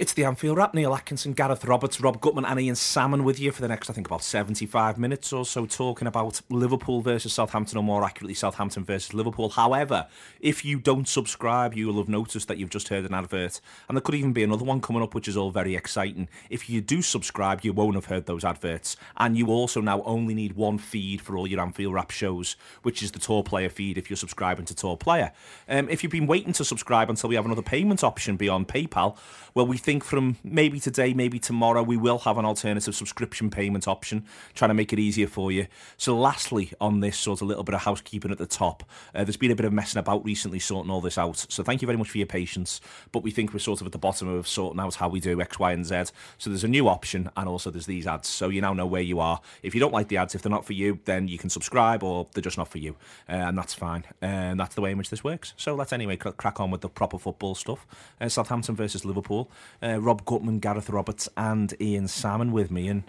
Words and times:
It's 0.00 0.14
the 0.14 0.24
Anfield 0.24 0.56
Wrap. 0.56 0.72
Neil 0.72 0.94
Atkinson, 0.94 1.34
Gareth 1.34 1.66
Roberts, 1.66 2.00
Rob 2.00 2.22
Gutman, 2.22 2.46
and 2.46 2.58
Ian 2.58 2.74
Salmon 2.74 3.22
with 3.22 3.38
you 3.38 3.52
for 3.52 3.60
the 3.60 3.68
next, 3.68 3.90
I 3.90 3.92
think, 3.92 4.06
about 4.06 4.22
75 4.22 4.96
minutes 4.96 5.30
or 5.30 5.44
so, 5.44 5.66
talking 5.66 6.08
about 6.08 6.40
Liverpool 6.48 7.02
versus 7.02 7.34
Southampton, 7.34 7.76
or 7.76 7.84
more 7.84 8.02
accurately, 8.02 8.32
Southampton 8.32 8.82
versus 8.82 9.12
Liverpool. 9.12 9.50
However, 9.50 10.06
if 10.40 10.64
you 10.64 10.78
don't 10.78 11.06
subscribe, 11.06 11.74
you 11.74 11.86
will 11.86 11.98
have 11.98 12.08
noticed 12.08 12.48
that 12.48 12.56
you've 12.56 12.70
just 12.70 12.88
heard 12.88 13.04
an 13.04 13.12
advert, 13.12 13.60
and 13.88 13.94
there 13.94 14.00
could 14.00 14.14
even 14.14 14.32
be 14.32 14.42
another 14.42 14.64
one 14.64 14.80
coming 14.80 15.02
up, 15.02 15.14
which 15.14 15.28
is 15.28 15.36
all 15.36 15.50
very 15.50 15.76
exciting. 15.76 16.30
If 16.48 16.70
you 16.70 16.80
do 16.80 17.02
subscribe, 17.02 17.60
you 17.62 17.74
won't 17.74 17.94
have 17.94 18.06
heard 18.06 18.24
those 18.24 18.42
adverts, 18.42 18.96
and 19.18 19.36
you 19.36 19.48
also 19.48 19.82
now 19.82 20.00
only 20.04 20.32
need 20.32 20.54
one 20.54 20.78
feed 20.78 21.20
for 21.20 21.36
all 21.36 21.46
your 21.46 21.60
Anfield 21.60 21.92
Wrap 21.92 22.10
shows, 22.10 22.56
which 22.84 23.02
is 23.02 23.12
the 23.12 23.18
TAW 23.18 23.42
Player 23.42 23.68
feed 23.68 23.98
if 23.98 24.08
you're 24.08 24.16
subscribing 24.16 24.64
to 24.64 24.74
TAW 24.74 24.96
Player. 24.96 25.32
Um, 25.68 25.90
if 25.90 26.02
you've 26.02 26.10
been 26.10 26.26
waiting 26.26 26.54
to 26.54 26.64
subscribe 26.64 27.10
until 27.10 27.28
we 27.28 27.34
have 27.34 27.44
another 27.44 27.60
payment 27.60 28.02
option 28.02 28.38
beyond 28.38 28.66
PayPal, 28.66 29.18
well, 29.54 29.66
we 29.66 29.76
think 29.76 29.89
from 29.98 30.36
maybe 30.44 30.78
today, 30.78 31.12
maybe 31.14 31.40
tomorrow, 31.40 31.82
we 31.82 31.96
will 31.96 32.18
have 32.18 32.38
an 32.38 32.44
alternative 32.44 32.94
subscription 32.94 33.50
payment 33.50 33.88
option, 33.88 34.24
trying 34.54 34.68
to 34.68 34.74
make 34.74 34.92
it 34.92 34.98
easier 35.00 35.26
for 35.26 35.50
you. 35.50 35.66
So, 35.96 36.16
lastly, 36.16 36.72
on 36.80 37.00
this 37.00 37.18
sort 37.18 37.40
of 37.40 37.48
little 37.48 37.64
bit 37.64 37.74
of 37.74 37.80
housekeeping 37.80 38.30
at 38.30 38.38
the 38.38 38.46
top, 38.46 38.84
uh, 39.14 39.24
there's 39.24 39.36
been 39.36 39.50
a 39.50 39.56
bit 39.56 39.66
of 39.66 39.72
messing 39.72 39.98
about 39.98 40.24
recently 40.24 40.60
sorting 40.60 40.90
all 40.90 41.00
this 41.00 41.18
out. 41.18 41.46
So, 41.48 41.64
thank 41.64 41.82
you 41.82 41.86
very 41.86 41.96
much 41.96 42.10
for 42.10 42.18
your 42.18 42.26
patience. 42.26 42.80
But 43.10 43.24
we 43.24 43.32
think 43.32 43.52
we're 43.52 43.58
sort 43.58 43.80
of 43.80 43.86
at 43.86 43.92
the 43.92 43.98
bottom 43.98 44.28
of 44.28 44.46
sorting 44.46 44.78
out 44.78 44.94
how 44.94 45.08
we 45.08 45.18
do 45.18 45.40
X, 45.40 45.58
Y, 45.58 45.72
and 45.72 45.84
Z. 45.84 46.04
So, 46.38 46.50
there's 46.50 46.62
a 46.62 46.68
new 46.68 46.86
option, 46.86 47.30
and 47.36 47.48
also 47.48 47.70
there's 47.70 47.86
these 47.86 48.06
ads. 48.06 48.28
So, 48.28 48.50
you 48.50 48.60
now 48.60 48.74
know 48.74 48.86
where 48.86 49.02
you 49.02 49.18
are. 49.18 49.40
If 49.62 49.74
you 49.74 49.80
don't 49.80 49.94
like 49.94 50.08
the 50.08 50.18
ads, 50.18 50.34
if 50.34 50.42
they're 50.42 50.50
not 50.50 50.66
for 50.66 50.74
you, 50.74 51.00
then 51.06 51.26
you 51.26 51.38
can 51.38 51.50
subscribe, 51.50 52.04
or 52.04 52.28
they're 52.34 52.42
just 52.42 52.58
not 52.58 52.68
for 52.68 52.78
you, 52.78 52.96
uh, 53.28 53.32
and 53.32 53.56
that's 53.58 53.74
fine. 53.74 54.04
And 54.20 54.60
that's 54.60 54.74
the 54.74 54.82
way 54.82 54.92
in 54.92 54.98
which 54.98 55.10
this 55.10 55.24
works. 55.24 55.54
So, 55.56 55.74
let's 55.74 55.92
anyway 55.92 56.16
crack 56.16 56.60
on 56.60 56.70
with 56.70 56.82
the 56.82 56.90
proper 56.90 57.18
football 57.18 57.54
stuff. 57.54 57.86
Uh, 58.20 58.28
Southampton 58.28 58.76
versus 58.76 59.06
Liverpool. 59.06 59.50
Uh, 59.82 60.00
Rob 60.00 60.24
Gutman, 60.24 60.58
Gareth 60.58 60.90
Roberts, 60.90 61.28
and 61.36 61.74
Ian 61.80 62.08
Salmon 62.08 62.52
with 62.52 62.70
me. 62.70 62.88
And 62.88 63.04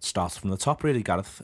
starts 0.00 0.36
from 0.36 0.50
the 0.50 0.56
top, 0.56 0.82
really, 0.82 1.02
Gareth. 1.02 1.42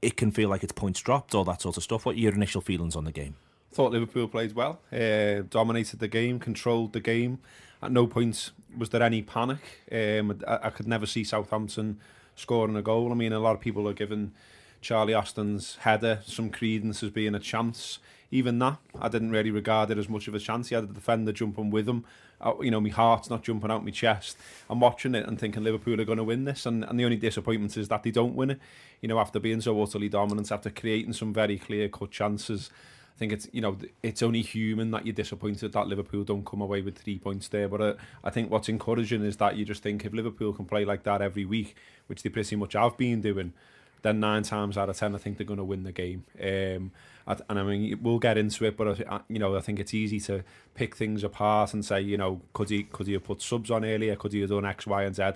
It 0.00 0.16
can 0.16 0.30
feel 0.32 0.48
like 0.48 0.62
it's 0.62 0.72
points 0.72 1.00
dropped, 1.00 1.34
all 1.34 1.44
that 1.44 1.62
sort 1.62 1.76
of 1.76 1.82
stuff. 1.82 2.04
What 2.04 2.16
are 2.16 2.18
your 2.18 2.34
initial 2.34 2.60
feelings 2.60 2.96
on 2.96 3.04
the 3.04 3.12
game? 3.12 3.36
Thought 3.72 3.92
Liverpool 3.92 4.28
played 4.28 4.54
well, 4.54 4.80
uh, 4.92 5.42
dominated 5.48 6.00
the 6.00 6.08
game, 6.08 6.38
controlled 6.38 6.92
the 6.92 7.00
game. 7.00 7.38
At 7.82 7.92
no 7.92 8.06
point 8.06 8.50
was 8.76 8.90
there 8.90 9.02
any 9.02 9.22
panic. 9.22 9.60
Um, 9.90 10.40
I, 10.46 10.58
I 10.64 10.70
could 10.70 10.86
never 10.86 11.06
see 11.06 11.24
Southampton 11.24 11.98
scoring 12.34 12.76
a 12.76 12.82
goal. 12.82 13.12
I 13.12 13.14
mean, 13.14 13.32
a 13.32 13.38
lot 13.38 13.54
of 13.54 13.60
people 13.60 13.88
are 13.88 13.94
giving 13.94 14.32
Charlie 14.80 15.14
Austin's 15.14 15.76
header 15.76 16.20
some 16.24 16.50
credence 16.50 17.02
as 17.02 17.10
being 17.10 17.34
a 17.34 17.40
chance. 17.40 17.98
Even 18.32 18.58
that, 18.60 18.78
I 18.98 19.08
didn't 19.08 19.30
really 19.30 19.50
regard 19.50 19.90
it 19.90 19.98
as 19.98 20.08
much 20.08 20.26
of 20.26 20.34
a 20.34 20.38
chance. 20.38 20.70
He 20.70 20.74
had 20.74 20.88
the 20.88 20.94
defender 20.94 21.32
jumping 21.32 21.70
with 21.70 21.86
him. 21.86 22.04
You 22.60 22.70
know, 22.70 22.80
my 22.80 22.88
heart's 22.88 23.28
not 23.28 23.44
jumping 23.44 23.70
out 23.70 23.84
my 23.84 23.90
chest. 23.90 24.38
I'm 24.70 24.80
watching 24.80 25.14
it 25.14 25.28
and 25.28 25.38
thinking 25.38 25.62
Liverpool 25.62 26.00
are 26.00 26.06
going 26.06 26.16
to 26.16 26.24
win 26.24 26.44
this, 26.44 26.64
and, 26.64 26.82
and 26.82 26.98
the 26.98 27.04
only 27.04 27.18
disappointment 27.18 27.76
is 27.76 27.88
that 27.88 28.02
they 28.02 28.10
don't 28.10 28.34
win 28.34 28.52
it. 28.52 28.58
You 29.02 29.08
know, 29.08 29.18
after 29.18 29.38
being 29.38 29.60
so 29.60 29.80
utterly 29.82 30.08
dominant, 30.08 30.50
after 30.50 30.70
creating 30.70 31.12
some 31.12 31.32
very 31.32 31.58
clear 31.58 31.88
cut 31.88 32.10
chances. 32.10 32.70
I 33.14 33.18
think 33.18 33.32
it's 33.32 33.46
you 33.52 33.60
know 33.60 33.76
it's 34.02 34.22
only 34.22 34.40
human 34.40 34.90
that 34.92 35.04
you're 35.04 35.14
disappointed 35.14 35.74
that 35.74 35.86
Liverpool 35.86 36.24
don't 36.24 36.46
come 36.46 36.62
away 36.62 36.80
with 36.80 36.96
three 36.96 37.18
points 37.18 37.48
there. 37.48 37.68
But 37.68 37.80
uh, 37.82 37.94
I 38.24 38.30
think 38.30 38.50
what's 38.50 38.70
encouraging 38.70 39.22
is 39.22 39.36
that 39.36 39.56
you 39.56 39.66
just 39.66 39.82
think 39.82 40.06
if 40.06 40.14
Liverpool 40.14 40.54
can 40.54 40.64
play 40.64 40.86
like 40.86 41.02
that 41.02 41.20
every 41.20 41.44
week, 41.44 41.76
which 42.06 42.22
they 42.22 42.30
pretty 42.30 42.56
much 42.56 42.72
have 42.72 42.96
been 42.96 43.20
doing, 43.20 43.52
then 44.00 44.20
nine 44.20 44.42
times 44.42 44.78
out 44.78 44.88
of 44.88 44.96
ten 44.96 45.14
I 45.14 45.18
think 45.18 45.36
they're 45.36 45.46
going 45.46 45.58
to 45.58 45.64
win 45.64 45.82
the 45.82 45.92
game. 45.92 46.24
Um, 46.42 46.92
and 47.26 47.58
I 47.58 47.62
mean 47.62 47.98
we'll 48.02 48.18
get 48.18 48.38
into 48.38 48.64
it, 48.64 48.76
but 48.76 49.00
I, 49.08 49.20
you 49.28 49.38
know 49.38 49.56
I 49.56 49.60
think 49.60 49.78
it's 49.78 49.94
easy 49.94 50.20
to 50.20 50.44
pick 50.74 50.96
things 50.96 51.22
apart 51.22 51.74
and 51.74 51.84
say 51.84 52.00
you 52.00 52.16
know 52.16 52.40
could 52.52 52.70
he 52.70 52.84
could 52.84 53.06
he 53.06 53.14
have 53.14 53.24
put 53.24 53.42
subs 53.42 53.70
on 53.70 53.84
earlier? 53.84 54.16
Could 54.16 54.32
he 54.32 54.40
have 54.40 54.50
done 54.50 54.64
X, 54.64 54.86
Y, 54.86 55.02
and 55.02 55.14
Z? 55.14 55.32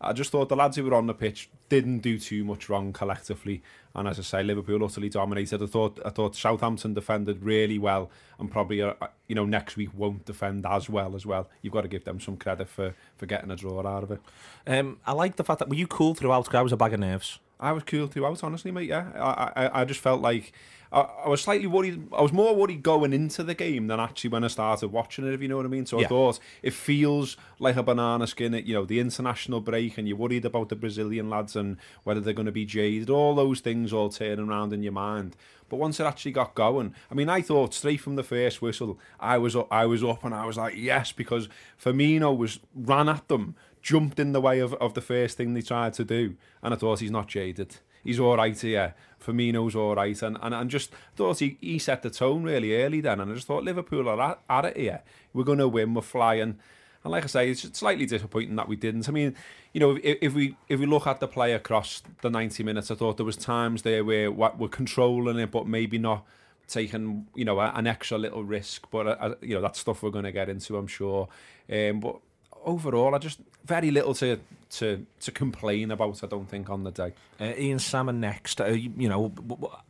I 0.00 0.12
just 0.12 0.30
thought 0.30 0.48
the 0.48 0.56
lads 0.56 0.76
who 0.76 0.84
were 0.84 0.94
on 0.94 1.06
the 1.06 1.14
pitch 1.14 1.50
didn't 1.68 1.98
do 2.00 2.18
too 2.18 2.44
much 2.44 2.68
wrong 2.68 2.92
collectively, 2.92 3.62
and 3.94 4.06
as 4.06 4.18
I 4.18 4.22
say, 4.22 4.42
Liverpool 4.44 4.84
utterly 4.84 5.08
dominated. 5.08 5.60
I 5.60 5.66
thought 5.66 5.98
I 6.04 6.10
thought 6.10 6.36
Southampton 6.36 6.94
defended 6.94 7.42
really 7.42 7.78
well, 7.78 8.10
and 8.38 8.50
probably 8.50 8.80
uh, 8.80 8.94
you 9.26 9.34
know 9.34 9.44
next 9.44 9.76
week 9.76 9.90
won't 9.94 10.24
defend 10.24 10.66
as 10.66 10.88
well 10.88 11.16
as 11.16 11.26
well. 11.26 11.48
You've 11.62 11.72
got 11.72 11.82
to 11.82 11.88
give 11.88 12.04
them 12.04 12.20
some 12.20 12.36
credit 12.36 12.68
for 12.68 12.94
for 13.16 13.26
getting 13.26 13.50
a 13.50 13.56
draw 13.56 13.84
out 13.86 14.04
of 14.04 14.12
it. 14.12 14.20
Um, 14.66 14.98
I 15.04 15.12
like 15.12 15.36
the 15.36 15.44
fact 15.44 15.58
that 15.58 15.68
were 15.68 15.74
you 15.74 15.88
cool 15.88 16.14
throughout? 16.14 16.54
I 16.54 16.62
was 16.62 16.72
a 16.72 16.76
bag 16.76 16.94
of 16.94 17.00
nerves. 17.00 17.40
I 17.58 17.72
was 17.72 17.82
cool 17.82 18.06
throughout, 18.06 18.44
honestly, 18.44 18.70
mate. 18.70 18.88
Yeah, 18.88 19.10
I 19.16 19.64
I, 19.66 19.80
I 19.80 19.84
just 19.84 20.00
felt 20.00 20.20
like 20.20 20.52
I, 20.92 21.00
I 21.00 21.28
was 21.28 21.42
slightly 21.42 21.66
worried. 21.66 22.08
I 22.12 22.22
was 22.22 22.32
more 22.32 22.54
worried 22.54 22.82
going 22.82 23.12
into 23.12 23.42
the 23.42 23.54
game 23.54 23.86
than 23.86 24.00
actually 24.00 24.30
when 24.30 24.44
I 24.44 24.48
started 24.48 24.88
watching 24.88 25.26
it. 25.26 25.34
If 25.34 25.42
you 25.42 25.48
know 25.48 25.56
what 25.56 25.66
I 25.66 25.68
mean. 25.68 25.86
So 25.86 25.98
yeah. 25.98 26.06
I 26.06 26.08
thought 26.08 26.40
it 26.62 26.72
feels 26.72 27.36
like 27.58 27.76
a 27.76 27.82
banana 27.82 28.26
skin. 28.26 28.54
At, 28.54 28.66
you 28.66 28.74
know, 28.74 28.84
the 28.84 29.00
international 29.00 29.60
break, 29.60 29.98
and 29.98 30.08
you're 30.08 30.16
worried 30.16 30.44
about 30.44 30.68
the 30.68 30.76
Brazilian 30.76 31.28
lads 31.30 31.56
and 31.56 31.76
whether 32.04 32.20
they're 32.20 32.32
going 32.32 32.46
to 32.46 32.52
be 32.52 32.64
jaded. 32.64 33.10
All 33.10 33.34
those 33.34 33.60
things 33.60 33.92
all 33.92 34.08
turning 34.08 34.48
around 34.48 34.72
in 34.72 34.82
your 34.82 34.92
mind. 34.92 35.36
But 35.68 35.76
once 35.76 36.00
it 36.00 36.04
actually 36.04 36.32
got 36.32 36.54
going, 36.54 36.94
I 37.10 37.14
mean, 37.14 37.28
I 37.28 37.42
thought 37.42 37.74
straight 37.74 38.00
from 38.00 38.16
the 38.16 38.22
first 38.22 38.62
whistle, 38.62 38.98
I 39.20 39.36
was 39.36 39.54
up, 39.54 39.68
I 39.70 39.84
was 39.84 40.02
up, 40.02 40.24
and 40.24 40.34
I 40.34 40.46
was 40.46 40.56
like, 40.56 40.74
yes, 40.74 41.12
because 41.12 41.50
Firmino 41.78 42.34
was 42.34 42.60
ran 42.74 43.10
at 43.10 43.28
them 43.28 43.54
jumped 43.82 44.18
in 44.18 44.32
the 44.32 44.40
way 44.40 44.58
of, 44.58 44.74
of 44.74 44.94
the 44.94 45.00
first 45.00 45.36
thing 45.36 45.54
they 45.54 45.62
tried 45.62 45.94
to 45.94 46.04
do. 46.04 46.36
And 46.62 46.74
I 46.74 46.76
thought 46.76 47.00
he's 47.00 47.10
not 47.10 47.28
jaded. 47.28 47.76
he's 48.08 48.18
all 48.18 48.36
right 48.36 48.58
here. 48.58 48.94
Firmino's 49.24 49.76
all 49.76 49.94
right. 49.94 50.20
And, 50.22 50.38
and, 50.40 50.54
and 50.54 50.70
just 50.70 50.90
thought 51.14 51.38
he, 51.38 51.58
he 51.60 51.78
set 51.78 52.02
the 52.02 52.10
tone 52.10 52.42
really 52.42 52.82
early 52.82 53.00
then. 53.02 53.20
And 53.20 53.30
I 53.30 53.34
just 53.34 53.46
thought 53.46 53.64
Liverpool 53.64 54.08
are 54.08 54.20
at, 54.20 54.40
at 54.48 54.64
it 54.64 54.76
here. 54.76 55.02
We're 55.34 55.44
going 55.44 55.58
to 55.58 55.68
win. 55.68 55.92
We're 55.92 56.02
flying. 56.02 56.58
And 57.04 57.12
like 57.12 57.24
I 57.24 57.26
say, 57.26 57.50
it's 57.50 57.78
slightly 57.78 58.06
disappointing 58.06 58.56
that 58.56 58.66
we 58.66 58.76
didn't. 58.76 59.08
I 59.08 59.12
mean, 59.12 59.34
you 59.74 59.80
know, 59.80 59.96
if, 60.02 60.18
if 60.22 60.34
we 60.34 60.56
if 60.68 60.80
we 60.80 60.86
look 60.86 61.06
at 61.06 61.20
the 61.20 61.28
play 61.28 61.52
across 61.52 62.02
the 62.22 62.30
90 62.30 62.62
minutes, 62.62 62.90
I 62.90 62.94
thought 62.94 63.18
there 63.18 63.26
was 63.26 63.36
times 63.36 63.82
there 63.82 64.04
where 64.04 64.30
we're 64.30 64.68
controlling 64.68 65.38
it, 65.38 65.50
but 65.50 65.66
maybe 65.66 65.98
not 65.98 66.24
taking, 66.66 67.26
you 67.34 67.44
know, 67.44 67.60
an 67.60 67.86
extra 67.86 68.16
little 68.18 68.44
risk. 68.44 68.86
But, 68.90 69.06
uh, 69.06 69.16
uh 69.20 69.34
you 69.42 69.54
know, 69.54 69.60
that 69.60 69.76
stuff 69.76 70.02
we're 70.02 70.10
going 70.10 70.24
to 70.24 70.32
get 70.32 70.48
into, 70.48 70.76
I'm 70.76 70.86
sure. 70.86 71.28
Um, 71.70 72.00
but 72.00 72.16
overall, 72.64 73.14
I 73.14 73.18
just 73.18 73.40
very 73.64 73.90
little 73.90 74.14
to 74.14 74.38
to 74.70 75.06
to 75.20 75.30
complain 75.30 75.90
about. 75.90 76.22
I 76.22 76.26
don't 76.26 76.48
think 76.48 76.70
on 76.70 76.84
the 76.84 76.90
day. 76.90 77.12
Uh, 77.40 77.52
Ian 77.56 77.78
Salmon 77.78 78.20
next. 78.20 78.60
Uh, 78.60 78.66
you, 78.66 78.92
you, 78.96 79.08
know, 79.08 79.32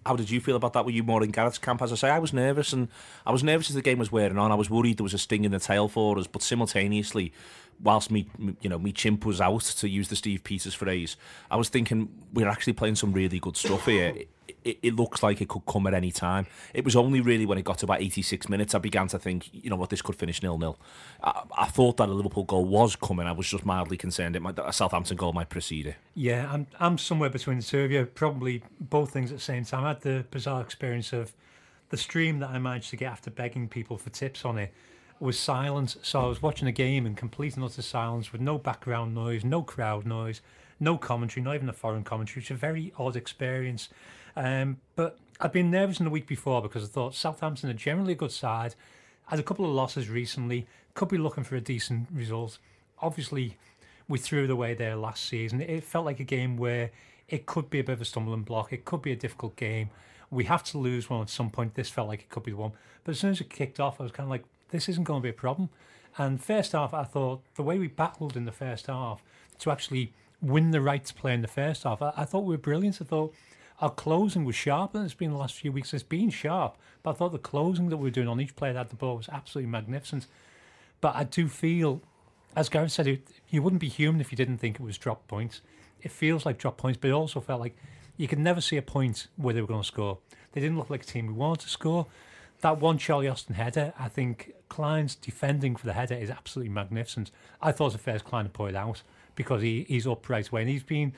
how 0.04 0.16
did 0.16 0.30
you 0.30 0.40
feel 0.40 0.56
about 0.56 0.72
that? 0.74 0.84
Were 0.84 0.90
you 0.90 1.02
more 1.02 1.22
in 1.22 1.30
Gareth's 1.30 1.58
camp? 1.58 1.82
As 1.82 1.92
I 1.92 1.96
say, 1.96 2.10
I 2.10 2.18
was 2.18 2.32
nervous, 2.32 2.72
and 2.72 2.88
I 3.26 3.32
was 3.32 3.42
nervous 3.42 3.70
as 3.70 3.74
the 3.74 3.82
game 3.82 3.98
was 3.98 4.12
wearing 4.12 4.38
on. 4.38 4.52
I 4.52 4.56
was 4.56 4.70
worried 4.70 4.98
there 4.98 5.04
was 5.04 5.14
a 5.14 5.18
sting 5.18 5.44
in 5.44 5.52
the 5.52 5.58
tail 5.58 5.88
for 5.88 6.18
us, 6.18 6.26
but 6.26 6.42
simultaneously, 6.42 7.32
whilst 7.82 8.10
me, 8.10 8.28
you 8.60 8.68
know, 8.68 8.78
me 8.78 8.92
chimp 8.92 9.24
was 9.24 9.40
out 9.40 9.62
to 9.62 9.88
use 9.88 10.08
the 10.08 10.16
Steve 10.16 10.44
Peters 10.44 10.74
phrase, 10.74 11.16
I 11.50 11.56
was 11.56 11.68
thinking 11.68 12.08
we're 12.32 12.48
actually 12.48 12.74
playing 12.74 12.96
some 12.96 13.12
really 13.12 13.40
good 13.40 13.56
stuff 13.56 13.86
here 13.86 14.14
it, 14.64 14.78
it, 14.82 14.96
looks 14.96 15.22
like 15.22 15.40
it 15.40 15.48
could 15.48 15.64
come 15.66 15.86
at 15.86 15.94
any 15.94 16.10
time. 16.10 16.46
It 16.74 16.84
was 16.84 16.96
only 16.96 17.20
really 17.20 17.46
when 17.46 17.58
it 17.58 17.64
got 17.64 17.78
to 17.78 17.86
about 17.86 18.00
86 18.00 18.48
minutes 18.48 18.74
I 18.74 18.78
began 18.78 19.08
to 19.08 19.18
think, 19.18 19.48
you 19.52 19.70
know 19.70 19.76
what, 19.76 19.90
this 19.90 20.02
could 20.02 20.16
finish 20.16 20.42
nil-nil. 20.42 20.78
I, 21.22 21.42
I 21.56 21.66
thought 21.66 21.96
that 21.98 22.08
a 22.08 22.12
Liverpool 22.12 22.44
goal 22.44 22.64
was 22.64 22.96
coming. 22.96 23.26
I 23.26 23.32
was 23.32 23.48
just 23.48 23.64
mildly 23.64 23.96
concerned 23.96 24.36
it 24.36 24.40
might, 24.40 24.58
a 24.58 24.72
Southampton 24.72 25.16
goal 25.16 25.32
might 25.32 25.48
precede 25.48 25.86
it. 25.86 25.96
Yeah, 26.14 26.48
I'm, 26.50 26.66
I'm 26.80 26.98
somewhere 26.98 27.30
between 27.30 27.58
the 27.58 27.64
two 27.64 27.80
of 27.80 27.90
you. 27.90 28.06
Probably 28.06 28.62
both 28.80 29.10
things 29.10 29.30
at 29.30 29.38
the 29.38 29.44
same 29.44 29.64
time. 29.64 29.84
I 29.84 29.88
had 29.88 30.02
the 30.02 30.24
bizarre 30.30 30.60
experience 30.60 31.12
of 31.12 31.32
the 31.90 31.96
stream 31.96 32.38
that 32.40 32.50
I 32.50 32.58
managed 32.58 32.90
to 32.90 32.96
get 32.96 33.10
after 33.10 33.30
begging 33.30 33.68
people 33.68 33.96
for 33.96 34.10
tips 34.10 34.44
on 34.44 34.58
it 34.58 34.72
was 35.20 35.38
silence. 35.38 35.96
So 36.02 36.20
I 36.20 36.26
was 36.26 36.42
watching 36.42 36.68
a 36.68 36.72
game 36.72 37.06
in 37.06 37.14
complete 37.14 37.56
and 37.56 37.64
utter 37.64 37.82
silence 37.82 38.32
with 38.32 38.40
no 38.40 38.58
background 38.58 39.14
noise, 39.14 39.44
no 39.44 39.62
crowd 39.62 40.06
noise, 40.06 40.40
no 40.80 40.96
commentary, 40.96 41.42
not 41.42 41.54
even 41.54 41.68
a 41.68 41.72
foreign 41.72 42.04
commentary. 42.04 42.42
It's 42.42 42.50
a 42.50 42.54
very 42.54 42.92
odd 42.98 43.16
experience. 43.16 43.88
Um, 44.38 44.78
but 44.94 45.18
I'd 45.40 45.50
been 45.50 45.70
nervous 45.70 45.98
in 45.98 46.04
the 46.04 46.10
week 46.10 46.28
before 46.28 46.62
because 46.62 46.84
I 46.84 46.86
thought 46.86 47.14
Southampton 47.14 47.68
are 47.68 47.74
generally 47.74 48.12
a 48.12 48.16
good 48.16 48.30
side. 48.30 48.76
Had 49.26 49.40
a 49.40 49.42
couple 49.42 49.64
of 49.64 49.72
losses 49.72 50.08
recently, 50.08 50.66
could 50.94 51.08
be 51.08 51.18
looking 51.18 51.42
for 51.42 51.56
a 51.56 51.60
decent 51.60 52.06
result. 52.12 52.58
Obviously, 53.02 53.56
we 54.06 54.18
threw 54.18 54.44
it 54.44 54.50
away 54.50 54.74
there 54.74 54.94
last 54.94 55.24
season. 55.24 55.60
It 55.60 55.82
felt 55.82 56.06
like 56.06 56.20
a 56.20 56.24
game 56.24 56.56
where 56.56 56.92
it 57.28 57.46
could 57.46 57.68
be 57.68 57.80
a 57.80 57.84
bit 57.84 57.94
of 57.94 58.00
a 58.00 58.04
stumbling 58.04 58.42
block. 58.42 58.72
It 58.72 58.84
could 58.84 59.02
be 59.02 59.10
a 59.10 59.16
difficult 59.16 59.56
game. 59.56 59.90
We 60.30 60.44
have 60.44 60.62
to 60.64 60.78
lose 60.78 61.10
one 61.10 61.20
at 61.22 61.30
some 61.30 61.50
point. 61.50 61.74
This 61.74 61.90
felt 61.90 62.06
like 62.06 62.20
it 62.20 62.30
could 62.30 62.44
be 62.44 62.52
the 62.52 62.58
one. 62.58 62.72
But 63.02 63.12
as 63.12 63.18
soon 63.18 63.30
as 63.30 63.40
it 63.40 63.50
kicked 63.50 63.80
off, 63.80 64.00
I 64.00 64.04
was 64.04 64.12
kind 64.12 64.26
of 64.26 64.30
like, 64.30 64.44
this 64.70 64.88
isn't 64.88 65.04
going 65.04 65.20
to 65.20 65.22
be 65.22 65.30
a 65.30 65.34
problem. 65.34 65.68
And 66.16 66.42
first 66.42 66.72
half, 66.72 66.94
I 66.94 67.02
thought 67.02 67.42
the 67.56 67.62
way 67.64 67.78
we 67.78 67.88
battled 67.88 68.36
in 68.36 68.44
the 68.44 68.52
first 68.52 68.86
half 68.86 69.24
to 69.58 69.70
actually 69.72 70.12
win 70.40 70.70
the 70.70 70.80
right 70.80 71.04
to 71.04 71.14
play 71.14 71.34
in 71.34 71.42
the 71.42 71.48
first 71.48 71.82
half, 71.82 72.00
I, 72.00 72.12
I 72.16 72.24
thought 72.24 72.44
we 72.44 72.54
were 72.54 72.58
brilliant. 72.58 73.00
I 73.00 73.04
thought 73.04 73.34
our 73.80 73.90
closing 73.90 74.44
was 74.44 74.56
sharp, 74.56 74.94
and 74.94 75.04
it's 75.04 75.14
been 75.14 75.30
the 75.30 75.36
last 75.36 75.54
few 75.54 75.70
weeks. 75.70 75.94
It's 75.94 76.02
been 76.02 76.30
sharp, 76.30 76.76
but 77.02 77.10
I 77.10 77.12
thought 77.14 77.32
the 77.32 77.38
closing 77.38 77.88
that 77.90 77.96
we 77.96 78.04
were 78.04 78.10
doing 78.10 78.28
on 78.28 78.40
each 78.40 78.56
player 78.56 78.72
that 78.72 78.78
had 78.78 78.88
the 78.90 78.96
ball 78.96 79.16
was 79.16 79.28
absolutely 79.28 79.70
magnificent. 79.70 80.26
But 81.00 81.14
I 81.14 81.24
do 81.24 81.48
feel, 81.48 82.02
as 82.56 82.68
Gareth 82.68 82.92
said, 82.92 83.20
you 83.48 83.62
wouldn't 83.62 83.80
be 83.80 83.88
human 83.88 84.20
if 84.20 84.32
you 84.32 84.36
didn't 84.36 84.58
think 84.58 84.76
it 84.76 84.82
was 84.82 84.98
drop 84.98 85.28
points. 85.28 85.60
It 86.02 86.10
feels 86.10 86.44
like 86.44 86.58
drop 86.58 86.76
points, 86.76 86.98
but 87.00 87.08
it 87.08 87.12
also 87.12 87.40
felt 87.40 87.60
like 87.60 87.76
you 88.16 88.26
could 88.26 88.40
never 88.40 88.60
see 88.60 88.76
a 88.76 88.82
point 88.82 89.28
where 89.36 89.54
they 89.54 89.60
were 89.60 89.66
going 89.68 89.82
to 89.82 89.86
score. 89.86 90.18
They 90.52 90.60
didn't 90.60 90.76
look 90.76 90.90
like 90.90 91.02
a 91.02 91.06
team 91.06 91.28
who 91.28 91.34
wanted 91.34 91.60
to 91.60 91.68
score. 91.68 92.06
That 92.60 92.80
one 92.80 92.98
Charlie 92.98 93.28
Austin 93.28 93.54
header, 93.54 93.92
I 93.96 94.08
think 94.08 94.54
Clyne's 94.68 95.14
defending 95.14 95.76
for 95.76 95.86
the 95.86 95.92
header 95.92 96.16
is 96.16 96.30
absolutely 96.30 96.72
magnificent. 96.72 97.30
I 97.62 97.70
thought 97.70 97.84
it 97.84 97.86
was 97.86 97.92
the 97.92 97.98
first 98.00 98.24
Clyne 98.24 98.50
to 98.50 98.66
it 98.66 98.74
out 98.74 99.02
because 99.36 99.62
he, 99.62 99.86
he's 99.86 100.08
up 100.08 100.28
right 100.28 100.48
away 100.48 100.62
and 100.62 100.70
he's 100.70 100.82
been 100.82 101.12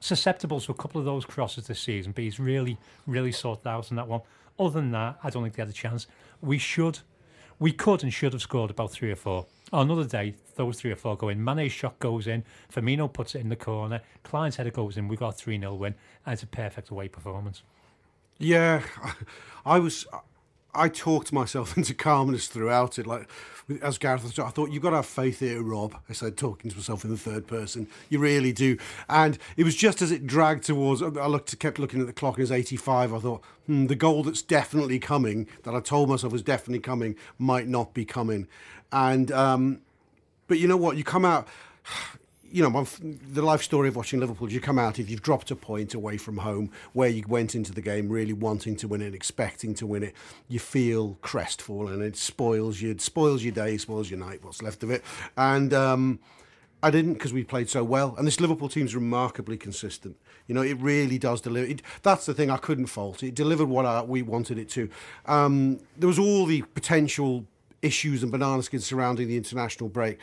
susceptible 0.00 0.60
to 0.60 0.72
a 0.72 0.74
couple 0.74 0.98
of 0.98 1.04
those 1.04 1.24
crosses 1.24 1.66
this 1.66 1.80
season, 1.80 2.12
but 2.12 2.24
he's 2.24 2.40
really, 2.40 2.78
really 3.06 3.32
sorted 3.32 3.66
out 3.66 3.90
on 3.90 3.96
that 3.96 4.08
one. 4.08 4.22
Other 4.58 4.80
than 4.80 4.90
that, 4.92 5.18
I 5.22 5.30
don't 5.30 5.42
think 5.42 5.54
they 5.54 5.62
had 5.62 5.70
a 5.70 5.74
chance. 5.74 6.06
We 6.40 6.58
should, 6.58 6.98
we 7.58 7.72
could 7.72 8.02
and 8.02 8.12
should 8.12 8.32
have 8.32 8.42
scored 8.42 8.70
about 8.70 8.90
three 8.90 9.10
or 9.10 9.16
four. 9.16 9.46
On 9.72 9.90
another 9.90 10.08
day, 10.08 10.34
those 10.56 10.80
three 10.80 10.90
or 10.90 10.96
four 10.96 11.16
go 11.16 11.28
in. 11.28 11.42
Mane's 11.42 11.72
shot 11.72 11.98
goes 11.98 12.26
in. 12.26 12.44
Firmino 12.72 13.12
puts 13.12 13.34
it 13.34 13.40
in 13.40 13.48
the 13.48 13.56
corner. 13.56 14.00
Clyne's 14.24 14.56
header 14.56 14.70
goes 14.70 14.96
in. 14.96 15.06
We 15.06 15.16
got 15.16 15.28
a 15.28 15.32
3 15.32 15.60
0 15.60 15.74
win. 15.74 15.94
And 16.26 16.32
it's 16.32 16.42
a 16.42 16.46
perfect 16.46 16.90
away 16.90 17.08
performance. 17.08 17.62
Yeah, 18.38 18.82
I 19.66 19.78
was. 19.78 20.06
I 20.74 20.88
talked 20.88 21.32
myself 21.32 21.76
into 21.76 21.94
calmness 21.94 22.48
throughout 22.48 22.98
it. 22.98 23.06
Like 23.06 23.28
as 23.82 23.98
Gareth, 23.98 24.38
I 24.38 24.48
thought 24.50 24.70
you've 24.70 24.82
got 24.82 24.90
to 24.90 24.96
have 24.96 25.06
faith 25.06 25.40
here, 25.40 25.62
Rob. 25.62 25.96
I 26.08 26.12
said 26.12 26.36
talking 26.36 26.70
to 26.70 26.76
myself 26.76 27.04
in 27.04 27.10
the 27.10 27.16
third 27.16 27.46
person. 27.46 27.88
You 28.08 28.18
really 28.18 28.52
do. 28.52 28.76
And 29.08 29.38
it 29.56 29.64
was 29.64 29.76
just 29.76 30.02
as 30.02 30.10
it 30.10 30.26
dragged 30.26 30.64
towards. 30.64 31.02
I 31.02 31.06
looked, 31.06 31.56
kept 31.58 31.78
looking 31.78 32.00
at 32.00 32.06
the 32.06 32.12
clock. 32.12 32.38
It 32.38 32.42
was 32.42 32.52
85. 32.52 33.14
I 33.14 33.18
thought 33.18 33.44
hmm, 33.66 33.86
the 33.86 33.94
goal 33.94 34.22
that's 34.22 34.42
definitely 34.42 34.98
coming, 34.98 35.46
that 35.62 35.74
I 35.74 35.80
told 35.80 36.08
myself 36.08 36.32
was 36.32 36.42
definitely 36.42 36.80
coming, 36.80 37.16
might 37.38 37.68
not 37.68 37.94
be 37.94 38.04
coming. 38.04 38.48
And 38.92 39.30
um, 39.30 39.80
but 40.48 40.58
you 40.58 40.66
know 40.66 40.76
what? 40.76 40.96
You 40.96 41.04
come 41.04 41.24
out 41.24 41.46
you 42.50 42.62
know, 42.62 42.86
the 43.02 43.42
life 43.42 43.62
story 43.62 43.88
of 43.88 43.96
watching 43.96 44.20
Liverpool, 44.20 44.48
is 44.48 44.54
you 44.54 44.60
come 44.60 44.78
out 44.78 44.98
if 44.98 45.08
you've 45.08 45.22
dropped 45.22 45.50
a 45.50 45.56
point 45.56 45.94
away 45.94 46.16
from 46.16 46.38
home 46.38 46.70
where 46.92 47.08
you 47.08 47.24
went 47.28 47.54
into 47.54 47.72
the 47.72 47.80
game 47.80 48.08
really 48.08 48.32
wanting 48.32 48.76
to 48.76 48.88
win 48.88 49.02
it, 49.02 49.06
and 49.06 49.14
expecting 49.14 49.74
to 49.74 49.86
win 49.86 50.02
it, 50.02 50.14
you 50.48 50.58
feel 50.58 51.18
crestfallen. 51.22 52.02
It 52.02 52.16
spoils 52.16 52.80
you, 52.80 52.90
it 52.90 53.00
spoils 53.00 53.42
your 53.42 53.52
day, 53.52 53.76
spoils 53.76 54.10
your 54.10 54.18
night, 54.18 54.44
what's 54.44 54.62
left 54.62 54.82
of 54.82 54.90
it. 54.90 55.04
And 55.36 55.72
um, 55.72 56.18
I 56.82 56.90
didn't 56.90 57.14
because 57.14 57.32
we 57.32 57.44
played 57.44 57.68
so 57.68 57.84
well. 57.84 58.14
And 58.16 58.26
this 58.26 58.40
Liverpool 58.40 58.68
team's 58.68 58.94
remarkably 58.94 59.56
consistent. 59.56 60.16
You 60.46 60.54
know, 60.54 60.62
it 60.62 60.78
really 60.80 61.18
does 61.18 61.40
deliver. 61.40 61.66
It, 61.66 61.82
that's 62.02 62.26
the 62.26 62.34
thing 62.34 62.50
I 62.50 62.56
couldn't 62.56 62.86
fault. 62.86 63.22
It 63.22 63.34
delivered 63.34 63.66
what 63.66 63.86
I, 63.86 64.02
we 64.02 64.22
wanted 64.22 64.58
it 64.58 64.68
to. 64.70 64.88
Um, 65.26 65.80
there 65.96 66.08
was 66.08 66.18
all 66.18 66.46
the 66.46 66.62
potential 66.62 67.44
issues 67.82 68.22
and 68.22 68.30
banana 68.30 68.62
skins 68.62 68.86
surrounding 68.86 69.28
the 69.28 69.36
international 69.36 69.88
break. 69.88 70.18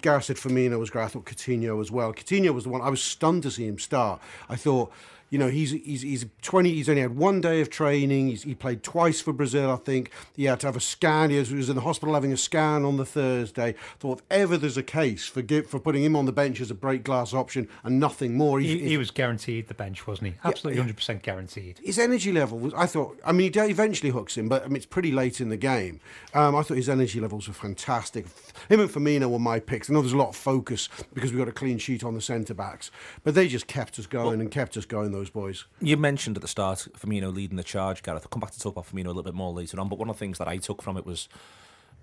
Gareth 0.00 0.24
said 0.24 0.36
Firmino 0.36 0.78
was 0.78 0.90
great. 0.90 1.04
I 1.04 1.08
thought 1.08 1.24
Coutinho 1.24 1.80
as 1.80 1.90
well. 1.90 2.12
Coutinho 2.12 2.52
was 2.52 2.64
the 2.64 2.70
one 2.70 2.82
I 2.82 2.90
was 2.90 3.02
stunned 3.02 3.42
to 3.44 3.50
see 3.50 3.66
him 3.66 3.78
start. 3.78 4.20
I 4.48 4.56
thought 4.56 4.92
you 5.30 5.38
know, 5.38 5.48
he's 5.48 5.70
he's 5.70 6.02
he's 6.02 6.26
20. 6.42 6.70
He's 6.70 6.88
only 6.88 7.02
had 7.02 7.16
one 7.16 7.40
day 7.40 7.60
of 7.60 7.70
training. 7.70 8.28
He's, 8.28 8.42
he 8.42 8.54
played 8.54 8.82
twice 8.82 9.20
for 9.20 9.32
Brazil, 9.32 9.70
I 9.70 9.76
think. 9.76 10.10
He 10.34 10.44
had 10.44 10.58
to 10.60 10.66
have 10.66 10.76
a 10.76 10.80
scan. 10.80 11.30
He 11.30 11.38
was, 11.38 11.50
he 11.50 11.54
was 11.54 11.68
in 11.68 11.76
the 11.76 11.82
hospital 11.82 12.14
having 12.14 12.32
a 12.32 12.36
scan 12.36 12.84
on 12.84 12.96
the 12.96 13.04
Thursday. 13.04 13.76
Thought 14.00 14.18
if 14.18 14.24
ever 14.30 14.56
there's 14.56 14.76
a 14.76 14.82
case 14.82 15.26
for 15.26 15.42
for 15.62 15.78
putting 15.78 16.02
him 16.02 16.16
on 16.16 16.26
the 16.26 16.32
bench 16.32 16.60
as 16.60 16.70
a 16.70 16.74
break 16.74 17.04
glass 17.04 17.32
option 17.32 17.68
and 17.84 18.00
nothing 18.00 18.36
more. 18.36 18.58
He, 18.58 18.78
he, 18.78 18.88
he 18.88 18.96
was 18.96 19.12
guaranteed 19.12 19.68
the 19.68 19.74
bench, 19.74 20.04
wasn't 20.04 20.32
he? 20.32 20.34
Absolutely, 20.42 20.80
hundred 20.80 20.96
percent 20.96 21.22
guaranteed. 21.22 21.78
His 21.82 21.98
energy 21.98 22.32
level 22.32 22.58
was. 22.58 22.74
I 22.74 22.86
thought. 22.86 23.20
I 23.24 23.30
mean, 23.30 23.52
he 23.52 23.60
eventually 23.60 24.10
hooks 24.10 24.36
him, 24.36 24.48
but 24.48 24.64
I 24.64 24.66
mean, 24.66 24.76
it's 24.76 24.86
pretty 24.86 25.12
late 25.12 25.40
in 25.40 25.48
the 25.48 25.56
game. 25.56 26.00
Um, 26.34 26.56
I 26.56 26.62
thought 26.62 26.76
his 26.76 26.88
energy 26.88 27.20
levels 27.20 27.46
were 27.46 27.54
fantastic. 27.54 28.26
Him 28.68 28.80
and 28.80 28.90
Firmino 28.90 29.30
were 29.30 29.38
my 29.38 29.60
picks. 29.60 29.88
I 29.88 29.92
know 29.92 30.00
there's 30.00 30.12
a 30.12 30.16
lot 30.16 30.30
of 30.30 30.36
focus 30.36 30.88
because 31.14 31.32
we 31.32 31.38
got 31.38 31.48
a 31.48 31.52
clean 31.52 31.78
sheet 31.78 32.02
on 32.02 32.14
the 32.14 32.20
centre 32.20 32.54
backs, 32.54 32.90
but 33.22 33.36
they 33.36 33.46
just 33.46 33.68
kept 33.68 33.96
us 34.00 34.06
going 34.06 34.26
well, 34.26 34.40
and 34.40 34.50
kept 34.50 34.76
us 34.76 34.84
going. 34.84 35.19
Those 35.20 35.28
boys. 35.28 35.66
You 35.82 35.98
mentioned 35.98 36.38
at 36.38 36.40
the 36.40 36.48
start 36.48 36.88
Firmino 36.98 37.30
leading 37.30 37.58
the 37.58 37.62
charge, 37.62 38.02
Gareth. 38.02 38.22
I'll 38.24 38.30
come 38.30 38.40
back 38.40 38.52
to 38.52 38.58
talk 38.58 38.72
about 38.72 38.86
Firmino 38.86 39.04
a 39.04 39.08
little 39.08 39.22
bit 39.22 39.34
more 39.34 39.52
later 39.52 39.78
on. 39.78 39.90
But 39.90 39.98
one 39.98 40.08
of 40.08 40.16
the 40.16 40.18
things 40.18 40.38
that 40.38 40.48
I 40.48 40.56
took 40.56 40.80
from 40.80 40.96
it 40.96 41.04
was 41.04 41.28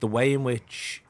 the 0.01 0.07
way 0.07 0.33
in 0.33 0.43
which 0.43 1.01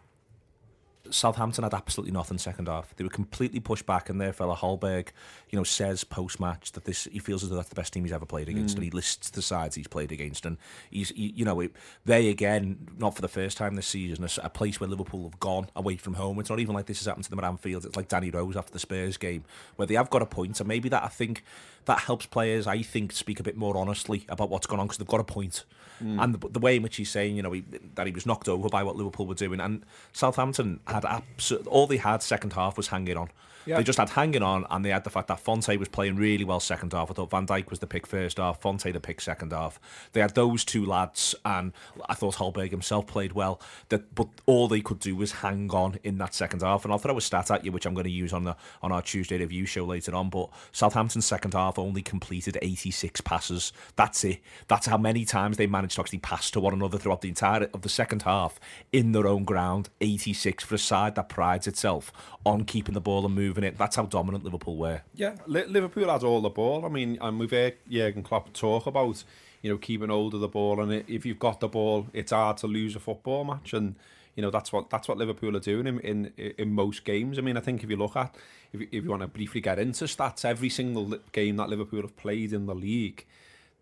Southampton 1.12 1.64
had 1.64 1.74
absolutely 1.74 2.12
nothing 2.12 2.38
second 2.38 2.68
half. 2.68 2.96
They 2.96 3.04
were 3.04 3.10
completely 3.10 3.60
pushed 3.60 3.86
back, 3.86 4.10
and 4.10 4.20
their 4.20 4.34
fella 4.34 4.56
Højbjerg, 4.56 5.10
you 5.50 5.58
know, 5.58 5.64
says 5.64 6.04
post 6.04 6.40
match 6.40 6.72
that 6.74 6.86
this 6.86 7.06
he 7.12 7.20
feels 7.20 7.44
as 7.44 7.50
though 7.50 7.56
that's 7.56 7.70
the 7.70 7.76
best 7.76 7.94
team 7.94 8.04
he's 8.04 8.14
ever 8.14 8.26
played 8.26 8.50
against, 8.50 8.76
mm. 8.76 8.78
and 8.78 8.84
he 8.86 8.92
lists 8.92 9.30
the 9.30 9.42
sides 9.42 9.76
he's 9.76 9.88
played 9.88 10.12
against, 10.12 10.46
and 10.46 10.58
he's 10.90 11.10
he, 11.10 11.34
you 11.36 11.46
know 11.46 11.60
it, 11.60 11.72
they 12.06 12.30
again 12.30 12.88
not 12.98 13.16
for 13.16 13.22
the 13.22 13.28
first 13.28 13.58
time 13.58 13.76
this 13.76 13.88
season 13.88 14.24
a, 14.24 14.30
a, 14.46 14.50
place 14.50 14.80
where 14.80 14.90
Liverpool 14.90 15.24
have 15.24 15.40
gone 15.40 15.68
away 15.76 15.98
from 15.98 16.16
home. 16.16 16.40
It's 16.40 16.50
not 16.50 16.60
even 16.60 16.74
like 16.74 16.86
this 16.86 17.00
has 17.00 17.08
happened 17.08 17.26
to 17.26 17.30
them 17.30 17.40
at 17.40 17.46
Anfield. 17.46 17.86
It's 17.86 17.96
like 17.96 18.08
Danny 18.08 18.30
Rose 18.30 18.56
after 18.56 18.74
the 18.74 18.80
Spurs 18.80 19.18
game 19.18 19.44
where 19.76 19.86
they 19.86 19.96
have 19.96 20.10
got 20.10 20.22
a 20.22 20.26
point, 20.26 20.60
and 20.60 20.68
maybe 20.68 20.90
that 20.90 21.04
I 21.04 21.10
think 21.10 21.44
that 21.88 22.00
helps 22.00 22.26
players 22.26 22.68
I 22.68 22.82
think 22.84 23.12
speak 23.12 23.40
a 23.40 23.44
bit 23.44 23.58
more 23.58 23.76
honestly 23.76 24.26
about 24.30 24.50
what's 24.50 24.68
going 24.68 24.80
on 24.80 24.88
because 24.88 25.00
they've 25.00 25.08
got 25.08 25.20
a 25.20 25.26
point. 25.26 25.66
Mm. 26.04 26.24
And 26.24 26.36
the, 26.36 26.50
the, 26.50 26.60
way 26.60 26.76
in 26.76 26.84
which 26.84 26.98
he's 26.98 27.10
saying, 27.10 27.36
you 27.36 27.42
know, 27.42 27.52
he, 27.52 27.64
that 27.96 28.06
he 28.06 28.14
was 28.14 28.26
knocked 28.26 28.48
over 28.48 28.70
by 28.70 28.84
what 28.84 28.96
Liverpool 28.96 29.26
were 29.26 29.34
doing, 29.34 29.60
and 29.60 29.84
Southampton 30.14 30.80
had 30.86 31.04
absolutely 31.06 31.72
all 31.72 31.88
they 31.88 31.98
had 31.98 32.22
second 32.22 32.54
half 32.54 32.78
was 32.78 32.90
hanging 32.90 33.18
on. 33.18 33.30
They 33.76 33.84
just 33.84 34.00
had 34.00 34.10
hanging 34.10 34.44
on, 34.44 34.66
and 34.70 34.84
they 34.84 34.90
had 34.90 35.04
the 35.04 35.10
fact 35.10 35.28
that 35.28 35.40
Fonte 35.40 35.78
was 35.78 35.88
playing 35.88 36.16
really 36.16 36.44
well 36.44 36.60
second 36.60 36.94
half. 36.94 37.12
I 37.12 37.14
thought 37.14 37.32
Van 37.32 37.46
Dijk 37.46 37.70
was 37.70 37.80
the 37.80 37.88
pick 37.88 38.08
first 38.08 38.38
half, 38.38 38.62
Fonte 38.62 38.92
the 38.92 39.00
pick 39.00 39.22
second 39.22 39.52
half. 39.52 39.80
They 40.14 40.22
had 40.22 40.36
those 40.36 40.64
two 40.64 40.86
lads, 40.86 41.36
and 41.44 41.74
I 42.08 42.14
thought 42.14 42.36
Højbjerg 42.36 42.72
himself 42.72 43.08
played 43.08 43.34
well. 43.34 43.60
That, 43.90 44.14
but 44.16 44.28
all 44.46 44.68
they 44.68 44.82
could 44.82 45.00
do 45.00 45.16
was 45.16 45.32
hang 45.34 45.70
on 45.72 46.00
in 46.04 46.18
that 46.20 46.34
second 46.34 46.62
half. 46.62 46.84
And 46.84 46.92
I'll 46.92 47.00
throw 47.00 47.18
a 47.18 47.22
stat 47.22 47.52
at 47.52 47.66
you, 47.66 47.72
which 47.72 47.86
I'm 47.86 47.94
going 47.94 48.06
to 48.06 48.10
use 48.12 48.34
on 48.34 48.44
the 48.44 48.56
on 48.82 48.92
our 48.92 49.02
Tuesday 49.02 49.38
review 49.38 49.66
show 49.66 49.86
later 49.86 50.16
on. 50.16 50.30
But 50.30 50.50
Southampton's 50.72 51.26
second 51.26 51.54
half 51.54 51.78
only 51.78 52.02
completed 52.02 52.58
86 52.62 53.22
passes. 53.22 53.74
That's 53.96 54.24
it. 54.24 54.40
That's 54.68 54.88
how 54.88 54.98
many 54.98 55.26
times 55.26 55.58
they 55.58 55.68
managed 55.68 55.96
to 55.96 56.02
actually 56.02 56.20
pass 56.20 56.50
to 56.52 56.60
one 56.60 56.74
another 56.74 56.98
throughout 56.98 57.22
the 57.22 57.30
entire 57.30 57.70
of 57.74 57.82
the 57.82 57.90
second 57.90 58.24
half 58.24 58.60
in 58.92 59.12
their 59.12 59.28
own 59.28 59.44
ground. 59.44 59.90
86 60.02 60.64
for 60.64 60.76
a 60.76 60.78
side 60.78 61.16
that 61.16 61.30
prides 61.30 61.68
itself 61.68 62.12
on 62.46 62.64
keeping 62.64 62.94
the 62.94 63.02
ball 63.02 63.26
and 63.26 63.36
moving 63.36 63.57
moving 63.58 63.68
it. 63.68 63.78
That's 63.78 63.96
how 63.96 64.06
dominant 64.06 64.44
Liverpool 64.44 64.78
were. 64.78 65.02
Yeah, 65.16 65.36
Liverpool 65.48 66.10
had 66.10 66.24
all 66.24 66.42
the 66.42 66.50
ball. 66.50 66.86
I 66.86 66.90
mean, 66.90 67.18
and 67.22 67.40
we've 67.40 67.52
heard 67.52 67.76
Jurgen 67.90 68.24
Klopp 68.24 68.54
talk 68.54 68.86
about, 68.86 69.24
you 69.62 69.72
know, 69.72 69.78
keeping 69.78 70.10
hold 70.10 70.34
of 70.34 70.42
the 70.42 70.48
ball. 70.48 70.80
And 70.82 71.04
if 71.08 71.26
you've 71.26 71.40
got 71.40 71.60
the 71.60 71.68
ball, 71.68 72.08
it's 72.14 72.32
hard 72.32 72.58
to 72.58 72.68
lose 72.68 72.96
a 72.96 73.00
football 73.00 73.44
match. 73.44 73.74
And, 73.74 73.96
you 74.36 74.42
know, 74.44 74.52
that's 74.52 74.72
what 74.72 74.90
that's 74.90 75.08
what 75.08 75.18
Liverpool 75.18 75.56
are 75.56 75.62
doing 75.62 75.88
in, 75.88 76.00
in, 76.02 76.34
in 76.58 76.74
most 76.74 77.04
games. 77.04 77.40
I 77.40 77.42
mean, 77.42 77.58
I 77.58 77.62
think 77.62 77.84
if 77.84 77.90
you 77.90 77.98
look 77.98 78.16
at, 78.16 78.36
if, 78.72 78.82
if 78.82 79.04
you 79.04 79.10
want 79.10 79.24
to 79.24 79.28
briefly 79.28 79.62
get 79.62 79.80
into 79.80 80.06
stats, 80.06 80.46
every 80.46 80.70
single 80.70 81.18
game 81.32 81.58
that 81.58 81.70
Liverpool 81.70 82.02
have 82.02 82.16
played 82.16 82.54
in 82.54 82.68
the 82.68 82.76
league, 82.76 83.26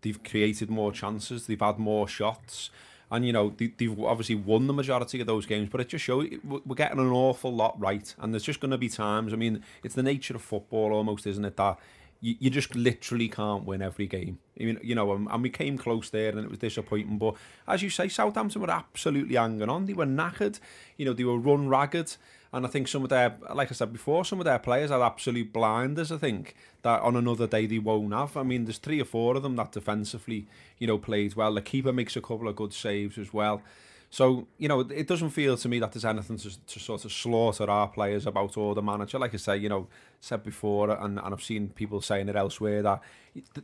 they've 0.00 0.22
created 0.22 0.70
more 0.70 0.92
chances, 0.92 1.46
they've 1.46 1.60
had 1.60 1.78
more 1.78 2.08
shots. 2.08 2.70
And 3.10 3.26
you 3.26 3.32
know 3.32 3.54
they, 3.56 3.72
have 3.80 4.00
obviously 4.00 4.34
won 4.34 4.66
the 4.66 4.72
majority 4.72 5.20
of 5.20 5.26
those 5.26 5.46
games 5.46 5.68
but 5.70 5.80
it 5.80 5.88
just 5.88 6.04
shows 6.04 6.28
we're 6.44 6.74
getting 6.74 6.98
an 6.98 7.10
awful 7.10 7.52
lot 7.52 7.78
right. 7.80 8.14
And 8.18 8.32
there's 8.32 8.42
just 8.42 8.60
going 8.60 8.70
to 8.70 8.78
be 8.78 8.88
times 8.88 9.32
i 9.32 9.36
mean 9.36 9.62
it's 9.82 9.94
the 9.94 10.02
nature 10.02 10.34
of 10.34 10.42
football 10.42 10.92
almost 10.92 11.26
isn't 11.26 11.44
it 11.44 11.56
that 11.56 11.78
you, 12.20 12.34
you 12.38 12.50
just 12.50 12.74
literally 12.74 13.28
can't 13.28 13.64
win 13.64 13.82
every 13.82 14.06
game. 14.06 14.38
I 14.58 14.64
mean, 14.64 14.80
you 14.82 14.94
know 14.94 15.12
and, 15.12 15.28
and 15.30 15.42
we 15.42 15.50
came 15.50 15.76
close 15.78 16.10
there 16.10 16.30
and 16.30 16.40
it 16.40 16.50
was 16.50 16.58
disappointing 16.58 17.18
but 17.18 17.34
as 17.68 17.82
you 17.82 17.90
say 17.90 18.08
Southampton 18.08 18.62
were 18.62 18.70
absolutely 18.70 19.36
hanging 19.36 19.68
on. 19.68 19.86
They 19.86 19.92
were 19.92 20.06
knackered 20.06 20.58
you 20.96 21.06
know 21.06 21.12
they 21.12 21.24
were 21.24 21.38
run 21.38 21.68
ragged 21.68 22.16
and 22.56 22.64
I 22.64 22.70
think 22.70 22.88
some 22.88 23.02
of 23.02 23.10
their, 23.10 23.36
like 23.54 23.70
I 23.70 23.74
said 23.74 23.92
before, 23.92 24.24
some 24.24 24.40
of 24.40 24.46
their 24.46 24.58
players 24.58 24.90
are 24.90 25.02
absolute 25.02 25.52
blinders. 25.52 26.10
I 26.10 26.16
think 26.16 26.56
that 26.80 27.02
on 27.02 27.14
another 27.14 27.46
day 27.46 27.66
they 27.66 27.78
won't 27.78 28.14
have. 28.14 28.34
I 28.34 28.44
mean, 28.44 28.64
there's 28.64 28.78
three 28.78 28.98
or 28.98 29.04
four 29.04 29.36
of 29.36 29.42
them 29.42 29.56
that 29.56 29.72
defensively, 29.72 30.46
you 30.78 30.86
know, 30.86 30.96
played 30.96 31.34
well. 31.34 31.52
The 31.52 31.60
keeper 31.60 31.92
makes 31.92 32.16
a 32.16 32.22
couple 32.22 32.48
of 32.48 32.56
good 32.56 32.72
saves 32.72 33.18
as 33.18 33.30
well. 33.30 33.60
So, 34.08 34.46
you 34.56 34.68
know, 34.68 34.80
it 34.80 35.06
doesn't 35.06 35.30
feel 35.30 35.58
to 35.58 35.68
me 35.68 35.80
that 35.80 35.92
there's 35.92 36.06
anything 36.06 36.38
to, 36.38 36.66
to 36.66 36.80
sort 36.80 37.04
of 37.04 37.12
slaughter 37.12 37.68
our 37.68 37.88
players 37.88 38.26
about 38.26 38.56
or 38.56 38.74
the 38.74 38.80
manager. 38.80 39.18
Like 39.18 39.34
I 39.34 39.36
say, 39.36 39.58
you 39.58 39.68
know, 39.68 39.88
said 40.22 40.42
before, 40.42 40.90
and, 40.90 41.18
and 41.18 41.34
I've 41.34 41.42
seen 41.42 41.68
people 41.68 42.00
saying 42.00 42.30
it 42.30 42.36
elsewhere, 42.36 42.80
that 42.80 43.02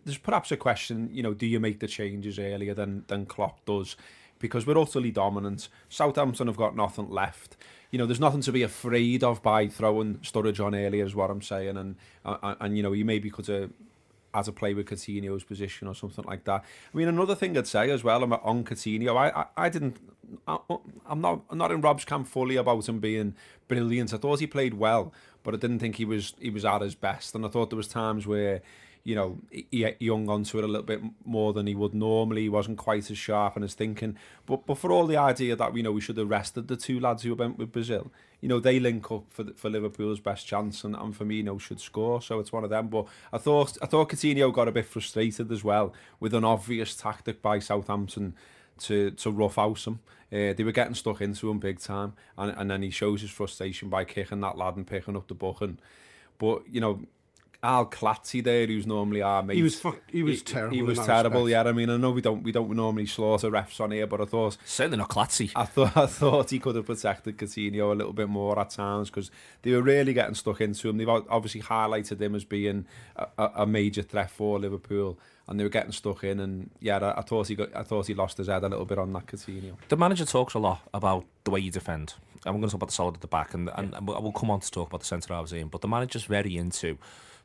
there's 0.04 0.18
perhaps 0.18 0.52
a 0.52 0.58
question, 0.58 1.08
you 1.10 1.22
know, 1.22 1.32
do 1.32 1.46
you 1.46 1.60
make 1.60 1.80
the 1.80 1.88
changes 1.88 2.38
earlier 2.38 2.74
than, 2.74 3.04
than 3.06 3.24
Klopp 3.24 3.64
does? 3.64 3.96
Because 4.38 4.66
we're 4.66 4.78
utterly 4.78 5.12
dominant. 5.12 5.70
Southampton 5.88 6.48
have 6.48 6.56
got 6.58 6.76
nothing 6.76 7.08
left 7.08 7.56
you 7.92 7.98
know, 7.98 8.06
there's 8.06 8.18
nothing 8.18 8.40
to 8.40 8.52
be 8.52 8.62
afraid 8.62 9.22
of 9.22 9.42
by 9.42 9.68
throwing 9.68 10.16
Sturridge 10.16 10.64
on 10.64 10.74
earlier, 10.74 11.04
is 11.04 11.14
what 11.14 11.30
I'm 11.30 11.42
saying. 11.42 11.76
And 11.76 11.94
and, 12.24 12.56
and 12.60 12.76
you 12.76 12.82
know, 12.82 12.92
you 12.92 13.04
maybe 13.04 13.30
could 13.30 13.46
have 13.46 13.70
as 14.34 14.48
a 14.48 14.52
play 14.52 14.74
with 14.74 14.86
Coutinho's 14.86 15.44
position 15.44 15.86
or 15.86 15.94
something 15.94 16.24
like 16.24 16.44
that. 16.44 16.64
I 16.64 16.96
mean, 16.96 17.06
another 17.06 17.34
thing 17.34 17.56
I'd 17.56 17.66
say 17.66 17.90
as 17.90 18.02
well 18.02 18.24
on 18.24 18.64
Coutinho, 18.64 19.14
I, 19.14 19.28
I, 19.42 19.66
I 19.66 19.68
didn't, 19.68 19.98
I, 20.48 20.58
I'm 21.06 21.20
not, 21.20 21.42
I'm 21.50 21.58
not 21.58 21.70
in 21.70 21.82
Rob's 21.82 22.06
camp 22.06 22.26
fully 22.26 22.56
about 22.56 22.88
him 22.88 22.98
being 22.98 23.34
brilliant. 23.68 24.14
I 24.14 24.16
thought 24.16 24.40
he 24.40 24.46
played 24.46 24.74
well, 24.74 25.12
but 25.42 25.52
I 25.52 25.58
didn't 25.58 25.80
think 25.80 25.96
he 25.96 26.06
was, 26.06 26.34
he 26.40 26.48
was 26.48 26.64
at 26.64 26.80
his 26.80 26.94
best. 26.94 27.34
And 27.34 27.44
I 27.44 27.48
thought 27.48 27.68
there 27.68 27.76
was 27.76 27.88
times 27.88 28.26
where 28.26 28.62
you 29.04 29.16
know, 29.16 29.38
he 29.50 29.94
young 29.98 30.28
onto 30.28 30.58
it 30.58 30.64
a 30.64 30.68
little 30.68 30.86
bit 30.86 31.00
more 31.24 31.52
than 31.52 31.66
he 31.66 31.74
would 31.74 31.92
normally. 31.92 32.42
He 32.42 32.48
wasn't 32.48 32.78
quite 32.78 33.10
as 33.10 33.18
sharp 33.18 33.56
in 33.56 33.62
his 33.62 33.74
thinking. 33.74 34.16
But 34.46 34.64
but 34.64 34.78
for 34.78 34.92
all 34.92 35.06
the 35.06 35.16
idea 35.16 35.56
that 35.56 35.76
you 35.76 35.82
know 35.82 35.90
we 35.90 36.00
should 36.00 36.18
have 36.18 36.30
rested 36.30 36.68
the 36.68 36.76
two 36.76 37.00
lads 37.00 37.24
who 37.24 37.34
went 37.34 37.58
with 37.58 37.72
Brazil, 37.72 38.12
you 38.40 38.48
know 38.48 38.60
they 38.60 38.78
link 38.78 39.10
up 39.10 39.24
for 39.30 39.44
for 39.56 39.70
Liverpool's 39.70 40.20
best 40.20 40.46
chance 40.46 40.84
and, 40.84 40.94
and 40.94 41.18
Firmino 41.18 41.60
should 41.60 41.80
score. 41.80 42.22
So 42.22 42.38
it's 42.38 42.52
one 42.52 42.62
of 42.62 42.70
them. 42.70 42.88
But 42.88 43.06
I 43.32 43.38
thought 43.38 43.76
I 43.82 43.86
thought 43.86 44.10
Coutinho 44.10 44.52
got 44.52 44.68
a 44.68 44.72
bit 44.72 44.86
frustrated 44.86 45.50
as 45.50 45.64
well 45.64 45.92
with 46.20 46.32
an 46.32 46.44
obvious 46.44 46.94
tactic 46.94 47.42
by 47.42 47.58
Southampton 47.58 48.36
to 48.82 49.10
to 49.10 49.30
rough 49.32 49.56
house 49.56 49.86
him. 49.86 49.98
Uh, 50.32 50.52
they 50.52 50.62
were 50.62 50.72
getting 50.72 50.94
stuck 50.94 51.20
into 51.20 51.50
him 51.50 51.58
big 51.58 51.80
time, 51.80 52.12
and 52.38 52.54
and 52.56 52.70
then 52.70 52.82
he 52.82 52.90
shows 52.90 53.22
his 53.22 53.30
frustration 53.30 53.88
by 53.88 54.04
kicking 54.04 54.40
that 54.42 54.56
lad 54.56 54.76
and 54.76 54.86
picking 54.86 55.16
up 55.16 55.26
the 55.26 55.34
book 55.34 55.60
and. 55.60 55.82
But 56.38 56.62
you 56.68 56.80
know 56.80 57.02
Al 57.64 57.86
Clatty 57.86 58.42
there, 58.42 58.66
who's 58.66 58.88
normally 58.88 59.22
our 59.22 59.40
mate. 59.40 59.54
He 59.54 59.62
was 59.62 59.78
fuck, 59.78 59.98
he 60.10 60.24
was 60.24 60.42
terrible. 60.42 60.74
He 60.74 60.82
was 60.82 60.98
terrible. 60.98 61.44
respect. 61.44 61.64
Yeah, 61.64 61.70
I 61.70 61.72
mean, 61.72 61.90
I 61.90 61.96
know 61.96 62.10
we 62.10 62.20
don't 62.20 62.42
we 62.42 62.50
don't 62.50 62.68
normally 62.70 63.06
slaughter 63.06 63.50
refs 63.50 63.80
on 63.80 63.92
here, 63.92 64.08
but 64.08 64.20
I 64.20 64.24
thought 64.24 64.56
Certainly 64.64 64.98
not 64.98 65.08
Clatzy. 65.08 65.52
I 65.54 65.64
thought 65.66 65.96
I 65.96 66.06
thought 66.06 66.50
he 66.50 66.58
could 66.58 66.74
have 66.74 66.86
protected 66.86 67.38
Coutinho 67.38 67.92
a 67.92 67.94
little 67.94 68.12
bit 68.12 68.28
more 68.28 68.58
at 68.58 68.70
times 68.70 69.10
because 69.10 69.30
they 69.62 69.70
were 69.70 69.82
really 69.82 70.12
getting 70.12 70.34
stuck 70.34 70.60
into 70.60 70.88
him. 70.88 70.98
They've 70.98 71.08
obviously 71.08 71.62
highlighted 71.62 72.20
him 72.20 72.34
as 72.34 72.44
being 72.44 72.86
a, 73.14 73.28
a 73.38 73.50
a 73.58 73.66
major 73.66 74.02
threat 74.02 74.30
for 74.32 74.58
Liverpool, 74.58 75.16
and 75.46 75.60
they 75.60 75.64
were 75.64 75.70
getting 75.70 75.92
stuck 75.92 76.24
in. 76.24 76.40
And 76.40 76.70
yeah, 76.80 76.98
I, 76.98 77.20
I 77.20 77.22
thought 77.22 77.46
he 77.46 77.54
got 77.54 77.74
I 77.76 77.84
thought 77.84 78.08
he 78.08 78.14
lost 78.14 78.38
his 78.38 78.48
head 78.48 78.64
a 78.64 78.68
little 78.68 78.86
bit 78.86 78.98
on 78.98 79.12
that 79.12 79.26
Coutinho. 79.26 79.76
The 79.88 79.96
manager 79.96 80.24
talks 80.24 80.54
a 80.54 80.58
lot 80.58 80.80
about 80.92 81.26
the 81.44 81.52
way 81.52 81.60
you 81.60 81.70
defend. 81.70 82.14
And 82.44 82.56
we're 82.56 82.60
going 82.62 82.70
to 82.70 82.72
talk 82.72 82.78
about 82.80 82.88
the 82.88 82.94
solid 82.94 83.14
at 83.14 83.20
the 83.20 83.28
back, 83.28 83.54
and, 83.54 83.70
and, 83.76 83.94
and 83.94 84.08
we'll 84.08 84.32
come 84.32 84.50
on 84.50 84.58
to 84.58 84.68
talk 84.68 84.88
about 84.88 84.98
the 84.98 85.06
centre 85.06 85.32
halves 85.32 85.52
in. 85.52 85.68
But 85.68 85.80
the 85.80 85.86
manager's 85.86 86.24
very 86.24 86.56
into 86.56 86.98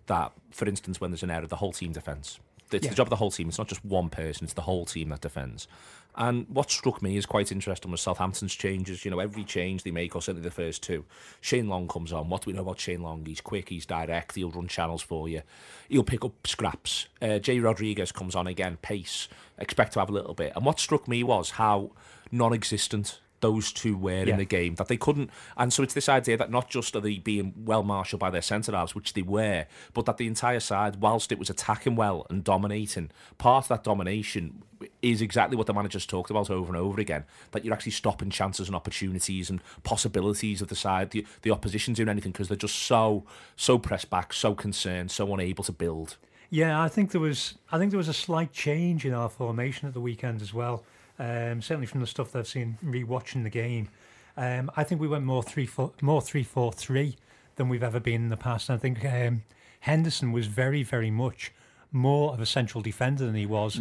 that. 0.07 0.31
For 0.51 0.67
instance, 0.67 0.99
when 0.99 1.11
there's 1.11 1.23
an 1.23 1.31
error, 1.31 1.47
the 1.47 1.57
whole 1.57 1.71
team 1.73 1.91
defends. 1.93 2.39
It's 2.69 2.83
Yeah. 2.83 2.89
the 2.89 2.95
job 2.97 3.07
of 3.07 3.11
the 3.11 3.15
whole 3.17 3.31
team. 3.31 3.47
It's 3.47 3.57
not 3.57 3.69
just 3.69 3.85
one 3.85 4.09
person; 4.09 4.43
it's 4.43 4.53
the 4.53 4.63
whole 4.63 4.85
team 4.85 5.09
that 5.09 5.21
defends. 5.21 5.67
And 6.15 6.47
what 6.49 6.71
struck 6.71 7.01
me 7.01 7.15
is 7.15 7.25
quite 7.27 7.51
interesting 7.51 7.91
was 7.91 8.01
Southampton's 8.01 8.55
changes. 8.55 9.05
You 9.05 9.11
know, 9.11 9.19
every 9.19 9.43
change 9.43 9.83
they 9.83 9.91
make, 9.91 10.15
or 10.15 10.21
certainly 10.21 10.43
the 10.43 10.51
first 10.51 10.81
two. 10.83 11.05
Shane 11.41 11.69
Long 11.69 11.87
comes 11.87 12.11
on. 12.11 12.27
What 12.27 12.41
do 12.41 12.49
we 12.49 12.53
know 12.53 12.63
about 12.63 12.79
Shane 12.79 13.03
Long? 13.03 13.23
He's 13.25 13.39
quick. 13.39 13.69
He's 13.69 13.85
direct. 13.85 14.35
He'll 14.35 14.49
run 14.49 14.67
channels 14.67 15.03
for 15.03 15.29
you. 15.29 15.43
He'll 15.87 16.03
pick 16.03 16.25
up 16.25 16.45
scraps. 16.47 17.07
Uh, 17.21 17.37
Jay 17.39 17.59
Rodriguez 17.59 18.11
comes 18.11 18.35
on 18.35 18.47
again. 18.47 18.77
Pace. 18.81 19.27
Expect 19.59 19.93
to 19.93 19.99
have 19.99 20.09
a 20.09 20.13
little 20.13 20.33
bit. 20.33 20.53
And 20.55 20.65
what 20.65 20.79
struck 20.79 21.07
me 21.07 21.23
was 21.23 21.51
how 21.51 21.91
non-existent 22.31 23.19
those 23.39 23.71
two 23.71 23.95
were 23.97 24.23
Yeah. 24.23 24.33
in 24.33 24.37
the 24.37 24.45
game 24.45 24.75
that 24.75 24.87
they 24.87 24.97
couldn't 24.97 25.29
and 25.55 25.71
so 25.71 25.83
it's 25.83 25.93
this 25.93 26.09
idea 26.09 26.37
that 26.37 26.49
not 26.49 26.69
just 26.69 26.95
are 26.95 26.99
they 27.01 27.17
being 27.19 27.53
well 27.55 27.83
marshalled 27.83 28.19
by 28.19 28.29
their 28.29 28.41
centre 28.41 28.71
halves 28.71 28.95
which 28.95 29.13
they 29.13 29.21
were 29.21 29.65
but 29.93 30.05
that 30.05 30.17
the 30.17 30.25
entire 30.27 30.59
side 30.59 30.97
whilst 31.01 31.31
it 31.31 31.37
was 31.37 31.49
attacking 31.49 31.95
well 31.95 32.25
and 32.29 32.43
dominating 32.43 33.11
part 33.37 33.65
of 33.65 33.69
that 33.69 33.83
domination 33.83 34.63
is 35.01 35.21
exactly 35.21 35.55
what 35.57 35.65
the 35.67 35.73
manager's 35.73 36.05
talked 36.05 36.29
about 36.29 36.49
over 36.49 36.67
and 36.67 36.77
over 36.77 36.99
again 36.99 37.23
that 37.51 37.63
you're 37.65 37.73
actually 37.73 37.91
stopping 37.91 38.29
chances 38.29 38.67
and 38.67 38.75
opportunities 38.75 39.49
and 39.49 39.61
possibilities 39.83 40.61
of 40.61 40.67
the 40.67 40.75
side 40.75 41.11
the, 41.11 41.25
the 41.41 41.51
opposition 41.51 41.93
doing 41.93 42.09
anything 42.09 42.31
because 42.31 42.47
they're 42.47 42.57
just 42.57 42.75
so 42.75 43.23
so 43.55 43.77
pressed 43.77 44.09
back 44.09 44.33
so 44.33 44.53
concerned 44.55 45.09
so 45.11 45.31
unable 45.33 45.63
to 45.63 45.71
build 45.71 46.17
Yeah, 46.49 46.81
I 46.81 46.87
think 46.87 47.11
there 47.11 47.21
was 47.21 47.55
I 47.71 47.77
think 47.77 47.91
there 47.91 47.97
was 47.97 48.07
a 48.07 48.13
slight 48.13 48.51
change 48.53 49.05
in 49.05 49.13
our 49.13 49.29
formation 49.29 49.87
at 49.87 49.93
the 49.93 49.99
weekend 49.99 50.41
as 50.41 50.53
well. 50.53 50.83
Um, 51.19 51.61
certainly 51.61 51.87
from 51.87 52.01
the 52.01 52.07
stuff 52.07 52.31
that 52.31 52.39
I've 52.39 52.47
seen 52.47 52.77
rewatching 52.85 53.43
the 53.43 53.49
game. 53.49 53.89
Um, 54.35 54.69
I 54.75 54.83
think 54.83 55.01
we 55.01 55.07
went 55.07 55.25
more 55.25 55.41
three 55.41 55.65
four 55.65 55.93
more 56.01 56.21
three 56.21 56.43
four 56.43 56.71
three 56.71 57.15
than 57.55 57.69
we've 57.69 57.83
ever 57.83 57.99
been 57.99 58.23
in 58.23 58.29
the 58.29 58.37
past. 58.37 58.69
And 58.69 58.77
I 58.77 58.79
think 58.79 59.03
um, 59.03 59.43
Henderson 59.81 60.31
was 60.31 60.45
very 60.45 60.83
very 60.83 61.09
much 61.09 61.51
more 61.91 62.33
of 62.33 62.39
a 62.39 62.45
central 62.45 62.81
defender 62.81 63.25
than 63.25 63.35
he 63.35 63.45
was. 63.45 63.79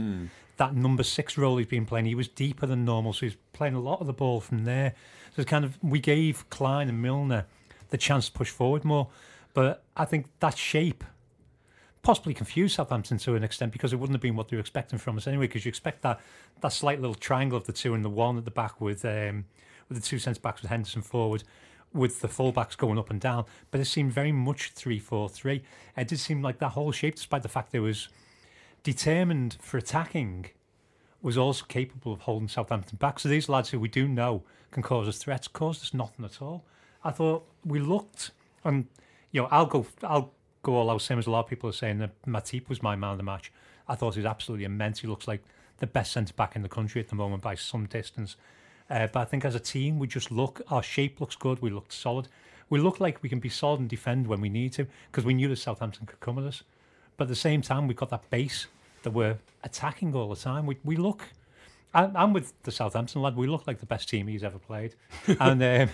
That 0.57 0.75
number 0.75 1.03
six 1.03 1.37
role 1.37 1.59
he's 1.59 1.67
been 1.67 1.85
playing, 1.85 2.07
he 2.07 2.15
was 2.15 2.29
deeper 2.29 2.65
than 2.67 2.87
normal, 2.87 3.13
so 3.13 3.27
he's 3.27 3.37
playing 3.53 3.75
a 3.75 3.81
lot 3.81 4.01
of 4.01 4.07
the 4.07 4.15
ball 4.15 4.41
from 4.41 4.65
there. 4.65 4.95
So 5.35 5.43
it's 5.43 5.51
kind 5.51 5.67
of 5.67 5.77
we 5.83 5.99
gave 5.99 6.49
Clyne 6.49 6.89
and 6.89 7.03
Milner 7.03 7.45
the 7.91 7.99
chance 7.99 8.27
to 8.27 8.33
push 8.33 8.49
forward 8.49 8.83
more, 8.83 9.09
but 9.53 9.83
I 9.97 10.07
think 10.07 10.27
that 10.41 10.57
shape 10.57 11.05
possibly 12.07 12.33
confused 12.33 12.77
Southampton 12.77 13.19
to 13.19 13.35
an 13.35 13.43
extent 13.43 13.73
because 13.73 13.93
it 13.93 13.97
wouldn't 13.97 14.15
have 14.15 14.23
been 14.23 14.37
what 14.37 14.47
they 14.47 14.57
were 14.57 14.61
expecting 14.61 14.97
from 14.97 15.17
us 15.17 15.27
anyway. 15.27 15.49
Because 15.49 15.65
you 15.65 15.69
expect 15.69 16.03
that 16.03 16.21
that 16.61 16.73
slight 16.73 17.01
little 17.01 17.17
triangle 17.17 17.59
of 17.59 17.67
the 17.67 17.73
two 17.73 17.95
and 17.95 18.05
the 18.05 18.09
one 18.09 18.39
at 18.39 18.45
the 18.45 18.51
back 18.53 18.81
with 18.81 19.05
um, 19.05 19.45
with 19.89 20.01
the 20.01 20.09
two 20.09 20.21
centre 20.21 20.41
backs 20.41 20.63
with 20.63 20.71
Henderson 20.71 21.03
forward, 21.03 21.43
with 21.93 22.21
the 22.21 22.29
full 22.29 22.53
backs 22.53 22.77
going 22.77 22.97
up 22.97 23.11
and 23.11 23.21
down. 23.21 23.45
But 23.73 23.81
it 23.81 23.87
seemed 23.87 24.13
very 24.13 24.31
much 24.31 24.71
three 24.71 25.01
four 25.01 25.29
three. 25.29 25.65
It 25.97 26.07
did 26.07 26.21
seem 26.21 26.43
like 26.43 26.61
that 26.61 26.71
whole 26.71 26.93
shape, 26.93 27.17
despite 27.17 27.43
the 27.43 27.49
fact 27.49 27.75
it 27.75 27.81
was 27.81 28.09
determined 28.85 29.57
for 29.61 29.77
attacking, 29.77 30.51
was 31.23 31.37
also 31.37 31.65
capable 31.65 32.13
of 32.13 32.21
holding 32.21 32.47
Southampton 32.47 32.99
back. 32.99 33.19
So 33.19 33.29
these 33.29 33.49
lads 33.49 33.71
who 33.71 33.81
we 33.81 33.89
do 33.89 34.07
know 34.07 34.45
can 34.71 34.85
cause 34.85 35.09
us 35.09 35.19
threats 35.19 35.49
caused 35.49 35.83
us 35.83 35.93
nothing 35.93 36.25
at 36.25 36.41
all. 36.41 36.65
I 37.03 37.11
thought 37.11 37.49
we 37.65 37.81
looked, 37.81 38.31
and 38.63 38.87
you 39.33 39.43
know, 39.43 39.49
I'll 39.51 39.67
go, 39.67 39.87
I'll 40.05 40.36
go 40.67 40.75
all 40.75 40.91
out 40.91 41.01
same 41.01 41.19
as 41.19 41.29
a 41.29 41.31
lot 41.31 41.45
of 41.45 41.47
people 41.49 41.71
are 41.71 41.73
saying 41.73 41.99
that 41.99 42.11
Matip 42.27 42.69
was 42.69 42.83
my 42.83 42.97
man 42.97 43.13
of 43.13 43.19
the 43.19 43.23
match. 43.23 43.53
I 43.89 43.95
thought 43.95 44.15
he 44.15 44.21
was 44.21 44.27
absolutely 44.27 44.65
immense. 44.65 44.99
He 44.99 45.07
looks 45.07 45.29
like 45.29 45.41
the 45.79 45.87
best 45.87 46.11
centre 46.11 46.35
back 46.35 46.57
in 46.57 46.63
the 46.63 46.69
country 46.69 47.01
at 47.01 47.09
the 47.09 47.15
moment 47.15 47.43
by 47.43 47.55
some 47.55 47.87
distance. 47.87 48.35
Uh, 48.91 49.07
but 49.07 49.21
I 49.21 49.25
think 49.27 49.45
as 49.45 49.55
a 49.55 49.61
team, 49.61 50.01
we 50.01 50.09
just 50.09 50.33
look, 50.33 50.61
our 50.69 50.83
shape 50.83 51.21
looks 51.21 51.37
good. 51.37 51.63
We 51.63 51.71
look 51.71 51.93
solid. 51.93 52.27
We 52.69 52.81
look 52.81 52.99
like 52.99 53.23
we 53.23 53.29
can 53.29 53.39
be 53.39 53.49
solid 53.49 53.79
and 53.79 53.89
defend 53.89 54.27
when 54.27 54.41
we 54.41 54.49
need 54.49 54.73
to 54.73 54.89
because 55.13 55.25
we 55.25 55.35
knew 55.35 55.49
that 55.49 55.57
Southampton 55.57 56.05
could 56.05 56.19
come 56.19 56.37
at 56.37 56.45
us. 56.45 56.65
But 57.17 57.25
at 57.25 57.29
the 57.29 57.37
same 57.37 57.63
time, 57.63 57.87
we've 57.87 57.97
got 57.97 58.11
that 58.11 58.29
base 58.29 58.67
that 59.05 59.13
we're 59.13 59.39
attacking 59.63 60.17
all 60.17 60.29
the 60.29 60.41
time. 60.41 60.67
We, 60.67 60.79
we 60.83 60.97
look, 60.97 61.23
I, 61.95 62.11
I'm 62.13 62.33
with 62.33 62.61
the 62.65 62.73
Southampton 62.73 63.23
lad, 63.23 63.37
we 63.37 63.47
look 63.47 63.69
like 63.69 63.79
the 63.79 63.87
best 63.87 64.09
team 64.09 64.27
he's 64.27 64.43
ever 64.43 64.59
played. 64.59 64.97
and 65.41 65.63
um, 65.63 65.91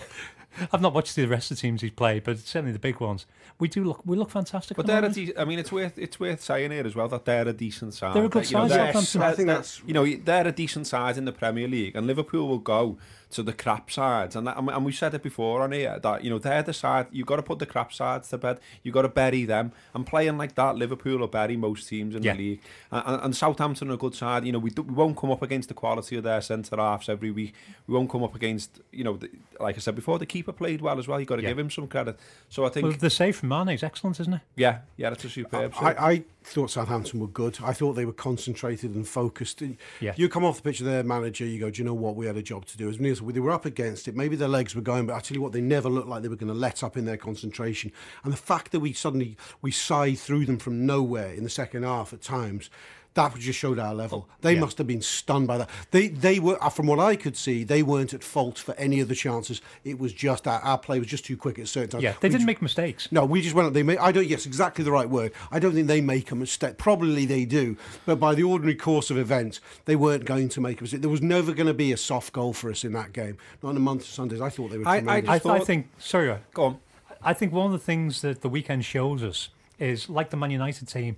I've 0.71 0.81
not 0.81 0.93
watched 0.93 1.15
the 1.15 1.25
rest 1.25 1.51
of 1.51 1.57
the 1.57 1.61
teams 1.61 1.81
he's 1.81 1.91
played, 1.91 2.23
but 2.23 2.39
certainly 2.39 2.71
the 2.71 2.79
big 2.79 2.99
ones. 2.99 3.25
We 3.59 3.67
do 3.67 3.83
look, 3.83 4.01
we 4.05 4.17
look 4.17 4.29
fantastic. 4.29 4.77
But 4.77 4.85
they're 4.87 4.97
a 4.99 5.01
moment. 5.01 5.15
de- 5.15 5.37
I 5.39 5.45
mean, 5.45 5.59
it's 5.59 5.71
worth 5.71 5.97
it's 5.97 6.19
worth 6.19 6.41
saying 6.41 6.71
here 6.71 6.85
as 6.85 6.95
well 6.95 7.07
that 7.09 7.25
they're 7.25 7.47
a 7.47 7.53
decent 7.53 7.93
side. 7.93 8.15
They're 8.15 8.25
a 8.25 8.29
good 8.29 8.49
You 8.49 8.57
know, 8.57 8.67
side, 8.67 8.93
they're- 8.93 9.23
I 9.23 9.31
think 9.33 9.49
uh, 9.49 9.53
that's- 9.53 9.81
you 9.85 9.93
know 9.93 10.05
they're 10.05 10.47
a 10.47 10.51
decent 10.51 10.87
side 10.87 11.17
in 11.17 11.25
the 11.25 11.31
Premier 11.31 11.67
League, 11.67 11.95
and 11.95 12.07
Liverpool 12.07 12.47
will 12.47 12.57
go 12.59 12.97
to 13.33 13.43
the 13.43 13.53
crap 13.53 13.91
sides, 13.91 14.35
and 14.35 14.47
that, 14.47 14.57
and 14.57 14.69
and 14.69 14.85
we've 14.85 14.95
said 14.95 15.13
it 15.13 15.21
before 15.23 15.61
on 15.61 15.71
here 15.71 15.99
that 16.01 16.23
you 16.23 16.29
know 16.29 16.39
they're 16.39 16.63
the 16.63 16.73
side 16.73 17.07
you've 17.11 17.27
got 17.27 17.35
to 17.37 17.43
put 17.43 17.59
the 17.59 17.65
crap 17.65 17.91
sides 17.93 18.29
to 18.29 18.37
bed. 18.37 18.59
You've 18.83 18.93
got 18.93 19.03
to 19.03 19.09
bury 19.09 19.45
them, 19.45 19.71
and 19.93 20.05
playing 20.05 20.37
like 20.37 20.55
that, 20.55 20.75
Liverpool 20.75 21.17
will 21.19 21.27
bury 21.27 21.57
most 21.57 21.87
teams 21.89 22.15
in 22.15 22.23
Yeah. 22.23 22.33
the 22.33 22.37
league. 22.39 22.61
And, 22.91 23.03
and, 23.05 23.21
and 23.25 23.35
Southampton 23.35 23.89
are 23.89 23.93
a 23.93 23.97
good 23.97 24.15
side. 24.15 24.45
You 24.45 24.51
know 24.53 24.59
we 24.59 24.69
do, 24.69 24.81
we 24.83 24.93
won't 24.93 25.17
come 25.17 25.31
up 25.31 25.41
against 25.41 25.67
the 25.69 25.73
quality 25.73 26.15
of 26.17 26.23
their 26.23 26.41
centre 26.41 26.77
halves 26.77 27.09
every 27.09 27.31
week. 27.31 27.53
We 27.87 27.93
won't 27.95 28.09
come 28.09 28.23
up 28.23 28.35
against 28.35 28.79
you 28.91 29.03
know 29.03 29.17
the, 29.17 29.29
like 29.59 29.75
I 29.75 29.79
said 29.79 29.95
before, 29.95 30.19
the 30.19 30.25
keeper 30.25 30.51
played 30.51 30.81
well 30.81 30.99
as 30.99 31.07
well. 31.07 31.19
You 31.19 31.23
have 31.23 31.29
got 31.29 31.35
to 31.37 31.41
Yeah. 31.43 31.49
give 31.49 31.59
him 31.59 31.69
some 31.69 31.87
credit. 31.87 32.17
So 32.49 32.65
I 32.65 32.69
think 32.69 32.83
Well, 32.87 32.95
the 32.97 33.09
save 33.09 33.37
from 33.37 33.49
Mane 33.49 33.69
is 33.69 33.83
excellent, 33.83 34.19
isn't 34.19 34.33
it? 34.33 34.41
yeah, 34.55 34.79
yeah, 34.97 35.09
that's 35.09 35.25
a 35.25 35.29
superb. 35.29 35.73
save. 35.73 35.83
I, 35.83 35.91
I 36.11 36.23
thought 36.45 36.71
Southampton 36.71 37.19
were 37.19 37.27
good. 37.27 37.57
I 37.63 37.73
thought 37.73 37.93
they 37.93 38.05
were 38.05 38.13
concentrated 38.13 38.95
and 38.95 39.07
focused. 39.07 39.61
Yeah. 39.99 40.13
You 40.15 40.29
come 40.29 40.43
off 40.43 40.57
the 40.57 40.61
pitch 40.63 40.79
of 40.79 40.85
their 40.85 41.03
manager, 41.03 41.45
you 41.45 41.59
go, 41.59 41.69
do 41.69 41.81
you 41.81 41.85
know 41.85 41.93
what? 41.93 42.15
We 42.15 42.25
had 42.25 42.37
a 42.37 42.41
job 42.41 42.65
to 42.65 42.77
do. 42.77 42.89
As 42.89 42.99
Neil 42.99 43.15
said, 43.15 43.27
they 43.33 43.39
were 43.39 43.51
up 43.51 43.65
against 43.65 44.07
it. 44.07 44.15
Maybe 44.15 44.35
their 44.35 44.47
legs 44.47 44.75
were 44.75 44.81
going, 44.81 45.05
but 45.05 45.15
I 45.15 45.19
tell 45.19 45.35
you 45.35 45.41
what, 45.41 45.51
they 45.51 45.61
never 45.61 45.89
looked 45.89 46.07
like 46.07 46.21
they 46.21 46.27
were 46.27 46.35
going 46.35 46.53
to 46.53 46.57
let 46.57 46.83
up 46.83 46.97
in 46.97 47.05
their 47.05 47.17
concentration. 47.17 47.91
And 48.23 48.33
the 48.33 48.37
fact 48.37 48.71
that 48.71 48.79
we 48.79 48.93
suddenly 48.93 49.37
we 49.61 49.71
scythed 49.71 50.23
through 50.23 50.45
them 50.45 50.57
from 50.57 50.85
nowhere 50.85 51.33
in 51.33 51.43
the 51.43 51.49
second 51.49 51.83
half 51.83 52.13
at 52.13 52.21
times. 52.21 52.69
That 53.15 53.37
just 53.37 53.59
showed 53.59 53.77
our 53.77 53.93
level. 53.93 54.27
They 54.41 54.53
yeah. 54.55 54.59
must 54.61 54.79
have 54.79 54.87
been 54.87 55.01
stunned 55.03 55.45
by 55.47 55.59
that. 55.59 55.69
They 55.91 56.07
they 56.07 56.39
were, 56.39 56.57
uh, 56.63 56.69
from 56.69 56.87
what 56.87 56.99
I 56.99 57.15
could 57.15 57.37
see, 57.37 57.63
they 57.63 57.83
weren't 57.83 58.11
at 58.13 58.23
fault 58.23 58.57
for 58.57 58.73
any 58.75 58.99
of 59.01 59.07
the 59.07 59.13
chances. 59.13 59.61
It 59.83 59.99
was 59.99 60.13
just 60.13 60.47
our, 60.47 60.59
our 60.61 60.79
play 60.79 60.97
was 60.97 61.07
just 61.07 61.23
too 61.25 61.37
quick 61.37 61.59
at 61.59 61.67
certain 61.67 61.89
times. 61.91 62.03
Yeah, 62.03 62.13
they 62.19 62.27
We 62.27 62.31
didn't 62.31 62.41
ju- 62.41 62.47
make 62.47 62.61
mistakes. 62.63 63.11
no, 63.11 63.23
we 63.25 63.41
just 63.43 63.53
went. 63.53 63.71
They 63.75 63.83
made. 63.83 63.99
I 63.99 64.11
don't. 64.11 64.25
Yes, 64.27 64.45
exactly 64.47 64.83
the 64.83 64.91
right 64.91 65.07
word. 65.07 65.31
I 65.51 65.59
don't 65.59 65.73
think 65.73 65.87
they 65.87 66.01
make 66.01 66.31
a 66.31 66.35
mistake. 66.35 66.77
Probably 66.79 67.27
they 67.27 67.45
do, 67.45 67.77
but 68.07 68.19
by 68.19 68.33
the 68.33 68.43
ordinary 68.43 68.75
course 68.75 69.11
of 69.11 69.17
events, 69.19 69.61
they 69.85 69.95
weren't 69.95 70.25
going 70.25 70.49
to 70.49 70.61
make 70.61 70.79
a 70.79 70.83
mistake. 70.83 71.01
There 71.01 71.09
was 71.11 71.21
never 71.21 71.53
going 71.53 71.67
to 71.67 71.73
be 71.75 71.91
a 71.91 71.97
soft 71.97 72.33
goal 72.33 72.53
for 72.53 72.71
us 72.71 72.83
in 72.83 72.93
that 72.93 73.13
game. 73.13 73.37
Not 73.61 73.71
in 73.71 73.77
a 73.77 73.79
month 73.81 74.01
of 74.01 74.07
Sundays. 74.07 74.41
I 74.41 74.49
thought 74.49 74.71
they 74.71 74.79
were. 74.79 74.87
I- 74.87 74.95
I 74.95 74.99
tremendous. 75.01 75.29
I, 75.29 75.33
I 75.35 75.39
thought- 75.39 75.67
think, 75.67 75.87
sorry, 75.99 76.35
Go 76.53 76.63
on. 76.63 76.79
I 77.21 77.33
think 77.33 77.53
one 77.53 77.67
of 77.67 77.71
the 77.71 77.79
things 77.79 78.21
that 78.21 78.41
the 78.41 78.49
weekend 78.49 78.83
shows 78.85 79.23
us 79.23 79.49
is 79.79 80.09
like 80.09 80.29
the 80.29 80.37
Man 80.37 80.51
United 80.51 80.87
team, 80.87 81.15
Ma- 81.15 81.17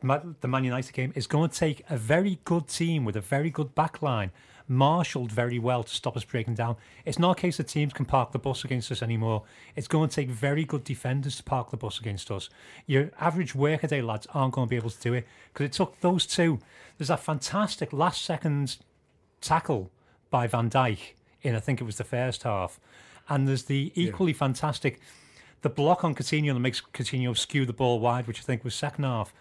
the 0.00 0.48
Man 0.48 0.64
United 0.64 0.92
game 0.92 1.12
is 1.14 1.26
going 1.26 1.50
to 1.50 1.56
take 1.56 1.84
a 1.90 1.96
very 1.96 2.38
good 2.44 2.68
team 2.68 3.04
with 3.04 3.16
a 3.16 3.20
very 3.20 3.50
good 3.50 3.74
back 3.74 4.02
line, 4.02 4.30
marshalled 4.66 5.32
very 5.32 5.58
well 5.58 5.82
to 5.82 5.94
stop 5.94 6.16
us 6.16 6.24
breaking 6.24 6.54
down. 6.54 6.76
It's 7.04 7.18
not 7.18 7.38
a 7.38 7.40
case 7.40 7.56
that 7.58 7.68
teams 7.68 7.92
can 7.92 8.04
park 8.04 8.32
the 8.32 8.38
bus 8.38 8.64
against 8.64 8.90
us 8.92 9.02
anymore. 9.02 9.42
It's 9.76 9.88
going 9.88 10.08
to 10.08 10.14
take 10.14 10.30
very 10.30 10.64
good 10.64 10.84
defenders 10.84 11.36
to 11.36 11.42
park 11.42 11.70
the 11.70 11.76
bus 11.76 11.98
against 11.98 12.30
us. 12.30 12.48
Your 12.86 13.10
average 13.20 13.54
workaday 13.54 14.00
lads 14.00 14.26
aren't 14.32 14.54
going 14.54 14.66
to 14.66 14.70
be 14.70 14.76
able 14.76 14.90
to 14.90 15.00
do 15.00 15.14
it 15.14 15.26
because 15.52 15.66
it 15.66 15.72
took 15.72 16.00
those 16.00 16.26
two. 16.26 16.60
There's 16.98 17.08
that 17.08 17.20
fantastic 17.20 17.92
last 17.92 18.22
second 18.22 18.76
tackle 19.40 19.90
by 20.30 20.46
Van 20.46 20.70
Dijk 20.70 21.14
in 21.42 21.54
I 21.54 21.60
think 21.60 21.80
it 21.80 21.84
was 21.84 21.96
the 21.96 22.04
first 22.04 22.42
half, 22.42 22.78
and 23.28 23.48
there's 23.48 23.64
the 23.64 23.92
equally 23.94 24.32
fantastic 24.32 25.00
the 25.62 25.70
block 25.70 26.04
on 26.04 26.14
Coutinho 26.14 26.54
that 26.54 26.60
makes 26.60 26.80
Coutinho 26.80 27.36
skew 27.36 27.66
the 27.66 27.72
ball 27.72 28.00
wide, 28.00 28.26
which 28.26 28.40
I 28.40 28.42
think 28.42 28.64
was 28.64 28.74
second 28.74 29.04
half 29.04 29.32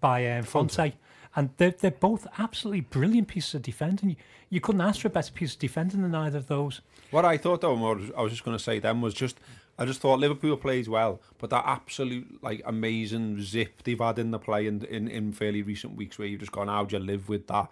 by 0.00 0.26
um, 0.30 0.44
Fonte. 0.44 0.92
And 1.34 1.50
they're, 1.58 1.70
they're 1.72 1.90
both 1.90 2.26
absolutely 2.38 2.80
brilliant 2.80 3.28
pieces 3.28 3.54
of 3.54 3.62
defending. 3.62 4.10
You, 4.10 4.16
you 4.48 4.60
couldn't 4.60 4.80
ask 4.80 5.00
for 5.00 5.08
a 5.08 5.10
better 5.10 5.32
piece 5.32 5.52
of 5.52 5.58
defending 5.58 6.00
than 6.02 6.14
either 6.14 6.38
of 6.38 6.46
those. 6.46 6.80
What 7.10 7.26
I 7.26 7.36
thought 7.36 7.60
though, 7.60 7.74
and 7.74 7.82
what 7.82 7.98
I 8.16 8.22
was 8.22 8.32
just 8.32 8.44
going 8.44 8.56
to 8.56 8.62
say 8.62 8.78
then 8.78 9.02
was 9.02 9.12
just, 9.12 9.38
I 9.78 9.84
just 9.84 10.00
thought 10.00 10.18
Liverpool 10.18 10.56
plays 10.56 10.88
well, 10.88 11.20
but 11.38 11.50
that 11.50 11.64
absolute 11.66 12.42
like 12.42 12.62
amazing 12.64 13.42
zip 13.42 13.82
they've 13.82 13.98
had 13.98 14.18
in 14.18 14.30
the 14.30 14.38
play 14.38 14.66
in, 14.66 14.82
in, 14.86 15.08
in 15.08 15.32
fairly 15.32 15.60
recent 15.62 15.94
weeks 15.94 16.18
where 16.18 16.26
you've 16.26 16.40
just 16.40 16.52
gone, 16.52 16.68
how 16.68 16.84
do 16.84 16.96
you 16.96 17.02
live 17.02 17.28
with 17.28 17.46
that? 17.48 17.68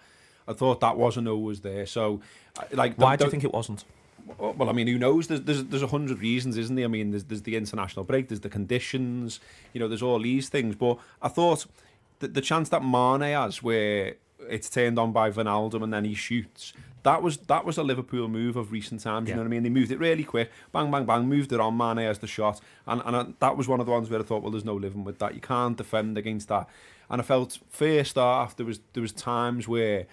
I 0.47 0.53
thought 0.53 0.81
that 0.81 0.99
wasn't 0.99 1.29
always 1.29 1.61
there. 1.61 1.87
So, 1.87 2.21
like, 2.71 2.97
Why 2.97 3.17
the- 3.17 3.21
do 3.21 3.25
you 3.27 3.31
think 3.31 3.45
it 3.45 3.53
wasn't? 3.53 3.85
well, 4.39 4.69
I 4.69 4.73
mean, 4.73 4.87
who 4.87 4.99
knows? 4.99 5.27
There's 5.27 5.43
there's 5.43 5.65
there's 5.65 5.83
a 5.83 5.87
hundred 5.87 6.19
reasons, 6.21 6.57
isn't 6.57 6.77
there? 6.77 6.87
I 6.87 6.89
mean, 6.89 7.11
there's 7.11 7.25
there's 7.25 7.43
the 7.43 7.57
international 7.57 8.05
break, 8.05 8.29
there's 8.29 8.41
the 8.41 8.49
conditions, 8.49 9.41
you 9.75 9.81
know, 9.81 9.89
there's 9.89 10.03
all 10.03 10.19
these 10.19 10.49
things. 10.49 10.75
But 10.77 10.99
I 11.21 11.29
thought 11.29 11.67
the, 12.25 12.29
the 12.29 12.41
chance 12.41 12.69
that 12.71 12.83
Mane 12.83 13.33
has, 13.33 13.63
where 13.63 14.15
it's 14.49 14.69
turned 14.69 14.99
on 14.99 15.13
by 15.13 15.31
Wijnaldum 15.31 15.83
and 15.83 15.93
then 15.93 16.05
he 16.05 16.15
shoots, 16.15 16.73
that 17.03 17.23
was 17.23 17.37
that 17.53 17.65
was 17.65 17.77
a 17.79 17.83
Liverpool 17.83 18.29
move 18.29 18.57
of 18.57 18.73
recent 18.73 19.01
times. 19.03 19.29
You 19.29 19.33
Yeah. 19.33 19.37
know 19.37 19.43
what 19.43 19.47
I 19.49 19.51
mean? 19.51 19.63
They 19.63 19.71
moved 19.81 19.91
it 19.93 19.99
really 19.99 20.25
quick, 20.25 20.51
bang 20.73 20.91
bang 20.91 21.05
bang, 21.05 21.27
moved 21.29 21.53
it 21.53 21.61
on. 21.61 21.77
Mane 21.77 21.99
as 22.13 22.19
the 22.19 22.27
shot, 22.27 22.61
and 22.87 23.03
and 23.05 23.17
I, 23.17 23.27
that 23.41 23.57
was 23.57 23.69
one 23.69 23.81
of 23.81 23.87
the 23.87 23.93
ones 23.93 24.09
where 24.11 24.21
I 24.21 24.23
thought, 24.23 24.43
well, 24.43 24.51
there's 24.53 24.65
no 24.65 24.75
living 24.75 25.05
with 25.05 25.19
that. 25.19 25.35
You 25.35 25.41
can't 25.41 25.77
defend 25.77 26.17
against 26.19 26.49
that. 26.49 26.67
And 27.11 27.21
I 27.21 27.25
felt 27.25 27.59
first 27.69 28.17
half 28.17 28.57
there 28.57 28.67
was 28.67 28.81
there 28.95 29.03
was 29.03 29.13
times 29.13 29.69
where 29.69 30.07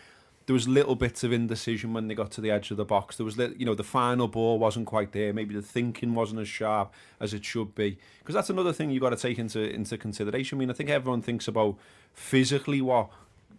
there 0.52 0.56
was 0.56 0.68
little 0.68 0.96
bits 0.96 1.24
of 1.24 1.32
indecision 1.32 1.94
when 1.94 2.10
they 2.10 2.14
got 2.14 2.30
to 2.30 2.42
the 2.42 2.52
edge 2.52 2.72
of 2.72 2.76
the 2.76 2.84
box. 2.84 3.16
There 3.16 3.24
was, 3.26 3.38
you 3.38 3.66
know, 3.66 3.74
the 3.74 3.86
final 3.86 4.28
ball 4.28 4.60
wasn't 4.60 4.86
quite 4.86 5.14
there. 5.14 5.32
Maybe 5.32 5.56
the 5.56 5.62
thinking 5.62 6.14
wasn't 6.14 6.42
as 6.42 6.50
sharp 6.50 6.94
as 7.22 7.34
it 7.34 7.46
should 7.46 7.74
be. 7.74 7.98
Because 8.20 8.36
that's 8.36 8.50
another 8.50 8.74
thing 8.74 8.92
you've 8.92 9.02
got 9.02 9.12
to 9.12 9.16
take 9.16 9.40
into 9.40 9.62
into 9.62 9.98
consideration. 9.98 10.58
I 10.58 10.60
mean, 10.60 10.70
I 10.70 10.74
think 10.74 10.90
everyone 10.90 11.22
thinks 11.22 11.48
about 11.48 11.78
physically 12.14 12.82
what 12.82 13.12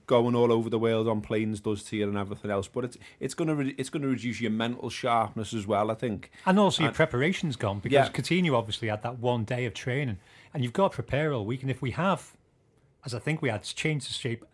going 0.05 0.35
all 0.35 0.53
over 0.53 0.69
the 0.69 0.79
world 0.79 1.09
on 1.09 1.23
planes 1.23 1.61
does 1.61 1.83
to 1.85 1.97
you 1.97 2.07
and 2.07 2.19
everything 2.19 2.51
else, 2.51 2.69
but 2.69 2.85
it's 2.85 2.99
it's 3.21 3.33
going 3.33 3.49
to 3.49 3.55
re- 3.55 3.75
it's 3.79 3.89
going 3.89 4.03
to 4.03 4.09
reduce 4.09 4.43
your 4.43 4.51
mental 4.51 4.91
sharpness 4.91 5.55
as 5.55 5.67
well. 5.67 5.91
I 5.91 5.95
think. 5.95 6.31
And 6.45 6.59
also 6.59 6.83
your 6.83 6.93
preparation's 6.93 7.57
gone 7.57 7.79
because 7.79 7.95
Yeah. 7.95 8.13
Coutinho 8.13 8.53
obviously 8.53 8.89
had 8.89 9.03
that 9.03 9.19
one 9.19 9.45
day 9.45 9.65
of 9.65 9.73
training, 9.73 10.19
and 10.53 10.63
you've 10.63 10.75
got 10.75 10.91
to 10.91 10.95
prepare 10.97 11.33
all 11.33 11.47
week. 11.47 11.63
And 11.63 11.71
if 11.71 11.81
we 11.81 11.93
have, 11.93 12.37
as 13.07 13.15
I 13.15 13.19
think 13.19 13.41
we 13.41 13.49
had, 13.49 13.63
changed 13.63 14.11
the 14.11 14.13
shape 14.13 14.45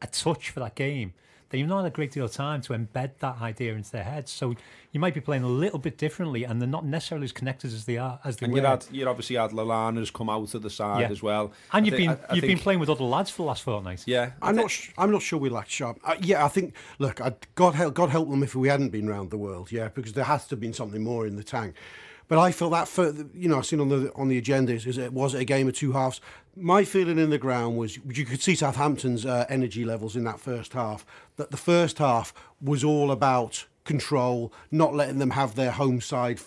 a 0.00 0.06
touch 0.06 0.48
for 0.48 0.60
that 0.60 0.74
game, 0.74 1.12
then 1.52 1.60
you've 1.60 1.68
not 1.68 1.84
had 1.84 1.92
a 1.92 1.94
great 1.94 2.10
deal 2.10 2.24
of 2.24 2.32
time 2.32 2.60
to 2.62 2.72
embed 2.72 3.10
that 3.20 3.40
idea 3.40 3.74
into 3.74 3.92
their 3.92 4.02
heads. 4.02 4.32
So 4.32 4.54
you 4.90 4.98
might 5.00 5.14
be 5.14 5.20
playing 5.20 5.42
a 5.44 5.48
little 5.48 5.78
bit 5.78 5.96
differently, 5.98 6.42
and 6.44 6.60
they're 6.60 6.68
not 6.68 6.84
necessarily 6.84 7.26
as 7.26 7.32
connected 7.32 7.72
as 7.72 7.84
they 7.84 7.96
are 7.98 8.18
as 8.24 8.38
they 8.38 8.44
And 8.46 8.52
were. 8.52 8.58
you 8.60 8.66
had 8.66 8.84
you 8.90 9.08
obviously 9.08 9.36
had 9.36 9.52
Lallana's 9.52 10.10
come 10.10 10.28
out 10.28 10.52
of 10.54 10.62
the 10.62 10.68
side 10.70 11.02
Yeah. 11.02 11.10
as 11.10 11.22
well. 11.22 11.52
and 11.72 11.84
I 11.84 11.86
you've 11.86 11.94
thi- 11.94 12.06
been 12.06 12.10
I- 12.10 12.18
I 12.30 12.34
you've 12.34 12.42
been 12.44 12.58
playing 12.58 12.80
with 12.80 12.90
other 12.90 13.04
lads 13.04 13.30
for 13.30 13.42
the 13.42 13.46
last 13.46 13.62
fortnight. 13.62 14.02
Yeah, 14.06 14.32
I 14.42 14.48
I'm 14.48 14.56
thi- 14.56 14.62
not. 14.62 14.70
Sh- 14.70 14.90
I'm 14.98 15.12
not 15.12 15.22
sure 15.22 15.38
we 15.38 15.48
lacked 15.50 15.70
sharp. 15.70 16.00
Uh, 16.04 16.16
yeah, 16.20 16.44
I 16.44 16.48
think. 16.48 16.74
Look, 16.98 17.20
I, 17.20 17.32
God 17.54 17.74
help. 17.74 17.94
God 17.94 18.08
help 18.10 18.28
them 18.28 18.42
if 18.42 18.54
we 18.56 18.68
hadn't 18.68 18.90
been 18.90 19.08
round 19.08 19.30
the 19.30 19.38
world. 19.38 19.70
Yeah, 19.70 19.88
because 19.88 20.14
there 20.14 20.24
has 20.24 20.46
to 20.48 20.50
have 20.56 20.60
been 20.60 20.72
something 20.74 21.02
more 21.04 21.26
in 21.26 21.36
the 21.36 21.44
tank. 21.44 21.74
But 22.32 22.38
I 22.38 22.50
felt 22.50 22.72
that 22.72 22.88
for 22.88 23.12
you 23.34 23.46
know 23.46 23.58
I've 23.58 23.66
seen 23.66 23.78
on 23.78 23.90
the 23.90 24.10
on 24.14 24.28
the 24.28 24.38
agenda 24.38 24.72
is, 24.72 24.96
it 24.96 25.12
was 25.12 25.34
it 25.34 25.42
a 25.42 25.44
game 25.44 25.68
of 25.68 25.74
two 25.74 25.92
halves. 25.92 26.18
My 26.56 26.82
feeling 26.82 27.18
in 27.18 27.28
the 27.28 27.36
ground 27.36 27.76
was 27.76 27.98
you 27.98 28.24
could 28.24 28.40
see 28.40 28.54
Southampton's 28.54 29.26
uh, 29.26 29.44
energy 29.50 29.84
levels 29.84 30.16
in 30.16 30.24
that 30.24 30.40
first 30.40 30.72
half. 30.72 31.04
That 31.36 31.50
the 31.50 31.58
first 31.58 31.98
half 31.98 32.32
was 32.58 32.82
all 32.82 33.10
about 33.10 33.66
control, 33.84 34.50
not 34.70 34.94
letting 34.94 35.18
them 35.18 35.32
have 35.32 35.56
their 35.56 35.72
home 35.72 36.00
side 36.00 36.40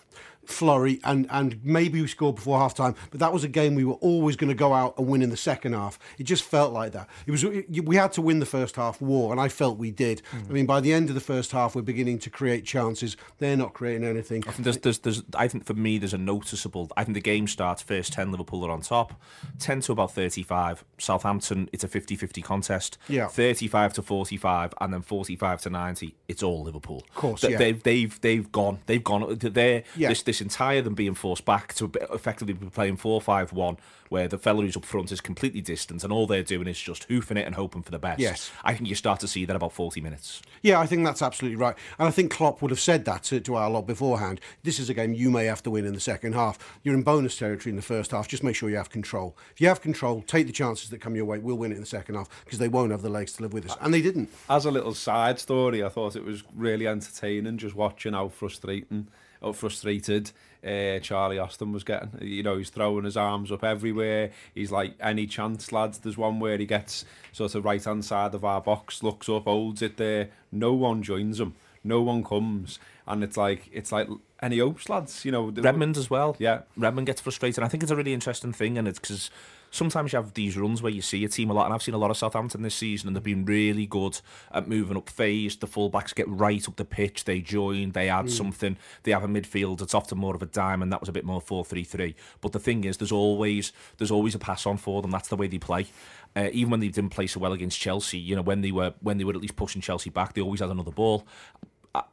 flurry, 0.48 1.00
and, 1.04 1.28
and 1.30 1.60
maybe 1.64 2.02
we 2.02 2.08
scored 2.08 2.36
before 2.36 2.58
half 2.60 2.74
time, 2.74 2.96
but 3.12 3.20
that 3.20 3.32
was 3.34 3.44
a 3.44 3.48
game 3.48 3.76
we 3.76 3.84
were 3.86 3.94
always 3.96 4.36
going 4.36 4.50
to 4.50 4.56
go 4.56 4.74
out 4.74 4.98
and 4.98 5.08
win 5.08 5.22
in 5.22 5.30
the 5.30 5.38
second 5.38 5.74
half. 5.74 6.00
It 6.18 6.24
just 6.24 6.44
felt 6.44 6.74
like 6.74 6.92
that. 6.94 7.10
It 7.26 7.32
was 7.32 7.44
we 7.46 7.96
had 7.96 8.12
to 8.14 8.22
win 8.22 8.40
the 8.40 8.46
first 8.46 8.76
half 8.76 9.02
war, 9.02 9.32
and 9.32 9.40
I 9.42 9.48
felt 9.50 9.78
we 9.78 9.92
did. 9.92 10.22
Mm. 10.32 10.50
I 10.50 10.54
mean, 10.54 10.66
by 10.66 10.80
the 10.82 10.94
end 10.94 11.10
of 11.10 11.16
the 11.16 11.22
first 11.22 11.52
half, 11.52 11.76
we're 11.76 11.82
beginning 11.82 12.20
to 12.20 12.30
create 12.30 12.66
chances. 12.66 13.18
They're 13.40 13.58
not 13.58 13.74
creating 13.74 14.04
anything. 14.08 14.44
I 14.48 14.52
think 14.52 14.64
there's, 14.64 14.78
there's, 14.80 15.00
there's, 15.00 15.24
I 15.36 15.48
think 15.48 15.66
for 15.66 15.74
me, 15.74 15.98
there's 15.98 16.14
a 16.14 16.18
noticeable. 16.18 16.90
I 16.98 17.04
think 17.04 17.16
the 17.16 17.22
game 17.22 17.48
starts 17.48 17.82
first 17.82 18.14
10, 18.14 18.32
Liverpool 18.32 18.66
are 18.66 18.72
on 18.72 18.82
top, 18.82 19.20
10 19.60 19.82
to 19.82 19.92
about 19.92 20.12
35. 20.14 20.84
Southampton, 20.98 21.70
it's 21.74 21.84
a 21.84 21.88
50 21.88 22.16
50 22.16 22.42
contest. 22.42 22.98
Yeah. 23.08 23.28
35 23.28 23.94
to 23.94 24.02
45, 24.02 24.74
and 24.82 24.94
then 24.94 25.02
45 25.02 25.62
to 25.62 25.70
90, 25.70 26.16
it's 26.28 26.44
all 26.44 26.64
Liverpool. 26.64 27.04
Of 27.10 27.16
course, 27.16 27.42
They- 27.42 27.52
yeah. 27.52 27.58
They've, 27.58 27.84
they've, 27.84 28.22
they've 28.22 28.52
gone. 28.52 28.80
They've 28.86 29.04
gone. 29.04 29.38
They're, 29.40 29.84
Yeah. 29.96 30.10
this, 30.10 30.24
this 30.24 30.35
entire 30.42 30.82
than 30.82 30.94
being 30.94 31.14
forced 31.14 31.46
back 31.46 31.74
to 31.76 31.92
effectively 32.12 32.54
be 32.54 32.68
playing 32.68 32.98
4 32.98 33.22
5 33.22 33.54
1, 33.54 33.78
where 34.10 34.28
the 34.28 34.38
fella 34.38 34.62
who's 34.62 34.78
up 34.78 34.86
front 34.86 35.12
is 35.12 35.22
completely 35.22 35.62
distant, 35.62 36.04
and 36.04 36.12
all 36.14 36.28
they're 36.28 36.44
doing 36.44 36.68
is 36.68 36.80
just 36.80 37.06
hoofing 37.06 37.38
it 37.38 37.46
and 37.46 37.56
hoping 37.56 37.82
for 37.82 37.92
the 37.92 38.00
best. 38.00 38.20
Yes. 38.20 38.52
I 38.64 38.74
think 38.74 38.90
you 38.90 38.96
start 38.96 39.20
to 39.22 39.28
see 39.28 39.46
that 39.46 39.56
about 39.56 39.74
40 39.74 40.02
minutes. 40.02 40.42
Yeah, 40.62 40.80
I 40.80 40.86
think 40.86 41.06
that's 41.06 41.22
absolutely 41.22 41.58
right. 41.58 41.76
And 42.00 42.08
I 42.08 42.12
think 42.12 42.32
Klopp 42.32 42.62
would 42.62 42.72
have 42.72 42.80
said 42.80 43.06
that 43.06 43.24
to, 43.24 43.40
to 43.40 43.56
our 43.56 43.70
lot 43.70 43.88
beforehand. 43.88 44.40
This 44.64 44.80
is 44.80 44.90
a 44.90 44.94
game 44.94 45.14
you 45.14 45.32
may 45.32 45.46
have 45.46 45.64
to 45.64 45.72
win 45.72 45.86
in 45.86 45.94
the 45.94 46.00
second 46.00 46.34
half. 46.34 46.80
You're 46.84 46.96
in 46.96 47.04
bonus 47.04 47.38
territory 47.38 47.72
in 47.72 47.76
the 47.76 47.82
first 47.82 48.12
half. 48.12 48.28
Just 48.28 48.44
make 48.44 48.56
sure 48.56 48.70
you 48.70 48.78
have 48.78 48.90
control. 48.90 49.36
If 49.54 49.62
you 49.62 49.68
have 49.68 49.82
control, 49.82 50.22
take 50.22 50.48
the 50.48 50.54
chances 50.54 50.90
that 50.90 51.02
come 51.02 51.16
your 51.16 51.26
way. 51.26 51.40
We'll 51.40 51.58
win 51.58 51.72
it 51.72 51.76
in 51.76 51.82
the 51.82 51.88
second 51.88 52.16
half 52.16 52.30
because 52.44 52.60
they 52.60 52.68
won't 52.68 52.92
have 52.92 53.02
the 53.02 53.10
legs 53.10 53.34
to 53.34 53.44
live 53.44 53.54
with 53.54 53.70
us. 53.70 53.78
And 53.82 53.94
they 53.94 54.02
didn't. 54.02 54.30
as 54.50 54.66
a 54.66 54.72
little 54.72 54.94
side 54.94 55.40
story, 55.40 55.84
I 55.84 55.90
thought 55.90 56.16
it 56.16 56.24
was 56.24 56.44
really 56.56 56.88
entertaining 56.88 57.58
just 57.58 57.76
watching 57.76 58.14
how 58.14 58.30
frustrating, 58.30 59.08
how 59.46 59.54
frustrated 59.54 60.32
uh, 60.66 61.00
Charlie 61.00 61.40
Austin 61.40 61.72
was 61.72 61.84
getting. 61.84 62.10
You 62.22 62.44
know, 62.44 62.58
he's 62.58 62.70
throwing 62.70 63.06
his 63.06 63.16
arms 63.16 63.52
up 63.52 63.64
everywhere. 63.64 64.32
He's 64.54 64.72
like, 64.72 64.96
any 65.00 65.28
chance, 65.28 65.72
lads. 65.72 66.00
There's 66.00 66.18
one 66.18 66.40
where 66.40 66.58
he 66.58 66.66
gets 66.66 67.06
sort 67.32 67.56
of 67.56 67.64
right 67.64 67.84
hand 67.84 68.04
side 68.04 68.34
of 68.34 68.44
our 68.44 68.60
box, 68.60 69.04
looks 69.04 69.30
up, 69.30 69.44
holds 69.46 69.82
it 69.82 69.98
there. 69.98 70.30
No 70.52 70.74
one 70.74 71.04
joins 71.04 71.40
him. 71.40 71.54
No 71.84 72.02
one 72.02 72.24
comes, 72.24 72.80
and 73.06 73.24
it's 73.24 73.38
like 73.38 73.70
it's 73.72 73.92
like 73.92 74.08
any 74.42 74.58
hopes, 74.58 74.90
lads. 74.90 75.24
You 75.24 75.32
know, 75.32 75.52
Redmond 75.52 75.98
as 75.98 76.10
well. 76.10 76.36
Yeah. 76.40 76.62
Redmond 76.76 77.06
gets 77.06 77.22
frustrated. 77.22 77.64
I 77.64 77.68
think 77.68 77.84
it's 77.84 77.92
a 77.92 77.96
really 77.96 78.14
interesting 78.14 78.54
thing, 78.54 78.80
and 78.80 78.88
it's 78.88 78.98
because 78.98 79.30
sometimes 79.72 80.14
you 80.14 80.18
have 80.18 80.34
these 80.34 80.58
runs 80.58 80.82
where 80.82 80.92
you 80.92 81.02
see 81.02 81.24
a 81.26 81.30
team 81.30 81.50
a 81.50 81.54
lot, 81.54 81.66
and 81.66 81.74
I've 81.74 81.84
seen 81.84 81.96
a 81.96 81.98
lot 82.00 82.12
of 82.12 82.18
Southampton 82.18 82.62
this 82.62 82.76
season, 82.76 83.08
and 83.08 83.16
they've 83.16 83.24
been 83.24 83.46
really 83.46 83.86
good 83.86 84.20
at 84.52 84.68
moving 84.68 84.98
up 84.98 85.10
phase. 85.10 85.56
The 85.56 85.68
fullbacks 85.68 86.16
get 86.16 86.28
right 86.28 86.68
up 86.68 86.76
the 86.76 86.86
pitch, 86.86 87.26
they 87.26 87.42
join, 87.42 87.92
they 87.92 88.10
add 88.10 88.30
something. 88.30 88.78
They 89.04 89.12
have 89.12 89.24
a 89.24 89.28
midfield 89.28 89.80
that's 89.80 89.94
often 89.94 90.18
more 90.18 90.36
of 90.36 90.42
a 90.42 90.48
diamond. 90.48 90.92
That 90.92 91.02
was 91.02 91.10
a 91.10 91.14
bit 91.14 91.26
more 91.26 91.42
four 91.42 91.66
three 91.66 91.84
three. 91.84 92.16
But 92.42 92.52
the 92.52 92.60
thing 92.60 92.84
is, 92.84 92.98
there's 92.98 93.12
always 93.12 93.74
there's 93.98 94.12
always 94.12 94.36
a 94.36 94.40
pass 94.40 94.66
on 94.66 94.78
for 94.78 95.02
them. 95.02 95.12
That's 95.12 95.30
the 95.30 95.36
way 95.36 95.48
they 95.48 95.60
play. 95.60 95.88
Uh, 96.36 96.50
even 96.52 96.70
when 96.72 96.82
they 96.82 96.90
didn't 96.90 97.12
play 97.12 97.28
so 97.28 97.40
well 97.40 97.54
against 97.54 97.80
Chelsea, 97.80 98.18
you 98.18 98.36
know, 98.36 98.42
when 98.42 98.62
they 98.62 98.72
were 98.72 98.94
when 99.02 99.18
they 99.18 99.24
were 99.24 99.34
at 99.34 99.42
least 99.42 99.56
pushing 99.56 99.82
Chelsea 99.82 100.10
back, 100.10 100.34
they 100.34 100.42
always 100.42 100.60
had 100.60 100.70
another 100.70 100.92
ball 100.92 101.26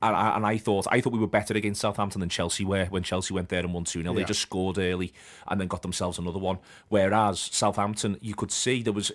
and 0.02 0.16
I, 0.16 0.36
and 0.36 0.46
I 0.46 0.58
thought 0.58 0.86
I 0.90 1.00
thought 1.00 1.12
we 1.12 1.18
were 1.18 1.26
better 1.26 1.54
against 1.54 1.80
Southampton 1.80 2.20
than 2.20 2.28
Chelsea 2.28 2.64
were 2.64 2.86
when 2.86 3.02
Chelsea 3.02 3.34
went 3.34 3.48
there 3.48 3.60
and 3.60 3.72
won 3.72 3.84
2 3.84 4.02
0. 4.02 4.14
They 4.14 4.24
just 4.24 4.40
scored 4.40 4.78
early 4.78 5.12
and 5.48 5.60
then 5.60 5.68
got 5.68 5.82
themselves 5.82 6.18
another 6.18 6.38
one. 6.38 6.58
Whereas 6.88 7.38
Southampton, 7.40 8.18
you 8.20 8.34
could 8.34 8.52
see 8.52 8.82
there 8.82 8.92
was 8.92 9.12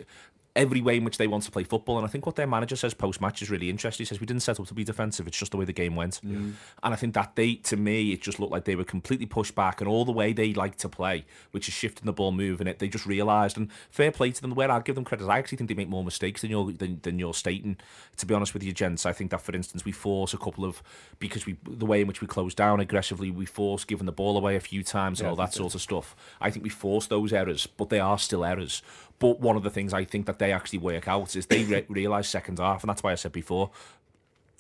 every 0.58 0.82
way 0.82 0.98
in 0.98 1.04
which 1.04 1.17
they 1.17 1.28
want 1.28 1.43
to 1.43 1.52
play 1.52 1.63
football. 1.63 1.98
And 1.98 2.06
I 2.06 2.10
think 2.10 2.26
what 2.26 2.36
their 2.36 2.48
manager 2.48 2.76
says 2.76 2.93
post 2.93 3.22
match 3.22 3.41
is 3.41 3.50
really 3.50 3.70
interesting. 3.70 4.04
He 4.04 4.08
says, 4.08 4.20
We 4.20 4.26
didn't 4.26 4.41
set 4.41 4.60
up 4.60 4.67
to 4.67 4.74
be 4.74 4.84
defensive, 4.84 5.28
it's 5.28 5.38
just 5.38 5.52
the 5.52 5.58
way 5.58 5.65
the 5.65 5.74
game 5.74 5.96
went. 5.96 6.20
Mm. 6.26 6.54
And 6.84 6.93
I 6.93 6.96
think 6.96 7.13
that 7.13 7.36
they, 7.36 7.56
to 7.56 7.78
me, 7.78 8.12
it 8.12 8.22
just 8.22 8.39
looked 8.39 8.52
like 8.52 8.65
they 8.65 8.76
were 8.76 8.84
completely 8.84 9.28
pushed 9.28 9.56
back 9.56 9.80
and 9.80 9.88
all 9.88 10.04
the 10.04 10.12
way 10.12 10.34
they 10.34 10.54
like 10.54 10.76
to 10.78 10.89
play, 10.89 11.26
which 11.52 11.67
is 11.67 11.74
shifting 11.74 12.06
the 12.06 12.13
ball, 12.13 12.32
moving 12.32 12.67
it, 12.67 12.80
they 12.80 12.88
just 12.88 13.06
realised. 13.06 13.56
And 13.56 13.72
fair 13.89 14.12
play 14.12 14.32
to 14.32 14.41
them, 14.41 14.56
where 14.56 14.72
I'll 14.72 14.82
give 14.82 14.96
them 14.96 15.06
credit, 15.06 15.30
I 15.30 15.38
actually 15.38 15.60
think 15.60 15.70
they 15.70 15.76
make 15.76 15.89
more 15.89 16.04
mistakes 16.04 16.41
than 16.41 16.50
you're, 16.50 16.72
than, 16.72 17.00
than 17.04 17.20
you're 17.20 17.34
stating. 17.34 17.78
To 18.17 18.26
be 18.26 18.34
honest 18.34 18.54
with 18.54 18.63
you, 18.63 18.74
gents, 18.74 19.06
I 19.06 19.13
think 19.13 19.32
that, 19.32 19.41
for 19.41 19.56
instance, 19.56 19.86
we 19.86 19.91
force 19.91 20.34
a 20.34 20.38
couple 20.38 20.65
of, 20.65 20.82
because 21.20 21.46
we 21.46 21.56
the 21.65 21.86
way 21.86 22.02
in 22.02 22.08
which 22.08 22.22
we 22.22 22.28
close 22.28 22.56
down 22.56 22.80
aggressively, 22.80 23.30
we 23.30 23.46
force 23.46 23.84
giving 23.84 24.06
the 24.06 24.12
ball 24.12 24.38
away 24.38 24.56
a 24.56 24.60
few 24.60 24.84
times 24.84 25.20
and 25.20 25.30
all 25.30 25.36
that 25.36 25.54
sort 25.54 25.76
of 25.76 25.82
stuff. 25.82 26.15
I 26.41 26.50
think 26.50 26.63
we 26.63 26.70
force 26.70 27.08
those 27.08 27.34
errors, 27.34 27.67
but 27.67 27.89
they 27.89 28.00
are 28.00 28.17
still 28.17 28.43
errors. 28.43 28.82
But 29.19 29.39
one 29.39 29.56
of 29.56 29.63
the 29.63 29.69
things 29.71 29.93
I 29.93 30.03
think 30.06 30.25
that 30.27 30.38
they 30.39 30.51
actually 30.51 30.80
work 30.80 31.08
out 31.08 31.36
is 31.36 31.45
they 31.47 31.63
re- 31.63 31.86
realise 31.89 32.27
second 32.30 32.60
half, 32.60 32.84
and 32.84 32.89
that's 32.89 33.01
why 33.03 33.12
I 33.12 33.15
said 33.15 33.32
before 33.32 33.71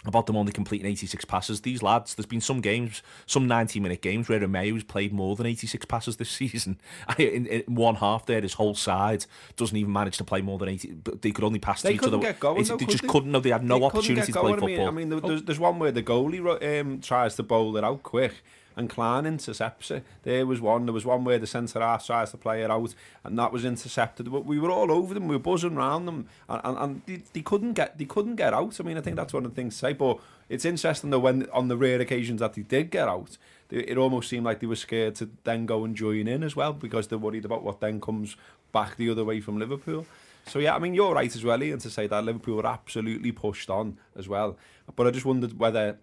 about 0.05 0.25
them 0.27 0.37
only 0.37 0.51
completing 0.53 0.87
86 0.87 1.25
passes. 1.25 1.61
These 1.61 1.83
lads, 1.83 2.15
there's 2.15 2.27
been 2.27 2.39
some 2.39 2.61
games, 2.61 3.01
some 3.25 3.45
90 3.47 3.79
minute 3.81 4.01
games 4.01 4.29
where 4.29 4.39
Romeu's 4.39 4.83
played 4.83 5.11
more 5.11 5.35
than 5.35 5.45
86 5.47 5.85
passes 5.85 6.15
this 6.17 6.29
season. 6.41 6.79
in, 7.17 7.45
in 7.47 7.63
one 7.75 7.95
half 7.95 8.25
there, 8.25 8.39
his 8.39 8.53
whole 8.53 8.75
side 8.75 9.25
doesn't 9.57 9.75
even 9.75 9.91
manage 9.91 10.17
to 10.19 10.23
play 10.23 10.41
more 10.41 10.59
than 10.59 10.69
80. 10.69 10.93
But 11.03 11.21
they 11.23 11.31
could 11.31 11.43
only 11.43 11.59
pass 11.59 11.81
to 11.81 11.87
They 11.87 11.95
each 11.95 11.99
couldn't 11.99 12.19
other. 12.19 12.27
get 12.27 12.39
going. 12.39 12.63
Though, 12.63 12.77
they 12.77 12.85
could 12.85 12.91
just 12.91 13.07
couldn't. 13.07 13.31
No, 13.31 13.39
they 13.39 13.49
had 13.49 13.63
no 13.63 13.79
They 13.79 13.85
opportunity 13.85 14.31
to 14.31 14.39
play 14.39 14.51
going. 14.51 14.63
I 14.63 14.67
football. 14.77 14.91
mean, 14.93 15.11
I 15.11 15.15
mean, 15.15 15.21
there's, 15.27 15.43
there's 15.43 15.59
one 15.59 15.77
where 15.79 15.91
the 15.91 16.03
goalie 16.03 16.79
um, 16.81 17.01
tries 17.01 17.35
to 17.35 17.43
bowl 17.43 17.75
it 17.75 17.83
out 17.83 18.03
quick, 18.03 18.33
and 18.77 18.89
Clyne 18.89 19.25
intercepts 19.25 19.89
it. 19.89 20.03
There 20.21 20.45
was 20.45 20.61
one. 20.61 20.85
There 20.85 20.93
was 20.93 21.05
one 21.05 21.25
where 21.25 21.39
the 21.39 21.47
centre 21.47 21.79
half 21.79 22.05
tries 22.05 22.29
to 22.31 22.37
play 22.37 22.61
it 22.61 22.69
out, 22.69 22.93
and 23.23 23.37
that 23.39 23.51
was 23.51 23.65
intercepted. 23.65 24.31
But 24.31 24.45
we 24.45 24.59
were 24.59 24.69
all 24.69 24.91
over 24.91 25.15
them. 25.15 25.27
We 25.27 25.35
were 25.35 25.41
buzzing 25.41 25.75
around 25.75 26.05
them, 26.05 26.29
and, 26.47 26.61
and, 26.63 26.77
and 26.77 27.01
they, 27.07 27.23
they 27.33 27.41
couldn't 27.41 27.73
get 27.73 27.97
they 27.97 28.05
couldn't 28.05 28.35
get 28.35 28.53
out. 28.53 28.79
I 28.79 28.83
mean, 28.83 28.97
I 28.97 29.01
think 29.01 29.15
that's 29.15 29.33
one 29.33 29.45
of 29.45 29.51
the 29.51 29.55
things 29.55 29.73
to 29.73 29.79
say. 29.79 29.93
But 29.93 30.19
it's 30.47 30.63
interesting 30.63 31.09
though 31.09 31.19
when 31.19 31.49
on 31.51 31.69
the 31.69 31.75
rare 31.75 31.99
occasions 31.99 32.39
that 32.39 32.53
they 32.53 32.61
did 32.61 32.91
get 32.91 33.07
out, 33.07 33.37
they, 33.69 33.77
it 33.77 33.97
almost 33.97 34.29
seemed 34.29 34.45
like 34.45 34.59
they 34.59 34.67
were 34.67 34.75
scared 34.75 35.15
to 35.15 35.29
then 35.43 35.65
go 35.65 35.83
and 35.83 35.95
join 35.95 36.27
in 36.27 36.43
as 36.43 36.55
well 36.55 36.71
because 36.71 37.07
they're 37.07 37.17
worried 37.17 37.45
about 37.45 37.63
what 37.63 37.79
then 37.81 37.99
comes 37.99 38.35
back 38.71 38.95
the 38.95 39.09
other 39.09 39.25
way 39.25 39.41
from 39.41 39.57
Liverpool. 39.57 40.05
So 40.45 40.59
yeah, 40.59 40.75
I 40.75 40.79
mean 40.79 40.93
you're 40.93 41.15
right 41.15 41.35
as 41.35 41.43
well, 41.43 41.61
Ian, 41.61 41.79
to 41.79 41.89
say 41.89 42.05
that 42.05 42.23
Liverpool 42.23 42.57
were 42.57 42.67
absolutely 42.67 43.31
pushed 43.31 43.71
on 43.71 43.97
as 44.15 44.29
well. 44.29 44.55
But 44.95 45.07
I 45.07 45.11
just 45.11 45.25
wondered 45.25 45.57
whether 45.57 45.97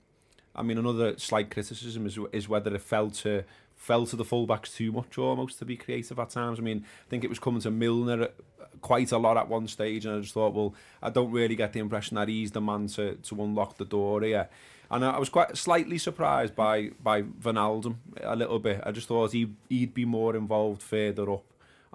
I 0.56 0.62
mean, 0.62 0.78
another 0.78 1.18
slight 1.18 1.50
criticism 1.50 2.06
is, 2.06 2.18
is 2.32 2.48
whether 2.48 2.74
it 2.74 2.80
fell 2.80 3.10
to 3.10 3.44
fell 3.76 4.06
to 4.06 4.16
the 4.16 4.24
fullbacks 4.24 4.74
too 4.74 4.92
much 4.92 5.18
almost 5.18 5.58
to 5.58 5.64
be 5.64 5.76
creative 5.76 6.18
at 6.18 6.30
times. 6.30 6.58
I 6.58 6.62
mean, 6.62 6.84
I 7.06 7.10
think 7.10 7.24
it 7.24 7.28
was 7.28 7.38
coming 7.38 7.60
to 7.62 7.70
Milner 7.70 8.22
uh, 8.22 8.28
quite 8.80 9.12
a 9.12 9.18
lot 9.18 9.36
at 9.36 9.48
one 9.48 9.66
stage, 9.68 10.06
and 10.06 10.16
I 10.16 10.20
just 10.20 10.32
thought, 10.32 10.54
well, 10.54 10.74
I 11.02 11.10
don't 11.10 11.32
really 11.32 11.56
get 11.56 11.72
the 11.72 11.80
impression 11.80 12.14
that 12.14 12.28
he's 12.28 12.52
the 12.52 12.60
man 12.60 12.86
to, 12.88 13.16
to 13.16 13.42
unlock 13.42 13.76
the 13.76 13.84
door 13.84 14.22
here. 14.22 14.48
And 14.90 15.04
I, 15.04 15.12
I 15.12 15.18
was 15.18 15.28
quite 15.28 15.56
slightly 15.56 15.98
surprised 15.98 16.54
by 16.54 16.90
by 17.02 17.22
Van 17.22 17.58
Alden 17.58 17.98
a 18.22 18.36
little 18.36 18.58
bit. 18.58 18.80
I 18.84 18.92
just 18.92 19.08
thought 19.08 19.32
he, 19.32 19.50
he'd 19.68 19.94
be 19.94 20.04
more 20.04 20.36
involved 20.36 20.82
further 20.82 21.30
up. 21.30 21.44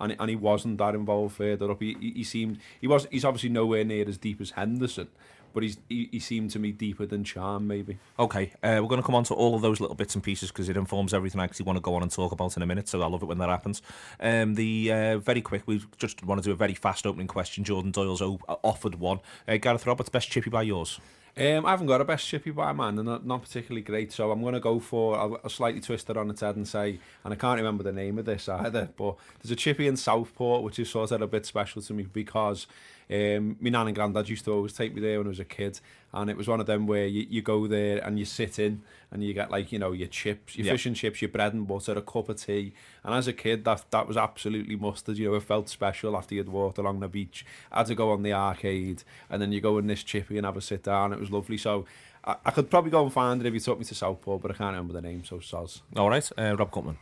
And, 0.02 0.16
and 0.18 0.30
he 0.30 0.36
wasn't 0.38 0.78
that 0.78 0.96
involved 0.96 1.36
further 1.36 1.70
up. 1.70 1.82
He, 1.82 1.94
he, 2.00 2.12
he 2.12 2.24
seemed 2.24 2.60
he 2.80 2.88
was 2.88 3.06
he's 3.12 3.26
obviously 3.26 3.50
nowhere 3.50 3.84
near 3.84 4.08
as 4.08 4.18
deep 4.18 4.40
as 4.40 4.52
Henderson, 4.52 5.10
but 5.54 5.64
he's 5.64 5.78
he, 5.90 6.10
he 6.12 6.20
seemed 6.20 6.52
to 6.52 6.60
me 6.60 6.72
deeper 6.72 7.06
than 7.06 7.24
Charm 7.24 7.68
maybe. 7.68 7.98
Okay, 8.18 8.54
uh, 8.64 8.80
we're 8.82 8.88
going 8.88 9.02
to 9.02 9.06
come 9.06 9.16
on 9.16 9.24
to 9.26 9.34
all 9.34 9.56
of 9.56 9.62
those 9.62 9.80
little 9.80 9.96
bits 9.96 10.16
and 10.16 10.24
pieces 10.24 10.50
because 10.50 10.70
it 10.70 10.78
informs 10.78 11.14
everything 11.14 11.40
I 11.42 11.44
actually 11.44 11.66
want 11.66 11.78
to 11.78 11.82
go 11.82 11.96
on 11.96 12.02
and 12.02 12.12
talk 12.12 12.32
about 12.32 12.56
in 12.56 12.64
a 12.64 12.66
minute. 12.66 12.88
So 12.88 13.02
I 13.02 13.08
love 13.08 13.24
it 13.24 13.28
when 13.28 13.38
that 13.40 13.50
happens. 13.50 13.82
Um, 14.20 14.56
the 14.56 14.92
uh, 14.92 15.18
very 15.20 15.42
quick, 15.42 15.64
we 15.66 15.82
just 15.98 16.24
want 16.24 16.42
to 16.42 16.48
do 16.48 16.52
a 16.52 16.56
very 16.56 16.74
fast 16.74 17.06
opening 17.06 17.28
question. 17.28 17.64
Jordan 17.64 17.92
Doyle's 17.92 18.22
o- 18.22 18.40
offered 18.64 18.96
one. 18.96 19.20
Uh, 19.48 19.58
Gareth 19.58 19.86
Roberts, 19.86 20.10
best 20.10 20.30
chippy 20.30 20.50
by 20.50 20.64
yours. 20.64 21.00
Um, 21.38 21.66
I 21.66 21.72
haven't 21.72 21.88
got 21.88 22.02
a 22.02 22.06
best 22.06 22.28
chippy 22.28 22.52
by 22.52 22.74
man, 22.74 22.98
and 22.98 23.08
not, 23.08 23.26
not 23.26 23.44
particularly 23.44 23.82
great. 23.82 24.12
So 24.12 24.32
I'm 24.32 24.42
going 24.42 24.56
to 24.56 24.60
go 24.60 24.80
for 24.80 25.18
I'll, 25.18 25.40
I'll 25.44 25.50
slightly 25.50 25.80
twist 25.80 26.10
it 26.10 26.18
on 26.18 26.30
its 26.30 26.42
head 26.42 26.58
and 26.58 26.68
say, 26.68 27.00
and 27.24 27.34
I 27.34 27.38
can't 27.38 27.58
remember 27.58 27.84
the 27.84 27.94
name 27.94 28.18
of 28.18 28.26
this 28.26 28.50
either, 28.50 28.90
but 28.98 29.16
there's 29.42 29.52
a 29.52 29.56
chippy 29.56 29.88
in 29.88 29.96
Southport 29.96 30.64
which 30.64 30.80
is 30.80 30.90
sort 30.90 31.12
of 31.12 31.22
a 31.22 31.28
bit 31.28 31.46
special 31.46 31.82
to 31.82 31.94
me 31.94 32.04
because 32.12 32.68
um, 33.12 33.58
my 33.60 33.70
nan 33.70 33.88
and 33.88 33.96
granddad 33.96 34.30
used 34.30 34.46
to 34.46 34.52
always 34.54 34.74
take 34.74 34.94
me 34.94 35.02
there 35.02 35.18
when 35.18 35.28
I 35.28 35.30
was 35.30 35.40
a 35.40 35.46
kid, 35.46 35.80
and 36.14 36.30
it 36.30 36.38
was 36.38 36.48
one 36.48 36.60
of 36.60 36.66
them 36.68 36.86
where 36.88 37.08
you, 37.08 37.26
you 37.30 37.42
go 37.42 37.66
there 37.68 37.98
and 38.00 38.20
you 38.20 38.26
sit 38.26 38.60
in 38.60 38.82
and 39.12 39.24
you 39.24 39.34
get 39.34 39.50
like 39.50 39.72
you 39.72 39.80
know 39.80 39.92
your 39.92 40.08
chips, 40.08 40.56
your 40.56 40.66
Yeah. 40.68 40.74
fish 40.74 40.86
and 40.86 40.96
chips, 40.96 41.22
your 41.22 41.30
bread 41.30 41.54
and 41.54 41.68
butter, 41.68 41.94
a 41.94 42.02
cup 42.02 42.30
of 42.30 42.40
tea, 42.42 42.74
and 43.04 43.14
as 43.16 43.28
a 43.28 43.34
kid 43.34 43.66
that 43.66 43.86
that 43.92 44.08
was 44.08 44.18
absolutely 44.18 44.76
mustard. 44.76 45.18
You 45.18 45.30
know, 45.30 45.36
it 45.36 45.44
felt 45.44 45.70
special 45.70 46.16
after 46.16 46.36
you'd 46.36 46.50
walked 46.50 46.78
along 46.78 47.00
the 47.00 47.08
beach. 47.08 47.46
I 47.72 47.80
had 47.80 47.88
to 47.88 47.96
go 47.96 48.12
on 48.12 48.24
the 48.24 48.34
arcade, 48.34 49.04
and 49.30 49.42
then 49.42 49.52
you 49.52 49.62
go 49.62 49.78
in 49.78 49.88
this 49.88 50.04
chippy 50.04 50.38
and 50.38 50.46
have 50.46 50.58
a 50.58 50.62
sit 50.62 50.84
down. 50.84 51.14
It 51.14 51.20
was 51.20 51.32
lovely. 51.32 51.58
So. 51.58 51.86
I, 52.22 52.36
I 52.46 52.52
could 52.52 52.70
probably 52.70 52.92
go 52.92 53.02
and 53.02 53.14
find 53.14 53.40
it 53.40 53.48
if 53.48 53.54
you 53.54 53.62
took 53.62 53.80
me 53.80 53.86
to 53.86 53.96
Southport, 53.96 54.42
but 54.42 54.52
I 54.52 54.54
can't 54.54 54.72
remember 54.76 54.92
the 54.92 55.02
name, 55.02 55.24
so 55.24 55.38
soz. 55.38 55.80
All 55.96 56.10
right, 56.10 56.30
uh, 56.38 56.54
Rob 56.60 56.70
Gutman. 56.70 56.98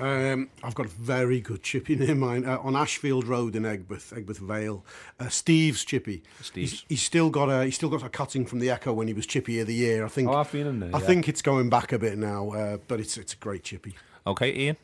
Um, 0.00 0.50
I've 0.62 0.74
got 0.74 0.86
a 0.86 0.88
very 0.88 1.40
good 1.40 1.62
chippy 1.62 1.96
near 1.96 2.14
mine 2.14 2.44
uh, 2.44 2.58
on 2.58 2.76
Ashfield 2.76 3.26
Road 3.26 3.54
in 3.54 3.64
Aigburth, 3.64 4.12
Aigburth 4.12 4.38
Vale. 4.38 4.84
Uh, 5.18 5.28
Steve's 5.28 5.84
chippy. 5.84 6.22
Steve's. 6.40 6.70
He's, 6.70 6.84
he's 6.88 7.02
still 7.02 7.30
got 7.30 7.48
a 7.48 7.64
he's 7.64 7.74
still 7.74 7.88
got 7.90 8.02
a 8.02 8.08
cutting 8.08 8.46
from 8.46 8.58
the 8.58 8.70
Echo 8.70 8.92
when 8.92 9.08
he 9.08 9.14
was 9.14 9.26
chippy 9.26 9.60
of 9.60 9.66
the 9.66 9.74
year. 9.74 10.04
I 10.04 10.08
think. 10.08 10.28
Oh, 10.28 10.34
I've 10.34 10.50
been 10.50 10.66
in 10.66 10.80
there, 10.80 10.90
I 10.94 10.98
yeah. 10.98 11.06
think 11.06 11.28
it's 11.28 11.42
going 11.42 11.70
back 11.70 11.92
a 11.92 11.98
bit 11.98 12.18
now, 12.18 12.50
uh, 12.50 12.76
but 12.88 13.00
it's 13.00 13.16
it's 13.16 13.34
a 13.34 13.36
great 13.36 13.62
chippy. 13.62 13.94
Okay, 14.26 14.54
Ian. 14.54 14.76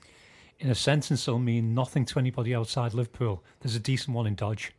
In 0.59 0.70
a 0.70 0.74
sentence, 0.74 1.29
it'll 1.29 1.38
mean 1.38 1.74
nothing 1.74 2.07
to 2.07 2.18
anybody 2.18 2.55
outside 2.55 2.94
Liverpool. 2.94 3.42
There's 3.61 3.76
a 3.76 3.81
decent 3.81 4.16
one 4.16 4.26
in 4.26 4.35
Dodge. 4.35 4.72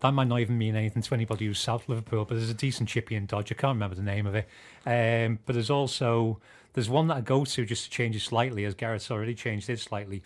That 0.00 0.12
might 0.12 0.28
not 0.28 0.40
even 0.40 0.58
mean 0.58 0.76
anything 0.76 1.02
to 1.02 1.14
anybody 1.14 1.46
who's 1.46 1.58
South 1.58 1.88
Liverpool, 1.88 2.24
but 2.24 2.36
there's 2.36 2.50
a 2.50 2.54
decent 2.54 2.88
chippy 2.88 3.14
in 3.16 3.26
Dodge. 3.26 3.50
I 3.50 3.54
can't 3.54 3.74
remember 3.74 3.96
the 3.96 4.02
name 4.02 4.26
of 4.26 4.34
it. 4.34 4.46
Um, 4.86 5.38
but 5.46 5.54
there's 5.54 5.70
also 5.70 6.40
there's 6.74 6.88
one 6.90 7.08
that 7.08 7.16
I 7.16 7.20
go 7.22 7.44
to 7.44 7.64
just 7.64 7.84
to 7.84 7.90
change 7.90 8.14
it 8.16 8.20
slightly, 8.20 8.64
as 8.64 8.74
Gareth's 8.74 9.10
already 9.10 9.34
changed 9.34 9.70
it 9.70 9.80
slightly. 9.80 10.22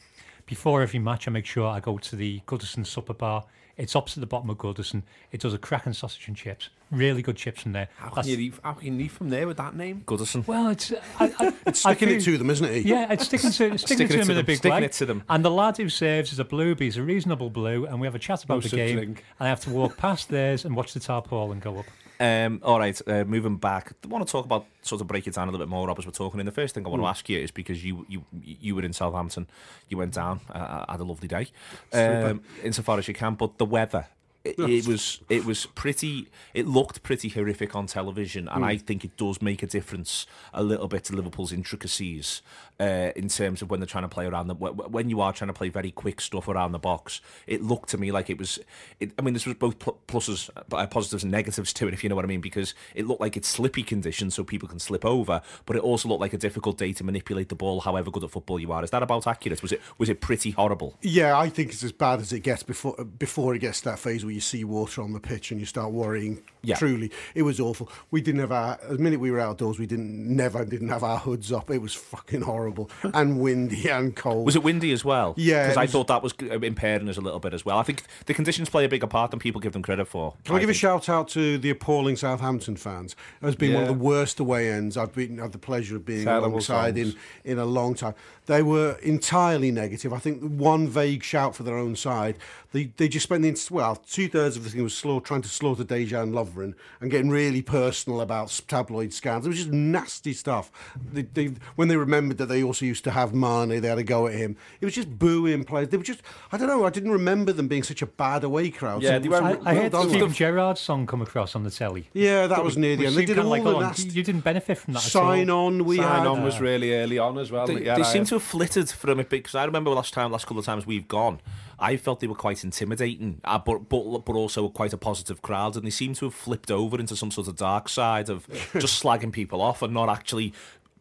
Before 0.46 0.82
every 0.82 0.98
match, 0.98 1.28
I 1.28 1.30
make 1.30 1.46
sure 1.46 1.66
I 1.68 1.78
go 1.80 1.98
to 1.98 2.16
the 2.16 2.40
Goodison 2.46 2.87
Supper 2.87 3.14
Bar. 3.14 3.44
It's 3.76 3.94
opposite 3.94 4.18
the 4.20 4.26
bottom 4.26 4.50
of 4.50 4.56
Goodison. 4.58 5.02
It 5.30 5.40
does 5.40 5.54
a 5.54 5.58
cracking 5.58 5.92
sausage 5.92 6.26
and 6.26 6.37
chips. 6.37 6.68
Really 6.90 7.22
good 7.22 7.37
chips 7.37 7.62
from 7.62 7.72
there. 7.72 7.88
How 7.96 8.06
can, 8.08 8.14
That's- 8.16 8.26
you 8.28 8.37
leave, 8.38 8.61
how 8.64 8.72
can 8.72 8.87
you 8.94 8.98
leave 8.98 9.12
from 9.12 9.28
there 9.28 9.46
with 9.46 9.58
that 9.58 9.76
name? 9.76 10.02
Goodison. 10.06 10.44
well, 10.48 10.68
it's 10.70 10.90
I, 11.20 11.32
I, 11.38 11.52
It's 11.66 11.84
I 11.87 11.92
sticking 11.92 12.08
feel- 12.08 12.16
it 12.18 12.24
to 12.24 12.38
them, 12.38 12.50
isn't 12.50 12.66
it? 12.66 12.87
yeah, 12.87 13.12
it's 13.12 13.26
sticking 13.26 13.50
to 13.50 13.52
sticking, 13.52 13.78
Sticking 13.78 14.08
to 14.08 14.14
it 14.14 14.20
him 14.20 14.26
to 14.26 14.28
with 14.28 14.30
a 14.30 14.34
them, 14.40 14.46
big 14.46 14.56
sticking 14.56 14.72
leg. 14.74 14.82
it 14.84 14.92
to 14.92 15.06
them. 15.06 15.22
And 15.28 15.44
the 15.44 15.50
lad 15.50 15.76
who 15.76 15.88
serves 15.90 16.32
is 16.32 16.40
a 16.40 16.44
bluebie. 16.44 16.80
He's 16.80 16.96
a 16.96 17.02
reasonable 17.04 17.50
blue, 17.50 17.84
and 17.87 18.00
we 18.00 18.06
have 18.06 18.14
a 18.16 18.18
chat 18.18 18.42
about 18.42 18.54
No 18.56 18.61
the 18.62 18.68
such 18.70 18.76
game. 18.78 18.98
thing. 18.98 19.08
And 19.38 19.46
I 19.46 19.48
have 19.48 19.61
to 19.61 19.70
walk 19.70 19.96
past 19.98 20.28
theirs 20.30 20.64
and 20.64 20.74
watch 20.74 20.94
the 20.94 21.00
tarpaulin 21.00 21.61
go 21.61 21.78
up. 21.78 21.87
Um, 22.20 22.61
all 22.64 22.78
right, 22.78 23.00
uh, 23.07 23.24
moving 23.24 23.57
back. 23.57 23.92
I 24.04 24.09
want 24.09 24.26
to 24.26 24.31
talk 24.31 24.44
about 24.44 24.66
sort 24.83 25.00
of 25.00 25.07
break 25.07 25.26
it 25.26 25.35
down 25.35 25.48
a 25.48 25.50
little 25.52 25.64
bit 25.64 25.70
more, 25.70 25.87
Rob, 25.87 25.98
as 25.98 26.07
we're 26.07 26.12
talking. 26.12 26.40
And 26.40 26.48
the 26.48 26.52
first 26.52 26.74
thing 26.74 26.85
I 26.85 26.88
want 26.88 27.02
to 27.02 27.07
ask 27.07 27.28
you 27.28 27.38
is 27.38 27.50
because 27.52 27.85
you 27.85 28.04
you 28.09 28.24
you 28.33 28.74
were 28.74 28.83
in 28.83 28.92
Southampton, 28.92 29.46
you 29.88 29.96
went 29.96 30.14
down, 30.14 30.40
uh, 30.50 30.85
had 30.90 31.00
a 31.00 31.04
lovely 31.04 31.28
day, 31.28 31.48
um, 31.92 32.42
insofar 32.64 32.98
as 32.98 33.07
you 33.07 33.14
can. 33.14 33.35
But 33.35 33.59
the 33.59 33.64
weather, 33.66 34.07
it, 34.48 34.58
it 34.58 34.87
was 34.87 35.20
it 35.28 35.44
was 35.44 35.66
pretty. 35.66 36.28
It 36.54 36.66
looked 36.66 37.02
pretty 37.02 37.28
horrific 37.28 37.74
on 37.74 37.87
television, 37.87 38.48
and 38.48 38.64
I 38.64 38.76
think 38.76 39.04
it 39.04 39.16
does 39.16 39.42
make 39.42 39.62
a 39.62 39.66
difference 39.66 40.26
a 40.52 40.62
little 40.62 40.88
bit 40.88 41.04
to 41.04 41.16
Liverpool's 41.16 41.52
intricacies 41.52 42.42
uh, 42.80 43.11
in 43.16 43.28
terms 43.28 43.62
of 43.62 43.70
when 43.70 43.80
they're 43.80 43.87
trying 43.87 44.04
to 44.04 44.08
play 44.08 44.26
around 44.26 44.48
the 44.48 44.54
when 44.54 45.11
you 45.11 45.20
are 45.20 45.32
trying 45.32 45.48
to 45.48 45.54
play 45.54 45.68
very 45.68 45.90
quick 45.90 46.20
stuff 46.20 46.48
around 46.48 46.72
the 46.72 46.78
box. 46.78 47.20
It 47.46 47.62
looked 47.62 47.90
to 47.90 47.98
me 47.98 48.12
like 48.12 48.30
it 48.30 48.38
was. 48.38 48.58
It, 49.00 49.12
I 49.18 49.22
mean, 49.22 49.34
this 49.34 49.46
was 49.46 49.54
both 49.56 49.78
pl- 49.78 49.98
pluses, 50.06 50.50
uh, 50.56 50.87
positives, 50.87 51.22
and 51.22 51.32
negatives 51.32 51.72
to 51.74 51.88
it, 51.88 51.94
if 51.94 52.02
you 52.02 52.08
know 52.08 52.16
what 52.16 52.24
I 52.24 52.28
mean, 52.28 52.40
because 52.40 52.74
it 52.94 53.06
looked 53.06 53.20
like 53.20 53.37
it's 53.37 53.48
slippy 53.48 53.82
conditions, 53.82 54.34
so 54.34 54.44
people 54.44 54.68
can 54.68 54.78
slip 54.78 55.04
over, 55.04 55.42
but 55.66 55.76
it 55.76 55.82
also 55.82 56.08
looked 56.08 56.20
like 56.20 56.32
a 56.32 56.38
difficult 56.38 56.78
day 56.78 56.92
to 56.92 57.04
manipulate 57.04 57.48
the 57.48 57.54
ball, 57.54 57.80
however 57.80 58.11
good 58.11 58.24
at 58.24 58.30
football 58.30 58.58
you 58.58 58.72
are. 58.72 58.84
Is 58.84 58.90
that 58.90 59.02
about 59.02 59.26
accurate? 59.26 59.62
Was 59.62 59.72
it 59.72 59.80
was 59.98 60.08
it 60.08 60.20
pretty 60.20 60.50
horrible? 60.52 60.96
Yeah, 61.02 61.38
I 61.38 61.48
think 61.48 61.70
it's 61.70 61.82
as 61.82 61.92
bad 61.92 62.20
as 62.20 62.32
it 62.32 62.40
gets 62.40 62.62
before 62.62 62.94
before 63.04 63.54
it 63.54 63.58
gets 63.58 63.80
to 63.80 63.90
that 63.90 63.98
phase 63.98 64.24
where 64.24 64.32
you 64.38 64.42
see 64.42 64.62
water 64.62 65.03
on 65.03 65.12
the 65.12 65.18
pitch 65.20 65.51
and 65.51 65.59
you 65.59 65.66
start 65.66 65.90
worrying. 65.90 66.40
Yeah. 66.62 66.77
Truly, 66.77 67.11
it 67.35 67.42
was 67.42 67.61
awful. 67.61 67.90
We 68.11 68.20
didn't 68.20 68.40
have 68.40 68.53
our 68.53 68.79
the 68.88 68.98
minute 68.98 69.20
we 69.20 69.31
were 69.31 69.40
outdoors, 69.40 69.79
we 69.79 69.87
didn't 69.87 70.37
never 70.37 70.64
didn't 70.64 70.88
have 70.88 71.03
our 71.05 71.18
hoods 71.18 71.53
up. 71.53 71.70
It 71.70 71.79
was 71.79 71.94
fucking 71.94 72.42
horrible 72.42 72.90
and 73.14 73.40
windy 73.40 73.88
and 73.88 74.14
cold. 74.14 74.44
Was 74.46 74.57
it 74.57 74.62
windy 74.62 74.92
as 74.92 75.05
well? 75.05 75.35
Yeah, 75.37 75.64
because 75.64 75.77
I 75.77 75.83
was- 75.83 75.92
thought 75.92 76.07
that 76.09 76.22
was 76.22 76.35
uh, 76.42 76.59
impairing 76.61 77.09
us 77.09 77.16
a 77.16 77.20
little 77.20 77.40
bit 77.40 77.55
as 77.55 77.64
well. 77.64 77.79
I 77.79 77.83
think 77.85 78.03
the 78.27 78.35
conditions 78.35 78.68
play 78.68 78.85
a 78.85 78.88
bigger 78.88 79.07
part 79.07 79.31
than 79.31 79.40
people 79.40 79.61
give 79.61 79.72
them 79.72 79.83
credit 79.83 80.07
for. 80.07 80.35
Can 80.44 80.57
I, 80.57 80.61
give 80.61 80.68
a 80.70 80.74
shout 80.74 81.09
out 81.09 81.29
to 81.29 81.59
the 81.59 81.70
appalling 81.70 82.16
Southampton 82.16 82.77
fans? 82.77 83.14
It 83.40 83.46
has 83.46 83.57
been 83.57 83.74
one 83.74 83.83
of 83.83 83.88
the 83.88 83.94
worst 83.94 84.40
away 84.40 84.70
ends 84.70 84.96
I've 84.96 85.14
been 85.14 85.38
had 85.38 85.53
the 85.53 85.59
pleasure 85.59 85.96
of 85.96 86.05
being 86.05 86.24
Terrible 86.24 86.48
alongside 86.48 86.98
in, 86.98 87.14
in 87.44 87.59
a 87.59 87.64
long 87.66 87.94
time. 87.94 88.14
They 88.48 88.62
were 88.62 88.92
entirely 89.02 89.70
negative. 89.70 90.11
I 90.14 90.18
think 90.18 90.42
one 90.42 90.88
vague 90.88 91.22
shout 91.22 91.54
for 91.54 91.64
their 91.64 91.76
own 91.76 91.94
side. 91.96 92.38
They 92.72 92.84
they 92.96 93.06
just 93.08 93.24
spent 93.24 93.42
the 93.42 93.48
ins- 93.50 93.70
well 93.70 93.96
two 93.96 94.26
thirds 94.28 94.56
of 94.56 94.64
the 94.64 94.70
thing 94.70 94.82
was 94.82 94.96
slow, 94.96 95.20
trying 95.20 95.42
to 95.42 95.48
slaughter 95.50 95.84
Dejan 95.84 96.32
Lovren 96.32 96.72
and 97.00 97.11
getting 97.11 97.28
really 97.30 97.61
personal 97.61 98.22
about 98.22 98.58
tabloid 98.66 99.12
scans. 99.12 99.44
It 99.44 99.50
was 99.50 99.58
just 99.58 99.70
nasty 99.70 100.32
stuff. 100.32 100.70
They, 101.12 101.22
they, 101.22 101.46
when 101.76 101.88
they 101.88 101.96
remembered 101.96 102.38
that 102.38 102.46
they 102.46 102.62
also 102.62 102.87
used 102.87 103.04
to 103.04 103.11
have 103.11 103.34
Mane, 103.34 103.80
they 103.82 103.88
had 103.88 103.98
a 103.98 104.02
go 104.02 104.26
at 104.26 104.34
him. 104.34 104.56
It 104.80 104.87
was 104.87 104.94
just 104.94 105.18
booing 105.18 105.64
players. 105.64 105.88
They 105.90 105.98
were 105.98 106.02
just 106.02 106.22
I 106.50 106.56
don't 106.56 106.68
know. 106.68 106.87
I 106.87 106.90
didn't 106.90 107.12
remember 107.12 107.52
them 107.52 107.68
being 107.68 107.82
such 107.82 108.00
a 108.00 108.06
bad 108.06 108.44
away 108.44 108.70
crowd. 108.70 109.02
Yeah, 109.02 109.16
So 109.16 109.18
they 109.18 109.28
were- 109.28 109.37
I, 109.42 109.52
well 109.52 109.62
I 109.68 109.74
heard 109.74 109.92
done. 109.92 110.08
Steven 110.08 110.32
Gerrard's 110.32 110.80
song 110.80 111.06
come 111.06 111.20
across 111.20 111.54
on 111.54 111.64
the 111.64 111.70
telly. 111.70 112.08
Yeah, 112.14 112.46
that 112.46 112.64
was 112.64 112.78
near 112.78 112.96
the 112.96 113.06
end. 113.06 113.16
They 113.16 113.26
did 113.26 113.38
all 113.38 113.46
like, 113.46 113.62
the 113.62 113.74
oh, 113.76 113.80
nasty 113.80 114.08
you, 114.08 114.12
you 114.14 114.22
didn't 114.22 114.44
benefit 114.44 114.78
from 114.78 114.94
that. 114.94 115.00
sign 115.00 115.48
at 115.48 115.50
all. 115.50 115.66
on. 115.66 115.84
We 115.84 115.98
Sign 115.98 116.06
had 116.06 116.26
on 116.26 116.42
was 116.42 116.61
really 116.61 116.94
early 116.94 117.18
on 117.18 117.37
as 117.38 117.52
well. 117.52 117.66
They, 117.66 117.84
yeah, 117.84 117.96
they 117.96 118.04
seem 118.04 118.24
to 118.26 118.38
have 118.38 118.48
flitted 118.48 118.90
from 118.90 119.20
it 119.20 119.29
because 119.29 119.55
I 119.55 119.64
remember 119.64 119.90
last 119.90 120.14
time, 120.14 120.33
last 120.33 120.46
couple 120.46 120.59
of 120.59 120.64
times 120.64 120.87
we've 120.87 121.09
gone, 121.09 121.40
I 121.79 121.96
felt 121.96 122.20
they 122.20 122.27
were 122.27 122.35
quite 122.35 122.64
intimidating, 122.64 123.40
uh, 123.44 123.59
but 123.59 123.88
but 123.88 124.24
but 124.24 124.35
also 124.35 124.68
quite 124.68 124.92
a 124.92 124.96
positive 124.96 125.42
crowd, 125.42 125.77
and 125.77 125.87
they 125.87 125.90
seem 125.90 126.14
to 126.14 126.27
have 126.27 126.35
flipped 126.35 126.70
over 126.70 126.98
into 126.98 127.14
some 127.16 127.31
sort 127.31 127.48
of 127.48 127.57
dark 127.57 127.88
side 127.88 128.29
of 128.29 128.46
just 128.79 129.03
slagging 129.03 129.33
people 129.33 129.61
off 129.61 129.83
and 129.83 129.92
not 129.94 130.09
actually. 130.09 130.53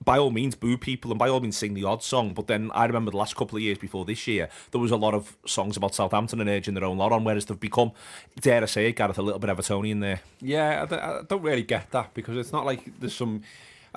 By 0.03 0.19
all 0.19 0.29
means, 0.29 0.53
boo 0.53 0.77
people 0.77 1.09
and 1.11 1.17
by 1.17 1.27
all 1.27 1.39
means 1.39 1.57
sing 1.57 1.73
the 1.73 1.83
odd 1.83 2.03
song. 2.03 2.33
But 2.33 2.45
then 2.45 2.69
I 2.75 2.85
remember 2.85 3.09
the 3.09 3.17
last 3.17 3.35
couple 3.35 3.57
of 3.57 3.63
years 3.63 3.79
before 3.79 4.05
this 4.05 4.27
year, 4.27 4.47
there 4.69 4.79
was 4.79 4.91
a 4.91 4.95
lot 4.95 5.15
of 5.15 5.35
songs 5.47 5.75
about 5.75 5.95
Southampton 5.95 6.39
and 6.39 6.47
urging 6.47 6.75
their 6.75 6.85
own 6.85 6.99
lot 6.99 7.11
on, 7.11 7.23
whereas 7.23 7.47
they've 7.47 7.59
become, 7.59 7.91
dare 8.39 8.61
I 8.61 8.67
say 8.67 8.87
it, 8.87 8.95
Gareth, 8.95 9.17
a 9.17 9.23
little 9.23 9.39
bit 9.39 9.49
Evertonian 9.49 9.99
there. 9.99 10.21
Yeah, 10.39 10.83
I 10.83 10.85
don't, 10.85 10.99
I 10.99 11.21
don't 11.27 11.41
really 11.41 11.63
get 11.63 11.89
that 11.91 12.13
because 12.13 12.37
it's 12.37 12.53
not 12.53 12.63
like 12.63 12.99
there's 12.99 13.15
some. 13.15 13.41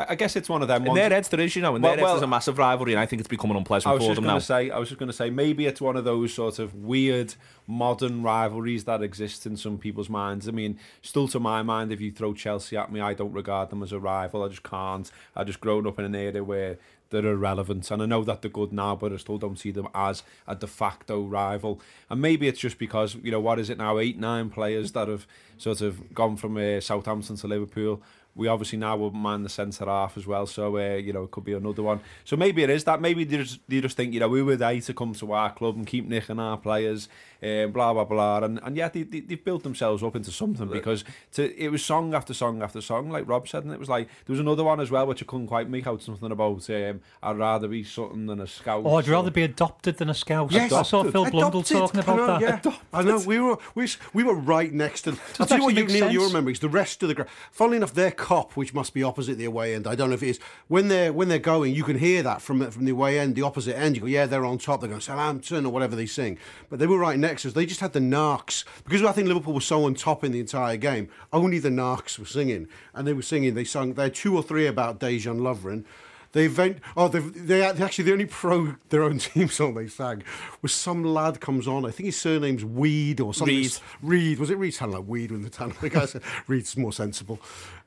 I 0.08 0.14
guess 0.14 0.36
it's 0.36 0.48
one 0.48 0.62
of 0.62 0.68
them 0.68 0.82
In 0.82 0.88
ones. 0.88 0.98
their 0.98 1.10
heads, 1.10 1.28
there 1.28 1.40
is, 1.40 1.54
you 1.56 1.62
know, 1.62 1.76
in 1.76 1.82
Well- 1.82 1.90
their 1.92 1.98
heads, 1.98 2.02
well- 2.04 2.14
there's 2.14 2.22
a 2.22 2.26
massive 2.26 2.58
rivalry, 2.58 2.92
and 2.92 3.00
I 3.00 3.06
think 3.06 3.20
it's 3.20 3.28
becoming 3.28 3.56
I 3.56 3.60
unpleasant 3.60 3.92
was 3.94 4.02
for 4.02 4.08
just 4.10 4.14
them 4.16 4.24
going 4.24 4.34
now. 4.34 4.38
to 4.38 4.44
say, 4.44 4.70
I 4.70 4.78
was 4.78 4.88
just 4.88 4.98
going 4.98 5.08
to 5.08 5.12
say, 5.16 5.30
maybe 5.30 5.66
it's 5.66 5.80
one 5.80 5.96
of 5.96 6.04
those 6.04 6.32
sort 6.34 6.58
of 6.58 6.74
weird 6.74 7.34
modern 7.66 8.22
rivalries 8.22 8.84
that 8.84 9.02
exist 9.02 9.46
in 9.46 9.56
some 9.56 9.78
people's 9.78 10.08
minds. 10.08 10.48
I 10.48 10.52
mean, 10.52 10.78
still 11.02 11.28
to 11.28 11.40
my 11.40 11.62
mind, 11.62 11.92
if 11.92 12.00
you 12.00 12.10
throw 12.10 12.34
Chelsea 12.34 12.76
at 12.76 12.90
me, 12.92 13.00
I 13.00 13.14
don't 13.14 13.32
regard 13.32 13.70
them 13.70 13.82
as 13.82 13.92
a 13.92 13.98
rival. 14.00 14.42
I 14.42 14.48
just 14.48 14.62
can't. 14.62 15.10
I 15.36 15.44
just 15.44 15.60
grown 15.60 15.86
up 15.86 15.98
in 15.98 16.04
an 16.04 16.14
area 16.14 16.42
where 16.42 16.78
they're 17.10 17.26
irrelevant, 17.26 17.90
and 17.90 18.00
I 18.02 18.06
know 18.06 18.22
that 18.22 18.40
they're 18.40 18.50
good 18.50 18.72
now, 18.72 18.94
but 18.94 19.12
I 19.12 19.16
still 19.16 19.36
don't 19.36 19.58
see 19.58 19.72
them 19.72 19.88
as 19.96 20.22
a 20.46 20.54
de 20.54 20.68
facto 20.68 21.22
rival. 21.24 21.80
And 22.08 22.20
maybe 22.22 22.46
it's 22.46 22.60
just 22.60 22.78
because 22.78 23.16
you 23.16 23.32
know 23.32 23.40
what 23.40 23.58
is 23.58 23.68
it 23.68 23.78
now, 23.78 23.98
eight, 23.98 24.16
nine 24.16 24.48
players 24.48 24.92
that 24.92 25.08
have 25.08 25.26
sort 25.58 25.80
of 25.80 26.14
gone 26.14 26.36
from 26.36 26.56
uh, 26.56 26.80
Southampton 26.80 27.34
to 27.36 27.48
Liverpool 27.48 28.00
we 28.34 28.48
obviously 28.48 28.78
now 28.78 28.96
will 28.96 29.10
mind 29.10 29.44
the 29.44 29.48
centre 29.48 29.84
half 29.86 30.16
as 30.16 30.26
well. 30.26 30.46
So 30.46 30.76
uh, 30.78 30.96
you 30.96 31.12
know 31.12 31.24
it 31.24 31.30
could 31.30 31.44
be 31.44 31.52
another 31.52 31.82
one. 31.82 32.00
So 32.24 32.36
maybe 32.36 32.62
it 32.62 32.70
is 32.70 32.84
that. 32.84 33.00
Maybe 33.00 33.24
they 33.24 33.38
just 33.38 33.60
they 33.68 33.80
just 33.80 33.96
think 33.96 34.14
you 34.14 34.20
know 34.20 34.28
we 34.28 34.42
were 34.42 34.56
there 34.56 34.80
to 34.80 34.94
come 34.94 35.14
to 35.14 35.32
our 35.32 35.52
club 35.52 35.76
and 35.76 35.86
keep 35.86 36.06
nicking 36.06 36.38
our 36.38 36.56
players, 36.56 37.08
uh, 37.42 37.66
blah 37.66 37.92
blah 37.92 38.04
blah. 38.04 38.38
And 38.38 38.60
and 38.62 38.76
yet 38.76 38.92
they, 38.92 39.02
they 39.02 39.20
they've 39.20 39.44
built 39.44 39.62
themselves 39.62 40.02
up 40.02 40.16
into 40.16 40.30
something 40.30 40.68
because 40.68 41.04
to 41.32 41.54
it 41.62 41.68
was 41.68 41.84
song 41.84 42.14
after 42.14 42.32
song 42.34 42.62
after 42.62 42.80
song 42.80 43.10
like 43.10 43.28
Rob 43.28 43.48
said, 43.48 43.64
and 43.64 43.72
it 43.72 43.80
was 43.80 43.88
like 43.88 44.08
there 44.26 44.32
was 44.34 44.40
another 44.40 44.64
one 44.64 44.80
as 44.80 44.90
well 44.90 45.06
which 45.06 45.22
I 45.22 45.26
couldn't 45.26 45.48
quite 45.48 45.68
make 45.68 45.86
out 45.86 46.02
something 46.02 46.30
about. 46.30 46.68
Um, 46.70 47.00
I'd 47.22 47.36
rather 47.38 47.68
be 47.68 47.84
something 47.84 48.26
than 48.26 48.40
a 48.40 48.46
scout. 48.46 48.82
Oh, 48.84 48.96
I'd 48.96 49.08
rather 49.08 49.30
be 49.30 49.42
adopted 49.42 49.98
than 49.98 50.08
a 50.08 50.14
scout. 50.14 50.52
Yes, 50.52 50.72
I 50.72 50.82
saw 50.82 51.02
Phil 51.02 51.30
Blundell 51.30 51.60
adopted. 51.60 51.76
talking 51.76 52.00
I 52.00 52.02
about 52.02 52.16
know, 52.16 52.38
that. 52.38 52.64
Yeah. 52.64 52.76
I 52.92 53.02
know. 53.02 53.18
We 53.20 53.40
were 53.40 53.58
we, 53.74 53.88
we 54.12 54.24
were 54.24 54.34
right 54.34 54.72
next 54.72 55.02
to. 55.02 55.16
I'll 55.38 55.46
tell 55.46 55.58
you 55.58 55.64
what, 55.64 55.74
you, 55.74 55.84
make 55.84 55.94
Neil, 55.94 56.10
you 56.10 56.24
remember 56.24 56.50
is 56.50 56.60
the 56.60 56.68
rest 56.68 57.02
of 57.02 57.08
the. 57.08 57.14
gra- 57.14 57.26
Funnily 57.50 57.76
enough, 57.78 57.94
their 57.94 58.10
cop, 58.20 58.56
which 58.56 58.74
must 58.74 58.92
be 58.92 59.02
opposite 59.02 59.38
the 59.38 59.46
away 59.46 59.74
end. 59.74 59.87
I 59.87 59.94
don't 59.94 60.11
know 60.11 60.14
if 60.14 60.22
it 60.22 60.28
is. 60.28 60.40
When 60.68 60.88
they're 60.88 61.12
when 61.12 61.28
they're 61.28 61.38
going, 61.38 61.74
you 61.74 61.83
can 61.83 61.98
hear 61.98 62.22
that 62.22 62.42
from 62.42 62.70
from 62.70 62.85
the 62.85 62.92
away 62.92 63.18
end, 63.18 63.35
the 63.35 63.42
opposite 63.42 63.76
end. 63.76 63.96
You 63.96 64.02
go, 64.02 64.06
yeah, 64.06 64.26
they're 64.26 64.44
on 64.44 64.59
top. 64.59 64.80
They're 64.80 64.90
going 64.90 65.00
Southampton 65.00 65.64
or 65.64 65.72
whatever 65.72 65.96
they 65.96 66.06
sing. 66.06 66.38
But 66.68 66.78
they 66.78 66.87
were 66.87 66.98
right 66.98 67.18
next 67.18 67.42
to 67.42 67.48
us. 67.48 67.54
They 67.54 67.66
just 67.66 67.80
had 67.80 67.94
the 67.94 68.00
narcs 68.00 68.64
because 68.85 69.02
I 69.02 69.12
think 69.12 69.26
Liverpool 69.26 69.54
was 69.54 69.64
so 69.64 69.85
on 69.85 69.94
top 69.94 70.22
in 70.22 70.33
the 70.33 70.40
entire 70.40 70.76
game. 70.76 71.09
Only 71.33 71.59
the 71.59 71.70
narcs 71.70 72.18
were 72.18 72.26
singing, 72.26 72.68
and 72.94 73.09
they 73.09 73.14
were 73.14 73.22
singing. 73.22 73.54
They 73.54 73.64
sung. 73.64 73.94
They 73.94 74.04
had 74.04 74.14
two 74.14 74.37
or 74.37 74.42
three 74.42 74.66
about 74.66 75.00
Dejan 75.00 75.40
Lovren. 75.40 75.85
They 76.32 76.44
event. 76.44 76.78
Oh, 76.96 77.08
they 77.08 77.18
they 77.18 77.62
actually 77.62 78.04
the 78.04 78.12
only 78.12 78.26
pro 78.26 78.76
their 78.90 79.02
own 79.02 79.18
team 79.18 79.48
song 79.48 79.74
they 79.74 79.88
sang 79.88 80.22
was 80.62 80.72
some 80.72 81.02
lad 81.02 81.40
comes 81.40 81.66
on. 81.66 81.84
I 81.84 81.90
think 81.90 82.06
his 82.06 82.16
surname's 82.16 82.64
Weed 82.64 83.20
or 83.20 83.34
something. 83.34 83.56
Reed. 83.56 83.72
Reed 84.02 84.38
was 84.38 84.50
it 84.50 84.56
Reed? 84.56 84.74
Sounded 84.74 84.98
like 84.98 85.08
Weed 85.08 85.32
when 85.32 85.42
the 85.42 85.50
town. 85.50 85.74
The 85.80 85.88
guy 85.88 86.06
said 86.06 86.22
Reed's 86.46 86.76
more 86.76 86.92
sensible, 86.92 87.40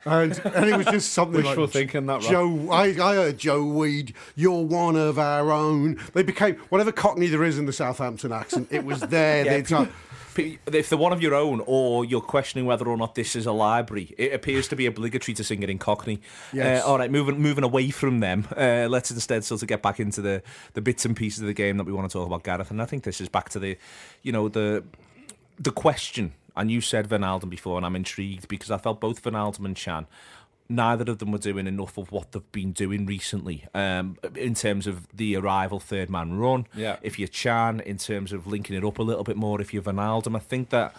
and 0.03 0.39
and 0.43 0.69
it 0.69 0.75
was 0.75 0.87
just 0.87 1.13
something 1.13 1.43
Wishful 1.43 1.63
like 1.63 1.73
thinking, 1.73 2.05
that, 2.07 2.21
Joe. 2.21 2.69
I 2.69 2.87
I 2.87 3.15
heard 3.15 3.37
Joe 3.37 3.63
Weed. 3.63 4.13
You're 4.35 4.65
one 4.65 4.97
of 4.97 5.17
our 5.17 5.49
own. 5.51 5.99
They 6.13 6.23
became 6.23 6.55
whatever 6.69 6.91
Cockney 6.91 7.27
there 7.27 7.43
is 7.43 7.57
in 7.57 7.65
the 7.65 7.73
Southampton 7.73 8.33
accent. 8.33 8.67
It 8.71 8.83
was 8.83 8.99
there. 9.01 9.63
P- 9.63 9.87
If 10.37 10.89
they're 10.89 10.97
one 10.97 11.13
of 11.13 11.21
your 11.21 11.35
own, 11.35 11.61
or 11.65 12.05
you're 12.05 12.21
questioning 12.21 12.65
whether 12.65 12.87
or 12.87 12.97
not 12.97 13.15
this 13.15 13.35
is 13.35 13.45
a 13.45 13.51
library, 13.51 14.13
it 14.17 14.33
appears 14.33 14.67
to 14.69 14.75
be 14.75 14.85
obligatory 14.85 15.35
to 15.35 15.43
sing 15.43 15.63
it 15.63 15.69
in 15.69 15.77
Cockney. 15.77 16.19
Yes. 16.51 16.83
Uh, 16.83 16.87
all 16.87 16.97
right, 16.97 17.11
moving 17.11 17.39
moving 17.39 17.63
away 17.63 17.89
from 17.89 18.19
them, 18.19 18.47
uh, 18.55 18.87
let's 18.89 19.11
instead 19.11 19.43
sort 19.43 19.61
of 19.61 19.67
get 19.67 19.81
back 19.81 19.99
into 19.99 20.21
the 20.21 20.41
the 20.73 20.81
bits 20.81 21.05
and 21.05 21.15
pieces 21.15 21.41
of 21.41 21.47
the 21.47 21.53
game 21.53 21.77
that 21.77 21.85
we 21.85 21.93
want 21.93 22.09
to 22.09 22.13
talk 22.13 22.27
about, 22.27 22.43
Gareth. 22.43 22.71
And 22.71 22.81
I 22.81 22.85
think 22.85 23.03
this 23.03 23.21
is 23.21 23.29
back 23.29 23.49
to 23.49 23.59
the, 23.59 23.77
you 24.21 24.31
know, 24.31 24.49
the 24.49 24.83
the 25.59 25.71
question. 25.71 26.33
And 26.55 26.69
you 26.69 26.81
said 26.81 27.09
Wijnaldum 27.09 27.49
before, 27.49 27.77
and 27.77 27.85
I'm 27.85 27.95
intrigued 27.95 28.47
because 28.47 28.69
I 28.69 28.77
felt 28.77 28.99
both 28.99 29.23
Wijnaldum 29.23 29.65
and 29.65 29.75
Can. 29.75 30.05
Neither 30.73 31.11
of 31.11 31.19
them 31.19 31.31
were 31.31 31.37
doing 31.37 31.67
enough 31.67 31.97
of 31.97 32.11
what 32.11 32.31
they've 32.31 32.51
been 32.51 32.71
doing 32.71 33.05
recently, 33.05 33.65
um, 33.75 34.17
in 34.35 34.55
terms 34.55 34.87
of 34.87 35.07
the 35.15 35.35
arrival 35.35 35.79
third 35.79 36.09
man 36.09 36.37
run. 36.39 36.65
Yeah. 36.75 36.97
If 37.01 37.19
you're 37.19 37.27
Can, 37.27 37.79
in 37.79 37.97
terms 37.97 38.33
of 38.33 38.47
linking 38.47 38.75
it 38.75 38.83
up 38.83 38.97
a 38.97 39.03
little 39.03 39.23
bit 39.23 39.37
more, 39.37 39.61
if 39.61 39.73
you're 39.73 39.83
Wijnaldum, 39.83 40.35
I 40.35 40.39
think 40.39 40.69
that 40.69 40.95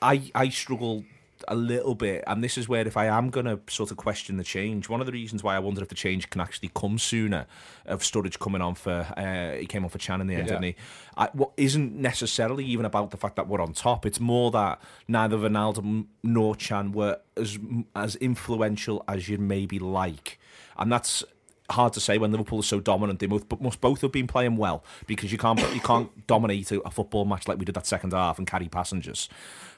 I 0.00 0.30
I 0.34 0.48
struggle 0.48 1.04
a 1.48 1.54
little 1.54 1.94
bit, 1.94 2.24
and 2.26 2.42
this 2.42 2.56
is 2.56 2.68
where 2.68 2.86
if 2.86 2.96
I 2.96 3.06
am 3.06 3.30
going 3.30 3.46
to 3.46 3.60
sort 3.68 3.90
of 3.90 3.96
question 3.96 4.36
the 4.36 4.44
change, 4.44 4.88
one 4.88 5.00
of 5.00 5.06
the 5.06 5.12
reasons 5.12 5.42
why 5.42 5.56
I 5.56 5.58
wonder 5.58 5.82
if 5.82 5.88
the 5.88 5.94
change 5.94 6.30
can 6.30 6.40
actually 6.40 6.70
come 6.74 6.98
sooner 6.98 7.46
of 7.86 8.00
Sturridge 8.02 8.38
coming 8.38 8.62
on 8.62 8.74
for 8.74 9.06
uh, 9.16 9.58
he 9.58 9.66
came 9.66 9.84
on 9.84 9.90
for 9.90 9.98
Can 9.98 10.20
in 10.20 10.26
the 10.26 10.34
end, 10.34 10.46
Yeah. 10.48 10.54
didn't 10.54 10.64
he? 10.64 10.76
I, 11.16 11.28
what 11.32 11.52
isn't 11.56 11.94
necessarily 11.94 12.64
even 12.64 12.84
about 12.86 13.10
the 13.10 13.16
fact 13.16 13.36
that 13.36 13.48
we're 13.48 13.60
on 13.60 13.72
top. 13.72 14.06
It's 14.06 14.20
more 14.20 14.50
that 14.52 14.80
neither 15.08 15.36
Wijnaldum 15.36 16.06
nor 16.22 16.54
Can 16.54 16.92
were 16.92 17.18
as 17.36 17.58
as 17.94 18.16
influential 18.16 19.04
as 19.08 19.28
you'd 19.28 19.40
maybe 19.40 19.78
like, 19.78 20.38
and 20.76 20.90
that's 20.92 21.24
hard 21.70 21.92
to 21.94 22.00
say 22.00 22.18
when 22.18 22.30
Liverpool 22.30 22.60
is 22.60 22.66
so 22.66 22.80
dominant. 22.80 23.18
They 23.18 23.26
must, 23.26 23.44
must 23.60 23.80
both 23.80 24.02
have 24.02 24.12
been 24.12 24.26
playing 24.26 24.56
well 24.56 24.84
because 25.06 25.32
you 25.32 25.38
can't 25.38 25.58
you 25.74 25.80
can't 25.80 26.26
dominate 26.26 26.70
a, 26.72 26.80
a 26.82 26.90
football 26.90 27.24
match 27.24 27.48
like 27.48 27.58
we 27.58 27.64
did 27.64 27.74
that 27.76 27.86
second 27.86 28.12
half 28.12 28.38
and 28.38 28.46
carry 28.46 28.68
passengers. 28.68 29.28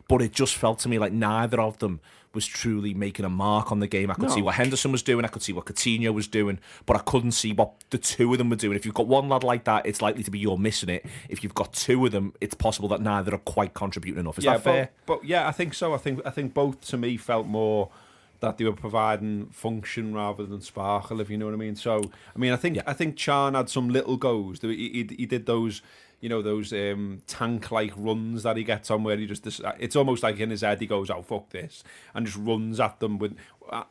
But 0.08 0.22
it 0.22 0.32
just 0.32 0.54
felt 0.54 0.78
to 0.80 0.88
me 0.88 0.98
like 0.98 1.12
neither 1.12 1.60
of 1.60 1.78
them 1.78 2.00
was 2.34 2.46
truly 2.46 2.92
making 2.92 3.24
a 3.24 3.28
mark 3.28 3.70
on 3.70 3.80
the 3.80 3.86
game. 3.86 4.10
I 4.10 4.14
could 4.14 4.30
see 4.30 4.42
what 4.42 4.56
Henderson 4.56 4.92
was 4.92 5.02
doing, 5.02 5.24
I 5.24 5.28
could 5.28 5.42
see 5.42 5.52
what 5.52 5.66
Coutinho 5.66 6.12
was 6.12 6.26
doing, 6.26 6.58
but 6.84 6.96
I 6.96 7.00
couldn't 7.00 7.32
see 7.32 7.52
what 7.52 7.72
the 7.90 7.98
two 7.98 8.32
of 8.32 8.38
them 8.38 8.50
were 8.50 8.56
doing. 8.56 8.76
If 8.76 8.84
you've 8.84 8.94
got 8.94 9.06
one 9.06 9.28
lad 9.28 9.44
like 9.44 9.64
that, 9.64 9.86
it's 9.86 10.02
likely 10.02 10.22
to 10.24 10.30
be 10.30 10.38
you're 10.38 10.58
missing 10.58 10.88
it. 10.88 11.06
If 11.28 11.42
you've 11.42 11.54
got 11.54 11.72
two 11.72 12.04
of 12.04 12.12
them, 12.12 12.34
it's 12.40 12.54
possible 12.54 12.88
that 12.88 13.00
neither 13.00 13.34
are 13.34 13.38
quite 13.38 13.74
contributing 13.74 14.20
enough. 14.20 14.38
Is 14.38 14.44
yeah, 14.44 14.54
that 14.54 14.62
fair? 14.62 14.90
But, 15.06 15.20
but 15.20 15.28
yeah, 15.28 15.46
I 15.46 15.52
think 15.52 15.74
so. 15.74 15.94
I 15.94 15.98
think 15.98 16.20
I 16.26 16.30
think 16.30 16.54
both 16.54 16.80
to 16.88 16.96
me 16.96 17.16
felt 17.16 17.46
more 17.46 17.90
that 18.40 18.58
they 18.58 18.64
were 18.64 18.72
providing 18.72 19.46
function 19.46 20.12
rather 20.12 20.44
than 20.44 20.60
sparkle, 20.60 21.20
if 21.20 21.30
you 21.30 21.38
know 21.38 21.46
what 21.46 21.54
I 21.54 21.58
mean. 21.58 21.76
So 21.76 22.10
I 22.34 22.38
mean, 22.38 22.52
I 22.52 22.56
think 22.56 22.78
I 22.86 22.92
think 22.92 23.16
Can 23.16 23.54
had 23.54 23.68
some 23.70 23.88
little 23.88 24.16
goes. 24.16 24.60
He, 24.60 24.68
he, 25.08 25.16
he 25.16 25.26
did 25.26 25.46
those. 25.46 25.82
You 26.24 26.30
know 26.30 26.40
those 26.40 26.72
um, 26.72 27.20
tank-like 27.26 27.92
runs 27.96 28.44
that 28.44 28.56
he 28.56 28.64
gets 28.64 28.90
on, 28.90 29.04
where 29.04 29.16
he 29.18 29.26
just 29.26 29.46
it's 29.78 29.94
almost 29.94 30.22
like 30.22 30.40
in 30.40 30.48
his 30.48 30.62
head 30.62 30.80
he 30.80 30.86
goes, 30.86 31.10
"Oh 31.10 31.20
fuck 31.22 31.50
this," 31.50 31.84
and 32.14 32.24
just 32.24 32.38
runs 32.38 32.80
at 32.80 32.98
them 32.98 33.18
with, 33.18 33.36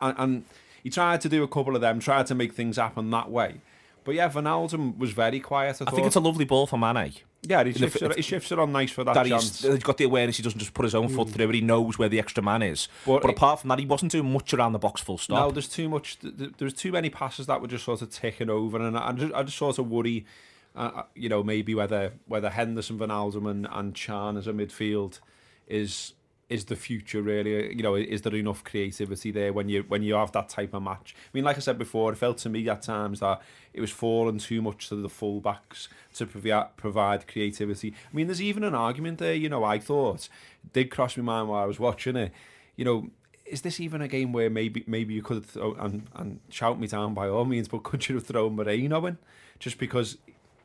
and, 0.00 0.14
and 0.18 0.44
he 0.82 0.90
tried 0.90 1.20
to 1.20 1.28
do 1.28 1.44
a 1.44 1.48
couple 1.48 1.76
of 1.76 1.80
them, 1.80 2.00
tried 2.00 2.26
to 2.26 2.34
make 2.34 2.52
things 2.52 2.76
happen 2.76 3.08
that 3.10 3.30
way. 3.30 3.60
But 4.02 4.16
yeah, 4.16 4.28
Wijnaldum 4.28 4.98
was 4.98 5.12
very 5.12 5.38
quiet. 5.40 5.80
I, 5.80 5.84
I 5.86 5.90
think 5.92 6.06
it's 6.08 6.16
a 6.16 6.20
lovely 6.20 6.44
ball 6.44 6.66
for 6.66 6.76
Mane. 6.76 7.12
yeah. 7.42 7.62
He 7.64 7.72
shifts, 7.72 8.02
it, 8.02 8.16
he 8.16 8.22
shifts 8.22 8.50
it 8.52 8.58
on 8.58 8.72
nice 8.72 8.90
for 8.90 9.04
that, 9.04 9.14
that 9.14 9.26
chance. 9.26 9.62
he's, 9.62 9.72
he's 9.72 9.82
got 9.84 9.96
the 9.96 10.04
awareness. 10.04 10.36
He 10.36 10.42
doesn't 10.42 10.58
just 10.58 10.74
put 10.74 10.84
his 10.84 10.94
own 10.94 11.08
foot 11.08 11.30
through 11.30 11.48
it. 11.50 11.54
He 11.54 11.60
knows 11.62 11.98
where 11.98 12.08
the 12.10 12.18
extra 12.18 12.42
man 12.42 12.62
is. 12.62 12.88
But 13.06 13.22
But, 13.22 13.30
it- 13.30 13.36
apart 13.36 13.60
from 13.60 13.68
that, 13.68 13.78
he 13.78 13.86
wasn't 13.86 14.10
doing 14.12 14.30
much 14.32 14.52
around 14.52 14.72
the 14.72 14.78
box. 14.78 15.00
Full 15.00 15.18
stop. 15.18 15.38
No, 15.38 15.50
there's 15.52 15.68
too 15.68 15.88
much. 15.88 16.18
th- 16.18 16.36
th- 16.36 16.50
There's 16.58 16.74
too 16.74 16.90
many 16.92 17.08
passes 17.10 17.46
that 17.46 17.62
were 17.62 17.68
just 17.68 17.84
sort 17.84 18.02
of 18.02 18.10
ticking 18.10 18.50
over, 18.50 18.76
and 18.84 18.98
I 18.98 19.12
just, 19.12 19.32
I 19.34 19.42
just 19.44 19.56
sort 19.56 19.78
of 19.78 19.88
worry, 19.88 20.26
uh, 20.76 20.90
uh, 20.94 21.02
you 21.14 21.28
know, 21.28 21.42
maybe 21.42 21.74
whether 21.74 22.12
whether 22.26 22.50
Henderson, 22.50 22.98
Wijnaldum, 22.98 23.68
and, 23.72 23.94
Can 23.94 24.36
as 24.36 24.46
a 24.46 24.52
midfield 24.52 25.20
is 25.68 26.14
is 26.48 26.64
the 26.64 26.76
future 26.76 27.22
really. 27.22 27.74
You 27.74 27.82
know, 27.82 27.94
is 27.94 28.22
there 28.22 28.34
enough 28.34 28.64
creativity 28.64 29.30
there 29.30 29.52
when 29.52 29.68
you 29.68 29.84
when 29.86 30.02
you 30.02 30.14
have 30.14 30.32
that 30.32 30.48
type 30.48 30.74
of 30.74 30.82
match? 30.82 31.14
I 31.16 31.30
mean, 31.32 31.44
like 31.44 31.56
I 31.56 31.60
said 31.60 31.78
before, 31.78 32.12
it 32.12 32.16
felt 32.16 32.38
to 32.38 32.48
me 32.48 32.68
at 32.68 32.82
times 32.82 33.20
that 33.20 33.40
it 33.72 33.80
was 33.80 33.90
falling 33.90 34.38
too 34.38 34.62
much 34.62 34.88
to 34.88 34.96
the 34.96 35.08
fullbacks 35.08 35.88
to 36.14 36.26
provide 36.26 36.76
provide 36.76 37.28
creativity. 37.28 37.94
I 38.12 38.16
mean, 38.16 38.26
there's 38.26 38.42
even 38.42 38.64
an 38.64 38.74
argument 38.74 39.18
there. 39.18 39.34
You 39.34 39.48
know, 39.48 39.62
I 39.62 39.78
thought 39.78 40.28
did 40.72 40.90
cross 40.90 41.16
my 41.16 41.22
mind 41.22 41.48
while 41.48 41.62
I 41.62 41.66
was 41.66 41.78
watching 41.78 42.16
it. 42.16 42.32
You 42.74 42.84
know, 42.84 43.10
is 43.46 43.62
this 43.62 43.78
even 43.78 44.02
a 44.02 44.08
game 44.08 44.32
where 44.32 44.50
maybe 44.50 44.82
maybe 44.88 45.14
you 45.14 45.22
could 45.22 45.44
throw 45.46 45.74
and 45.74 46.08
and 46.16 46.40
shout 46.48 46.80
me 46.80 46.88
down 46.88 47.14
by 47.14 47.28
all 47.28 47.44
means, 47.44 47.68
but 47.68 47.84
could 47.84 48.08
you 48.08 48.16
have 48.16 48.26
thrown 48.26 48.56
Moreno 48.56 49.06
in 49.06 49.18
just 49.60 49.78
because 49.78 50.18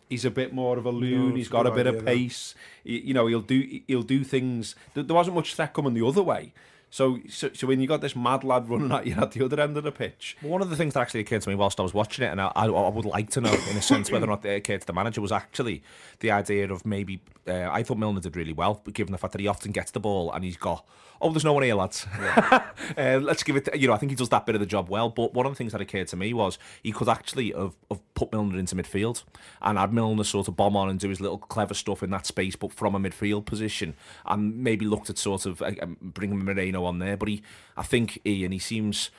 he's 0.10 0.26
a 0.26 0.32
bit 0.32 0.54
more 0.54 0.78
of 0.78 0.86
a 0.86 0.92
loon, 0.92 1.30
it's 1.30 1.38
he's 1.38 1.50
got 1.50 1.66
a 1.68 1.72
bit 1.72 1.88
idea, 1.88 2.00
of 2.00 2.06
pace, 2.06 2.56
he, 2.84 3.00
you 3.00 3.14
know, 3.14 3.28
he'll 3.28 3.42
do 3.42 3.80
he'll 3.88 4.04
do 4.04 4.24
things. 4.24 4.76
There, 4.94 5.04
there 5.04 5.16
wasn't 5.16 5.36
much 5.36 5.56
threat 5.56 5.74
coming 5.74 5.94
the 5.94 6.06
other 6.06 6.24
way. 6.24 6.52
So, 6.90 7.20
so 7.30 7.50
so 7.54 7.68
when 7.68 7.80
you 7.80 7.88
got 7.88 8.02
this 8.02 8.16
mad 8.16 8.44
lad 8.44 8.68
running 8.68 8.92
at 8.92 9.06
you 9.06 9.16
at 9.16 9.32
the 9.32 9.46
other 9.46 9.60
end 9.62 9.78
of 9.78 9.84
the 9.84 9.92
pitch, 9.92 10.36
Well, 10.42 10.52
One 10.52 10.62
of 10.62 10.70
the 10.70 10.76
things 10.76 10.96
that 10.96 11.02
actually 11.02 11.20
occurred 11.22 11.42
to 11.44 11.50
me 11.50 11.56
whilst 11.56 11.80
I 11.80 11.84
was 11.84 11.94
watching 11.94 12.26
it, 12.26 12.30
and 12.30 12.42
I, 12.42 12.52
I, 12.56 12.66
I 12.66 12.90
would 12.90 13.06
like 13.06 13.30
to 13.32 13.42
know, 13.42 13.54
in 13.54 13.78
a 13.78 13.82
sense, 13.82 14.12
whether 14.12 14.26
or 14.26 14.30
not 14.30 14.46
it 14.46 14.56
occurred 14.56 14.82
to 14.82 14.88
the 14.88 14.94
manager, 14.94 15.22
was 15.22 15.32
actually 15.32 15.84
the 16.20 16.32
idea 16.32 16.72
of 16.72 16.86
maybe. 16.86 17.22
Uh, 17.48 17.68
I 17.72 17.84
thought 17.84 17.98
Milner 17.98 18.22
did 18.22 18.36
really 18.36 18.54
well, 18.54 18.82
but 18.84 18.94
given 18.94 19.12
the 19.12 19.18
fact 19.18 19.34
that 19.34 19.42
he 19.42 19.48
often 19.48 19.72
gets 19.72 19.92
the 19.92 20.00
ball 20.00 20.32
and 20.32 20.44
he's 20.44 20.58
got, 20.58 20.86
oh, 21.22 21.32
there's 21.32 21.44
no 21.44 21.54
one 21.54 21.64
here, 21.64 21.76
lads. 21.76 22.06
uh, 22.18 23.20
let's 23.22 23.44
give 23.44 23.56
it. 23.56 23.76
You 23.76 23.88
know, 23.88 23.94
I 23.94 23.98
think 23.98 24.12
he 24.12 24.16
does 24.16 24.30
that 24.30 24.46
bit 24.46 24.56
of 24.56 24.62
the 24.62 24.68
job 24.68 24.90
well. 24.90 25.10
But 25.10 25.34
one 25.34 25.46
of 25.46 25.52
the 25.52 25.56
things 25.56 25.72
that 25.72 25.82
occurred 25.82 26.08
to 26.10 26.16
me 26.16 26.34
was 26.34 26.58
he 26.84 26.92
could 26.92 27.10
actually 27.10 27.52
have, 27.52 27.74
have 27.90 28.14
put 28.14 28.32
Milner 28.32 28.58
into 28.58 28.76
midfield 28.76 29.24
and 29.62 29.78
had 29.78 29.94
Milner 29.94 30.24
sort 30.24 30.48
of 30.48 30.56
bomb 30.56 30.76
on 30.76 30.90
and 30.90 31.00
do 31.00 31.10
his 31.10 31.22
little 31.22 31.38
clever 31.38 31.74
stuff 31.74 32.04
in 32.04 32.10
that 32.12 32.26
space, 32.26 32.56
but 32.56 32.72
from 32.72 32.96
a 32.96 33.00
midfield 33.00 33.46
position, 33.46 33.96
and 34.26 34.58
maybe 34.58 34.86
looked 34.86 35.10
at 35.10 35.18
sort 35.18 35.46
of 35.46 35.62
uh, 35.62 35.72
um, 35.82 35.98
bringing 36.02 36.44
Moreno 36.44 36.79
on 36.86 37.00
there. 37.00 37.18
But 37.18 37.30
he, 37.30 37.42
I 37.78 37.84
think 37.84 38.20
Ian, 38.26 38.52
he 38.52 38.60
seems. 38.60 39.10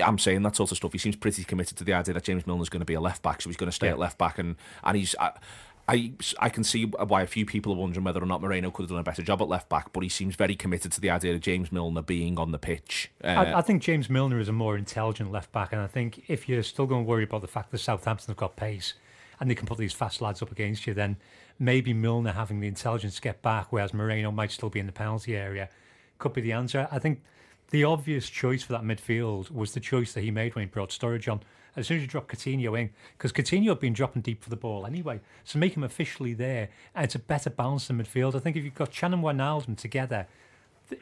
I'm 0.00 0.18
saying 0.18 0.42
that 0.42 0.56
sort 0.56 0.72
of 0.72 0.76
stuff. 0.76 0.92
He 0.92 0.98
seems 0.98 1.14
pretty 1.14 1.44
committed 1.44 1.76
to 1.78 1.84
the 1.84 1.92
idea 1.92 2.14
that 2.14 2.24
James 2.24 2.46
Milner's 2.46 2.68
going 2.68 2.80
to 2.80 2.86
be 2.86 2.94
a 2.94 3.00
left 3.00 3.22
back, 3.22 3.40
so 3.40 3.48
he's 3.48 3.56
going 3.56 3.68
to 3.68 3.74
stay 3.74 3.88
at 3.88 3.98
left 3.98 4.18
back, 4.18 4.38
and 4.38 4.56
and 4.82 4.96
he's. 4.96 5.14
I, 5.18 5.32
I, 5.86 6.12
I 6.38 6.48
can 6.48 6.64
see 6.64 6.84
why 6.84 7.22
a 7.22 7.26
few 7.26 7.44
people 7.44 7.72
are 7.72 7.76
wondering 7.76 8.04
whether 8.04 8.22
or 8.22 8.26
not 8.26 8.40
Moreno 8.40 8.70
could 8.70 8.84
have 8.84 8.90
done 8.90 9.00
a 9.00 9.04
better 9.04 9.22
job 9.22 9.42
at 9.42 9.48
left 9.48 9.68
back, 9.68 9.92
but 9.92 10.02
he 10.02 10.08
seems 10.08 10.34
very 10.34 10.54
committed 10.54 10.92
to 10.92 11.00
the 11.00 11.10
idea 11.10 11.34
of 11.34 11.40
James 11.40 11.70
Milner 11.70 12.00
being 12.00 12.38
on 12.38 12.52
the 12.52 12.58
pitch. 12.58 13.10
Uh, 13.22 13.26
I, 13.26 13.58
I 13.58 13.60
think 13.60 13.82
James 13.82 14.08
Milner 14.08 14.38
is 14.38 14.48
a 14.48 14.52
more 14.52 14.76
intelligent 14.78 15.30
left 15.30 15.52
back, 15.52 15.72
and 15.72 15.82
I 15.82 15.86
think 15.86 16.24
if 16.26 16.48
you're 16.48 16.62
still 16.62 16.86
going 16.86 17.04
to 17.04 17.08
worry 17.08 17.24
about 17.24 17.42
the 17.42 17.48
fact 17.48 17.70
that 17.70 17.78
Southampton 17.78 18.28
have 18.28 18.38
got 18.38 18.56
pace 18.56 18.94
and 19.38 19.50
they 19.50 19.54
can 19.54 19.66
put 19.66 19.76
these 19.76 19.92
fast 19.92 20.22
lads 20.22 20.40
up 20.40 20.50
against 20.50 20.86
you, 20.86 20.94
then 20.94 21.18
maybe 21.58 21.92
Milner 21.92 22.32
having 22.32 22.60
the 22.60 22.68
intelligence 22.68 23.16
to 23.16 23.20
get 23.20 23.42
back, 23.42 23.66
whereas 23.70 23.92
Moreno 23.92 24.30
might 24.30 24.52
still 24.52 24.70
be 24.70 24.80
in 24.80 24.86
the 24.86 24.92
penalty 24.92 25.36
area, 25.36 25.68
could 26.24 26.32
be 26.32 26.40
the 26.40 26.52
answer. 26.52 26.88
I 26.90 26.98
think 26.98 27.22
the 27.70 27.84
obvious 27.84 28.30
choice 28.30 28.62
for 28.62 28.72
that 28.72 28.82
midfield 28.82 29.50
was 29.50 29.72
the 29.72 29.80
choice 29.80 30.14
that 30.14 30.22
he 30.22 30.30
made 30.30 30.54
when 30.54 30.64
he 30.64 30.70
brought 30.70 30.88
Sturridge 30.88 31.30
on. 31.30 31.42
As 31.76 31.86
soon 31.86 31.98
as 31.98 32.02
you 32.02 32.08
drop 32.08 32.30
Coutinho 32.30 32.80
in, 32.80 32.90
because 33.18 33.32
Coutinho 33.32 33.68
had 33.68 33.80
been 33.80 33.92
dropping 33.92 34.22
deep 34.22 34.42
for 34.42 34.48
the 34.48 34.56
ball 34.56 34.86
anyway, 34.86 35.20
so 35.44 35.58
make 35.58 35.76
him 35.76 35.82
officially 35.84 36.32
there, 36.32 36.68
and 36.94 37.04
it's 37.04 37.14
a 37.14 37.18
better 37.18 37.50
balance 37.50 37.90
in 37.90 37.98
midfield. 37.98 38.34
I 38.34 38.38
think 38.38 38.56
if 38.56 38.64
you've 38.64 38.74
got 38.74 38.92
Can 38.92 39.12
and 39.12 39.22
Wijnaldum 39.22 39.76
together, 39.76 40.26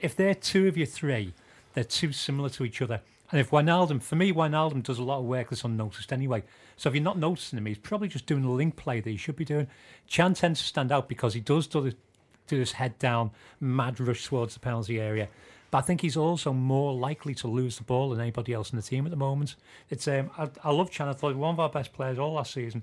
if 0.00 0.16
they're 0.16 0.34
two 0.34 0.66
of 0.66 0.76
your 0.76 0.86
three, 0.86 1.34
they're 1.74 1.84
too 1.84 2.12
similar 2.12 2.48
to 2.50 2.64
each 2.64 2.82
other. 2.82 3.00
And 3.30 3.40
if 3.40 3.50
Wijnaldum, 3.50 4.02
for 4.02 4.16
me, 4.16 4.32
Wijnaldum 4.32 4.82
does 4.82 4.98
a 4.98 5.04
lot 5.04 5.18
of 5.18 5.24
work 5.24 5.50
that's 5.50 5.64
unnoticed 5.64 6.12
anyway. 6.12 6.42
So 6.76 6.88
if 6.88 6.94
you're 6.94 7.04
not 7.04 7.18
noticing 7.18 7.58
him, 7.58 7.66
he's 7.66 7.78
probably 7.78 8.08
just 8.08 8.26
doing 8.26 8.42
the 8.42 8.50
link 8.50 8.76
play 8.76 9.00
that 9.00 9.10
he 9.10 9.16
should 9.16 9.36
be 9.36 9.44
doing. 9.44 9.68
Can 10.10 10.34
tends 10.34 10.60
to 10.60 10.66
stand 10.66 10.90
out 10.90 11.08
because 11.08 11.34
he 11.34 11.40
does 11.40 11.66
do, 11.66 11.80
the, 11.82 11.96
this 12.58 12.72
head 12.72 12.98
down, 12.98 13.30
mad 13.60 14.00
rush 14.00 14.26
towards 14.26 14.54
the 14.54 14.60
penalty 14.60 15.00
area. 15.00 15.28
But 15.70 15.78
I 15.78 15.80
think 15.82 16.02
he's 16.02 16.16
also 16.18 16.52
more 16.52 16.92
likely 16.92 17.34
to 17.36 17.48
lose 17.48 17.78
the 17.78 17.84
ball 17.84 18.10
than 18.10 18.20
anybody 18.20 18.52
else 18.52 18.70
in 18.70 18.76
the 18.76 18.82
team 18.82 19.06
at 19.06 19.10
the 19.10 19.16
moment. 19.16 19.56
It's 19.88 20.06
um, 20.06 20.30
I, 20.36 20.50
I 20.62 20.70
love 20.70 20.90
Can. 20.90 21.08
I 21.08 21.14
thought 21.14 21.34
one 21.34 21.54
of 21.54 21.60
our 21.60 21.70
best 21.70 21.92
players 21.92 22.18
all 22.18 22.34
last 22.34 22.52
season. 22.52 22.82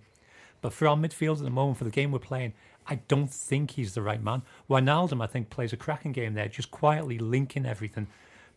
But 0.61 0.73
for 0.73 0.87
our 0.87 0.95
midfield 0.95 1.37
at 1.37 1.43
the 1.43 1.49
moment, 1.51 1.77
for 1.77 1.83
the 1.83 1.91
game 1.91 2.11
we're 2.11 2.19
playing, 2.19 2.53
I 2.87 2.95
don't 3.07 3.31
think 3.31 3.71
he's 3.71 3.93
the 3.93 4.01
right 4.01 4.21
man. 4.21 4.41
Wijnaldum, 4.69 5.23
I 5.23 5.27
think, 5.27 5.49
plays 5.49 5.71
a 5.71 5.77
cracking 5.77 6.11
game 6.11 6.33
there, 6.33 6.47
just 6.47 6.71
quietly 6.71 7.19
linking 7.19 7.65
everything. 7.65 8.07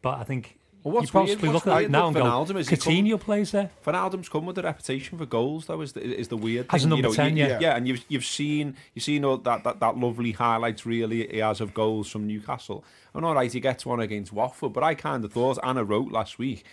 But 0.00 0.18
I 0.18 0.24
think 0.24 0.58
Well, 0.84 0.94
what's 0.94 1.08
you 1.08 1.12
possibly 1.12 1.48
weird- 1.48 1.54
look 1.54 1.66
at 1.68 1.82
it 1.84 1.90
now 1.90 2.08
and 2.08 2.16
go, 2.16 2.56
is 2.56 2.68
he 2.68 2.76
come- 2.76 2.92
Coutinho 2.94 3.20
plays 3.20 3.50
there. 3.52 3.70
Wijnaldum's 3.84 4.28
come 4.28 4.46
with 4.46 4.58
a 4.58 4.62
reputation 4.62 5.16
for 5.18 5.26
goals, 5.26 5.66
though. 5.66 5.80
Is 5.80 5.92
the, 5.92 6.02
is 6.02 6.28
the 6.28 6.36
weird 6.36 6.66
As 6.70 6.80
a 6.82 6.88
thing. 6.88 6.90
number 6.90 7.08
you 7.08 7.12
know, 7.12 7.16
10, 7.24 7.36
you- 7.36 7.44
yeah. 7.46 7.58
yeah, 7.60 7.76
and 7.76 7.86
you've 7.86 8.04
you've 8.08 8.24
seen 8.24 8.76
you've 8.94 9.04
seen 9.04 9.24
all 9.24 9.36
that, 9.38 9.62
that 9.64 9.80
that 9.80 9.96
lovely 9.96 10.32
highlights 10.32 10.84
really 10.84 11.26
he 11.28 11.38
has 11.38 11.60
of 11.60 11.72
goals 11.74 12.08
from 12.10 12.26
Newcastle. 12.26 12.84
And 13.14 13.24
all 13.24 13.34
right, 13.34 13.52
he 13.52 13.60
gets 13.60 13.86
one 13.86 14.00
against 14.00 14.32
Watford, 14.32 14.72
but 14.72 14.82
I 14.82 14.94
kind 14.94 15.24
of 15.24 15.32
thought 15.32 15.58
Anna 15.62 15.84
wrote 15.84 16.10
last 16.10 16.38
week. 16.38 16.64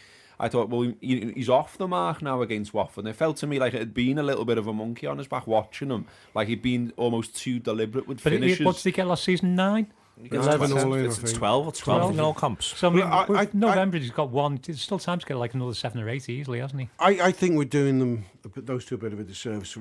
I 0.42 0.48
thought, 0.48 0.70
well, 0.70 0.94
he, 1.02 1.34
he's 1.36 1.50
off 1.50 1.78
the 1.78 1.86
mark 1.86 2.22
now 2.22 2.42
against 2.42 2.74
Watford. 2.74 3.04
And 3.04 3.10
it 3.10 3.18
felt 3.18 3.36
to 3.38 3.46
me 3.48 3.60
like 3.60 3.74
it 3.74 3.80
had 3.80 3.94
been 3.94 4.18
a 4.18 4.24
little 4.24 4.46
bit 4.46 4.58
of 4.58 4.68
a 4.68 4.74
monkey 4.74 5.06
on 5.06 5.18
his 5.18 5.28
back 5.28 5.46
watching 5.46 5.90
him, 5.90 6.06
like 6.34 6.48
he'd 6.48 6.62
been 6.62 6.94
almost 6.96 7.36
too 7.36 7.60
deliberate 7.60 8.08
with 8.08 8.24
But 8.24 8.32
it, 8.32 8.40
finishes. 8.40 8.66
what 8.66 8.78
did 8.78 8.86
he 8.86 8.92
get 8.94 9.06
last 9.06 9.26
season? 9.26 9.54
Nine? 9.56 9.88
It's 10.22 10.34
11 10.34 10.72
all 10.74 10.94
in, 10.94 11.02
I 11.02 11.06
it's, 11.06 11.18
it's 11.18 11.32
think. 11.32 11.38
12 11.38 11.68
or 11.68 11.72
12, 11.72 12.02
12. 12.02 12.14
in 12.14 12.20
all 12.20 12.34
comps. 12.34 12.78
So 12.78 12.88
I 12.88 12.92
mean, 12.92 13.00
Well, 13.02 13.14
I- 13.14 13.26
with 13.26 13.40
I- 13.40 13.50
November 13.54 13.98
he's 13.98 14.12
got 14.12 14.30
one. 14.30 14.60
There's 14.62 14.82
still 14.82 15.00
time 15.00 15.20
to 15.20 15.26
get 15.26 15.38
like 15.38 15.54
another 15.54 15.74
seven 15.74 16.02
or 16.02 16.10
eight 16.10 16.28
easily, 16.30 16.60
hasn't 16.60 16.82
he? 16.82 16.90
I, 17.00 17.28
I 17.28 17.32
think 17.32 17.58
we're 17.58 17.66
doing 17.66 18.00
them 18.00 18.26
a 18.44 18.62
those 18.62 18.86
two 18.86 18.96
a 18.96 18.98
bit 18.98 19.14
of 19.14 19.20
a 19.20 19.24
disservice. 19.24 19.78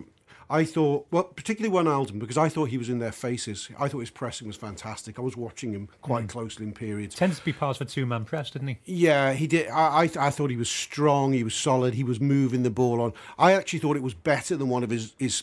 I 0.50 0.64
thought, 0.64 1.06
well, 1.10 1.24
particularly 1.24 1.76
Wijnaldum, 1.76 2.18
because 2.18 2.38
I 2.38 2.48
thought 2.48 2.70
he 2.70 2.78
was 2.78 2.88
in 2.88 3.00
their 3.00 3.12
faces. 3.12 3.68
I 3.78 3.88
thought 3.88 3.98
his 3.98 4.10
pressing 4.10 4.46
was 4.46 4.56
fantastic. 4.56 5.18
I 5.18 5.22
was 5.22 5.36
watching 5.36 5.72
him 5.72 5.88
quite 6.00 6.22
hmm. 6.22 6.28
closely 6.28 6.64
in 6.64 6.72
periods. 6.72 7.14
Tends 7.14 7.38
to 7.38 7.44
be 7.44 7.52
part 7.52 7.76
of 7.76 7.86
a 7.86 7.90
two-man 7.90 8.24
press, 8.24 8.50
didn't 8.50 8.68
he? 8.68 8.78
Yeah, 8.86 9.34
he 9.34 9.46
did. 9.46 9.68
I, 9.68 10.00
I, 10.00 10.06
th- 10.06 10.16
I 10.16 10.30
thought 10.30 10.50
he 10.50 10.56
was 10.56 10.70
strong. 10.70 11.34
He 11.34 11.44
was 11.44 11.54
solid. 11.54 11.94
He 11.94 12.04
was 12.04 12.18
moving 12.18 12.62
the 12.62 12.70
ball 12.70 13.02
on. 13.02 13.12
I 13.38 13.52
actually 13.52 13.80
thought 13.80 13.96
it 13.96 14.02
was 14.02 14.14
better 14.14 14.56
than 14.56 14.68
one 14.68 14.82
of 14.82 14.90
his 14.90 15.14
his 15.18 15.42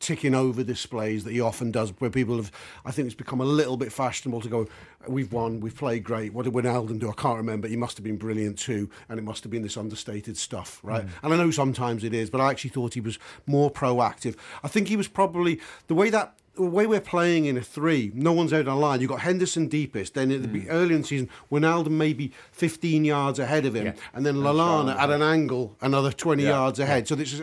ticking 0.00 0.34
over 0.34 0.62
displays 0.62 1.24
that 1.24 1.32
he 1.32 1.40
often 1.40 1.70
does, 1.70 1.90
where 1.98 2.10
people 2.10 2.36
have. 2.36 2.50
I 2.84 2.90
think 2.90 3.06
it's 3.06 3.14
become 3.14 3.40
a 3.40 3.44
little 3.44 3.76
bit 3.76 3.92
fashionable 3.92 4.40
to 4.42 4.48
go. 4.48 4.68
We've 5.06 5.32
won. 5.32 5.60
We've 5.60 5.76
played 5.76 6.04
great. 6.04 6.32
What 6.32 6.44
did 6.44 6.54
Wijnaldum 6.54 6.98
do? 6.98 7.10
I 7.10 7.14
can't 7.14 7.36
remember. 7.36 7.68
He 7.68 7.76
must 7.76 7.96
have 7.96 8.04
been 8.04 8.16
brilliant 8.16 8.58
too, 8.58 8.90
and 9.08 9.18
it 9.18 9.22
must 9.22 9.44
have 9.44 9.50
been 9.50 9.62
this 9.62 9.76
understated 9.76 10.36
stuff, 10.36 10.80
right? 10.82 11.06
Mm. 11.06 11.10
And 11.22 11.34
I 11.34 11.36
know 11.36 11.50
sometimes 11.50 12.04
it 12.04 12.14
is, 12.14 12.30
but 12.30 12.40
I 12.40 12.50
actually 12.50 12.70
thought 12.70 12.94
he 12.94 13.00
was 13.00 13.18
more 13.46 13.70
proactive. 13.70 14.36
I 14.62 14.68
think 14.68 14.88
he 14.88 14.96
was 14.96 15.08
probably 15.08 15.60
the 15.86 15.94
way 15.94 16.10
that 16.10 16.34
the 16.58 16.64
way 16.64 16.86
we're 16.86 17.00
playing 17.00 17.44
in 17.46 17.56
a 17.56 17.62
three, 17.62 18.10
no 18.14 18.32
one's 18.32 18.52
out 18.52 18.66
on 18.68 18.80
line. 18.80 19.00
You've 19.00 19.10
got 19.10 19.20
Henderson 19.20 19.68
deepest, 19.68 20.14
then 20.14 20.28
the 20.28 20.48
be 20.48 20.68
early 20.68 20.94
in 20.94 21.02
the 21.02 21.06
season, 21.06 21.28
Wijnaldum 21.52 21.90
maybe 21.90 22.32
15 22.52 23.04
yards 23.04 23.38
ahead 23.38 23.64
of 23.66 23.74
him, 23.74 23.86
Yeah. 23.86 23.92
and 24.14 24.26
then 24.26 24.36
Lallana 24.36 24.96
at 24.96 25.10
an 25.10 25.22
angle 25.22 25.76
another 25.80 26.10
20 26.12 26.42
yards 26.42 26.78
ahead. 26.78 27.06
So 27.08 27.14
this 27.14 27.32
is 27.32 27.40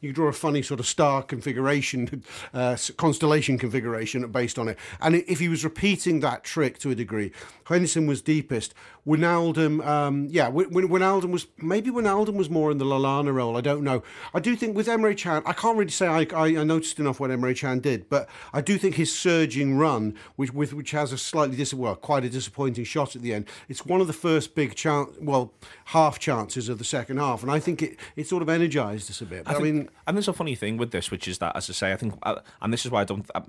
you 0.00 0.12
draw 0.12 0.28
a 0.28 0.32
funny 0.32 0.62
sort 0.62 0.80
of 0.80 0.86
star 0.86 1.22
configuration, 1.22 2.24
uh, 2.54 2.76
constellation 2.96 3.58
configuration 3.58 4.26
based 4.30 4.58
on 4.58 4.68
it. 4.68 4.78
And 5.00 5.14
if 5.14 5.38
he 5.38 5.48
was 5.48 5.64
repeating 5.64 6.20
that 6.20 6.44
trick 6.44 6.78
to 6.80 6.90
a 6.90 6.94
degree, 6.94 7.32
Henderson 7.64 8.06
was 8.06 8.20
deepest. 8.22 8.74
Wijnaldum, 9.06 9.86
um, 9.86 10.26
yeah, 10.30 10.46
Wi- 10.46 10.68
Wi- 10.68 10.88
Wijnaldum 10.88 11.30
was 11.30 11.46
maybe 11.58 11.90
Wijnaldum 11.90 12.34
was 12.34 12.50
more 12.50 12.70
in 12.72 12.78
the 12.78 12.84
Lallana 12.84 13.32
role. 13.32 13.56
I 13.56 13.60
don't 13.60 13.82
know. 13.84 14.02
I 14.34 14.40
do 14.40 14.56
think 14.56 14.76
with 14.76 14.88
Emre 14.88 15.16
Can, 15.16 15.42
I 15.46 15.52
can't 15.52 15.78
really 15.78 15.90
say 15.92 16.06
I, 16.08 16.26
I, 16.34 16.46
I 16.60 16.64
noticed 16.64 16.98
enough 16.98 17.20
what 17.20 17.30
Emre 17.30 17.56
Can 17.56 17.78
did, 17.78 18.08
but 18.08 18.28
I 18.56 18.62
do 18.62 18.78
think 18.78 18.94
his 18.94 19.14
surging 19.14 19.76
run, 19.76 20.14
which 20.36 20.50
with 20.54 20.72
which 20.72 20.92
has 20.92 21.12
a 21.12 21.18
slightly 21.18 21.56
dis- 21.58 21.74
well, 21.74 21.94
quite 21.94 22.24
a 22.24 22.30
disappointing 22.30 22.84
shot 22.84 23.14
at 23.14 23.20
the 23.20 23.34
end. 23.34 23.44
It's 23.68 23.84
one 23.84 24.00
of 24.00 24.06
the 24.06 24.14
first 24.14 24.54
big 24.54 24.74
chance, 24.74 25.10
well, 25.20 25.52
half 25.86 26.18
chances 26.18 26.70
of 26.70 26.78
the 26.78 26.84
second 26.84 27.18
half, 27.18 27.42
and 27.42 27.50
I 27.50 27.58
think 27.60 27.82
it, 27.82 27.98
it 28.16 28.26
sort 28.26 28.42
of 28.42 28.48
energised 28.48 29.10
us 29.10 29.20
a 29.20 29.26
bit. 29.26 29.42
I, 29.46 29.52
think- 29.52 29.62
mean, 29.64 29.88
and 30.06 30.16
there's 30.16 30.28
a 30.28 30.32
funny 30.32 30.54
thing 30.54 30.78
with 30.78 30.90
this, 30.90 31.10
which 31.10 31.28
is 31.28 31.36
that, 31.38 31.54
as 31.54 31.68
I 31.68 31.74
say, 31.74 31.92
I 31.92 31.96
think, 31.96 32.14
uh, 32.22 32.36
and 32.62 32.72
this 32.72 32.86
is 32.86 32.90
why 32.90 33.02
I 33.02 33.04
don't. 33.04 33.30
I, 33.34 33.42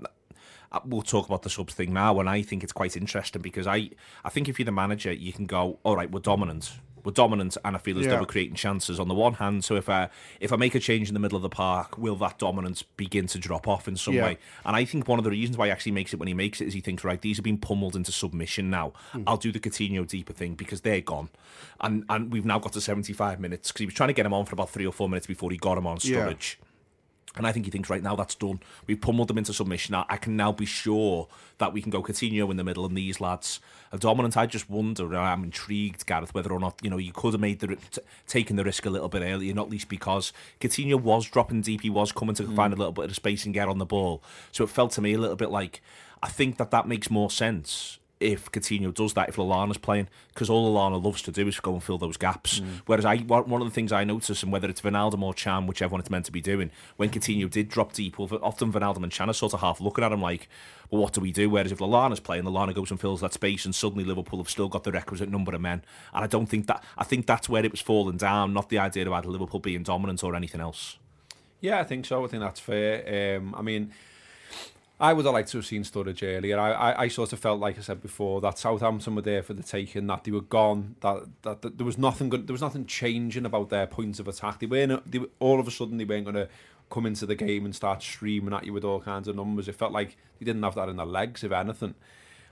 I- 0.72 0.80
we'll 0.84 1.00
talk 1.00 1.26
about 1.26 1.40
the 1.40 1.48
subs 1.48 1.72
thing 1.72 1.94
now, 1.94 2.20
and 2.20 2.28
I 2.28 2.42
think 2.42 2.62
it's 2.62 2.74
quite 2.74 2.94
interesting 2.94 3.40
because 3.40 3.66
I, 3.66 3.88
I 4.26 4.28
think 4.28 4.46
if 4.50 4.58
you're 4.58 4.66
the 4.66 4.72
manager, 4.72 5.10
you 5.10 5.32
can 5.32 5.46
go, 5.46 5.78
all 5.84 5.96
right, 5.96 6.10
we're 6.10 6.20
dominant, 6.20 6.72
we're 7.08 7.12
dominant, 7.12 7.56
and 7.64 7.74
I 7.74 7.78
feel 7.78 7.98
as 7.98 8.06
though 8.06 8.20
we're 8.20 8.26
creating 8.26 8.54
chances 8.54 9.00
on 9.00 9.08
the 9.08 9.14
one 9.14 9.32
hand. 9.34 9.64
So 9.64 9.76
if 9.76 9.88
I 9.88 10.10
if 10.40 10.52
I 10.52 10.56
make 10.56 10.74
a 10.74 10.78
change 10.78 11.08
in 11.08 11.14
the 11.14 11.20
middle 11.20 11.36
of 11.36 11.42
the 11.42 11.48
park, 11.48 11.96
will 11.96 12.16
that 12.16 12.38
dominance 12.38 12.82
begin 12.82 13.26
to 13.28 13.38
drop 13.38 13.66
off 13.66 13.88
in 13.88 13.96
some 13.96 14.12
Yeah. 14.12 14.24
way? 14.24 14.38
And 14.66 14.76
I 14.76 14.84
think 14.84 15.08
one 15.08 15.18
of 15.18 15.24
the 15.24 15.30
reasons 15.30 15.56
why 15.56 15.66
he 15.66 15.72
actually 15.72 15.92
makes 15.92 16.12
it 16.12 16.18
when 16.18 16.28
he 16.28 16.34
makes 16.34 16.60
it 16.60 16.66
is 16.68 16.74
he 16.74 16.80
thinks, 16.82 17.04
right, 17.04 17.18
these 17.20 17.38
have 17.38 17.44
been 17.44 17.56
pummeled 17.56 17.96
into 17.96 18.12
submission 18.12 18.68
now. 18.68 18.92
Hmm. 19.12 19.22
I'll 19.26 19.38
do 19.38 19.50
the 19.50 19.58
Coutinho 19.60 20.06
deeper 20.06 20.34
thing 20.34 20.54
because 20.54 20.82
they're 20.82 21.00
gone, 21.00 21.30
and 21.80 22.04
and 22.10 22.30
we've 22.30 22.44
now 22.44 22.58
got 22.58 22.74
to 22.74 22.80
75 22.82 23.40
minutes 23.40 23.68
because 23.72 23.80
he 23.80 23.86
was 23.86 23.94
trying 23.94 24.08
to 24.08 24.12
get 24.12 24.26
him 24.26 24.34
on 24.34 24.44
for 24.44 24.54
about 24.54 24.68
three 24.68 24.86
or 24.86 24.92
four 24.92 25.08
minutes 25.08 25.26
before 25.26 25.50
he 25.50 25.56
got 25.56 25.78
him 25.78 25.86
on 25.86 25.96
Yeah. 26.02 26.26
And 27.36 27.46
I 27.46 27.52
think 27.52 27.66
he 27.66 27.70
thinks 27.70 27.90
right 27.90 28.02
now 28.02 28.16
that's 28.16 28.34
done. 28.34 28.60
We've 28.86 29.00
pummeled 29.00 29.28
them 29.28 29.38
into 29.38 29.52
submission. 29.52 29.94
I, 29.94 30.04
I 30.08 30.16
can 30.16 30.36
now 30.36 30.52
be 30.52 30.66
sure 30.66 31.28
that 31.58 31.72
we 31.72 31.82
can 31.82 31.90
go 31.90 32.02
Coutinho 32.02 32.50
in 32.50 32.56
the 32.56 32.64
middle, 32.64 32.86
and 32.86 32.96
these 32.96 33.20
lads 33.20 33.60
are 33.92 33.98
dominant. 33.98 34.36
I 34.36 34.46
just 34.46 34.68
wonder. 34.68 35.14
I'm 35.16 35.44
intrigued, 35.44 36.06
Gareth, 36.06 36.34
whether 36.34 36.52
or 36.52 36.60
not 36.60 36.78
you 36.82 36.90
know 36.90 36.98
you 36.98 37.12
could 37.12 37.34
have 37.34 37.40
made 37.40 37.60
the 37.60 37.76
t- 37.76 38.02
taken 38.26 38.56
the 38.56 38.64
risk 38.64 38.86
a 38.86 38.90
little 38.90 39.08
bit 39.08 39.22
earlier, 39.22 39.54
not 39.54 39.70
least 39.70 39.88
because 39.88 40.32
Coutinho 40.60 41.00
was 41.00 41.28
dropping 41.28 41.62
deep. 41.62 41.82
He 41.82 41.90
was 41.90 42.12
coming 42.12 42.34
to 42.36 42.44
mm. 42.44 42.56
find 42.56 42.72
a 42.72 42.76
little 42.76 42.92
bit 42.92 43.06
of 43.06 43.14
space 43.14 43.44
and 43.44 43.54
get 43.54 43.68
on 43.68 43.78
the 43.78 43.86
ball. 43.86 44.22
So 44.52 44.64
it 44.64 44.70
felt 44.70 44.92
to 44.92 45.00
me 45.00 45.14
a 45.14 45.18
little 45.18 45.36
bit 45.36 45.50
like 45.50 45.82
I 46.22 46.28
think 46.28 46.56
that 46.56 46.70
that 46.70 46.88
makes 46.88 47.10
more 47.10 47.30
sense 47.30 47.97
if 48.20 48.50
Coutinho 48.50 48.92
does 48.92 49.14
that, 49.14 49.28
if 49.28 49.36
Lallana's 49.36 49.78
playing, 49.78 50.08
because 50.34 50.50
all 50.50 50.74
Lallana 50.74 51.02
loves 51.02 51.22
to 51.22 51.32
do 51.32 51.46
is 51.46 51.60
go 51.60 51.74
and 51.74 51.82
fill 51.82 51.98
those 51.98 52.16
gaps. 52.16 52.60
Whereas 52.86 53.04
I, 53.04 53.18
one 53.18 53.48
one 53.48 53.62
of 53.62 53.68
the 53.68 53.74
things 53.74 53.92
I 53.92 54.04
notice, 54.04 54.42
and 54.42 54.50
whether 54.50 54.68
it's 54.68 54.80
Wijnaldum 54.80 55.22
or 55.22 55.34
Can, 55.34 55.66
whichever 55.66 55.92
one 55.92 56.00
it's 56.00 56.10
meant 56.10 56.26
to 56.26 56.32
be 56.32 56.40
doing, 56.40 56.70
when 56.96 57.10
Coutinho 57.10 57.48
did 57.48 57.68
drop 57.68 57.92
deep, 57.92 58.18
well, 58.18 58.28
often 58.42 58.72
Wijnaldum 58.72 59.04
and 59.04 59.12
Can 59.12 59.30
are 59.30 59.34
sort 59.34 59.54
of 59.54 59.60
half 59.60 59.80
looking 59.80 60.04
at 60.04 60.12
him 60.12 60.22
like, 60.22 60.48
well, 60.90 61.02
what 61.02 61.12
do 61.12 61.20
we 61.20 61.32
do? 61.32 61.48
Whereas 61.50 61.70
if 61.70 61.78
Lallana's 61.78 62.20
playing, 62.20 62.44
Lallana 62.44 62.74
goes 62.74 62.90
and 62.90 63.00
fills 63.00 63.20
that 63.20 63.32
space, 63.32 63.64
and 63.64 63.74
suddenly 63.74 64.04
Liverpool 64.04 64.38
have 64.40 64.50
still 64.50 64.68
got 64.68 64.84
the 64.84 64.92
requisite 64.92 65.28
number 65.28 65.54
of 65.54 65.60
men. 65.60 65.82
And 66.12 66.24
I 66.24 66.26
don't 66.26 66.46
think 66.46 66.66
that, 66.66 66.82
I 66.96 67.04
think 67.04 67.26
that's 67.26 67.48
where 67.48 67.64
it 67.64 67.70
was 67.70 67.80
falling 67.80 68.16
down, 68.16 68.52
not 68.52 68.68
the 68.68 68.78
idea 68.78 69.06
about 69.06 69.26
Liverpool 69.26 69.60
being 69.60 69.82
dominant 69.82 70.24
or 70.24 70.34
anything 70.34 70.60
else. 70.60 70.98
Yeah, 71.60 71.80
I 71.80 71.84
think 71.84 72.06
so. 72.06 72.24
I 72.24 72.28
think 72.28 72.42
that's 72.42 72.60
fair. 72.60 73.38
Um, 73.38 73.54
I 73.54 73.62
mean, 73.62 73.92
I 75.00 75.12
would 75.12 75.24
have 75.26 75.34
liked 75.34 75.50
to 75.50 75.58
have 75.58 75.66
seen 75.66 75.84
Sturridge 75.84 76.22
earlier. 76.24 76.58
I, 76.58 76.72
I, 76.72 77.02
I 77.02 77.08
sort 77.08 77.32
of 77.32 77.38
felt 77.38 77.60
like 77.60 77.78
I 77.78 77.82
said 77.82 78.02
before 78.02 78.40
that 78.40 78.58
Southampton 78.58 79.14
were 79.14 79.22
there 79.22 79.44
for 79.44 79.52
the 79.54 79.62
taking, 79.62 80.08
that 80.08 80.24
they 80.24 80.32
were 80.32 80.40
gone, 80.40 80.96
that, 81.00 81.24
that, 81.42 81.62
that 81.62 81.78
there 81.78 81.86
was 81.86 81.98
nothing 81.98 82.28
good, 82.28 82.48
there 82.48 82.54
was 82.54 82.62
nothing 82.62 82.84
changing 82.84 83.46
about 83.46 83.70
their 83.70 83.86
points 83.86 84.18
of 84.18 84.26
attack. 84.26 84.58
They 84.58 84.66
weren't. 84.66 85.08
They, 85.10 85.20
all 85.38 85.60
of 85.60 85.68
a 85.68 85.70
sudden, 85.70 85.98
they 85.98 86.04
weren't 86.04 86.24
going 86.24 86.34
to 86.34 86.48
come 86.90 87.06
into 87.06 87.26
the 87.26 87.36
game 87.36 87.64
and 87.64 87.76
start 87.76 88.02
streaming 88.02 88.52
at 88.54 88.64
you 88.64 88.72
with 88.72 88.82
all 88.84 89.00
kinds 89.00 89.28
of 89.28 89.36
numbers. 89.36 89.68
It 89.68 89.76
felt 89.76 89.92
like 89.92 90.16
they 90.40 90.46
didn't 90.46 90.62
have 90.62 90.74
that 90.74 90.88
in 90.88 90.96
their 90.96 91.06
legs, 91.06 91.44
if 91.44 91.52
anything. 91.52 91.94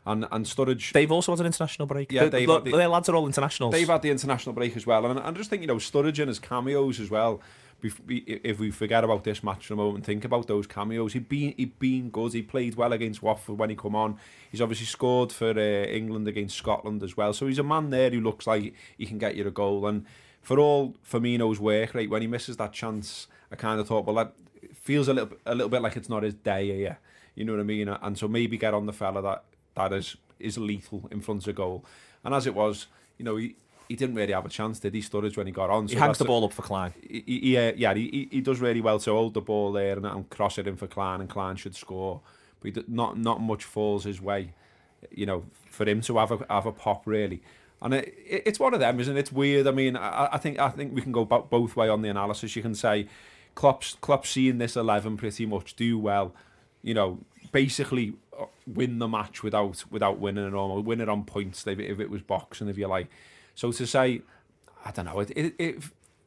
And 0.05 0.25
and 0.31 0.45
Sturridge, 0.47 0.93
They've 0.93 1.11
also 1.11 1.33
had 1.33 1.41
an 1.41 1.47
international 1.47 1.87
break. 1.87 2.13
Yeah, 2.13 2.29
look, 2.47 2.65
the- 2.65 2.71
their 2.71 2.87
lads 2.87 3.09
are 3.09 3.17
all 3.17 3.27
internationals. 3.27 3.73
They've 3.73 3.89
had 3.89 4.03
the 4.03 4.11
international 4.11 4.55
break 4.55 4.77
as 4.77 4.87
well, 4.87 5.05
and 5.07 5.19
I 5.19 5.33
just 5.33 5.51
think 5.51 5.63
you 5.63 5.67
know 5.67 5.77
Sturridge 5.77 6.21
and 6.21 6.29
his 6.29 6.39
cameos 6.39 7.01
as 7.01 7.11
well. 7.11 7.41
If 7.83 8.59
we 8.59 8.71
forget 8.71 9.05
about 9.05 9.23
this 9.25 9.45
match 9.45 9.67
for 9.67 9.75
a 9.75 9.77
moment, 9.77 10.05
think 10.05 10.25
about 10.25 10.47
those 10.47 10.67
cameos. 10.67 11.13
He'd 11.13 11.29
been 11.29 11.55
he'd 11.57 11.79
been 11.79 12.11
good. 12.11 12.33
He 12.33 12.43
played 12.43 12.75
well 12.75 12.93
against 12.93 13.23
Watford 13.23 13.59
when 13.59 13.71
he 13.71 13.77
come 13.77 13.95
on. 13.95 14.19
He's 14.51 14.61
obviously 14.61 14.87
scored 14.87 15.31
for 15.31 15.51
uh, 15.51 15.87
England 15.87 16.27
against 16.27 16.57
Scotland 16.57 17.03
as 17.03 17.17
well. 17.17 17.33
So 17.33 17.47
he's 17.47 17.59
a 17.59 17.63
man 17.63 17.91
there 17.91 18.11
who 18.11 18.21
looks 18.21 18.47
like 18.47 18.75
he 18.97 19.07
can 19.07 19.19
get 19.19 19.37
you 19.37 19.47
a 19.47 19.51
goal. 19.51 19.87
And 19.87 20.05
for 20.43 20.59
all 20.59 20.95
Firmino's 21.09 21.61
work 21.61 21.95
right, 21.95 22.11
when 22.11 22.23
he 22.23 22.29
misses 22.29 22.57
that 22.57 22.73
chance, 22.73 23.29
I 23.53 23.57
kind 23.57 23.79
of 23.79 23.87
thought, 23.87 24.07
well, 24.07 24.17
that 24.17 24.33
feels 24.75 25.09
a 25.09 25.15
little 25.15 25.37
a 25.45 25.55
little 25.55 25.69
bit 25.69 25.83
like 25.83 25.97
it's 25.97 26.09
not 26.09 26.23
his 26.23 26.35
day 26.35 26.75
here. 26.75 26.99
You 27.35 27.45
know 27.45 27.53
what 27.53 27.61
I 27.61 27.65
mean? 27.65 27.89
And 27.89 28.19
so 28.19 28.27
maybe 28.27 28.57
get 28.57 28.75
on 28.75 28.87
the 28.87 28.93
fella 28.93 29.23
that 29.23 29.45
that 29.75 29.93
is 29.93 30.17
is 30.39 30.59
lethal 30.59 31.09
in 31.11 31.21
front 31.21 31.47
of 31.47 31.55
goal. 31.55 31.85
And 32.25 32.35
as 32.35 32.47
it 32.47 32.55
was, 32.55 32.87
you 33.19 33.25
know, 33.25 33.37
he, 33.37 33.57
he 33.89 33.97
didn't 33.97 34.15
really 34.17 34.33
have 34.33 34.45
a 34.47 34.49
chance, 34.49 34.79
did 34.81 34.95
he? 34.95 35.01
Sturridge 35.01 35.37
when 35.37 35.47
he 35.47 35.53
got 35.53 35.71
on. 35.71 35.89
So 35.89 35.95
he 35.95 36.01
hangs 36.01 36.19
the 36.19 36.25
ball 36.25 36.45
up 36.45 36.53
for 36.53 36.63
Clyne. 36.63 36.93
he, 37.09 37.23
he, 37.27 37.57
uh, 37.57 37.73
yeah, 37.77 37.95
he, 37.95 38.29
he- 38.31 38.41
does 38.41 38.61
really 38.61 38.81
well 38.81 38.99
to 38.99 39.11
hold 39.13 39.35
the 39.35 39.41
ball 39.41 39.73
there 39.73 39.97
and, 39.97 40.05
and 40.07 40.29
cross 40.31 40.59
it 40.59 40.67
in 40.67 40.77
for 40.77 40.87
Clyne, 40.87 41.21
and 41.21 41.29
Clyne 41.31 41.57
should 41.57 41.75
score. 41.77 42.21
But 42.61 42.75
he, 42.77 42.85
not 42.89 43.19
not 43.19 43.41
much 43.41 43.65
falls 43.65 44.05
his 44.05 44.21
way, 44.21 44.53
you 45.11 45.27
know, 45.27 45.45
for 45.71 45.89
him 45.89 46.01
to 46.03 46.19
have 46.19 46.33
a 46.33 46.47
have 46.49 46.67
a 46.67 46.73
pop 46.73 47.07
really. 47.07 47.43
And 47.83 47.93
it, 47.93 48.15
it, 48.27 48.43
it's 48.47 48.59
one 48.59 48.73
of 48.75 48.81
them, 48.81 48.99
isn't 49.01 49.17
it? 49.17 49.21
It's 49.21 49.33
weird. 49.33 49.67
I 49.67 49.71
mean, 49.71 49.97
I, 49.97 50.31
I 50.33 50.39
think 50.39 50.59
I 50.59 50.71
think 50.71 50.95
we 50.95 51.03
can 51.03 51.13
go 51.13 51.25
bo- 51.25 51.47
both 51.49 51.77
way 51.77 51.89
on 51.89 52.03
the 52.03 52.09
analysis. 52.09 52.57
You 52.57 52.63
can 52.63 52.75
say 52.75 53.07
Klopp's 53.55 53.97
Klopp's 54.01 54.31
seeing 54.31 54.59
this 54.59 54.77
eleven 54.77 55.17
pretty 55.17 55.45
much 55.47 55.77
do 55.77 55.99
well, 55.99 56.35
you 56.83 56.95
know, 56.95 57.19
basically 57.53 58.15
uh, 58.39 58.47
win 58.67 58.99
the 58.99 59.07
match 59.09 59.43
without 59.43 59.85
without 59.91 60.19
winning 60.19 60.47
it 60.47 60.55
almost 60.55 60.87
win 60.87 61.01
it 61.03 61.09
on 61.09 61.25
points 61.25 61.67
if 61.67 61.79
it, 61.79 61.91
if 61.91 62.01
it 62.01 62.09
was 62.11 62.23
boxing, 62.23 62.69
if 62.69 62.79
you 62.79 62.87
like. 62.89 63.09
So 63.57 63.73
to 63.73 63.87
say 63.87 64.23
I 64.85 64.93
don't 64.93 65.05
know. 65.07 65.19
It 65.19 65.31
it, 65.37 65.55
it 65.59 65.77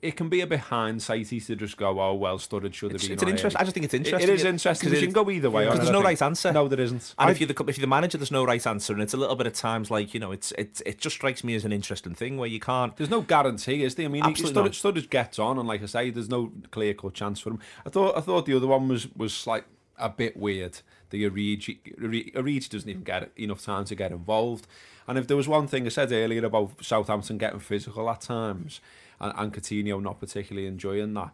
it 0.02 0.16
can 0.16 0.30
be 0.30 0.40
a 0.40 0.48
bit 0.48 0.62
hindsighty 0.62 1.46
to 1.48 1.56
just 1.58 1.76
go, 1.76 2.00
oh 2.02 2.14
well, 2.14 2.38
Sturridge 2.40 2.74
should 2.74 2.92
have 2.94 2.96
It's, 3.02 3.04
been. 3.08 3.14
it's 3.16 3.24
an 3.24 3.28
interest. 3.30 3.58
I 3.60 3.64
just 3.64 3.74
think 3.74 3.84
it's 3.84 3.94
It- 3.94 3.98
interesting. 4.06 4.30
It 4.30 4.34
is 4.34 4.46
interesting 4.46 4.90
because 4.90 5.02
you 5.02 5.08
can 5.08 5.14
go 5.14 5.30
either 5.30 5.50
way. 5.50 5.66
There's 5.66 5.90
no 5.90 6.02
right 6.02 6.22
answer. 6.22 6.54
No, 6.54 6.68
there 6.70 6.80
isn't. 6.80 7.14
And 7.20 7.30
if 7.30 7.40
you're 7.42 7.48
the 7.48 7.64
if 7.68 7.78
you're 7.78 7.84
the 7.84 7.88
manager, 7.88 8.18
there's 8.18 8.32
no 8.32 8.46
right 8.46 8.66
answer, 8.66 8.94
and 8.94 9.02
it's 9.02 9.14
a 9.14 9.18
little 9.18 9.36
bit 9.36 9.46
of 9.48 9.54
times 9.54 9.92
like 9.92 10.14
you 10.14 10.20
know, 10.22 10.32
it's 10.32 10.52
it's 10.58 10.82
it 10.86 11.00
just 11.00 11.16
strikes 11.18 11.44
me 11.44 11.54
as 11.56 11.66
an 11.66 11.72
interesting 11.74 12.16
thing 12.16 12.38
where 12.38 12.48
you 12.50 12.60
can't. 12.62 12.96
There's 12.96 13.10
no 13.10 13.22
guarantee, 13.22 13.84
is 13.84 13.96
there? 13.96 14.06
I 14.06 14.10
mean, 14.10 14.24
he- 14.24 14.30
Absolutely. 14.30 14.64
Sturridge, 14.72 14.82
Sturridge 14.94 15.10
gets 15.10 15.38
on, 15.38 15.58
and 15.60 15.68
like 15.68 15.84
I 15.84 15.86
say, 15.86 16.10
there's 16.12 16.30
no 16.30 16.52
clear 16.72 16.94
cut 16.94 17.14
chance 17.14 17.40
for 17.42 17.50
him. 17.52 17.60
I 17.86 17.90
thought 17.90 18.18
I 18.18 18.22
thought 18.22 18.46
the 18.46 18.56
other 18.56 18.68
one 18.68 18.88
was 18.88 19.08
was 19.16 19.46
like 19.48 19.66
a 19.98 20.10
bit 20.10 20.38
weird. 20.38 20.80
The 21.10 21.30
Origi, 21.30 21.80
Origi 21.99 22.70
doesn't 22.70 22.89
even 22.89 23.03
get 23.03 23.32
enough 23.38 23.64
time 23.64 23.86
to 23.86 23.95
get 23.95 24.12
involved. 24.12 24.68
And 25.07 25.18
if 25.18 25.28
there 25.28 25.38
was 25.38 25.47
one 25.47 25.68
thing 25.68 25.86
I 25.86 25.89
said 25.89 26.12
earlier 26.12 26.45
about 26.45 26.84
Southampton 26.84 27.38
getting 27.38 27.60
physical 27.60 28.10
at 28.10 28.22
times, 28.22 28.80
and, 29.20 29.34
and 29.36 29.53
Coutinho 29.53 30.01
not 30.01 30.20
particularly 30.20 30.68
enjoying 30.68 31.14
that, 31.16 31.32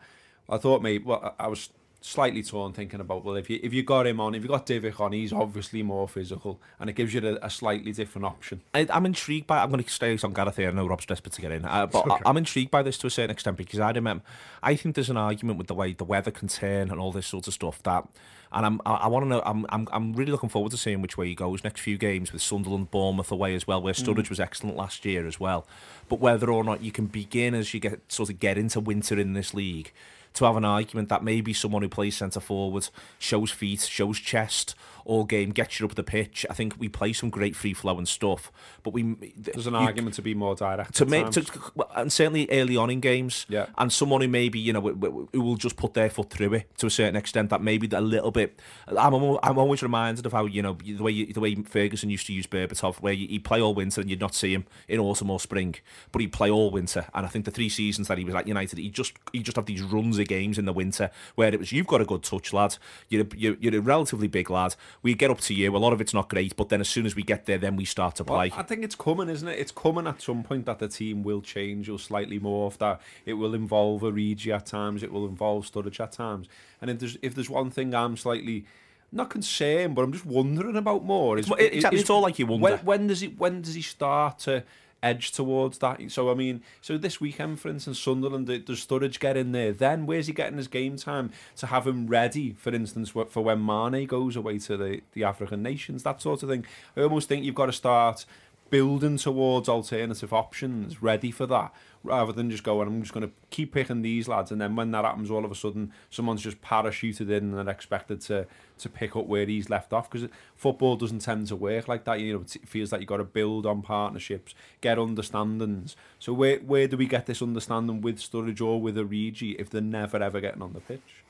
I 0.49 0.57
thought 0.57 0.82
maybe 0.82 1.03
well, 1.03 1.36
I 1.39 1.47
was 1.47 1.69
slightly 2.05 2.43
torn 2.43 2.71
thinking 2.71 2.99
about 2.99 3.26
well 3.26 3.36
if 3.36 3.49
you 3.49 3.59
if 3.63 3.73
you 3.73 3.82
got 3.82 4.05
him 4.05 4.19
on 4.19 4.36
if 4.36 4.43
you 4.43 4.47
got 4.47 4.67
Divock 4.67 4.99
on 4.99 5.11
he's 5.11 5.34
obviously 5.34 5.82
more 5.82 6.07
physical 6.07 6.61
and 6.80 6.88
it 6.88 6.93
gives 6.93 7.15
you 7.15 7.28
a, 7.28 7.43
a 7.43 7.49
slightly 7.49 7.91
different 7.91 8.26
option 8.26 8.61
I, 8.76 8.86
I'm 8.91 9.07
intrigued 9.07 9.47
by. 9.47 9.63
I'm 9.63 9.71
going 9.71 9.84
to 9.84 9.89
stay 9.89 10.15
on 10.23 10.32
Gareth 10.32 10.57
here. 10.57 10.69
I 10.69 10.71
know 10.71 10.86
Rob's 10.86 11.07
desperate 11.07 11.34
to 11.34 11.41
get 11.41 11.51
in, 11.51 11.65
uh, 11.65 11.88
but 11.88 12.11
I, 12.11 12.19
I'm 12.28 12.38
intrigued 12.38 12.69
by 12.69 12.84
this 12.84 12.99
to 12.99 13.07
a 13.07 13.09
certain 13.09 13.32
extent 13.32 13.57
because 13.57 13.80
I 13.80 13.89
remember. 13.89 14.23
I 14.61 14.76
think 14.76 14.93
there's 14.93 15.09
an 15.09 15.17
argument 15.17 15.57
with 15.57 15.65
the 15.65 15.73
way 15.73 15.93
the 15.93 16.03
weather 16.03 16.30
can 16.30 16.47
turn 16.47 16.91
and 16.91 16.99
all 16.99 17.11
this 17.11 17.28
sort 17.28 17.47
of 17.47 17.53
stuff 17.53 17.82
that. 17.84 18.07
And 18.56 18.66
I'm, 18.66 18.82
I, 18.86 18.93
I 18.93 19.08
want 19.08 19.26
to 19.26 19.30
know. 19.30 19.43
I'm, 19.45 19.66
I'm, 19.70 19.88
I'm 19.91 20.14
really 20.14 20.32
looking 20.32 20.49
forward 20.49 20.72
to 20.72 20.78
seeing 20.78 21.01
which 21.01 21.18
way 21.18 21.28
he 21.28 21.36
goes 21.36 21.64
next 21.64 21.82
few 21.82 21.97
games 21.97 22.32
with 22.34 22.41
Sunderland, 22.41 22.89
Bournemouth 22.89 23.32
away 23.32 23.53
as 23.53 23.68
well, 23.68 23.82
where 23.82 23.93
mm. 23.93 24.03
Sturridge 24.03 24.30
was 24.30 24.39
excellent 24.39 24.78
last 24.78 25.06
year 25.06 25.28
as 25.28 25.39
well. 25.39 25.68
But 26.08 26.20
whether 26.20 26.49
or 26.49 26.64
not 26.64 26.82
you 26.82 26.91
can 26.91 27.06
begin 27.08 27.53
as 27.53 27.74
you 27.74 27.80
get 27.82 28.12
sort 28.12 28.30
of 28.30 28.39
get 28.39 28.58
into 28.58 28.80
winter 28.80 29.20
in 29.20 29.34
this 29.34 29.53
league, 29.53 29.91
to 30.36 30.45
have 30.45 30.56
an 30.56 30.66
argument 30.66 31.10
that 31.10 31.24
maybe 31.24 31.53
someone 31.53 31.82
who 31.82 31.89
plays 31.89 32.18
centre 32.18 32.39
forward 32.39 32.89
shows 33.20 33.51
feet, 33.51 33.82
shows 33.82 34.20
chest 34.20 34.76
all 35.06 35.24
game, 35.24 35.51
gets 35.51 35.80
you 35.80 35.86
up 35.86 35.95
the 35.95 36.03
pitch. 36.03 36.45
I 36.49 36.53
think 36.53 36.76
we 36.80 36.89
play 36.89 37.14
some 37.14 37.30
great 37.30 37.56
free 37.56 37.74
flowing 37.74 38.06
stuff, 38.06 38.51
but 38.84 38.91
we 38.93 39.03
there's 39.38 39.68
an 39.68 39.74
you- 39.74 39.80
argument 39.80 40.16
to 40.16 40.22
be 40.22 40.34
more 40.34 40.56
direct 40.56 40.95
to 40.95 41.06
make 41.06 41.30
to, 41.32 41.43
times. 41.43 41.72
and 41.95 42.12
certainly 42.12 42.47
early 42.51 42.76
on 42.76 42.89
in 42.89 42.99
games 42.99 43.45
Yeah. 43.47 43.68
and 43.78 43.93
someone 43.93 44.22
who 44.22 44.28
maybe 44.28 44.60
you 44.60 44.74
know 44.74 44.82
who- 44.82 45.30
will 45.34 45.56
just 45.56 45.78
put 45.78 45.93
their 45.93 46.10
foot 46.10 46.30
through 46.32 46.53
it 46.56 46.78
to 46.80 46.88
a 46.88 46.89
certain 46.89 47.16
extent 47.16 47.49
that 47.51 47.62
maybe 47.62 47.88
a 47.91 48.01
little 48.01 48.32
bit 48.32 48.60
I'm, 48.88 49.14
I'm 49.14 49.58
always 49.58 49.82
reminded 49.84 50.26
of 50.26 50.32
how 50.34 50.45
you 50.45 50.62
know 50.62 50.74
the 50.84 51.01
way 51.03 51.12
you, 51.12 51.32
the 51.34 51.39
way 51.39 51.56
Ferguson 51.56 52.10
used 52.10 52.26
to 52.28 52.34
use 52.34 52.47
Berbatov 52.47 52.95
where 52.97 53.14
you, 53.14 53.28
he'd 53.28 53.43
play 53.43 53.62
all 53.62 53.74
winter 53.74 54.01
and 54.01 54.10
you'd 54.10 54.20
not 54.20 54.34
see 54.36 54.53
him 54.53 54.66
in 54.88 54.99
autumn 54.99 55.30
or 55.30 55.39
spring 55.39 55.76
but 56.12 56.22
he'd 56.22 56.34
play 56.34 56.49
all 56.49 56.72
winter 56.72 57.06
and 57.14 57.26
I 57.26 57.30
think 57.30 57.45
the 57.45 57.51
three 57.51 57.70
seasons 57.70 58.08
that 58.08 58.18
he 58.18 58.26
was 58.26 58.34
at 58.36 58.47
United 58.47 58.80
he 58.80 58.89
just 58.89 59.14
he 59.32 59.39
just 59.43 59.56
had 59.56 59.66
these 59.68 59.82
runs 59.84 60.18
of 60.20 60.28
games 60.28 60.58
in 60.58 60.66
the 60.66 60.74
winter 60.74 61.12
where 61.36 61.53
it 61.53 61.60
was 61.60 61.72
you've 61.72 61.88
got 61.88 62.01
a 62.01 62.06
good 62.06 62.24
touch 62.24 62.53
lad 62.53 62.78
you're 63.10 63.24
a, 63.24 63.28
you're, 63.38 63.56
you're 63.60 63.76
a 63.78 63.82
relatively 63.82 64.28
big 64.28 64.49
lad 64.49 64.76
we 65.02 65.14
get 65.14 65.30
up 65.32 65.39
to 65.41 65.54
you 65.54 65.76
a 65.76 65.78
lot 65.78 65.93
of 65.93 66.02
it's 66.02 66.14
not 66.14 66.30
great 66.30 66.56
but 66.56 66.70
then 66.70 66.82
as 66.82 66.89
soon 66.89 67.06
as 67.06 67.16
we 67.16 67.24
get 67.24 67.46
there 67.46 67.58
then 67.58 67.76
we 67.76 67.86
start 67.86 68.16
to 68.16 68.24
play 68.24 68.50
Well, 68.50 68.60
I 68.60 68.64
think 68.64 68.84
it's 68.84 68.96
coming, 68.96 69.30
isn't 69.30 69.48
it? 69.48 69.60
It's 69.60 69.72
coming 69.72 70.08
at 70.08 70.22
some 70.22 70.43
point 70.43 70.66
that 70.66 70.80
the 70.80 70.88
team 70.88 71.24
will 71.24 71.41
change 71.41 71.89
or 71.89 72.00
slightly 72.00 72.39
morph. 72.39 72.78
That 72.78 73.02
it 73.26 73.34
will 73.34 73.54
involve 73.54 74.04
a 74.04 74.12
Origi 74.12 74.56
at 74.56 74.66
times, 74.66 75.04
it 75.04 75.12
will 75.12 75.26
involve 75.28 75.66
Sturridge 75.66 76.00
at 76.00 76.12
times. 76.14 76.48
And 76.82 76.89
if 76.89 77.00
there's 77.00 77.18
if 77.22 77.36
there's 77.36 77.50
one 77.50 77.70
thing 77.70 77.93
I'm 77.93 78.18
slightly 78.18 78.66
not 79.12 79.30
concerned, 79.30 79.96
but 79.96 80.04
I'm 80.04 80.12
just 80.12 80.26
wondering 80.26 80.76
about 80.76 81.04
more. 81.06 81.38
Is, 81.38 81.50
is- 81.60 81.86
it's 81.86 82.10
all 82.10 82.22
like 82.22 82.39
you 82.39 82.46
wonder. 82.46 82.64
When, 82.64 82.78
when 82.80 83.08
does 83.08 83.22
he 83.22 83.28
when 83.28 83.62
does 83.62 83.76
he 83.76 83.82
start 83.82 84.39
to 84.39 84.64
edge 85.04 85.32
towards 85.32 85.78
that? 85.80 86.02
So 86.12 86.32
I 86.32 86.34
mean, 86.34 86.62
so 86.82 86.98
this 86.98 87.20
weekend, 87.22 87.60
for 87.60 87.70
instance, 87.70 88.00
Sunderland, 88.00 88.48
does 88.48 88.86
Sturridge 88.86 89.20
get 89.20 89.38
in 89.38 89.52
there? 89.52 89.72
Then 89.72 90.06
where's 90.06 90.28
he 90.28 90.34
getting 90.34 90.58
his 90.58 90.68
game 90.68 90.98
time 90.98 91.32
to 91.58 91.68
have 91.68 91.88
him 91.88 92.08
ready? 92.08 92.54
For 92.58 92.74
instance, 92.74 93.10
for 93.10 93.43
when 93.43 93.66
Mane 93.66 94.08
goes 94.08 94.36
away 94.36 94.60
to 94.60 94.78
the 94.78 95.02
the 95.14 95.24
African 95.24 95.62
nations, 95.64 96.04
that 96.04 96.22
sort 96.22 96.43
of 96.43 96.50
thing. 96.50 96.66
I 96.96 97.02
almost 97.02 97.28
think 97.30 97.43
you've 97.43 97.56
got 97.56 97.68
to 97.68 97.74
start 97.74 98.26
building 98.70 99.18
towards 99.18 99.70
alternative 99.70 100.34
options, 100.34 101.02
ready 101.02 101.32
for 101.32 101.46
that, 101.46 101.74
rather 102.06 102.32
than 102.32 102.49
just 102.49 102.64
going, 102.64 102.88
I'm 102.88 103.01
just 103.01 103.14
going 103.14 103.28
to 103.28 103.34
keep 103.49 103.74
picking 103.74 104.01
these 104.01 104.28
lads, 104.28 104.51
and 104.51 104.62
then 104.62 104.76
when 104.76 104.91
that 104.91 105.03
happens, 105.03 105.30
all 105.30 105.43
of 105.43 105.51
a 105.51 105.56
sudden, 105.56 105.91
someone's 106.10 106.41
just 106.41 106.62
parachuted 106.62 107.30
in 107.30 107.53
and 107.53 107.58
they're 107.58 107.70
expected 107.70 108.22
to 108.22 108.47
to 108.78 108.89
pick 108.89 109.16
up 109.16 109.26
where 109.26 109.45
he's 109.45 109.70
left 109.70 109.93
off, 109.93 110.10
because 110.10 110.30
football 110.56 110.95
doesn't 110.95 111.20
tend 111.20 111.47
to 111.47 111.56
work 111.56 111.88
like 111.88 112.03
that. 112.06 112.20
You 112.20 112.34
know, 112.34 112.41
it 112.41 112.68
feels 112.68 112.91
like 112.91 113.01
you've 113.01 113.08
got 113.08 113.18
to 113.18 113.24
build 113.24 113.66
on 113.66 113.82
partnerships, 113.82 114.53
get 114.82 114.97
understandings. 114.97 115.95
So 116.20 116.34
where 116.34 116.58
where 116.60 116.88
do 116.88 116.97
we 116.97 117.08
get 117.08 117.26
this 117.26 117.41
understanding 117.41 118.01
with 118.01 118.18
Sturridge 118.20 118.62
or 118.62 118.82
with 118.82 118.97
Origi 118.97 119.56
if 119.60 119.70
they're 119.70 119.82
never 119.82 120.22
ever 120.22 120.39
getting 120.41 120.62
on 120.62 120.74
the 120.74 120.82
pitch? 120.82 121.24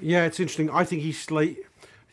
Yeah, 0.00 0.24
it's 0.24 0.40
interesting. 0.40 0.70
I 0.70 0.84
think 0.84 1.02
he's 1.02 1.26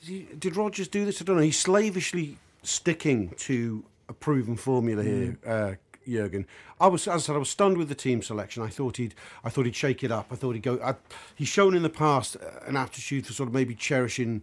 he, 0.01 0.27
Did 0.37 0.55
Rogers 0.55 0.87
do 0.87 1.05
this? 1.05 1.21
I 1.21 1.25
don't 1.25 1.37
know. 1.37 1.41
He's 1.41 1.59
slavishly 1.59 2.37
sticking 2.63 3.29
to 3.37 3.83
a 4.07 4.13
proven 4.13 4.55
formula 4.55 5.03
here, 5.03 5.37
uh, 5.45 5.73
Jurgen. 6.07 6.45
I 6.79 6.87
was, 6.87 7.07
as 7.07 7.23
I 7.23 7.25
said, 7.25 7.35
I 7.35 7.39
was 7.39 7.49
stunned 7.49 7.77
with 7.77 7.89
the 7.89 7.95
team 7.95 8.21
selection. 8.21 8.63
I 8.63 8.67
thought 8.67 8.97
he'd, 8.97 9.15
I 9.43 9.49
thought 9.49 9.65
he'd 9.65 9.75
shake 9.75 10.03
it 10.03 10.11
up. 10.11 10.27
I 10.31 10.35
thought 10.35 10.53
he'd 10.53 10.63
go. 10.63 10.79
I, 10.83 10.95
he's 11.35 11.47
shown 11.47 11.75
in 11.75 11.83
the 11.83 11.89
past 11.89 12.37
uh, 12.37 12.65
an 12.67 12.77
aptitude 12.77 13.25
for 13.25 13.33
sort 13.33 13.47
of 13.47 13.53
maybe 13.53 13.75
cherishing 13.75 14.41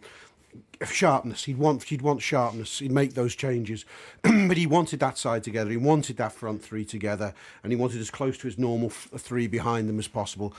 sharpness. 0.85 1.45
He'd 1.45 1.59
want 1.59 1.85
he'd 1.85 2.03
want 2.03 2.23
sharpness. 2.23 2.79
He'd 2.81 2.91
make 2.91 3.15
those 3.15 3.35
changes, 3.35 3.85
but 4.23 4.57
he 4.57 4.67
wanted 4.67 5.01
that 5.01 5.19
side 5.19 5.45
together. 5.45 5.71
He 5.71 5.77
wanted 5.77 6.17
that 6.17 6.33
front 6.33 6.63
three 6.63 6.85
together, 6.85 7.35
and 7.63 7.73
he 7.73 7.77
wanted 7.77 8.01
as 8.01 8.11
close 8.11 8.37
to 8.39 8.47
his 8.47 8.59
normal 8.59 8.89
f- 8.89 9.09
three 9.19 9.47
behind 9.47 9.89
them 9.89 9.99
as 9.99 10.09
possible. 10.09 10.55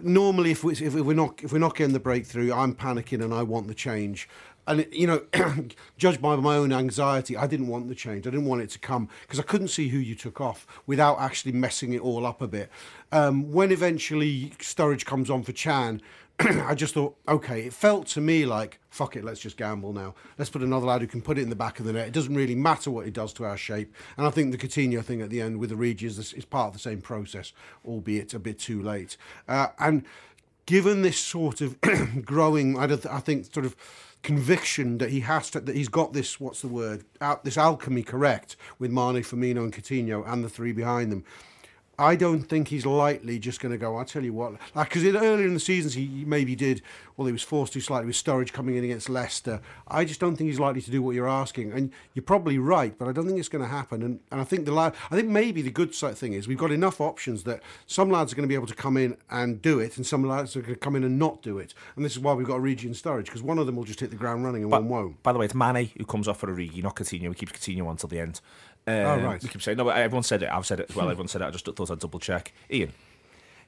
Normally, 0.00 0.50
if, 0.50 0.64
we, 0.64 0.72
if 0.74 0.94
we're 0.94 1.14
not 1.14 1.42
if 1.42 1.52
we're 1.52 1.58
not 1.58 1.76
getting 1.76 1.92
the 1.92 2.00
breakthrough, 2.00 2.52
I'm 2.52 2.74
panicking 2.74 3.22
and 3.22 3.32
I 3.32 3.42
want 3.42 3.68
the 3.68 3.74
change. 3.74 4.28
And 4.66 4.86
you 4.92 5.06
know, 5.06 5.22
judged 5.98 6.22
by 6.22 6.36
my 6.36 6.56
own 6.56 6.72
anxiety, 6.72 7.36
I 7.36 7.46
didn't 7.46 7.68
want 7.68 7.88
the 7.88 7.94
change. 7.94 8.26
I 8.26 8.30
didn't 8.30 8.46
want 8.46 8.62
it 8.62 8.70
to 8.70 8.78
come 8.78 9.08
because 9.22 9.40
I 9.40 9.42
couldn't 9.42 9.68
see 9.68 9.88
who 9.88 9.98
you 9.98 10.14
took 10.14 10.40
off 10.40 10.66
without 10.86 11.20
actually 11.20 11.52
messing 11.52 11.92
it 11.92 12.00
all 12.00 12.26
up 12.26 12.40
a 12.40 12.48
bit. 12.48 12.70
Um, 13.10 13.52
when 13.52 13.72
eventually 13.72 14.52
Sturridge 14.58 15.04
comes 15.04 15.30
on 15.30 15.42
for 15.42 15.52
Can, 15.52 16.00
I 16.40 16.74
just 16.74 16.94
thought, 16.94 17.16
okay, 17.28 17.62
it 17.62 17.72
felt 17.72 18.06
to 18.08 18.20
me 18.20 18.46
like, 18.46 18.78
fuck 18.90 19.16
it, 19.16 19.24
let's 19.24 19.40
just 19.40 19.56
gamble 19.56 19.92
now. 19.92 20.14
Let's 20.38 20.50
put 20.50 20.62
another 20.62 20.86
lad 20.86 21.00
who 21.00 21.06
can 21.06 21.22
put 21.22 21.38
it 21.38 21.42
in 21.42 21.50
the 21.50 21.56
back 21.56 21.78
of 21.78 21.86
the 21.86 21.92
net. 21.92 22.08
It 22.08 22.14
doesn't 22.14 22.34
really 22.34 22.54
matter 22.54 22.90
what 22.90 23.06
it 23.06 23.12
does 23.12 23.32
to 23.34 23.44
our 23.44 23.56
shape. 23.56 23.94
And 24.16 24.26
I 24.26 24.30
think 24.30 24.50
the 24.50 24.58
Coutinho 24.58 25.04
thing 25.04 25.20
at 25.20 25.30
the 25.30 25.40
end 25.40 25.58
with 25.58 25.70
the 25.70 25.76
Origi 25.76 26.04
is, 26.04 26.32
is 26.32 26.44
part 26.44 26.68
of 26.68 26.72
the 26.72 26.78
same 26.78 27.00
process, 27.00 27.52
albeit 27.84 28.34
a 28.34 28.38
bit 28.38 28.58
too 28.58 28.82
late. 28.82 29.16
Uh, 29.46 29.68
and 29.78 30.04
given 30.66 31.02
this 31.02 31.18
sort 31.18 31.60
of 31.60 31.80
growing, 32.24 32.78
I, 32.78 32.84
I 32.84 33.20
think, 33.20 33.52
sort 33.52 33.66
of 33.66 33.76
conviction 34.22 34.98
that 34.98 35.10
he 35.10 35.20
has 35.20 35.50
to, 35.50 35.60
that 35.60 35.76
he's 35.76 35.88
got 35.88 36.12
this, 36.12 36.40
what's 36.40 36.62
the 36.62 36.68
word, 36.68 37.04
out 37.20 37.44
this 37.44 37.58
alchemy 37.58 38.02
correct 38.02 38.56
with 38.78 38.90
Mane, 38.90 39.22
Firmino, 39.22 39.64
and 39.64 39.72
Coutinho, 39.72 40.24
and 40.26 40.44
the 40.44 40.48
three 40.48 40.72
behind 40.72 41.10
them. 41.10 41.24
I 41.98 42.16
don't 42.16 42.42
think 42.42 42.68
he's 42.68 42.86
lightly 42.86 43.38
just 43.38 43.60
going 43.60 43.72
to 43.72 43.78
go. 43.78 43.96
I'll 43.96 44.04
tell 44.04 44.24
you 44.24 44.32
what, 44.32 44.54
like 44.74 44.88
because 44.88 45.04
earlier 45.04 45.46
in 45.46 45.54
the 45.54 45.60
seasons 45.60 45.94
he 45.94 46.24
maybe 46.26 46.56
did. 46.56 46.82
Well, 47.16 47.26
he 47.26 47.32
was 47.32 47.42
forced 47.42 47.74
to 47.74 47.80
slightly 47.80 48.06
with 48.06 48.16
Sturridge 48.16 48.52
coming 48.52 48.76
in 48.76 48.84
against 48.84 49.10
Leicester. 49.10 49.60
I 49.86 50.06
just 50.06 50.18
don't 50.18 50.34
think 50.34 50.48
he's 50.48 50.58
likely 50.58 50.80
to 50.80 50.90
do 50.90 51.02
what 51.02 51.14
you're 51.14 51.28
asking, 51.28 51.70
and 51.72 51.92
you're 52.14 52.22
probably 52.22 52.58
right. 52.58 52.96
But 52.98 53.06
I 53.06 53.12
don't 53.12 53.26
think 53.26 53.38
it's 53.38 53.50
going 53.50 53.62
to 53.62 53.68
happen. 53.68 54.02
And, 54.02 54.20
and 54.30 54.40
I 54.40 54.44
think 54.44 54.64
the 54.64 54.72
lad, 54.72 54.94
I 55.10 55.16
think 55.16 55.28
maybe 55.28 55.60
the 55.60 55.70
good 55.70 55.94
thing 55.94 56.32
is 56.32 56.48
we've 56.48 56.56
got 56.56 56.72
enough 56.72 57.00
options 57.00 57.44
that 57.44 57.62
some 57.86 58.10
lads 58.10 58.32
are 58.32 58.36
going 58.36 58.44
to 58.44 58.48
be 58.48 58.54
able 58.54 58.66
to 58.66 58.74
come 58.74 58.96
in 58.96 59.18
and 59.30 59.60
do 59.60 59.78
it, 59.78 59.98
and 59.98 60.06
some 60.06 60.26
lads 60.26 60.56
are 60.56 60.62
going 60.62 60.74
to 60.74 60.80
come 60.80 60.96
in 60.96 61.04
and 61.04 61.18
not 61.18 61.42
do 61.42 61.58
it. 61.58 61.74
And 61.96 62.04
this 62.04 62.12
is 62.12 62.18
why 62.18 62.32
we've 62.32 62.46
got 62.46 62.60
Origi 62.60 62.84
and 62.84 62.94
Sturridge 62.94 63.26
because 63.26 63.42
one 63.42 63.58
of 63.58 63.66
them 63.66 63.76
will 63.76 63.84
just 63.84 64.00
hit 64.00 64.10
the 64.10 64.16
ground 64.16 64.44
running 64.44 64.62
and 64.62 64.70
one 64.70 64.88
won't. 64.88 65.22
By 65.22 65.32
the 65.32 65.38
way, 65.38 65.44
it's 65.44 65.54
Mane 65.54 65.90
who 65.96 66.06
comes 66.06 66.26
off 66.26 66.40
for 66.40 66.48
Origi, 66.48 66.82
not 66.82 66.96
Coutinho. 66.96 67.28
He 67.28 67.34
keeps 67.34 67.52
Coutinho 67.52 67.86
on 67.86 67.96
till 67.98 68.08
the 68.08 68.20
end. 68.20 68.40
Um, 68.86 68.94
Oh, 68.94 69.18
right. 69.20 69.42
We 69.42 69.48
keep 69.48 69.62
saying 69.62 69.78
no. 69.78 69.84
but 69.84 69.96
Everyone 69.96 70.22
said 70.22 70.42
it. 70.42 70.50
I've 70.50 70.66
said 70.66 70.80
it 70.80 70.90
as 70.90 70.96
well. 70.96 71.08
Everyone 71.08 71.28
said 71.28 71.42
it. 71.42 71.46
I 71.46 71.50
just 71.50 71.64
thought 71.64 71.90
I'd 71.90 71.98
double 71.98 72.18
check. 72.18 72.52
Ian, 72.70 72.92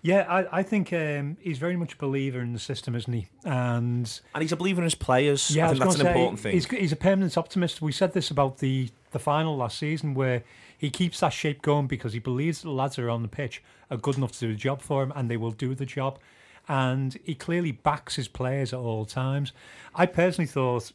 Yeah, 0.03 0.27
I, 0.29 0.59
I 0.59 0.63
think 0.63 0.93
um, 0.93 1.37
he's 1.41 1.59
very 1.59 1.77
much 1.77 1.95
a 1.95 1.97
believer 1.97 2.41
in 2.41 2.53
the 2.53 2.59
system, 2.59 2.95
isn't 2.95 3.13
he? 3.13 3.29
And 3.45 4.21
and 4.35 4.43
he's 4.43 4.53
a 4.53 4.57
believer 4.57 4.81
in 4.81 4.85
his 4.85 4.95
players. 4.95 5.51
yeah, 5.55 5.67
I 5.67 5.69
think 5.71 5.85
was 5.85 5.97
that's 5.97 6.01
an 6.01 6.07
say, 6.07 6.13
important 6.13 6.41
thing. 6.41 6.53
He's, 6.53 6.67
he's 6.67 6.93
a 6.93 6.97
permanent 6.97 7.39
optimist. 7.39 7.81
We 7.81 7.93
said 7.93 8.13
this 8.13 8.31
about 8.31 8.59
the 8.59 8.91
the 9.13 9.19
final 9.21 9.57
last 9.57 9.79
season, 9.79 10.15
where 10.15 10.43
he 10.77 10.91
keeps 10.91 11.21
that 11.21 11.33
shape 11.33 11.63
going 11.63 11.87
because 11.87 12.13
he 12.13 12.19
believes 12.19 12.63
the 12.63 12.71
lads 12.71 12.97
that 12.97 13.05
are 13.05 13.11
on 13.11 13.23
the 13.23 13.29
pitch 13.29 13.63
are 13.91 13.97
good 13.97 14.17
enough 14.17 14.33
to 14.33 14.41
do 14.41 14.49
the 14.49 14.59
job 14.59 14.83
for 14.83 15.03
him, 15.05 15.13
and 15.15 15.31
they 15.31 15.37
will 15.37 15.53
do 15.53 15.75
the 15.75 15.87
job. 15.87 16.19
And 16.67 17.17
he 17.25 17.35
clearly 17.35 17.71
backs 17.73 18.17
his 18.17 18.27
players 18.27 18.73
at 18.73 18.79
all 18.81 19.05
times. 19.05 19.53
I 19.95 20.07
personally 20.07 20.49
thought 20.49 20.93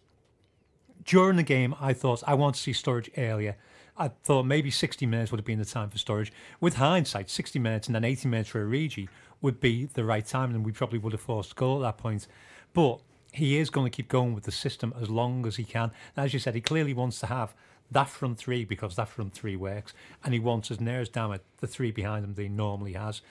during 1.06 1.38
the 1.38 1.44
game, 1.44 1.74
I 1.80 1.94
thought 1.94 2.24
I 2.28 2.34
want 2.34 2.56
to 2.56 2.62
see 2.62 2.72
Sturridge 2.72 3.10
earlier. 3.18 3.56
I 4.00 4.08
thought 4.24 4.44
maybe 4.44 4.72
60 4.72 5.06
minutes 5.06 5.30
would 5.30 5.40
have 5.40 5.46
been 5.46 5.60
the 5.60 5.66
time 5.66 5.90
for 5.90 5.98
Sturridge. 5.98 6.32
With 6.62 6.76
hindsight, 6.76 7.30
60 7.30 7.60
minutes 7.60 7.88
and 7.88 7.96
then 7.96 8.06
80 8.06 8.30
minutes 8.30 8.50
for 8.50 8.66
Origi 8.66 9.10
would 9.42 9.60
be 9.60 9.86
the 9.86 10.06
right 10.06 10.26
time, 10.26 10.56
and 10.56 10.66
we 10.66 10.72
probably 10.72 11.00
would 11.00 11.12
have 11.12 11.22
forced 11.22 11.58
goal 11.58 11.86
at 11.86 11.98
that 11.98 12.02
point. 12.02 12.26
But 12.74 13.02
he 13.34 13.58
is 13.58 13.70
going 13.70 13.86
to 13.86 13.96
keep 13.96 14.08
going 14.08 14.34
with 14.34 14.46
the 14.46 14.54
system 14.54 14.94
as 15.00 15.10
long 15.10 15.46
as 15.46 15.58
he 15.58 15.66
can. 15.66 15.92
And 16.16 16.26
as 16.26 16.34
you 16.34 16.40
said, 16.40 16.56
he 16.56 16.62
clearly 16.62 16.94
wants 16.94 17.20
to 17.20 17.26
have 17.26 17.54
that 17.92 18.08
front 18.08 18.38
three 18.38 18.64
because 18.64 18.96
that 18.96 19.10
front 19.10 19.34
three 19.34 19.58
works, 19.58 19.94
and 20.24 20.34
he 20.34 20.40
wants 20.40 20.72
as 20.72 20.80
near 20.80 21.02
as 21.02 21.10
damn 21.10 21.34
it 21.34 21.44
the 21.58 21.68
three 21.68 21.92
behind 21.92 22.24
him 22.24 22.34
that 22.36 22.42
he 22.42 22.50
normally 22.50 22.94
has. 22.94 23.22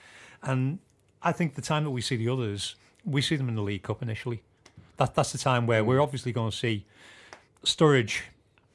And 0.43 0.77
I 1.23 1.31
think 1.31 1.55
the 1.55 1.61
time 1.61 1.83
that 1.83 1.91
we 1.91 2.01
see 2.01 2.15
the 2.15 2.29
others, 2.29 2.75
we 3.03 3.23
see 3.23 3.35
them 3.35 3.49
in 3.49 3.55
the 3.55 3.63
League 3.63 3.83
Cup 3.83 4.03
initially. 4.03 4.43
That 4.97 5.15
that's 5.15 5.31
the 5.31 5.37
time 5.39 5.65
where 5.65 5.83
we're 5.83 6.01
obviously 6.01 6.31
going 6.31 6.51
to 6.51 6.57
see 6.57 6.85
Sturridge 7.63 8.21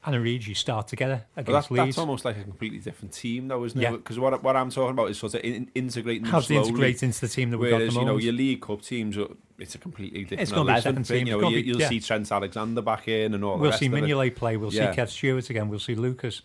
and 0.05 0.15
Origi 0.15 0.55
start 0.55 0.87
together 0.87 1.25
against 1.35 1.51
that's, 1.51 1.67
that's 1.67 1.85
Leeds. 1.85 1.97
almost 1.97 2.25
like 2.25 2.37
a 2.37 2.43
completely 2.43 2.77
different 2.79 3.13
team, 3.13 3.47
though, 3.47 3.63
isn't 3.63 3.81
it? 3.81 3.91
Because 3.91 4.19
what, 4.19 4.43
what 4.43 4.55
I'm 4.55 4.69
talking 4.69 4.91
about 4.91 5.09
is 5.09 5.17
sort 5.17 5.33
of 5.33 5.41
in, 5.43 5.69
integrating 5.73 6.23
them 6.23 6.31
How 6.31 6.39
to 6.41 6.53
integrate 6.53 7.01
into 7.01 7.21
the 7.21 7.27
team 7.27 7.49
that 7.51 7.57
we've 7.57 7.71
got 7.71 7.77
Whereas, 7.77 7.93
the 7.95 7.99
you 7.99 8.05
know, 8.05 8.17
your 8.17 8.33
League 8.33 8.61
Cup 8.61 8.81
teams, 8.81 9.17
it's 9.57 9.75
a 9.75 9.77
completely 9.77 10.23
different 10.23 10.49
gonna 10.51 10.65
be 10.65 10.69
a 10.69 10.73
11. 10.73 10.81
second 10.83 11.03
thing, 11.05 11.17
team. 11.25 11.27
You 11.27 11.41
know, 11.41 11.49
you, 11.49 11.61
be, 11.61 11.67
you'll 11.67 11.79
yeah. 11.81 11.89
see 11.89 11.99
Trent 11.99 12.31
Alexander 12.31 12.81
back 12.81 13.07
in 13.07 13.33
and 13.33 13.43
all 13.43 13.57
We'll 13.57 13.71
see. 13.71 13.89
Mignolet 13.89 14.35
play. 14.35 14.57
We'll 14.57 14.73
Yeah. 14.73 14.93
see 14.93 15.01
Kev 15.01 15.09
Stewart 15.09 15.49
again. 15.49 15.69
We'll 15.69 15.79
see 15.79 15.95
Lucas, 15.95 16.41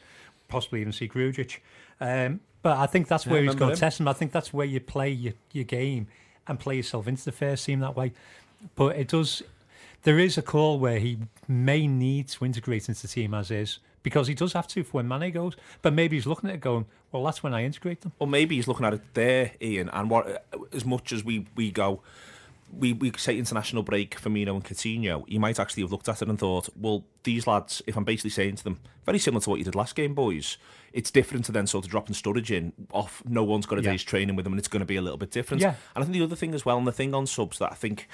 possibly 0.49 0.81
even 0.81 0.93
see 0.93 1.09
Grujic. 1.09 1.59
Um, 2.01 2.41
but 2.63 2.79
I 2.79 2.87
think 2.87 3.09
that's 3.09 3.27
where 3.27 3.43
he's 3.43 3.55
going 3.55 3.75
to 3.75 3.81
test 3.81 4.01
him. 4.01 4.09
I 4.09 4.13
think 4.13 4.33
that's 4.33 4.53
where 4.53 4.67
you 4.67 4.81
play 4.81 5.11
your, 5.11 5.35
your 5.53 5.65
game 5.65 6.09
and 6.47 6.59
play 6.59 6.77
yourself 6.77 7.07
into 7.09 7.25
the 7.25 7.33
first 7.33 7.65
team 7.65 7.81
that 7.81 7.97
way. 7.97 8.13
But 8.75 8.97
it 8.97 9.09
does. 9.09 9.43
There 10.03 10.19
is 10.19 10.39
a 10.39 10.43
call 10.43 10.79
where 10.79 10.99
he 10.99 11.19
may 11.47 11.87
need 11.87 12.29
to 12.29 12.45
integrate 12.45 12.89
into 12.89 13.03
the 13.03 13.09
team 13.09 13.35
as 13.35 13.51
is 13.51 13.79
because 14.03 14.29
he 14.29 14.35
does 14.35 14.53
have 14.55 14.67
to 14.69 14.83
for 14.83 14.93
when 14.93 15.09
Mane 15.09 15.31
goes. 15.33 15.57
But 15.83 15.93
maybe 15.93 16.17
he's 16.17 16.27
looking 16.27 16.49
at 16.49 16.57
it 16.57 16.61
going, 16.61 16.87
well, 17.13 17.25
that's 17.25 17.43
when 17.43 17.53
I 17.55 17.65
integrate 17.65 18.01
them. 18.01 18.13
Or 18.19 18.27
maybe 18.27 18.57
he's 18.57 18.67
looking 18.69 18.87
at 18.87 18.95
it 18.95 19.03
there, 19.15 19.53
Ian, 19.61 19.91
and 19.91 20.09
what 20.09 20.47
as 20.73 20.85
much 20.85 21.13
as 21.13 21.23
we, 21.25 21.47
we 21.55 21.71
go, 21.71 22.01
we, 22.73 22.93
we 22.93 23.13
say 23.17 23.37
international 23.37 23.83
break, 23.83 24.19
Firmino 24.19 24.55
and 24.55 24.65
Coutinho, 24.65 25.29
he 25.29 25.39
might 25.39 25.59
actually 25.59 25.83
have 25.83 25.91
looked 25.93 26.09
at 26.09 26.23
it 26.23 26.29
and 26.29 26.39
thought, 26.39 26.69
well, 26.77 27.05
these 27.25 27.47
lads, 27.47 27.83
if 27.87 27.97
I'm 27.97 28.05
basically 28.05 28.31
saying 28.31 28.57
to 28.57 28.65
them, 28.65 28.79
very 29.05 29.19
similar 29.19 29.41
to 29.43 29.51
what 29.51 29.59
you 29.59 29.65
did 29.65 29.75
last 29.75 29.97
game, 29.97 30.15
boys, 30.15 30.57
it's 30.93 31.11
different 31.11 31.45
to 31.47 31.53
then 31.53 31.67
sort 31.67 31.85
of 31.85 31.91
dropping 31.91 32.15
Sturridge 32.15 32.51
in 32.51 32.73
off, 32.93 33.23
no 33.27 33.43
one's 33.43 33.67
got 33.67 33.79
a 33.81 33.83
Yeah. 33.83 33.91
day's 33.91 34.05
training 34.05 34.37
with 34.37 34.45
them, 34.45 34.53
and 34.53 34.59
it's 34.59 34.69
going 34.69 34.81
to 34.81 34.87
be 34.87 34.97
a 34.97 35.03
little 35.03 35.19
bit 35.19 35.31
different. 35.31 35.61
Yeah. 35.61 35.75
And 35.95 36.03
I 36.03 36.07
think 36.07 36.13
the 36.13 36.23
other 36.23 36.37
thing 36.37 36.55
as 36.55 36.65
well, 36.65 36.79
and 36.79 36.87
the 36.87 36.93
thing 36.93 37.13
on 37.13 37.27
subs 37.27 37.59
that 37.59 37.73
I 37.73 37.75
think 37.75 38.09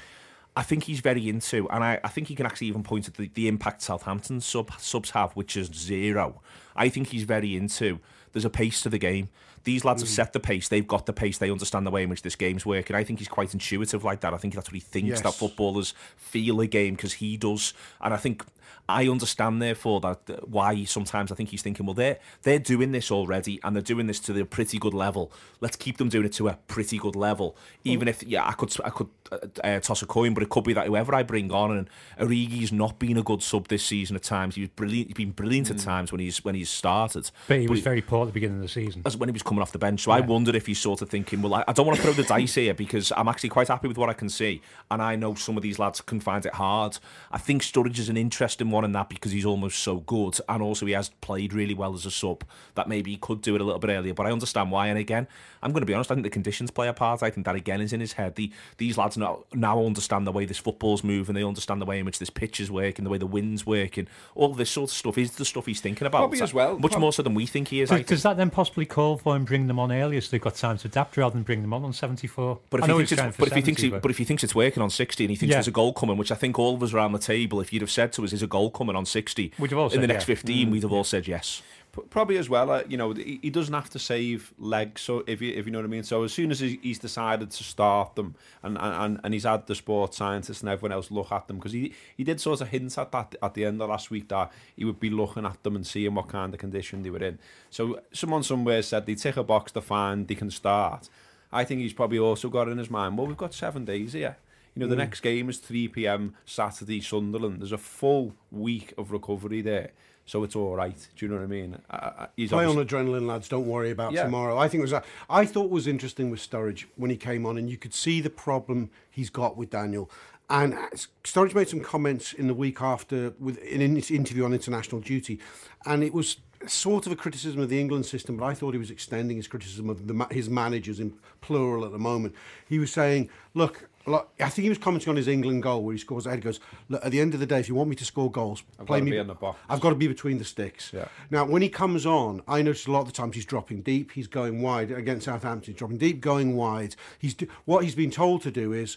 I 0.59 0.63
think 0.63 0.85
he's 0.85 1.01
very 1.01 1.29
into, 1.29 1.69
and 1.71 1.85
I, 1.85 2.01
I 2.03 2.09
think 2.09 2.29
he 2.29 2.35
can 2.35 2.47
actually 2.47 2.69
even 2.69 2.83
point 2.83 3.07
at 3.09 3.15
the, 3.15 3.31
the 3.35 3.47
impact 3.47 3.83
Southampton 3.83 4.41
sub 4.41 4.73
subs 4.79 5.11
have, 5.11 5.33
which 5.33 5.57
is 5.57 5.67
zero. 5.69 6.41
I 6.75 6.89
think 6.89 7.09
he's 7.09 7.25
very 7.25 7.55
into. 7.57 8.01
There's 8.33 8.47
a 8.47 8.51
pace 8.51 8.81
to 8.83 8.89
the 8.89 8.99
game. 8.99 9.29
These 9.65 9.85
lads 9.85 10.03
Mm. 10.03 10.07
have 10.07 10.11
set 10.15 10.33
the 10.33 10.41
pace. 10.41 10.69
They've 10.69 10.87
got 10.87 11.07
the 11.07 11.13
pace. 11.13 11.39
They 11.39 11.51
understand 11.51 11.87
the 11.87 11.91
way 11.91 12.05
in 12.05 12.09
which 12.09 12.23
this 12.23 12.37
game's 12.37 12.65
working. 12.65 12.95
I 12.97 13.03
think 13.05 13.19
he's 13.19 13.29
quite 13.29 13.53
intuitive 13.53 14.05
like 14.05 14.21
that. 14.21 14.33
I 14.33 14.37
think 14.37 14.55
that's 14.55 14.69
what 14.69 14.75
he 14.75 14.81
thinks 14.81 15.09
Yes. 15.09 15.21
that 15.23 15.35
footballers 15.35 15.93
feel 16.17 16.61
a 16.61 16.67
game 16.67 16.95
because 16.95 17.15
he 17.15 17.37
does. 17.37 17.75
And 18.01 18.15
I 18.15 18.17
think 18.17 18.45
I 18.89 19.09
understand 19.09 19.61
therefore 19.61 20.01
that 20.01 20.21
uh, 20.31 20.37
why 20.45 20.85
sometimes 20.85 21.33
I 21.33 21.35
think 21.35 21.51
he's 21.51 21.63
thinking, 21.63 21.87
well, 21.87 21.95
they're 21.95 22.19
they're 22.43 22.59
doing 22.59 22.93
this 22.93 23.11
already 23.11 23.61
and 23.65 23.75
they're 23.75 23.83
doing 23.83 24.07
this 24.07 24.21
to 24.21 24.33
the 24.33 24.45
pretty 24.45 24.79
good 24.79 24.95
level. 24.95 25.33
Let's 25.61 25.77
keep 25.77 25.97
them 25.97 26.09
doing 26.09 26.27
it 26.27 26.33
to 26.35 26.49
a 26.49 26.59
pretty 26.69 26.99
good 26.99 27.17
level. 27.17 27.57
Even 27.85 28.09
if 28.09 28.23
yeah, 28.23 28.47
I 28.47 28.53
could 28.53 28.75
I 28.85 28.91
could 28.91 29.09
uh, 29.33 29.39
uh, 29.65 29.81
toss 29.81 30.03
a 30.03 30.07
coin, 30.07 30.35
but 30.35 30.43
it 30.43 30.49
could 30.49 30.65
be 30.65 30.73
that 30.75 30.87
whoever 30.87 31.15
I 31.15 31.23
bring 31.23 31.51
on 31.53 31.77
and 31.77 31.91
Origi's 32.19 32.73
not 32.73 32.99
been 32.99 33.17
a 33.17 33.23
good 33.23 33.43
sub 33.43 33.69
this 33.69 33.85
season 33.85 34.17
at 34.17 34.23
times. 34.23 34.55
He 34.55 34.63
was 34.63 34.71
brilliant. 34.71 35.09
He's 35.09 35.17
been 35.17 35.33
brilliant 35.33 35.71
at 35.71 35.79
times 35.79 36.13
when 36.13 36.21
he's 36.21 36.45
when 36.45 36.55
he's 36.55 36.71
started. 36.71 37.31
But 37.49 37.61
he 37.61 37.67
was 37.67 37.81
very 37.81 38.03
poor 38.03 38.23
at 38.23 38.27
the 38.27 38.33
beginning 38.33 38.57
of 38.59 38.63
the 38.63 38.69
season. 38.69 39.03
as 39.05 39.17
when 39.17 39.29
he 39.29 39.33
was 39.33 39.43
coming 39.43 39.63
off 39.63 39.73
the 39.73 39.79
bench. 39.79 40.03
So 40.03 40.13
I 40.13 40.21
wondered 40.21 40.55
if 40.55 40.67
he's 40.67 40.79
sort 40.79 41.03
of 41.03 41.11
thinking, 41.11 41.43
well, 41.43 41.55
I, 41.55 41.65
I 41.67 41.73
don't 41.73 41.87
want 41.87 41.97
to 41.97 42.03
throw 42.03 42.13
the 42.13 42.23
dice 42.23 42.55
here 42.55 42.75
because 42.75 43.13
I'm 43.17 43.29
actually 43.29 43.49
quite 43.51 43.69
happy 43.69 43.89
with 43.89 43.99
what 43.99 44.09
I 44.09 44.13
can 44.13 44.29
see, 44.29 44.63
and 44.91 45.03
I 45.03 45.17
know 45.17 45.35
some 45.35 45.57
of 45.57 45.63
these 45.63 45.79
lads 45.79 46.01
can 46.01 46.21
find 46.21 46.47
it 46.47 46.55
hard. 46.55 46.99
I 47.33 47.39
think 47.39 47.63
Sturridge 47.63 47.99
is 47.99 48.09
an 48.09 48.17
interesting 48.17 48.71
one 48.71 48.76
in 48.85 48.93
that 48.93 49.09
because 49.09 49.33
he's 49.33 49.45
almost 49.47 49.79
so 49.81 49.97
good, 50.01 50.39
and 50.49 50.63
also 50.63 50.87
he 50.87 50.93
has 50.93 51.09
played 51.21 51.53
really 51.53 51.75
well 51.75 51.95
as 51.95 52.05
a 52.07 52.11
sub. 52.11 52.45
That 52.75 52.89
maybe 52.89 53.11
he 53.13 53.17
could 53.17 53.43
do 53.43 53.55
it 53.55 53.61
a 53.61 53.65
little 53.65 53.79
bit 53.81 53.91
earlier, 53.91 54.15
but 54.15 54.27
I 54.27 54.33
understand 54.33 54.71
why. 54.71 54.89
And 54.89 54.99
again, 54.99 55.27
I'm 55.63 55.73
going 55.73 55.81
to 55.83 55.87
be 55.87 55.95
honest. 55.95 56.11
I 56.11 56.15
think 56.15 56.25
the 56.25 56.31
conditions 56.31 56.71
play 56.71 56.89
a 56.89 56.93
part. 56.93 57.23
I 57.23 57.31
think 57.31 57.47
that 57.47 57.55
again 57.55 57.81
is 57.81 57.93
in 57.93 58.01
his 58.01 58.13
head. 58.15 58.35
The 58.37 58.51
these 58.79 58.99
lads 58.99 59.17
now 59.17 59.45
now 59.55 59.85
understand 59.85 60.27
the 60.27 60.33
way 60.33 60.45
this 60.45 60.59
football's 60.59 61.03
moving. 61.03 61.35
They 61.35 61.45
understand 61.45 61.81
the 61.81 61.87
way 61.87 61.99
in 61.99 62.05
which 62.05 62.19
this 62.19 62.31
pitch 62.31 62.61
is 62.61 62.71
working, 62.71 63.05
the 63.05 63.11
way 63.11 63.19
the 63.19 63.27
wind's 63.27 63.65
working. 63.67 64.07
All 64.35 64.53
this 64.55 64.71
sort 64.71 64.91
of 64.91 64.97
stuff 64.97 65.19
is 65.19 65.33
the 65.37 65.45
stuff 65.45 65.67
he's 65.67 65.81
thinking 65.81 66.07
about. 66.07 66.19
Probably 66.19 66.41
as 66.43 66.53
well. 66.55 66.79
much 66.79 66.93
Prob- 66.93 67.01
more 67.01 67.13
so 67.13 67.23
than 67.23 67.35
we 67.35 67.47
think 67.47 67.69
he 67.69 67.81
is. 67.81 67.91
I 67.91 67.99
Does, 67.99 68.07
does 68.07 68.23
that 68.25 68.37
then 68.37 68.51
possibly 68.51 68.87
call 68.87 69.17
for 69.17 69.35
him 69.37 69.45
bringing 69.45 69.67
them 69.69 69.79
on 69.79 69.91
earlier 69.93 70.21
so 70.21 70.31
they've 70.31 70.41
got 70.41 70.55
time 70.55 70.79
to 70.79 70.89
adapt 70.89 71.17
rather 71.17 71.33
than 71.35 71.43
bring 71.43 71.63
them 71.63 71.73
on 71.73 71.85
on 71.85 71.93
74? 71.93 72.59
But 72.71 72.81
if, 72.81 72.87
he 72.87 72.93
thinks 72.93 73.13
it's, 73.13 73.21
trying 73.21 73.33
for 73.33 73.39
but 73.41 73.49
if 73.49 73.55
he 73.55 73.61
thinks 73.63 73.81
70, 73.83 73.97
it, 73.97 74.03
but 74.03 74.11
if 74.11 74.19
he 74.19 74.25
thinks 74.25 74.45
it's 74.45 74.55
working 74.55 74.83
on 74.83 74.91
sixty 74.91 75.25
and 75.25 75.31
he 75.31 75.37
thinks 75.37 75.51
Yeah. 75.51 75.57
there's 75.57 75.69
a 75.69 75.73
goal 75.73 75.93
coming, 75.93 76.17
which 76.17 76.31
I 76.33 76.35
think 76.35 76.59
all 76.59 76.75
of 76.75 76.83
us 76.83 76.93
around 76.93 77.13
the 77.13 77.19
table, 77.19 77.61
if 77.61 77.73
you'd 77.73 77.83
have 77.83 77.91
said 77.91 78.13
to 78.15 78.25
us, 78.25 78.33
"Is 78.33 78.43
a 78.43 78.47
goal 78.47 78.66
coming 78.71 78.97
on 78.97 79.07
60 79.07 79.53
We'd 79.59 79.71
have 79.71 79.79
all 79.79 79.87
in 79.87 79.93
said 79.93 80.03
the 80.03 80.07
next 80.07 80.29
yeah. 80.29 80.35
fifteen, 80.35 80.71
we'd 80.71 80.83
have 80.83 80.93
all 80.93 81.05
said 81.05 81.27
yes. 81.27 81.63
Probably 82.11 82.37
as 82.37 82.51
well, 82.51 82.71
uh, 82.71 82.83
you 82.87 82.99
know, 82.99 83.15
he, 83.15 83.39
he 83.41 83.49
doesn't 83.49 83.73
have 83.73 83.89
to 83.91 83.99
save 83.99 84.53
legs. 84.59 85.01
So 85.01 85.25
if 85.27 85.41
you 85.41 85.55
if 85.55 85.65
you 85.65 85.73
know 85.73 85.79
what 85.79 85.87
I 85.87 85.89
mean. 85.89 86.03
So 86.03 86.25
as 86.25 86.33
soon 86.33 86.51
as 86.51 86.61
he, 86.61 86.79
he's 86.83 86.99
decided 86.99 87.51
to 87.51 87.65
start 87.65 88.17
them, 88.17 88.35
and, 88.63 88.77
and 88.79 89.19
and 89.25 89.33
he's 89.33 89.45
had 89.45 89.67
the 89.67 89.75
sports 89.75 90.19
scientists 90.19 90.61
and 90.61 90.69
everyone 90.69 90.93
else 90.93 91.11
look 91.11 91.33
at 91.33 91.49
them 91.49 91.57
because 91.57 91.73
he 91.73 91.95
he 92.15 92.23
did 92.23 92.39
sort 92.39 92.61
of 92.61 92.69
hint 92.69 92.99
at 92.99 93.13
that 93.13 93.35
at 93.43 93.55
the 93.55 93.65
end 93.65 93.81
of 93.81 93.89
last 93.89 94.11
week 94.11 94.29
that 94.29 94.53
he 94.77 94.85
would 94.85 95.01
be 95.01 95.09
looking 95.09 95.47
at 95.47 95.63
them 95.63 95.75
and 95.75 95.87
seeing 95.87 96.15
what 96.15 96.29
kind 96.29 96.53
of 96.53 96.61
condition 96.61 97.03
they 97.03 97.09
were 97.09 97.25
in. 97.25 97.39
So 97.71 98.01
someone 98.13 98.43
somewhere 98.43 98.83
said 98.83 99.07
they 99.07 99.15
tick 99.15 99.39
a 99.39 99.43
box 99.43 99.73
to 99.73 99.81
find 99.81 100.29
they 100.29 100.35
can 100.35 100.51
start. 100.51 101.09
I 101.51 101.65
think 101.65 101.81
he's 101.81 101.95
probably 101.95 102.19
also 102.19 102.51
got 102.51 102.69
in 102.69 102.77
his 102.77 102.91
mind. 102.91 103.17
Well, 103.17 103.27
we've 103.27 103.37
got 103.37 103.55
seven 103.55 103.87
days 103.87 104.13
here. 104.13 104.37
You 104.77 104.81
know, 104.81 104.89
the 104.89 104.95
hmm. 104.95 105.01
next 105.01 105.21
game 105.21 105.49
is 105.49 105.59
3 105.59 105.89
p.m. 105.89 106.35
Saturday, 106.45 107.01
Sunderland. 107.01 107.61
There's 107.61 107.73
a 107.73 107.79
full 107.79 108.35
week 108.51 108.93
of 108.99 109.11
recovery 109.11 109.63
there, 109.63 109.93
so 110.27 110.45
it's 110.45 110.55
all 110.55 110.77
right. 110.77 111.09
Do 111.17 111.25
you 111.25 111.33
know 111.33 111.39
what 111.39 111.45
I 111.45 111.47
mean? 111.47 111.79
I, 111.89 112.27
he's 112.37 112.51
Play 112.51 112.67
on 112.67 112.77
adrenaline, 112.77 113.27
lads. 113.27 113.49
Don't 113.49 113.67
worry 113.67 113.91
about 113.91 114.13
Yeah. 114.13 114.25
tomorrow. 114.25 114.59
I 114.59 114.69
think 114.69 114.81
it 114.81 114.93
was. 114.93 115.03
I 115.31 115.47
thought 115.47 115.71
was 115.71 115.87
interesting 115.87 116.31
with 116.31 116.41
Sturridge 116.41 116.85
when 116.97 117.11
he 117.11 117.17
came 117.17 117.47
on, 117.47 117.57
and 117.57 117.71
you 117.71 117.79
could 117.79 117.95
see 117.95 118.21
the 118.21 118.29
problem 118.29 118.91
he's 119.11 119.31
got 119.31 119.57
with 119.57 119.71
Daniel. 119.71 120.11
And 120.51 120.75
uh, 120.75 120.91
Sturridge 121.25 121.55
made 121.55 121.69
some 121.69 121.81
comments 121.81 122.35
in 122.35 122.47
the 122.47 122.55
week 122.55 122.83
after 122.83 123.33
with 123.41 123.57
in 123.59 123.81
an 123.81 123.97
interview 123.97 124.45
on 124.45 124.53
international 124.53 125.01
duty, 125.01 125.41
and 125.87 126.05
it 126.05 126.13
was 126.13 126.37
sort 126.67 127.07
of 127.07 127.13
a 127.13 127.17
criticism 127.17 127.61
of 127.61 127.69
the 127.69 127.81
England 127.81 128.07
system, 128.07 128.37
but 128.37 128.45
I 128.45 128.55
thought 128.55 128.73
he 128.73 128.79
was 128.79 128.91
extending 128.91 129.37
his 129.37 129.47
criticism 129.47 129.89
of 129.89 130.07
the, 130.07 130.27
his 130.31 130.49
managers 130.49 131.01
in 131.01 131.15
plural 131.41 131.85
at 131.85 131.93
the 131.93 131.99
moment. 131.99 132.35
He 132.69 132.79
was 132.79 132.93
saying, 132.93 133.31
"Look." 133.55 133.89
Look, 134.07 134.31
I 134.39 134.49
think 134.49 134.65
he 134.65 134.69
was 134.69 134.79
commenting 134.79 135.11
on 135.11 135.17
his 135.17 135.27
England 135.27 135.65
goal 135.65 135.83
where 135.83 135.93
he 135.93 135.99
scores 135.99 136.27
ahead. 136.27 136.39
He 136.39 136.43
goes, 136.43 136.61
Look, 136.89 137.05
at 137.05 137.11
the 137.11 137.21
end 137.21 137.35
of 137.35 137.41
the 137.41 137.47
day, 137.47 137.59
if 137.59 137.69
you 137.69 137.75
want 137.75 137.91
me 137.91 137.97
to 137.97 138.05
score 138.05 138.31
goals, 138.31 138.63
play 138.79 138.87
gotta 138.87 139.03
me. 139.03 139.11
be 139.13 139.17
in 139.19 139.27
the 139.27 139.35
box." 139.35 139.59
I've 139.69 139.81
got 139.81 139.91
to 139.91 139.97
be 139.97 140.07
between 140.07 140.39
the 140.39 140.45
sticks. 140.45 140.93
Yeah. 140.93 141.09
Now, 141.31 141.45
when 141.45 141.61
he 141.63 141.69
comes 141.69 142.07
on, 142.07 142.43
I 142.47 142.63
notice 142.63 142.87
a 142.87 142.93
lot 142.93 143.01
of 143.01 143.07
the 143.07 143.13
times 143.13 143.35
he's 143.35 143.45
dropping 143.45 143.83
deep. 143.83 144.13
He's 144.13 144.29
going 144.29 144.63
wide 144.63 144.91
against 144.93 145.25
Southampton. 145.25 145.73
He's 145.73 145.79
dropping 145.79 145.99
deep, 145.99 146.21
going 146.21 146.57
wide. 146.57 146.95
He's 147.19 147.35
what 147.65 147.83
he's 147.83 147.95
been 147.97 148.11
told 148.13 148.43
to 148.43 148.51
do 148.51 148.73
is 148.73 148.97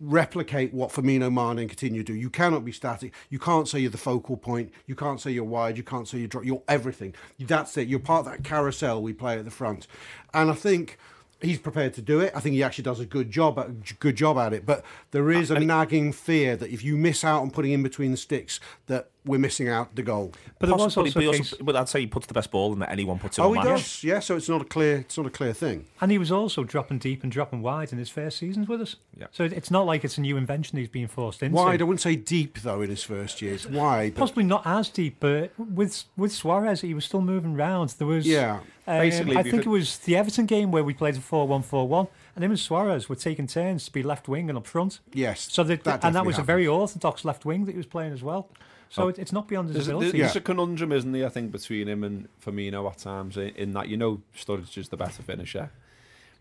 replicate 0.00 0.74
what 0.74 0.90
Firmino, 0.90 1.32
Mane, 1.32 1.58
and 1.58 1.70
Coutinho 1.70 2.04
do. 2.04 2.14
You 2.14 2.30
cannot 2.30 2.64
be 2.64 2.72
static. 2.72 3.12
You 3.30 3.38
can't 3.38 3.68
say 3.68 3.78
you're 3.80 3.90
the 3.90 3.98
focal 3.98 4.36
point. 4.36 4.72
You 4.86 4.94
can't 4.94 5.20
say 5.20 5.30
you're 5.30 5.44
wide. 5.44 5.76
You 5.76 5.82
can't 5.82 6.06
say 6.08 6.18
you're 6.18 6.28
drop. 6.28 6.44
You're 6.44 6.62
everything. 6.68 7.14
That's 7.38 7.76
it. 7.76 7.88
You're 7.88 7.98
part 7.98 8.26
of 8.26 8.32
that 8.32 8.44
carousel 8.44 9.02
we 9.02 9.12
play 9.12 9.38
at 9.38 9.44
the 9.44 9.50
front. 9.50 9.86
And 10.32 10.50
I 10.50 10.54
think. 10.54 10.98
He's 11.40 11.58
prepared 11.58 11.92
to 11.94 12.02
do 12.02 12.20
it. 12.20 12.32
I 12.34 12.40
think 12.40 12.54
he 12.54 12.62
actually 12.62 12.84
does 12.84 12.98
a 12.98 13.06
good 13.06 13.30
job 13.30 13.58
at 13.58 13.98
good 13.98 14.16
job 14.16 14.38
at 14.38 14.54
it. 14.54 14.64
But 14.64 14.84
there 15.10 15.30
is 15.30 15.50
a 15.50 15.60
nagging 15.60 16.12
fear 16.12 16.56
that 16.56 16.70
if 16.70 16.82
you 16.82 16.96
miss 16.96 17.24
out 17.24 17.42
on 17.42 17.50
putting 17.50 17.72
in 17.72 17.82
between 17.82 18.10
the 18.10 18.16
sticks, 18.16 18.58
that 18.86 19.10
we're 19.26 19.38
missing 19.38 19.68
out 19.68 19.94
the 19.94 20.02
goal. 20.02 20.32
But 20.58 20.66
there 20.68 20.74
was 20.76 20.96
also 20.96 21.02
but, 21.02 21.10
a 21.16 21.20
case, 21.32 21.52
also, 21.52 21.64
but 21.64 21.76
I'd 21.76 21.88
say 21.88 22.00
he 22.00 22.06
puts 22.06 22.26
the 22.26 22.32
best 22.34 22.50
ball 22.50 22.72
in 22.72 22.78
that 22.78 22.90
anyone 22.90 23.18
puts 23.18 23.36
in 23.36 23.44
Oh, 23.44 23.48
a 23.48 23.50
he 23.50 23.54
match. 23.56 23.66
does. 23.66 24.04
Yeah, 24.04 24.20
so 24.20 24.36
it's 24.36 24.48
not 24.48 24.62
a 24.62 24.64
clear. 24.64 24.98
It's 24.98 25.16
not 25.18 25.26
a 25.26 25.30
clear 25.30 25.52
thing. 25.52 25.84
and 26.00 26.10
he 26.10 26.16
was 26.18 26.32
also 26.32 26.64
dropping 26.64 26.98
deep 26.98 27.22
and 27.22 27.30
dropping 27.30 27.60
wide 27.60 27.92
in 27.92 27.98
his 27.98 28.08
first 28.08 28.38
seasons 28.38 28.68
with 28.68 28.80
us. 28.80 28.96
Yeah. 29.18 29.26
So 29.32 29.44
it's 29.44 29.70
not 29.70 29.84
like 29.84 30.04
it's 30.04 30.16
a 30.16 30.20
new 30.20 30.36
invention 30.36 30.78
he's 30.78 30.88
being 30.88 31.08
forced 31.08 31.42
into. 31.42 31.56
Wide. 31.56 31.80
I 31.82 31.84
wouldn't 31.84 32.00
say 32.00 32.16
deep 32.16 32.60
though 32.60 32.80
in 32.82 32.88
his 32.90 33.02
first 33.02 33.42
years. 33.42 33.66
Wide. 33.66 34.14
but- 34.14 34.20
Possibly 34.20 34.44
not 34.44 34.62
as 34.66 34.88
deep, 34.88 35.16
but 35.20 35.50
with 35.58 36.04
with 36.16 36.32
Suarez, 36.32 36.80
he 36.80 36.94
was 36.94 37.04
still 37.04 37.20
moving 37.20 37.54
round. 37.54 37.90
There 37.98 38.06
was 38.06 38.26
Yeah. 38.26 38.60
um, 38.86 38.98
Basically, 39.00 39.36
I 39.36 39.42
think 39.42 39.54
could- 39.56 39.66
it 39.66 39.70
was 39.70 39.98
the 39.98 40.16
Everton 40.16 40.46
game 40.46 40.70
where 40.70 40.84
we 40.84 40.94
played 40.94 41.16
a 41.16 41.20
4-1-4-1, 41.20 42.08
and 42.36 42.44
him 42.44 42.50
and 42.52 42.60
Suarez 42.60 43.08
were 43.08 43.16
taking 43.16 43.46
turns 43.46 43.84
to 43.86 43.92
be 43.92 44.02
left 44.02 44.28
wing 44.28 44.48
and 44.48 44.56
up 44.58 44.66
front. 44.66 45.00
Yes, 45.12 45.48
So 45.50 45.64
that, 45.64 45.82
that 45.84 45.94
and 45.94 46.02
that 46.02 46.08
definitely 46.20 46.26
was 46.28 46.38
a 46.38 46.42
very 46.42 46.66
orthodox 46.66 47.24
left 47.24 47.44
wing 47.44 47.64
that 47.64 47.72
he 47.72 47.76
was 47.76 47.86
playing 47.86 48.12
as 48.12 48.22
well. 48.22 48.48
So 48.88 49.08
it, 49.08 49.18
it's 49.18 49.32
not 49.32 49.48
beyond 49.48 49.68
his 49.68 49.74
There's, 49.74 49.88
a- 49.88 49.96
ability. 49.96 50.18
there's 50.18 50.34
Yeah. 50.34 50.38
a 50.40 50.42
conundrum, 50.42 50.92
isn't 50.92 51.12
there? 51.12 51.26
I 51.26 51.28
think 51.28 51.52
between 51.52 51.88
him 51.88 52.04
and 52.04 52.28
Firmino 52.44 52.88
at 52.90 52.98
times, 52.98 53.36
in, 53.36 53.48
in 53.50 53.72
that 53.72 53.88
you 53.88 53.96
know 53.96 54.22
Sturridge 54.36 54.78
is 54.78 54.88
the 54.88 54.96
better 54.96 55.22
finisher, 55.22 55.70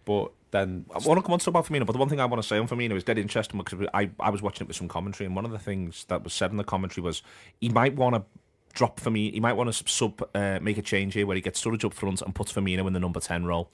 but 0.05 0.31
then 0.51 0.85
I 0.93 0.99
want 0.99 1.17
to 1.17 1.21
come 1.23 1.33
on 1.33 1.39
to 1.39 1.49
about 1.49 1.65
Firmino, 1.65 1.85
but 1.85 1.93
the 1.93 1.97
one 1.99 2.07
thing 2.09 2.19
I 2.19 2.25
want 2.25 2.41
to 2.41 2.47
say 2.47 2.57
on 2.57 2.67
Firmino 2.67 2.93
is 2.95 3.03
dead 3.03 3.17
interesting 3.17 3.57
because 3.57 3.87
I, 3.93 4.09
I 4.19 4.29
was 4.29 4.41
watching 4.41 4.65
it 4.65 4.67
with 4.67 4.77
some 4.77 4.87
commentary, 4.87 5.25
and 5.25 5.35
one 5.35 5.45
of 5.45 5.51
the 5.51 5.59
things 5.59 6.05
that 6.09 6.23
was 6.23 6.33
said 6.33 6.51
in 6.51 6.57
the 6.57 6.63
commentary 6.63 7.03
was 7.03 7.23
he 7.59 7.69
might 7.69 7.95
want 7.95 8.15
to 8.15 8.23
drop 8.73 8.99
Firmino, 8.99 9.33
he 9.33 9.39
might 9.39 9.53
want 9.53 9.73
to 9.73 9.89
sub 9.89 10.21
uh, 10.35 10.59
make 10.61 10.77
a 10.77 10.81
change 10.81 11.13
here 11.15 11.25
where 11.25 11.35
he 11.35 11.41
gets 11.41 11.63
Sturridge 11.63 11.83
up 11.83 11.93
front 11.93 12.21
and 12.21 12.35
puts 12.35 12.53
Firmino 12.53 12.85
in 12.87 12.93
the 12.93 12.99
number 12.99 13.19
ten 13.19 13.45
role. 13.45 13.69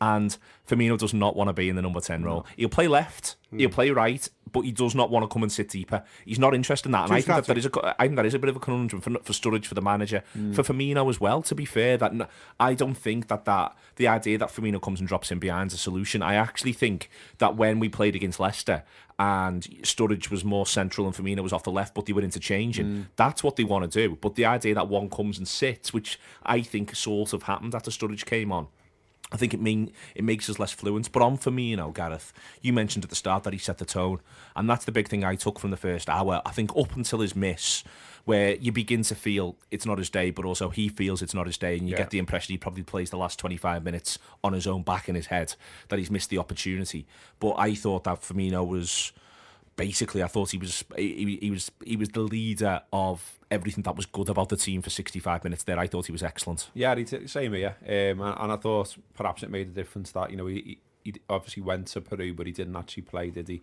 And 0.00 0.36
Firmino 0.68 0.98
does 0.98 1.14
not 1.14 1.36
want 1.36 1.48
to 1.48 1.54
be 1.54 1.68
in 1.68 1.76
the 1.76 1.82
number 1.82 2.00
10 2.00 2.22
role. 2.22 2.46
He'll 2.56 2.68
play 2.68 2.88
left, 2.88 3.36
hmm. 3.50 3.58
he'll 3.58 3.70
play 3.70 3.90
right, 3.90 4.28
but 4.52 4.62
he 4.62 4.72
does 4.72 4.94
not 4.94 5.10
want 5.10 5.22
to 5.22 5.28
come 5.32 5.42
and 5.42 5.50
sit 5.50 5.68
deeper. 5.68 6.02
He's 6.24 6.38
not 6.38 6.54
interested 6.54 6.88
in 6.88 6.92
that. 6.92 7.04
And 7.04 7.12
I 7.12 7.20
think 7.20 7.36
that, 7.36 7.46
that 7.46 7.58
is 7.58 7.66
a, 7.66 7.94
I 8.00 8.06
think 8.06 8.16
that 8.16 8.26
is 8.26 8.34
a 8.34 8.38
bit 8.38 8.50
of 8.50 8.56
a 8.56 8.60
conundrum 8.60 9.00
for, 9.00 9.10
for 9.22 9.32
Sturridge, 9.32 9.66
for 9.66 9.74
the 9.74 9.82
manager, 9.82 10.22
hmm. 10.32 10.52
for 10.52 10.62
Firmino 10.62 11.08
as 11.08 11.20
well, 11.20 11.42
to 11.42 11.54
be 11.54 11.64
fair. 11.64 11.96
that 11.96 12.30
I 12.58 12.74
don't 12.74 12.94
think 12.94 13.28
that, 13.28 13.44
that 13.44 13.76
the 13.96 14.08
idea 14.08 14.38
that 14.38 14.48
Firmino 14.48 14.80
comes 14.80 15.00
and 15.00 15.08
drops 15.08 15.30
in 15.30 15.38
behind 15.38 15.70
is 15.70 15.74
a 15.74 15.78
solution. 15.78 16.22
I 16.22 16.34
actually 16.34 16.72
think 16.72 17.10
that 17.38 17.56
when 17.56 17.78
we 17.78 17.88
played 17.88 18.14
against 18.14 18.40
Leicester 18.40 18.82
and 19.18 19.62
Sturridge 19.82 20.30
was 20.30 20.44
more 20.44 20.66
central 20.66 21.06
and 21.06 21.16
Firmino 21.16 21.42
was 21.42 21.52
off 21.52 21.62
the 21.62 21.70
left, 21.70 21.94
but 21.94 22.06
they 22.06 22.12
were 22.12 22.22
interchanging, 22.22 22.86
hmm. 22.86 23.02
that's 23.16 23.42
what 23.42 23.56
they 23.56 23.64
want 23.64 23.90
to 23.90 24.08
do. 24.08 24.16
But 24.20 24.34
the 24.34 24.44
idea 24.44 24.74
that 24.74 24.88
one 24.88 25.08
comes 25.08 25.38
and 25.38 25.48
sits, 25.48 25.92
which 25.92 26.18
I 26.44 26.60
think 26.60 26.94
sort 26.94 27.32
of 27.32 27.44
happened 27.44 27.74
after 27.74 27.90
Sturridge 27.90 28.26
came 28.26 28.52
on, 28.52 28.68
I 29.32 29.36
think 29.36 29.52
it 29.52 29.60
mean 29.60 29.90
it 30.14 30.22
makes 30.22 30.48
us 30.48 30.58
less 30.60 30.70
fluent. 30.72 31.10
But 31.10 31.22
on 31.22 31.36
for 31.36 31.50
me, 31.50 31.64
you 31.64 31.76
know, 31.76 31.90
Gareth, 31.90 32.32
you 32.62 32.72
mentioned 32.72 33.04
at 33.04 33.10
the 33.10 33.16
start 33.16 33.42
that 33.44 33.52
he 33.52 33.58
set 33.58 33.78
the 33.78 33.84
tone, 33.84 34.20
and 34.54 34.70
that's 34.70 34.84
the 34.84 34.92
big 34.92 35.08
thing 35.08 35.24
I 35.24 35.34
took 35.34 35.58
from 35.58 35.70
the 35.72 35.76
first 35.76 36.08
hour. 36.08 36.42
I 36.46 36.50
think 36.52 36.76
up 36.76 36.94
until 36.94 37.18
his 37.20 37.34
miss, 37.34 37.82
where 38.24 38.54
you 38.56 38.70
begin 38.70 39.02
to 39.02 39.14
feel 39.16 39.56
it's 39.70 39.84
not 39.86 39.98
his 39.98 40.10
day, 40.10 40.30
but 40.30 40.44
also 40.44 40.68
he 40.68 40.88
feels 40.88 41.22
it's 41.22 41.34
not 41.34 41.46
his 41.46 41.58
day, 41.58 41.76
and 41.76 41.88
you 41.88 41.92
Yeah. 41.92 42.02
get 42.02 42.10
the 42.10 42.18
impression 42.18 42.52
he 42.52 42.58
probably 42.58 42.84
plays 42.84 43.10
the 43.10 43.16
last 43.18 43.38
twenty 43.38 43.56
five 43.56 43.82
minutes 43.82 44.18
on 44.44 44.52
his 44.52 44.66
own 44.66 44.82
back 44.82 45.08
in 45.08 45.16
his 45.16 45.26
head 45.26 45.54
that 45.88 45.98
he's 45.98 46.10
missed 46.10 46.30
the 46.30 46.38
opportunity. 46.38 47.04
But 47.40 47.54
I 47.58 47.74
thought 47.74 48.04
that 48.04 48.20
Firmino 48.22 48.64
was 48.66 49.12
basically 49.76 50.22
I 50.22 50.26
thought 50.26 50.50
he 50.50 50.58
was 50.58 50.84
he, 50.96 51.38
he 51.40 51.50
was 51.50 51.70
he 51.84 51.96
was 51.96 52.08
the 52.08 52.20
leader 52.20 52.80
of 52.92 53.38
everything 53.50 53.82
that 53.84 53.96
was 53.96 54.06
good 54.06 54.28
about 54.28 54.48
the 54.48 54.56
team 54.56 54.82
for 54.82 54.90
65 54.90 55.44
minutes 55.44 55.62
there. 55.64 55.78
I 55.78 55.86
thought 55.86 56.06
he 56.06 56.12
was 56.12 56.22
excellent. 56.22 56.70
Yeah, 56.74 56.94
he 56.96 57.04
t- 57.04 57.26
same 57.26 57.52
here. 57.52 57.76
Um, 57.86 58.20
and, 58.20 58.36
and 58.40 58.52
I 58.52 58.56
thought 58.56 58.96
perhaps 59.14 59.42
it 59.42 59.50
made 59.50 59.68
a 59.68 59.70
difference 59.70 60.10
that 60.12 60.30
you 60.30 60.36
know 60.36 60.46
he, 60.46 60.78
he 61.04 61.14
obviously 61.28 61.62
went 61.62 61.86
to 61.88 62.00
Peru, 62.00 62.34
but 62.34 62.46
he 62.46 62.52
didn't 62.52 62.76
actually 62.76 63.04
play, 63.04 63.30
did 63.30 63.48
he? 63.48 63.62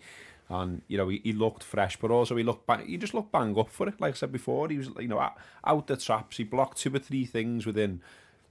And 0.49 0.81
you 0.87 0.97
know 0.97 1.09
he, 1.09 1.19
he 1.23 1.33
looked 1.33 1.63
fresh, 1.63 1.97
but 1.97 2.11
also 2.11 2.35
he 2.35 2.43
looked 2.43 2.67
bang, 2.67 2.85
he 2.85 2.97
just 2.97 3.13
looked 3.13 3.31
bang 3.31 3.57
up 3.57 3.69
for 3.69 3.87
it. 3.87 3.99
Like 3.99 4.13
I 4.13 4.17
said 4.17 4.31
before, 4.31 4.69
he 4.69 4.77
was 4.77 4.89
you 4.99 5.07
know 5.07 5.19
out, 5.65 5.87
the 5.87 5.97
traps. 5.97 6.37
He 6.37 6.43
blocked 6.43 6.77
two 6.77 6.95
or 6.95 6.99
three 6.99 7.25
things 7.25 7.65
within 7.65 8.01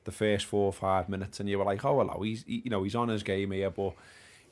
the 0.04 0.12
first 0.12 0.46
four 0.46 0.66
or 0.66 0.72
five 0.72 1.08
minutes, 1.08 1.38
and 1.38 1.48
you 1.48 1.58
were 1.58 1.64
like, 1.64 1.84
oh 1.84 1.98
hello, 1.98 2.22
he's 2.22 2.44
he, 2.44 2.62
you 2.64 2.70
know 2.70 2.82
he's 2.82 2.96
on 2.96 3.08
his 3.08 3.22
game 3.22 3.52
here, 3.52 3.70
but. 3.70 3.94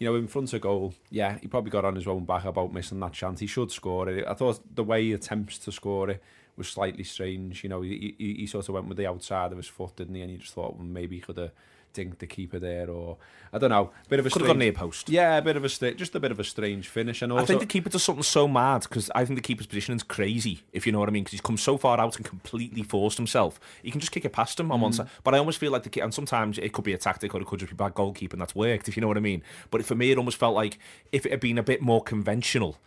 You 0.01 0.07
know, 0.09 0.17
in 0.17 0.27
front 0.29 0.53
of 0.55 0.63
goal, 0.63 0.95
yeah, 1.11 1.39
he 1.39 1.47
probably 1.47 1.71
got 1.71 1.85
on 1.85 1.95
his 1.95 2.07
own 2.07 2.25
back 2.25 2.47
about 2.47 2.73
missing 2.73 3.01
that 3.01 3.13
chance. 3.13 3.39
He 3.39 3.47
should 3.47 3.71
score 3.71 4.09
it. 4.09 4.27
I 4.27 4.35
thought 4.35 4.75
the 4.75 4.83
way 4.83 5.03
he 5.05 5.13
attempts 5.13 5.59
to 5.59 5.71
score 5.71 6.11
it 6.11 6.23
was 6.57 6.69
slightly 6.69 7.05
strange. 7.05 7.63
You 7.63 7.69
know, 7.69 7.83
he, 7.83 8.15
he, 8.19 8.35
he 8.35 8.47
sort 8.47 8.69
of 8.69 8.75
went 8.75 8.89
with 8.89 8.97
the 8.97 9.07
outside 9.07 9.53
of 9.53 9.59
his 9.59 9.69
foot, 9.69 9.97
didn't 9.97 10.15
he? 10.15 10.23
And 10.23 10.33
you 10.33 10.39
just 10.39 10.55
thought 10.55 10.77
well, 10.77 10.87
maybe 10.87 11.17
he 11.17 11.21
could 11.21 11.37
have 11.37 11.53
dinked 11.95 12.19
the 12.19 12.27
keeper 12.27 12.59
there, 12.59 12.89
or 12.89 13.17
I 13.53 13.59
don't 13.59 13.71
know, 13.71 13.91
bit 14.09 14.19
of 14.21 14.27
a 14.27 14.31
Could 14.31 14.43
have 14.43 14.49
gone 14.49 14.59
near 14.59 14.73
post. 14.73 15.09
Yeah, 15.09 15.37
a 15.39 15.43
bit 15.43 15.57
of 15.57 15.65
a 15.65 15.69
sta- 15.69 15.95
just 15.95 16.15
a 16.15 16.21
bit 16.21 16.31
of 16.31 16.39
a 16.41 16.45
strange 16.45 16.89
finish, 16.89 17.23
and 17.23 17.33
also 17.33 17.43
I 17.43 17.47
think 17.47 17.61
the 17.61 17.67
keeper 17.67 17.91
does 17.91 18.03
something 18.03 18.23
so 18.23 18.47
mad 18.47 18.83
because 18.83 19.11
I 19.15 19.25
think 19.25 19.37
the 19.39 19.43
keeper's 19.43 19.67
position 19.67 19.95
is 19.97 20.03
crazy, 20.03 20.61
if 20.73 20.87
you 20.87 20.93
know 20.93 20.99
what 21.01 21.09
I 21.09 21.13
mean, 21.13 21.25
because 21.25 21.33
he's 21.33 21.41
come 21.41 21.57
so 21.57 21.77
far 21.77 21.99
out 22.01 22.17
and 22.17 22.25
completely 22.25 22.83
forced 22.83 23.17
himself. 23.19 23.59
He 23.83 23.91
can 23.91 24.01
just 24.01 24.13
kick 24.13 24.25
it 24.25 24.33
past 24.33 24.59
him 24.61 24.71
on 24.73 24.79
Mm. 24.79 24.83
one 24.83 24.93
side. 24.93 25.09
But 25.25 25.35
I 25.35 25.39
almost 25.39 25.59
feel 25.59 25.73
like 25.73 25.83
the 25.83 26.01
and 26.01 26.15
sometimes 26.15 26.59
it 26.59 26.73
could 26.73 26.85
be 26.85 26.93
a 26.93 26.99
tactic 26.99 27.35
or 27.35 27.41
it 27.41 27.47
could 27.47 27.59
just 27.61 27.71
be 27.71 27.77
bad 27.77 27.95
goalkeeping 27.95 28.39
that's 28.39 28.55
worked, 28.55 28.89
if 28.89 28.97
you 28.97 29.01
know 29.01 29.09
what 29.09 29.17
I 29.17 29.21
mean. 29.21 29.43
But 29.71 29.85
for 29.85 29.95
me, 29.95 30.11
it 30.11 30.19
almost 30.19 30.37
felt 30.39 30.55
like 30.55 30.79
if 31.13 31.27
it 31.27 31.31
had 31.33 31.41
been 31.41 31.59
a 31.59 31.63
bit 31.63 31.83
more 31.83 32.03
conventional. 32.03 32.79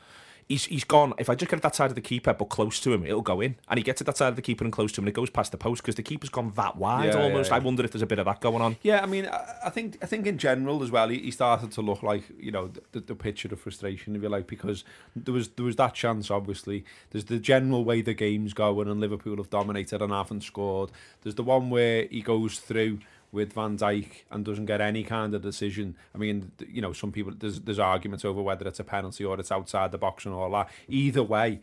He's, 0.50 0.66
he's 0.66 0.84
gone. 0.84 1.14
If 1.18 1.30
I 1.30 1.36
just 1.36 1.50
get 1.50 1.58
at 1.58 1.64
that 1.64 1.76
side 1.76 1.90
of 1.90 1.96
the 1.96 2.02
keeper 2.02 2.34
but 2.34 2.46
close 2.50 2.80
to 2.82 2.94
him, 2.94 3.06
it'll 3.06 3.22
go 3.22 3.42
in. 3.42 3.56
And 3.70 3.78
he 3.78 3.84
gets 3.84 4.02
at 4.02 4.08
that 4.08 4.18
side 4.18 4.28
of 4.30 4.36
the 4.36 4.42
keeper 4.42 4.64
and 4.64 4.72
close 4.74 4.92
to 4.94 5.02
him, 5.02 5.06
and 5.06 5.10
it 5.10 5.16
goes 5.16 5.30
past 5.30 5.52
the 5.52 5.58
post 5.58 5.82
because 5.82 5.96
the 5.96 6.04
keeper's 6.04 6.30
gone 6.30 6.52
that 6.56 6.76
wide 6.76 7.06
Yeah, 7.06 7.18
yeah, 7.18 7.24
almost. 7.24 7.50
yeah. 7.50 7.56
I 7.56 7.60
wonder 7.60 7.84
if 7.84 7.92
there's 7.92 8.02
a 8.02 8.06
bit 8.08 8.20
of 8.20 8.26
that 8.26 8.42
going 8.42 8.62
on. 8.62 8.76
Yeah, 8.84 9.02
I 9.02 9.06
mean, 9.06 9.26
I, 9.28 9.56
I 9.66 9.70
think 9.70 9.98
I 10.02 10.06
think 10.06 10.28
in 10.28 10.38
general 10.38 10.84
as 10.84 10.92
well, 10.92 11.10
he, 11.10 11.20
he 11.20 11.32
started 11.32 11.72
to 11.72 11.82
look 11.82 12.04
like 12.04 12.24
you 12.40 12.52
know 12.52 12.72
the, 12.92 13.00
the 13.00 13.16
picture 13.16 13.48
of 13.52 13.60
frustration, 13.60 14.16
if 14.16 14.22
you 14.22 14.30
like, 14.30 14.48
because 14.48 14.84
there 15.16 15.34
was 15.34 15.50
there 15.50 15.66
was 15.66 15.76
that 15.78 15.94
chance. 15.94 16.30
Obviously, 16.30 16.84
there's 17.12 17.26
the 17.26 17.40
general 17.40 17.84
way 17.86 18.02
the 18.02 18.14
game's 18.14 18.54
going, 18.54 18.88
and 18.88 19.00
Liverpool 19.00 19.38
have 19.38 19.50
dominated 19.50 20.02
and 20.02 20.12
haven't 20.12 20.42
scored. 20.44 20.92
There's 21.22 21.36
the 21.36 21.44
one 21.44 21.70
where 21.70 22.08
he 22.12 22.22
goes 22.22 22.60
through 22.60 23.00
with 23.34 23.52
Van 23.52 23.78
Dijk 23.78 24.24
and 24.32 24.46
doesn't 24.46 24.68
get 24.68 24.80
any 24.80 25.04
kind 25.04 25.34
of 25.36 25.42
decision. 25.42 25.98
I 26.16 26.18
mean, 26.18 26.52
you 26.70 26.82
know, 26.82 26.94
some 26.94 27.12
people 27.12 27.34
there's 27.38 27.60
there's 27.60 27.80
arguments 27.80 28.24
over 28.24 28.42
whether 28.42 28.66
it's 28.66 28.80
a 28.80 28.84
penalty 28.86 29.26
or 29.26 29.38
it's 29.40 29.52
outside 29.52 29.92
the 29.92 29.98
box 29.98 30.26
and 30.26 30.34
all 30.34 30.50
that. 30.52 30.70
Either 30.88 31.24
way. 31.24 31.60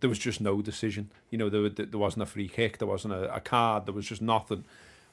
There 0.00 0.10
was 0.10 0.18
just 0.18 0.38
no 0.40 0.60
decision. 0.60 1.08
You 1.30 1.38
know, 1.38 1.48
there, 1.48 1.66
there 1.70 1.98
wasn't 1.98 2.24
a 2.24 2.26
free 2.26 2.48
kick, 2.48 2.76
there 2.76 2.88
wasn't 2.88 3.14
a, 3.14 3.34
a 3.36 3.40
card, 3.40 3.86
there 3.86 3.94
was 3.94 4.06
just 4.06 4.20
nothing. 4.20 4.64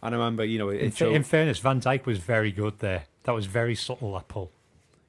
And 0.01 0.13
I 0.13 0.17
remember, 0.17 0.43
you 0.43 0.59
know, 0.59 0.67
it, 0.67 0.81
In, 0.81 0.87
it 0.87 0.97
showed, 0.97 1.13
in 1.15 1.23
fairness, 1.23 1.59
Van 1.59 1.79
Dijk 1.79 2.05
was 2.05 2.17
very 2.17 2.51
good 2.51 2.79
there. 2.79 3.03
That 3.23 3.31
was 3.31 3.45
very 3.45 3.75
subtle, 3.75 4.11
that 4.15 4.27
pull. 4.27 4.51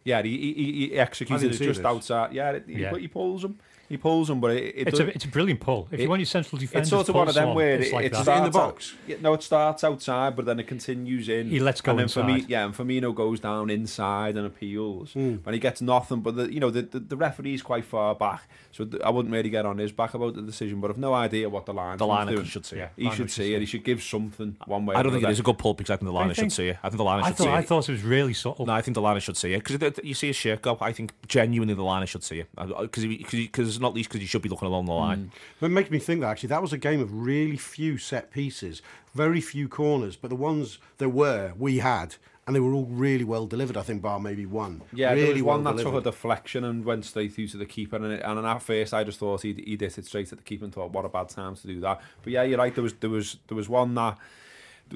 Yeah, 0.04 0.22
he, 0.22 0.36
he, 0.38 0.52
he- 0.54 0.72
he 0.90 0.98
I 0.98 1.02
executes 1.02 1.42
it 1.42 1.48
just 1.52 1.78
this. 1.80 1.84
outside. 1.84 2.32
Yeah, 2.32 2.60
he, 2.64 2.82
Yeah. 2.82 2.90
but 2.92 3.00
he 3.00 3.08
pulls 3.08 3.42
him. 3.44 3.58
He 3.92 3.98
pulls 3.98 4.30
him, 4.30 4.40
but 4.40 4.52
it, 4.52 4.62
it 4.74 4.88
It's 4.88 4.98
does, 4.98 5.00
a, 5.00 5.14
it's 5.14 5.24
a 5.26 5.28
brilliant 5.28 5.60
pull. 5.60 5.86
If 5.90 6.00
it- 6.00 6.02
you 6.04 6.08
want 6.08 6.20
your 6.20 6.26
central 6.26 6.58
defender, 6.58 6.80
it's 6.80 6.90
sort 6.90 7.08
of 7.08 7.14
one 7.14 7.28
of 7.28 7.34
them 7.34 7.54
where 7.54 7.74
it's 7.76 7.90
it, 7.90 7.92
like 7.94 8.04
it 8.06 8.12
that. 8.12 8.22
Is 8.22 8.28
in 8.28 8.44
the 8.44 8.50
starts 8.50 8.56
out- 8.56 8.62
box? 8.62 8.94
no, 9.22 9.34
it 9.34 9.42
starts 9.42 9.84
outside, 9.84 10.34
but 10.36 10.46
then 10.46 10.58
it 10.58 10.66
continues 10.66 11.28
in. 11.28 11.48
He 11.50 11.60
lets 11.60 11.80
go 11.80 11.90
and 11.92 12.00
then 12.00 12.08
For 12.08 12.24
me, 12.24 12.34
inside. 12.36 12.50
yeah, 12.50 12.64
and 12.64 12.74
Firmino 12.74 13.14
goes 13.14 13.38
down 13.40 13.70
inside 13.70 14.36
and 14.36 14.46
appeals, 14.46 15.12
Hmm. 15.12 15.36
and 15.44 15.52
he 15.52 15.58
gets 15.58 15.80
nothing. 15.82 16.20
But 16.20 16.36
the, 16.36 16.52
you 16.52 16.58
know, 16.60 16.70
the, 16.70 16.82
the 16.82 17.00
the 17.00 17.16
referee's 17.16 17.62
quite 17.62 17.84
far 17.84 18.14
back, 18.14 18.48
so 18.70 18.84
th- 18.84 19.02
I 19.02 19.10
wouldn't 19.10 19.32
really 19.32 19.50
get 19.50 19.66
on 19.66 19.76
his 19.78 19.92
back 19.92 20.14
about 20.14 20.34
the 20.34 20.42
decision. 20.42 20.80
But 20.80 20.90
I've 20.90 20.98
no 20.98 21.12
idea 21.12 21.48
what 21.50 21.66
the 21.66 21.74
line. 21.74 21.98
The 21.98 22.06
line 22.06 22.28
doing. 22.28 22.44
should 22.44 22.64
see 22.64 22.76
it. 22.78 22.90
He 22.96 23.04
should 23.04 23.14
should 23.16 23.30
see 23.30 23.42
see 23.42 23.52
it. 23.54 23.56
it. 23.56 23.60
He 23.60 23.66
should 23.66 23.84
give 23.84 24.02
something 24.02 24.56
one 24.66 24.86
way. 24.86 24.94
I 24.96 25.02
don't 25.02 25.12
think 25.12 25.22
it 25.22 25.26
another. 25.26 25.32
is 25.32 25.40
a 25.40 25.42
good 25.42 25.58
pull 25.58 25.74
because 25.74 25.90
I 25.90 25.96
think 25.96 26.06
the 26.06 26.12
line 26.12 26.32
should 26.32 26.50
see 26.52 26.68
it. 26.68 26.78
I 26.82 26.88
think 26.88 26.96
the 26.98 27.04
line 27.04 27.22
should 27.24 27.36
see 27.36 27.44
it. 27.44 27.50
I 27.50 27.62
thought 27.62 27.88
it 27.88 27.92
was 27.92 28.02
really 28.02 28.32
subtle. 28.32 28.64
No, 28.66 28.72
I 28.72 28.80
think 28.80 28.94
the 28.94 29.02
line 29.02 29.20
should 29.20 29.36
see 29.36 29.52
it 29.52 29.64
because 29.64 30.00
you 30.02 30.14
see 30.14 30.30
a 30.30 30.32
shirt 30.32 30.62
go. 30.62 30.78
I 30.80 30.92
think 30.92 31.12
genuinely 31.28 31.74
the 31.74 31.82
line 31.82 32.06
should 32.06 32.22
see 32.24 32.40
it 32.40 32.48
because 32.80 33.04
because 33.04 33.80
not 33.82 33.94
least 33.94 34.08
because 34.08 34.22
you 34.22 34.26
should 34.26 34.42
be 34.42 34.48
looking 34.48 34.68
along 34.68 34.86
the 34.86 34.92
line. 34.92 35.30
Mm. 35.60 35.66
It 35.66 35.70
makes 35.70 35.90
me 35.90 35.98
think 35.98 36.20
that 36.20 36.28
actually 36.28 36.48
that 36.48 36.62
was 36.62 36.72
a 36.72 36.78
game 36.78 37.00
of 37.00 37.12
really 37.12 37.56
few 37.56 37.98
set 37.98 38.30
pieces, 38.30 38.80
very 39.14 39.40
few 39.40 39.68
corners, 39.68 40.16
but 40.16 40.28
the 40.28 40.36
ones 40.36 40.78
there 40.98 41.08
were 41.08 41.52
we 41.58 41.78
had, 41.78 42.16
and 42.46 42.56
they 42.56 42.60
were 42.60 42.72
all 42.72 42.86
really 42.86 43.24
well 43.24 43.46
delivered. 43.46 43.76
I 43.76 43.82
think 43.82 44.02
bar 44.02 44.18
maybe 44.18 44.46
one. 44.46 44.82
Yeah, 44.92 45.12
really 45.12 45.24
there 45.24 45.34
was 45.34 45.42
one 45.42 45.64
well 45.64 45.74
that 45.74 45.82
took 45.82 45.94
a 45.94 46.00
deflection 46.00 46.64
and 46.64 46.84
went 46.84 47.04
straight 47.04 47.34
through 47.34 47.48
to 47.48 47.56
the 47.56 47.66
keeper. 47.66 47.96
And, 47.96 48.06
it, 48.06 48.22
and 48.24 48.44
at 48.44 48.62
first, 48.62 48.94
I 48.94 49.04
just 49.04 49.18
thought 49.18 49.42
he'd, 49.42 49.58
he'd 49.58 49.80
hit 49.80 49.98
it 49.98 50.06
straight 50.06 50.32
at 50.32 50.38
the 50.38 50.44
keeper 50.44 50.64
and 50.64 50.74
thought, 50.74 50.90
what 50.90 51.04
a 51.04 51.08
bad 51.08 51.28
time 51.28 51.54
to 51.56 51.66
do 51.66 51.80
that. 51.80 52.00
But 52.22 52.32
yeah, 52.32 52.42
you're 52.42 52.58
right. 52.58 52.74
There 52.74 52.82
was 52.82 52.94
there 52.94 53.10
was 53.10 53.36
there 53.48 53.56
was 53.56 53.68
one 53.68 53.94
that 53.94 54.18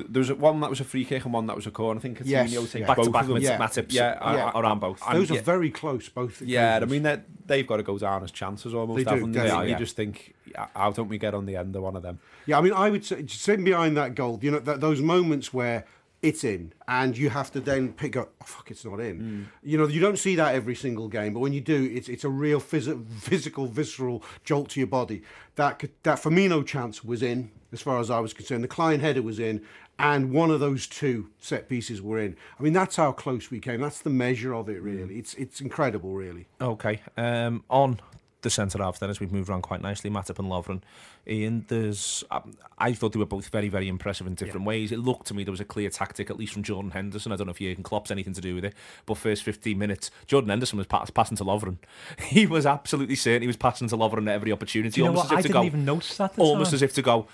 there 0.09 0.21
was 0.21 0.33
one 0.33 0.61
that 0.61 0.71
was 0.71 0.81
a 0.81 0.85
free 0.85 1.05
kick 1.05 1.25
and 1.25 1.33
one 1.35 1.47
that 1.47 1.57
was 1.57 1.67
a 1.67 1.71
corner. 1.71 1.99
I 1.99 2.03
think 2.03 2.19
Coutinho 2.19 2.27
Yes, 2.29 2.51
takes 2.53 2.75
yeah. 2.75 2.87
Back 2.87 2.97
to 2.97 3.03
both 3.05 3.13
back 3.13 3.23
of 3.23 3.29
them. 3.29 3.35
with 3.35 3.43
Yeah. 3.43 3.59
Matip, 3.59 3.87
Yeah, 3.93 4.19
yeah, 4.35 4.51
I- 4.55 4.61
around 4.61 4.81
both. 4.81 5.01
and 5.09 5.19
Those 5.19 5.31
yeah- 5.31 5.39
are 5.39 5.43
very 5.43 5.71
close, 5.71 6.09
both. 6.09 6.43
Yeah, 6.43 6.79
I 6.83 6.85
mean 6.85 7.03
that 7.05 7.25
they've 7.47 7.67
got 7.67 7.79
to 7.79 7.83
go 7.83 7.99
down 7.99 8.23
as 8.25 8.31
chances 8.31 8.75
almost. 8.75 8.99
They 8.99 9.05
do, 9.05 9.11
haven't 9.11 9.33
they? 9.33 9.43
definitely. 9.45 9.71
You 9.71 9.77
just 9.79 9.97
think, 9.97 10.35
how 10.75 10.91
don't 10.93 11.09
we 11.09 11.19
get 11.19 11.35
on 11.35 11.47
the 11.47 11.57
end 11.57 11.75
of 11.77 11.83
one 11.83 11.97
of 11.97 12.03
them? 12.03 12.19
Yeah, 12.47 12.59
I 12.59 12.61
mean, 12.61 12.73
I 12.73 12.91
would 12.91 13.05
say 13.05 13.25
sitting 13.27 13.65
behind 13.65 13.97
that 13.97 14.15
goal, 14.15 14.39
you 14.43 14.51
know, 14.51 14.61
th- 14.61 14.81
those 14.81 15.01
moments 15.01 15.53
where 15.55 15.85
it's 16.23 16.43
in 16.45 16.73
and 16.89 17.17
you 17.17 17.29
have 17.29 17.53
to 17.53 17.61
then 17.61 17.93
pick 17.93 18.17
up, 18.17 18.33
oh, 18.41 18.45
fuck, 18.47 18.71
it's 18.71 18.85
not 18.85 18.99
in. 19.01 19.21
Mm. 19.21 19.45
You 19.63 19.79
know, 19.79 19.87
you 19.87 20.01
don't 20.01 20.19
see 20.19 20.35
that 20.37 20.55
every 20.55 20.75
single 20.75 21.09
game, 21.09 21.35
but 21.35 21.41
when 21.41 21.53
you 21.53 21.61
do, 21.61 21.91
it's 21.95 22.09
it's 22.09 22.25
a 22.25 22.29
real 22.29 22.61
phys- 22.61 23.07
physical, 23.21 23.67
visceral 23.67 24.25
jolt 24.43 24.71
to 24.71 24.81
your 24.81 24.87
body. 24.87 25.23
That 25.57 25.79
could- 25.79 25.93
that 26.05 26.19
Firmino 26.21 26.65
chance 26.67 27.05
was 27.05 27.23
in, 27.23 27.51
as 27.73 27.83
far 27.83 27.99
as 28.01 28.11
I 28.11 28.19
was 28.21 28.33
concerned. 28.33 28.65
The 28.65 28.69
Clyne 28.69 29.01
header 29.01 29.23
was 29.23 29.39
in, 29.39 29.61
and 29.99 30.33
one 30.33 30.51
of 30.51 30.61
those 30.61 30.87
two 30.87 31.31
set 31.39 31.69
pieces 31.69 32.03
were 32.03 32.19
in. 32.19 32.37
I 32.59 32.63
mean, 32.63 32.73
that's 32.73 32.97
how 32.97 33.13
close 33.13 33.51
we 33.51 33.61
came. 33.61 33.81
That's 33.81 34.01
the 34.01 34.11
measure 34.11 34.55
of 34.55 34.69
it, 34.69 34.83
really. 34.83 35.19
It's 35.19 35.35
it's 35.35 35.61
incredible, 35.61 36.13
really. 36.13 36.47
Okay. 36.61 37.01
Um, 37.17 37.65
on 37.71 38.01
the 38.43 38.51
centre 38.51 38.79
half 38.79 39.01
then, 39.01 39.11
as 39.11 39.19
we've 39.19 39.33
moved 39.33 39.49
around 39.49 39.63
quite 39.63 39.83
nicely, 39.83 40.11
Matip 40.11 40.39
and 40.39 40.49
Lovren. 40.49 40.83
Ian, 41.27 41.65
there's. 41.69 42.23
Um, 42.31 42.57
I 42.79 42.93
thought 42.93 43.13
they 43.13 43.19
were 43.19 43.27
both 43.27 43.49
very, 43.49 43.69
very 43.69 43.89
impressive 43.89 44.27
in 44.27 44.35
different 44.35 44.67
ways. 44.67 44.93
It 44.93 44.99
looked 44.99 45.27
to 45.29 45.35
me 45.35 45.43
there 45.43 45.51
was 45.51 45.61
a 45.61 45.65
clear 45.65 45.91
tactic, 45.91 46.31
at 46.31 46.37
least 46.37 46.53
from 46.53 46.63
Jordan 46.63 46.93
Henderson. 46.93 47.33
I 47.33 47.37
don't 47.37 47.47
know 47.47 47.53
if 47.53 47.59
Jurgen 47.59 47.83
Klopp's 47.83 48.11
anything 48.11 48.35
to 48.35 48.41
do 48.41 48.55
with 48.55 48.65
it, 48.65 48.75
but 49.07 49.17
first 49.19 49.43
15 49.43 49.77
minutes, 49.77 50.11
Jordan 50.27 50.51
Henderson 50.51 50.79
was 50.79 50.87
pass- 50.87 51.11
passing 51.11 51.37
to 51.39 51.45
Lovren. 51.45 51.79
He 52.27 52.47
was 52.47 52.67
absolutely 52.67 53.17
certain 53.17 53.43
he 53.43 53.47
was 53.47 53.57
passing 53.57 53.89
to 53.89 53.97
Lovren 53.97 54.29
at 54.29 54.35
every 54.35 54.53
opportunity. 54.53 54.91
Do 54.91 55.01
you 55.01 55.05
know 55.07 55.11
almost 55.11 55.31
what? 55.31 55.39
As 55.39 55.45
if 55.45 55.49
to 55.49 55.53
didn't 55.53 55.63
go, 55.63 55.67
even 55.67 55.85
notice 55.85 56.17
that. 56.19 56.39
Almost 56.39 56.71
time. 56.71 56.75
as 56.75 56.83
if 56.83 56.95
to 56.95 57.03
go. 57.03 57.27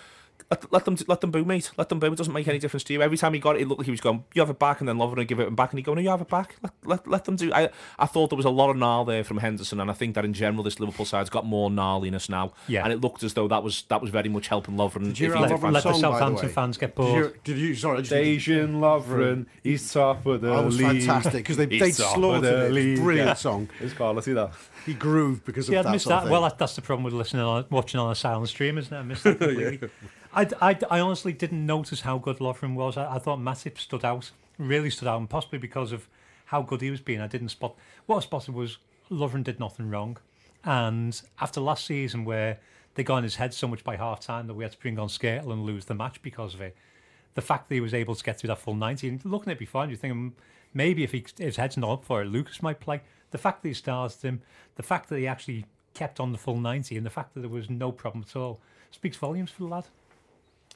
Let, 0.51 0.71
let 0.71 0.85
them 0.85 0.97
let 1.09 1.23
them 1.23 1.31
boo, 1.31 1.47
mate. 1.47 1.71
Let 1.79 1.89
them 1.89 1.99
boo. 1.99 2.13
It 2.13 2.17
doesn't 2.17 2.33
make 2.35 2.47
any 2.47 2.59
difference 2.59 2.85
to 2.85 2.93
you. 2.93 3.01
Every 3.01 3.17
time 3.17 3.33
he 3.33 3.41
got 3.41 3.57
it, 3.57 3.63
it 3.63 3.69
looked 3.69 3.79
like 3.79 3.87
he 3.87 3.91
was 3.91 4.03
going, 4.03 4.23
"You 4.35 4.43
have 4.43 4.51
it 4.51 4.59
back," 4.59 4.81
and 4.81 4.89
then 4.89 4.97
Lovren 4.99 5.17
would 5.17 5.29
give 5.29 5.41
it 5.41 5.49
him 5.49 5.55
back, 5.55 5.71
and 5.71 5.79
he 5.79 5.83
go, 5.83 5.95
"No, 5.95 6.01
you 6.03 6.11
have 6.11 6.21
it 6.21 6.29
back." 6.29 6.57
Let, 6.63 6.73
let, 6.85 7.09
let 7.09 7.25
them 7.25 7.37
do. 7.37 7.51
I 7.55 7.71
I 7.99 8.05
thought 8.05 8.29
there 8.29 8.37
was 8.37 8.45
a 8.45 8.51
lot 8.51 8.69
of 8.69 8.77
gnarl 8.77 9.07
there 9.07 9.25
from 9.25 9.39
Henderson, 9.39 9.81
and 9.81 9.91
I 9.91 9.95
think 9.95 10.15
that 10.15 10.27
in 10.27 10.35
general 10.35 10.63
this 10.63 10.79
Liverpool 10.79 11.07
side's 11.07 11.31
got 11.31 11.47
more 11.47 11.71
gnarliness 11.71 12.29
now. 12.29 12.53
Yeah. 12.69 12.85
and 12.85 12.93
it 12.93 13.01
looked 13.01 13.23
as 13.23 13.33
though 13.33 13.49
that 13.49 13.63
was 13.63 13.85
that 13.89 14.03
was 14.03 14.11
very 14.11 14.29
much 14.29 14.49
helping 14.49 14.75
Lovren. 14.77 15.05
Did 15.05 15.21
you 15.21 15.29
if 15.29 15.33
hear 15.33 15.37
he 15.39 15.43
our 15.45 15.49
did 15.49 15.59
Lovren 15.59 15.73
let 15.73 15.83
the 15.85 15.93
song, 15.93 16.03
the 16.03 16.19
Southampton 16.19 16.47
way? 16.49 16.53
fans 16.53 16.77
get 16.77 16.89
Did 16.89 17.03
bored. 17.03 17.15
you, 17.25 17.35
did 17.45 17.59
you 17.59 17.75
sorry, 17.75 17.99
I 17.99 18.01
just 18.03 18.13
Dejan 18.13 18.75
Lovren, 18.81 19.37
hmm. 19.45 19.51
he's 19.63 19.91
top 19.91 20.27
of 20.27 20.43
the 20.43 20.49
That 20.55 20.65
was 20.67 20.77
league. 20.79 20.99
fantastic 21.07 21.33
because 21.45 21.57
they, 21.57 21.67
He's 21.67 21.81
they 21.81 21.91
slaughtered 21.93 22.43
the 22.43 22.67
it. 22.67 22.73
League. 22.73 22.99
Brilliant 22.99 23.29
Yeah. 23.29 23.35
song. 23.35 23.71
It's 23.81 23.95
quality 23.95 24.35
that. 24.35 24.51
He 24.85 24.93
grooved 24.93 25.47
because 25.47 25.69
of 25.69 25.73
Yeah, 25.75 25.81
that. 25.83 25.89
I 25.89 25.93
missed 25.93 26.07
of 26.07 26.11
that. 26.11 26.23
thing. 26.25 26.33
Well, 26.33 26.43
that, 26.43 26.59
that's 26.59 26.75
the 26.77 26.83
problem 26.83 27.05
with 27.05 27.15
listening 27.15 27.43
on 27.43 27.65
watching 27.71 28.01
on 28.01 28.11
a 28.13 28.15
silent 28.15 28.49
stream, 28.49 28.77
isn't 28.77 28.93
it? 28.93 28.99
I 28.99 29.03
missed 29.03 29.25
that 29.25 29.39
completely. 29.39 29.89
I, 30.35 30.49
I, 30.61 30.79
I 30.91 31.01
honestly 31.01 31.33
didn't 31.33 31.65
notice 31.67 32.03
how 32.03 32.19
good 32.19 32.39
Lovren 32.39 32.75
was. 32.75 32.97
I, 32.97 33.17
I 33.17 33.19
thought 33.19 33.39
Matip 33.39 33.79
stood 33.79 34.05
out 34.05 34.31
really 34.59 34.91
stood 34.91 35.09
out, 35.09 35.19
and 35.19 35.29
possibly 35.29 35.59
because 35.59 35.93
of 35.93 36.09
how 36.47 36.63
good 36.63 36.81
he 36.81 36.91
was 36.91 37.01
being, 37.01 37.21
I 37.21 37.27
didn't 37.27 37.51
spot. 37.51 37.75
What 38.07 38.19
I 38.19 38.21
spotted 38.21 38.55
was 38.55 38.79
Lovren 39.11 39.45
did 39.45 39.61
nothing 39.61 39.91
wrong, 39.91 40.19
and 40.65 41.21
after 41.41 41.61
last 41.61 41.87
season 41.87 42.25
where 42.25 42.59
they 42.95 43.03
got 43.03 43.19
in 43.19 43.25
his 43.25 43.37
head 43.37 43.55
so 43.55 43.67
much 43.67 43.83
by 43.85 43.97
half 43.97 44.21
time 44.21 44.47
that 44.47 44.55
we 44.55 44.65
had 44.65 44.73
to 44.73 44.79
bring 44.79 44.99
on 44.99 45.09
Skrtel 45.09 45.51
and 45.51 45.65
lose 45.65 45.87
the 45.87 45.95
match 45.95 46.21
because 46.23 46.55
of 46.55 46.61
it. 46.61 46.77
The 47.35 47.41
fact 47.41 47.69
that 47.69 47.75
he 47.75 47.81
was 47.81 47.95
able 47.95 48.15
to 48.15 48.23
get 48.23 48.39
through 48.39 48.49
that 48.49 48.59
full 48.59 48.75
90, 48.75 49.09
and 49.09 49.25
looking 49.25 49.51
at 49.51 49.57
it 49.57 49.59
before, 49.59 49.87
you're 49.87 49.97
thinking 49.97 50.35
maybe 50.75 51.03
if 51.03 51.13
he, 51.13 51.25
his 51.39 51.57
head's 51.57 51.77
not 51.77 51.91
up 51.91 52.05
for 52.05 52.23
it, 52.23 52.27
Lucas 52.27 52.63
might 52.63 52.81
play. 52.81 53.01
The 53.31 53.39
fact 53.39 53.63
that 53.63 53.69
he 53.69 53.75
started 53.75 54.21
him, 54.21 54.43
the 54.77 54.83
fact 54.83 55.09
that 55.09 55.19
he 55.19 55.27
actually 55.27 55.65
kept 55.95 56.21
on 56.21 56.33
the 56.33 56.39
full 56.39 56.59
90, 56.59 56.97
and 56.97 57.07
the 57.07 57.11
fact 57.11 57.33
that 57.35 57.41
there 57.41 57.49
was 57.49 57.71
no 57.71 57.91
problem 57.91 58.25
at 58.29 58.37
all 58.37 58.61
speaks 58.91 59.17
volumes 59.17 59.51
for 59.51 59.63
the 59.63 59.69
lad. 59.69 59.87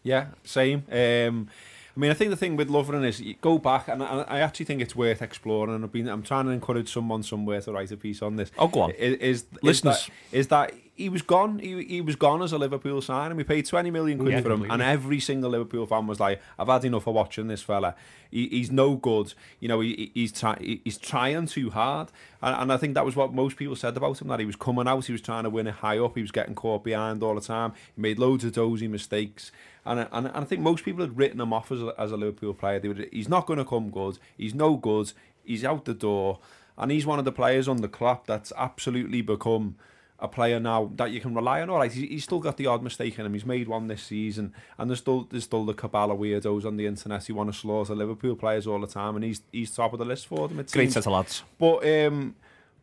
Yeah, 0.07 0.27
same. 0.45 0.85
Um, 0.91 1.49
I 1.97 1.99
mean, 1.99 2.11
I 2.11 2.15
think 2.15 2.29
the 2.31 2.37
thing 2.37 2.57
with 2.57 2.69
Lovren 2.69 3.05
is 3.07 3.21
you 3.21 3.35
go 3.41 3.57
back, 3.59 3.89
and 3.89 4.03
I, 4.03 4.23
I 4.29 4.39
actually 4.41 4.67
think 4.67 4.83
it's 4.83 4.95
worth 4.95 5.23
exploring. 5.23 5.75
And 5.75 5.83
I've 5.83 5.93
been, 5.93 6.09
I'm 6.09 6.23
trying 6.23 6.45
to 6.45 6.51
encourage 6.53 6.93
someone 6.93 7.23
somewhere 7.23 7.61
to 7.63 7.73
write 7.73 7.91
a 7.91 7.97
piece 7.97 8.21
on 8.23 8.37
this. 8.37 8.51
Oh, 8.59 8.69
go 8.69 8.83
on. 8.83 8.91
Is, 8.93 9.15
is, 9.19 9.45
Listeners. 9.63 10.11
is 10.31 10.49
that, 10.49 10.73
is 10.73 10.75
that 10.75 10.75
he 10.95 11.09
was 11.09 11.23
gone? 11.23 11.59
He, 11.59 11.83
he 11.85 12.01
was 12.03 12.15
gone 12.17 12.43
as 12.43 12.53
a 12.53 12.59
Liverpool 12.59 13.01
sign, 13.01 13.31
and 13.31 13.39
we 13.39 13.45
paid 13.45 13.65
20 13.65 13.91
million 13.91 14.19
quid 14.19 14.31
Yeah, 14.33 14.41
for 14.43 14.49
him. 14.49 14.61
completely. 14.61 14.75
And 14.75 14.83
every 14.83 15.21
single 15.21 15.51
Liverpool 15.51 15.87
fan 15.87 16.07
was 16.07 16.21
like, 16.21 16.43
"I've 16.59 16.69
had 16.69 16.85
enough 16.85 17.07
of 17.07 17.15
watching 17.15 17.49
this 17.49 17.63
fella. 17.63 17.95
He, 18.31 18.47
he's 18.49 18.71
no 18.71 18.97
good. 18.97 19.33
You 19.61 19.69
know, 19.69 19.81
he, 19.81 20.11
he's 20.13 20.33
try, 20.33 20.57
he's 20.85 20.99
trying 20.99 21.47
too 21.47 21.71
hard." 21.71 22.09
And, 22.43 22.55
and 22.61 22.73
I 22.75 22.77
think 22.77 22.93
that 22.95 23.07
was 23.07 23.17
what 23.17 23.33
most 23.33 23.57
people 23.57 23.75
said 23.75 23.97
about 23.97 24.21
him. 24.21 24.29
That 24.29 24.41
he 24.41 24.45
was 24.47 24.57
coming 24.57 24.87
out, 24.87 25.07
he 25.07 25.13
was 25.13 25.23
trying 25.23 25.45
to 25.45 25.51
win 25.51 25.67
it 25.67 25.77
high 25.77 25.99
up, 25.99 26.15
he 26.15 26.21
was 26.21 26.31
getting 26.31 26.55
caught 26.55 26.85
behind 26.85 27.23
all 27.23 27.35
the 27.35 27.41
time. 27.41 27.73
He 27.95 28.03
made 28.03 28.19
loads 28.19 28.45
of 28.45 28.53
dozy 28.53 28.87
mistakes. 28.89 29.51
And, 29.87 30.01
I- 30.01 30.09
and, 30.13 30.27
and 30.27 30.37
I 30.37 30.45
think 30.45 30.61
most 30.63 30.85
people 30.85 31.03
had 31.03 31.17
written 31.17 31.41
him 31.41 31.53
off 31.53 31.71
as 31.73 31.81
a, 31.83 31.95
as 31.99 32.13
a 32.13 32.17
Liverpool 32.17 32.53
player. 32.55 32.79
They 32.81 32.89
would, 32.89 33.09
he's 33.13 33.29
not 33.29 33.47
going 33.47 33.59
to 33.59 33.65
come 33.65 33.91
good. 33.91 34.19
He's 34.37 34.55
no 34.55 34.77
good. 34.77 35.13
He's 35.45 35.65
out 35.65 35.85
the 35.85 35.95
door. 35.95 36.41
And 36.79 36.91
he's 36.91 37.07
one 37.07 37.19
of 37.19 37.25
the 37.25 37.33
players 37.33 37.69
on 37.69 37.79
the 37.79 37.89
club 37.89 38.23
that's 38.27 38.53
absolutely 38.57 39.23
become 39.23 39.77
a 40.19 40.29
player 40.29 40.59
now 40.59 40.91
that 40.97 41.11
you 41.11 41.21
can 41.21 41.35
rely 41.35 41.61
on. 41.61 41.69
All 41.71 41.77
right, 41.79 41.93
he's, 41.93 42.09
he's 42.09 42.25
still 42.25 42.39
got 42.41 42.57
the 42.57 42.67
odd 42.67 42.83
mistake 42.83 43.19
in 43.19 43.27
him. 43.27 43.33
He's 43.35 43.45
made 43.47 43.69
one 43.69 43.87
this 43.87 44.03
season, 44.03 44.55
and 44.79 44.89
there's 44.91 45.01
still 45.01 45.27
there's 45.31 45.45
still 45.45 45.65
the 45.67 45.73
of 45.75 46.19
weirdos 46.19 46.65
on 46.65 46.77
the 46.79 46.87
internet 46.87 47.27
who 47.27 47.35
want 47.35 47.53
to 47.53 47.59
slaughter 47.59 47.95
Liverpool 47.95 48.35
players 48.35 48.67
all 48.67 48.81
the 48.81 48.87
time, 48.87 49.15
and 49.17 49.25
he's 49.25 49.43
he's 49.53 49.71
top 49.71 49.93
of 49.93 49.99
the 49.99 50.07
list 50.07 50.27
for 50.27 50.49
them. 50.49 50.59
It 50.59 50.73
Great 50.73 50.85
seems. 50.85 50.95
set 50.95 51.07
of 51.07 51.13
lads. 51.13 51.43
But 51.59 51.87
um, 51.87 52.35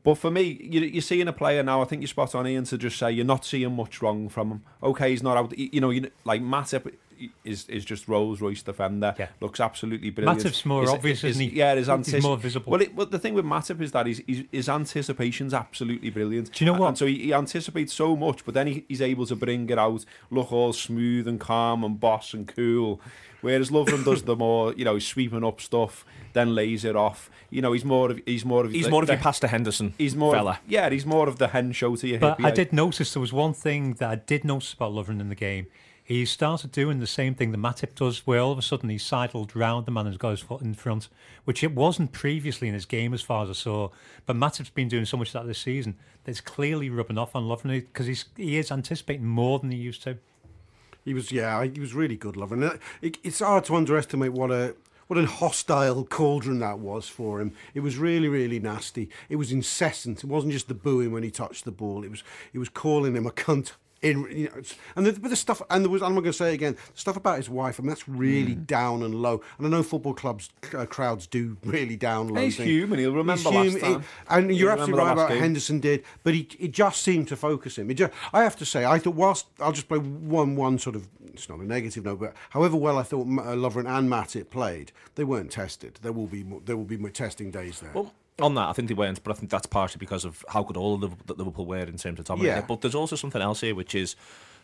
but 0.04 0.16
for 0.16 0.30
me, 0.32 0.58
you, 0.62 0.82
you're 0.82 1.01
seeing 1.01 1.28
a 1.28 1.34
player 1.34 1.64
now. 1.64 1.82
I 1.82 1.86
think 1.86 2.01
you're 2.01 2.08
spot 2.08 2.36
on, 2.36 2.47
Ian, 2.47 2.66
to 2.66 2.78
just 2.78 2.97
say 2.97 3.12
you're 3.12 3.26
not 3.26 3.45
seeing 3.45 3.76
much 3.76 4.01
wrong 4.01 4.30
from 4.30 4.51
him. 4.51 4.64
Okay, 4.82 5.12
he's 5.12 5.24
not 5.24 5.38
out. 5.38 5.58
You 5.58 5.82
know, 5.82 5.89
you, 5.91 6.10
like 6.26 6.41
Matip 6.41 6.93
is 7.45 7.70
is 7.70 7.86
just 7.86 8.08
Rolls 8.08 8.41
Royce 8.41 8.62
defender. 8.64 9.16
Yeah. 9.18 9.28
Looks 9.39 9.60
absolutely 9.60 10.10
brilliant. 10.10 10.41
Matip's 10.41 10.66
more 10.66 10.89
obvious, 10.89 11.22
his- 11.22 11.38
isn't 11.38 11.49
he? 11.51 11.58
Yeah, 11.58 11.76
his 11.76 11.88
He's 11.88 11.95
antici- 11.95 12.22
more 12.24 12.38
visible. 12.38 12.72
Well, 12.72 12.82
it, 12.82 12.93
well, 12.95 13.06
the 13.06 13.20
thing 13.20 13.34
with 13.34 13.45
Matip 13.45 13.80
is 13.82 13.91
that 13.93 14.08
his, 14.08 14.22
his, 14.28 14.43
his 14.51 14.68
anticipation's 14.70 15.54
absolutely 15.54 16.10
brilliant. 16.10 16.51
Do 16.51 16.66
you 16.66 16.72
know 16.72 16.78
what? 16.78 16.88
And 16.89 16.97
so 16.97 17.06
he, 17.06 17.20
he 17.20 17.34
anticipates 17.34 17.93
so 17.93 18.16
much, 18.16 18.43
but 18.45 18.54
then 18.54 18.68
he, 18.68 18.86
he's 18.89 19.01
able 19.01 19.26
to 19.28 19.36
bring 19.36 19.70
it 19.70 19.80
out, 19.80 20.04
look 20.30 20.51
all 20.51 20.74
smooth 20.74 21.28
and 21.28 21.39
calm 21.39 21.84
and 21.84 21.99
boss 21.99 22.34
and 22.34 22.47
cool. 22.47 22.99
Whereas 23.44 23.70
Lovren 23.70 24.04
does 24.04 24.24
the 24.24 24.36
more, 24.36 24.74
you 24.74 24.84
know, 24.86 24.96
he's 24.96 25.06
sweeping 25.06 25.44
up 25.44 25.62
stuff, 25.62 26.04
then 26.34 26.56
lays 26.56 26.84
it 26.84 26.96
off. 26.96 27.30
You 27.52 27.62
know, 27.62 27.74
he's 27.74 27.86
more 27.86 28.10
of 28.10 28.20
he's 28.26 28.44
more 28.44 28.66
of 28.66 28.72
He's 28.72 28.86
the- 28.86 28.89
more 28.91 29.02
of 29.04 29.08
the- 29.08 29.14
your 29.14 29.22
Pastor 29.22 29.48
Henderson 29.48 29.94
He's 29.98 30.16
more, 30.16 30.34
fella. 30.34 30.52
Of, 30.52 30.58
yeah, 30.68 30.89
he's 30.89 31.06
more 31.06 31.28
of 31.30 31.38
the 31.38 31.50
Henchoz 31.50 32.00
to 32.00 32.08
your 32.08 32.20
But 32.20 32.39
Hyypiä. 32.39 32.46
I 32.46 32.50
eh? 32.50 32.54
did 32.56 32.74
notice 32.74 33.14
there 33.14 33.22
was 33.22 33.32
one 33.34 33.54
thing 33.54 33.94
that 34.00 34.10
I 34.10 34.16
did 34.16 34.44
notice 34.44 34.74
about 34.74 34.94
Lovren 34.94 35.20
in 35.22 35.30
the 35.30 35.36
game. 35.36 35.68
He 36.06 36.26
started 36.26 36.72
doing 36.74 37.00
the 37.00 37.08
same 37.08 37.34
thing 37.34 37.52
that 37.52 37.60
Matip 37.60 37.96
does, 37.96 38.28
where 38.28 38.39
all 38.41 38.52
of 38.52 38.58
a 38.58 38.62
sudden 38.62 38.89
he 38.89 38.98
sidled 38.98 39.56
round 39.56 39.86
the 39.86 39.91
man 39.91 40.06
and 40.06 40.20
got 40.20 40.32
his 40.32 40.41
foot 40.41 40.62
in 40.62 40.74
front, 40.74 41.08
which 41.46 41.64
it 41.64 41.74
wasn't 41.74 42.12
previously 42.12 42.68
in 42.68 42.74
his 42.74 42.86
game 42.86 43.14
as 43.14 43.22
far 43.22 43.44
as 43.44 43.50
I 43.50 43.54
saw. 43.54 43.88
But 44.26 44.36
Matip's 44.36 44.70
been 44.70 44.89
doing 44.89 45.06
so 45.06 45.16
much 45.16 45.28
of 45.30 45.34
that 45.34 45.48
this 45.48 45.60
season 45.60 45.96
that 46.26 46.32
it's 46.32 46.41
clearly 46.41 46.89
rubbing 46.89 47.18
off 47.18 47.36
on 47.38 47.44
Lovren 47.44 47.70
because 47.80 48.08
he's 48.08 48.26
he 48.36 48.58
is 48.58 48.70
anticipating 48.70 49.26
more 49.26 49.60
than 49.60 49.72
he 49.72 49.78
used 49.78 50.04
to. 50.04 50.18
He 51.06 51.14
was, 51.14 51.32
yeah, 51.32 51.64
he 51.64 51.80
was 51.80 51.93
really 51.93 52.16
good, 52.16 52.36
Lovren. 52.36 52.54
And 52.54 52.64
uh, 52.64 52.78
It, 53.01 53.18
it's 53.24 53.39
hard 53.39 53.66
to 53.66 53.76
underestimate 53.76 54.34
what 54.34 54.51
a 54.51 54.76
what 55.08 55.20
a 55.20 55.26
hostile 55.26 56.06
cauldron 56.06 56.60
that 56.60 56.80
was 56.80 57.10
for 57.10 57.41
him. 57.41 57.51
It 57.74 57.82
was 57.82 57.97
really, 57.97 58.30
really 58.30 58.60
nasty. 58.60 59.10
It 59.30 59.36
was 59.36 59.51
incessant. 59.51 60.24
It 60.24 60.28
wasn't 60.28 60.54
just 60.54 60.70
the 60.70 60.74
booing 60.74 61.12
when 61.12 61.24
he 61.24 61.30
touched 61.30 61.66
the 61.66 61.72
ball. 61.72 62.06
It 62.06 62.10
was, 62.10 62.24
it 62.54 62.60
was 62.60 62.70
calling 62.70 63.16
him 63.16 63.28
a 63.28 63.32
cunt. 63.32 63.74
In, 64.04 64.28
you 64.30 64.45
know, 64.49 64.62
and 64.95 65.06
the, 65.06 65.14
but 65.14 65.30
the 65.30 65.36
stuff, 65.36 65.62
and 65.70 65.84
there 65.84 65.89
was, 65.89 66.01
I'm 66.04 66.12
going 66.14 66.26
to 66.26 66.34
say 66.34 66.54
again, 66.54 66.74
the 66.93 66.99
stuff 66.99 67.16
about 67.16 67.38
his 67.38 67.49
wife. 67.49 67.80
I 67.80 67.84
mean, 67.84 67.89
that's 67.89 68.08
really 68.08 68.54
down 68.54 69.01
and 69.01 69.16
low. 69.16 69.41
And 69.58 69.66
I 69.66 69.70
know 69.70 69.82
football 69.82 70.14
clubs 70.14 70.49
uh, 70.78 70.86
crowds 70.86 71.26
do 71.26 71.58
really 71.64 71.95
down 71.95 72.28
low. 72.28 72.41
He's 72.41 72.58
things. 72.58 72.68
human, 72.70 72.99
he'll 72.99 73.14
remember 73.14 73.49
He's 73.49 73.74
last 73.76 73.80
time. 73.80 74.01
He- 74.01 74.08
and 74.30 74.49
He'll 74.51 74.60
you're 74.60 74.72
absolutely 74.72 74.99
right 75.04 75.14
about 75.14 75.30
game. 75.30 75.39
Henderson 75.39 75.80
did, 75.80 76.04
but 76.24 76.34
he 76.34 76.47
it 76.60 76.72
just 76.72 77.01
seemed 77.01 77.28
to 77.30 77.36
focus 77.38 77.78
him. 77.78 77.89
It 77.89 77.95
just, 77.95 78.14
I 78.34 78.43
have 78.43 78.58
to 78.58 78.66
say, 78.66 78.86
I 78.86 78.99
thought 78.99 79.16
whilst 79.16 79.47
I'll 79.60 79.72
just 79.72 79.88
play 79.88 79.99
one 79.99 80.56
one 80.56 80.78
sort 80.80 80.95
of 80.97 81.08
it's 81.34 81.47
not 81.49 81.60
a 81.60 81.64
negative 81.64 82.04
note, 82.06 82.20
but 82.20 82.34
however 82.51 82.76
well 82.76 82.97
I 82.97 83.04
thought 83.04 83.26
uh, 83.26 83.56
Lovren 83.56 83.88
and 83.88 84.10
Matip 84.10 84.49
played, 84.49 84.91
they 85.16 85.24
weren't 85.24 85.51
tested. 85.51 85.99
There 86.01 86.12
will 86.12 86.28
be 86.28 86.43
more, 86.43 86.62
there 86.64 86.76
will 86.78 86.84
be 86.84 86.97
more 86.97 87.10
testing 87.10 87.51
days 87.51 87.80
there. 87.80 87.91
Well, 87.93 88.14
on 88.40 88.56
that, 88.56 88.68
I 88.68 88.74
think 88.74 88.88
they 88.88 88.94
weren't, 88.94 89.24
but 89.24 89.32
I 89.32 89.40
think 89.40 89.52
that's 89.52 89.68
partially 89.68 90.00
because 90.00 90.26
of 90.26 90.44
how 90.50 90.64
good 90.64 90.78
all 90.78 90.96
of 90.96 91.02
Liverpool, 91.02 91.26
that 91.28 91.38
Liverpool 91.38 91.66
were 91.66 91.84
in 91.84 91.98
terms 91.98 92.20
of 92.20 92.26
dominating. 92.26 92.58
Yeah. 92.58 92.66
But 92.68 92.82
there's 92.82 92.96
also 92.96 93.16
something 93.16 93.42
else 93.42 93.62
here, 93.62 93.76
which 93.76 93.94
is 93.94 94.16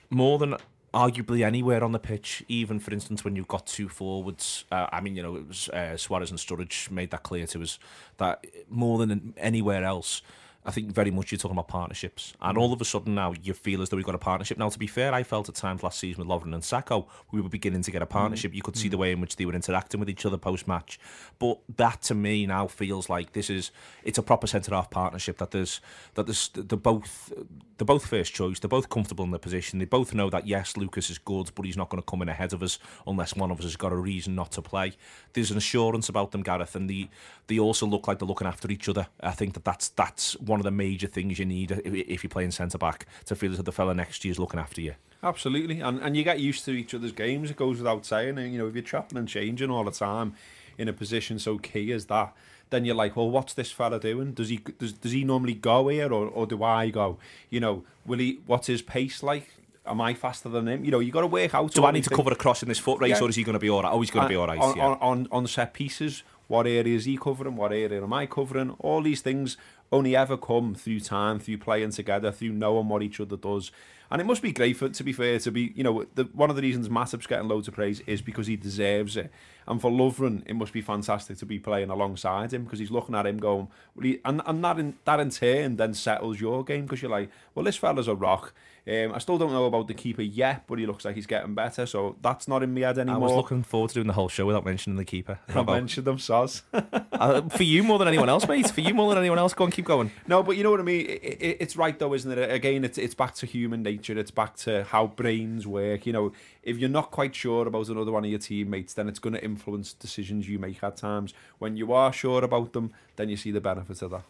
more 0.09 0.39
than 0.39 0.55
arguably 0.93 1.45
anywhere 1.45 1.83
on 1.83 1.91
the 1.91 1.99
pitch. 1.99 2.43
Even 2.47 2.79
for 2.79 2.91
instance, 2.91 3.23
when 3.23 3.35
you've 3.35 3.47
got 3.47 3.67
two 3.67 3.87
forwards, 3.87 4.65
uh, 4.71 4.87
I 4.91 5.01
mean, 5.01 5.15
you 5.15 5.21
know, 5.21 5.35
it 5.35 5.47
was 5.47 5.69
uh, 5.69 5.97
Suarez 5.97 6.31
and 6.31 6.39
Sturridge 6.39 6.89
made 6.89 7.11
that 7.11 7.23
clear 7.23 7.45
to 7.47 7.61
us 7.61 7.77
that 8.17 8.45
more 8.69 8.97
than 8.97 9.33
anywhere 9.37 9.83
else. 9.83 10.21
I 10.65 10.71
think 10.71 10.91
very 10.91 11.09
much 11.09 11.31
you're 11.31 11.39
talking 11.39 11.55
about 11.55 11.69
partnerships, 11.69 12.33
and 12.41 12.57
all 12.57 12.73
of 12.73 12.81
a 12.81 12.85
sudden 12.85 13.15
now 13.15 13.33
you 13.41 13.53
feel 13.53 13.81
as 13.81 13.89
though 13.89 13.97
we've 13.97 14.05
got 14.05 14.15
a 14.15 14.19
partnership. 14.19 14.57
Now, 14.57 14.69
to 14.69 14.77
be 14.77 14.87
fair, 14.87 15.13
I 15.13 15.23
felt 15.23 15.47
at 15.47 15.55
times 15.55 15.83
last 15.83 15.99
season 15.99 16.27
with 16.27 16.29
Lovren 16.29 16.53
and 16.53 16.61
Sakho, 16.61 17.07
we 17.31 17.39
were 17.39 17.49
beginning 17.49 17.81
to 17.83 17.91
get 17.91 18.01
a 18.01 18.05
mm-hmm. 18.05 18.11
partnership. 18.11 18.53
You 18.53 18.61
could 18.61 18.75
see 18.75 18.89
the 18.89 18.95
mm-hmm. 18.95 19.01
way 19.01 19.11
in 19.13 19.21
which 19.21 19.37
they 19.37 19.45
were 19.45 19.53
interacting 19.53 19.99
with 19.99 20.09
each 20.09 20.25
other 20.25 20.37
post 20.37 20.67
match, 20.67 20.99
but 21.39 21.59
that 21.77 22.01
to 22.03 22.15
me 22.15 22.45
now 22.45 22.67
feels 22.67 23.09
like 23.09 23.31
this 23.31 23.49
is 23.49 23.71
it's 24.03 24.17
a 24.17 24.23
proper 24.23 24.47
centre 24.47 24.75
half 24.75 24.89
partnership. 24.89 25.37
That 25.37 25.51
there's 25.51 25.79
that 26.15 26.25
there's 26.25 26.49
they're 26.49 26.77
both 26.77 27.31
they're 27.77 27.85
both 27.85 28.05
first 28.05 28.33
choice. 28.33 28.59
They're 28.59 28.67
both 28.67 28.89
comfortable 28.89 29.23
in 29.23 29.31
their 29.31 29.39
position. 29.39 29.79
They 29.79 29.85
both 29.85 30.13
know 30.13 30.29
that 30.29 30.45
yes, 30.45 30.75
Lucas 30.75 31.09
is 31.09 31.17
good, 31.17 31.51
but 31.55 31.65
he's 31.65 31.77
not 31.77 31.89
going 31.89 32.01
to 32.01 32.05
come 32.05 32.21
in 32.21 32.27
ahead 32.27 32.51
of 32.51 32.61
us 32.61 32.79
unless 33.07 33.33
one 33.35 33.49
of 33.49 33.59
us 33.59 33.63
has 33.63 33.77
got 33.77 33.93
a 33.93 33.97
reason 33.97 34.35
not 34.35 34.51
to 34.51 34.61
play. 34.61 34.93
There's 35.33 35.51
an 35.51 35.57
assurance 35.57 36.09
about 36.09 36.31
them, 36.31 36.43
Gareth, 36.43 36.75
and 36.75 36.89
they 36.89 37.09
they 37.47 37.59
also 37.59 37.85
look 37.85 38.07
like 38.07 38.19
they're 38.19 38.27
looking 38.27 38.47
after 38.47 38.69
each 38.69 38.89
other. 38.89 39.07
I 39.21 39.31
think 39.31 39.53
that 39.53 39.63
that's 39.63 39.89
that's 39.89 40.37
one 40.49 40.59
of 40.59 40.63
the 40.63 40.71
major 40.71 41.07
things 41.07 41.39
you 41.39 41.45
need 41.45 41.71
if, 41.71 42.23
you're 42.23 42.29
playing 42.29 42.51
centre 42.51 42.77
back 42.77 43.05
to 43.25 43.35
feel 43.35 43.51
that 43.51 43.63
the 43.63 43.71
fella 43.71 43.93
next 43.93 44.19
to 44.19 44.27
you 44.27 44.31
is 44.31 44.39
looking 44.39 44.59
after 44.59 44.81
you. 44.81 44.95
Absolutely, 45.23 45.81
and 45.81 45.99
and 45.99 46.15
you 46.17 46.23
get 46.23 46.39
used 46.39 46.65
to 46.65 46.71
each 46.71 46.93
other's 46.93 47.11
games. 47.11 47.51
It 47.51 47.57
goes 47.57 47.77
without 47.77 48.05
saying. 48.05 48.37
And 48.37 48.51
you 48.51 48.59
know, 48.59 48.67
if 48.67 48.73
you're 48.73 48.83
chopping 48.83 49.17
and 49.17 49.27
changing 49.27 49.69
all 49.69 49.83
the 49.83 49.91
time 49.91 50.33
in 50.77 50.87
a 50.87 50.93
position 50.93 51.39
so 51.39 51.57
key 51.57 51.91
as 51.91 52.05
that, 52.05 52.33
then 52.69 52.85
you're 52.85 52.95
like, 52.95 53.15
well, 53.15 53.29
what's 53.29 53.53
this 53.53 53.71
fella 53.71 53.99
doing? 53.99 54.33
Does 54.33 54.49
he 54.49 54.57
does, 54.57 54.93
does 54.93 55.11
he 55.11 55.23
normally 55.23 55.55
go 55.55 55.87
here, 55.89 56.11
or, 56.11 56.27
or 56.27 56.47
do 56.47 56.63
I 56.63 56.89
go? 56.89 57.17
You 57.49 57.59
know, 57.59 57.83
will 58.05 58.19
he? 58.19 58.39
What's 58.45 58.67
his 58.67 58.81
pace 58.81 59.21
like? 59.21 59.53
Am 59.85 60.01
I 60.01 60.13
faster 60.13 60.49
than 60.49 60.67
him? 60.67 60.85
You 60.85 60.91
know, 60.91 60.99
you 60.99 61.11
got 61.11 61.21
to 61.21 61.27
work 61.27 61.55
out. 61.55 61.73
Do 61.73 61.83
I 61.83 61.91
need 61.91 62.03
to 62.03 62.11
cover 62.11 62.31
a 62.31 62.35
cross 62.35 62.61
in 62.61 62.69
this 62.69 62.77
foot 62.77 63.01
race, 63.01 63.17
Yeah. 63.19 63.25
or 63.25 63.29
is 63.29 63.35
he 63.35 63.43
going 63.43 63.53
to 63.53 63.59
be 63.59 63.69
all 63.69 63.81
right? 63.81 63.91
Oh, 63.91 63.99
he's 64.01 64.11
going 64.11 64.25
to 64.25 64.29
be 64.29 64.35
uh, 64.35 64.41
all 64.41 64.47
right. 64.47 64.59
on, 64.59 64.77
yeah. 64.77 64.85
on, 64.85 64.97
on, 65.01 65.27
on 65.31 65.47
set 65.47 65.73
pieces. 65.73 66.23
What 66.47 66.67
area 66.67 66.95
is 66.95 67.05
he 67.05 67.17
covering? 67.17 67.55
What 67.55 67.71
area 67.71 68.01
am 68.03 68.13
I 68.13 68.25
covering? 68.27 68.75
All 68.79 69.01
these 69.01 69.21
things 69.21 69.57
only 69.91 70.15
ever 70.15 70.37
come 70.37 70.75
through 70.75 70.99
time, 70.99 71.39
through 71.39 71.57
playing 71.57 71.91
together, 71.91 72.31
through 72.31 72.51
knowing 72.51 72.87
what 72.89 73.03
each 73.03 73.19
other 73.19 73.37
does. 73.37 73.71
And 74.11 74.19
it 74.19 74.25
must 74.25 74.41
be 74.41 74.51
great 74.51 74.75
for 74.75 74.89
to 74.89 75.03
be 75.03 75.13
fair 75.13 75.37
to 75.39 75.51
be, 75.51 75.71
you 75.75 75.83
know, 75.83 76.05
the, 76.15 76.23
one 76.33 76.49
of 76.49 76.55
the 76.55 76.63
reasons 76.63 76.89
Matip's 76.89 77.27
getting 77.27 77.47
loads 77.47 77.67
of 77.67 77.75
praise 77.75 77.99
is 78.01 78.21
because 78.21 78.47
he 78.47 78.55
deserves 78.55 79.15
it. 79.15 79.31
And 79.67 79.79
for 79.79 79.91
Lovren, 79.91 80.41
it 80.47 80.55
must 80.55 80.73
be 80.73 80.81
fantastic 80.81 81.37
to 81.37 81.45
be 81.45 81.59
playing 81.59 81.91
alongside 81.91 82.51
him 82.51 82.63
because 82.63 82.79
he's 82.79 82.89
looking 82.89 83.13
at 83.13 83.27
him 83.27 83.37
going, 83.37 83.67
well, 83.95 84.05
he, 84.05 84.19
and 84.25 84.41
and 84.47 84.63
that 84.63 84.79
in 84.79 84.95
that 85.05 85.19
in 85.19 85.29
turn 85.29 85.75
then 85.75 85.93
settles 85.93 86.41
your 86.41 86.63
game 86.63 86.83
because 86.83 87.03
you're 87.03 87.11
like, 87.11 87.29
well, 87.53 87.63
this 87.63 87.77
fella's 87.77 88.07
a 88.07 88.15
rock. 88.15 88.53
Um, 88.89 89.13
I 89.13 89.19
still 89.19 89.37
don't 89.37 89.51
know 89.51 89.65
about 89.65 89.87
the 89.87 89.93
keeper 89.93 90.23
yet, 90.23 90.63
but 90.65 90.79
he 90.79 90.87
looks 90.87 91.05
like 91.05 91.13
he's 91.13 91.27
getting 91.27 91.53
better. 91.53 91.85
So 91.85 92.15
that's 92.21 92.47
not 92.47 92.63
in 92.63 92.73
my 92.73 92.81
head 92.81 92.97
anymore. 92.97 93.15
I 93.17 93.23
was 93.23 93.33
looking 93.33 93.61
forward 93.61 93.89
to 93.89 93.93
doing 93.95 94.07
the 94.07 94.13
whole 94.13 94.29
show 94.29 94.47
without 94.47 94.65
mentioning 94.65 94.97
the 94.97 95.05
keeper. 95.05 95.37
I 95.47 95.59
about- 95.59 95.73
mentioned 95.73 96.07
them, 96.07 96.17
Soz. 96.17 96.63
Uh, 97.19 97.41
for 97.49 97.63
you 97.63 97.83
more 97.83 97.99
than 97.99 98.07
anyone 98.07 98.29
else, 98.29 98.47
mate. 98.47 98.69
For 98.71 98.79
you 98.79 98.93
more 98.93 99.09
than 99.09 99.17
anyone 99.17 99.37
else. 99.37 99.53
Go 99.53 99.65
on, 99.65 99.71
keep 99.71 99.83
going. 99.83 100.09
No, 100.25 100.41
but 100.41 100.55
you 100.55 100.63
know 100.63 100.71
what 100.71 100.79
I 100.79 100.83
mean. 100.83 101.05
It, 101.05 101.21
it, 101.41 101.57
it's 101.59 101.75
right 101.75 101.99
though, 101.99 102.13
isn't 102.13 102.31
it? 102.31 102.49
Again, 102.49 102.85
it's 102.85 102.97
it's 102.97 103.13
back 103.13 103.35
to 103.35 103.45
human 103.45 103.83
nature. 103.83 104.17
It's 104.17 104.31
back 104.31 104.55
to 104.59 104.85
how 104.85 105.07
brains 105.07 105.67
work. 105.67 106.05
You 106.05 106.13
know, 106.13 106.31
if 106.63 106.77
you're 106.77 106.87
not 106.87 107.11
quite 107.11 107.35
sure 107.35 107.67
about 107.67 107.89
another 107.89 108.13
one 108.13 108.23
of 108.23 108.29
your 108.29 108.39
teammates, 108.39 108.93
then 108.93 109.09
it's 109.09 109.19
going 109.19 109.33
to 109.33 109.43
influence 109.43 109.91
decisions 109.91 110.47
you 110.47 110.59
make 110.59 110.81
at 110.81 110.95
times. 110.95 111.33
When 111.57 111.75
you 111.75 111.91
are 111.91 112.13
sure 112.13 112.41
about 112.41 112.71
them, 112.71 112.93
then 113.17 113.27
you 113.27 113.35
see 113.35 113.51
the 113.51 113.59
benefits 113.59 114.01
of 114.01 114.11
that. 114.11 114.23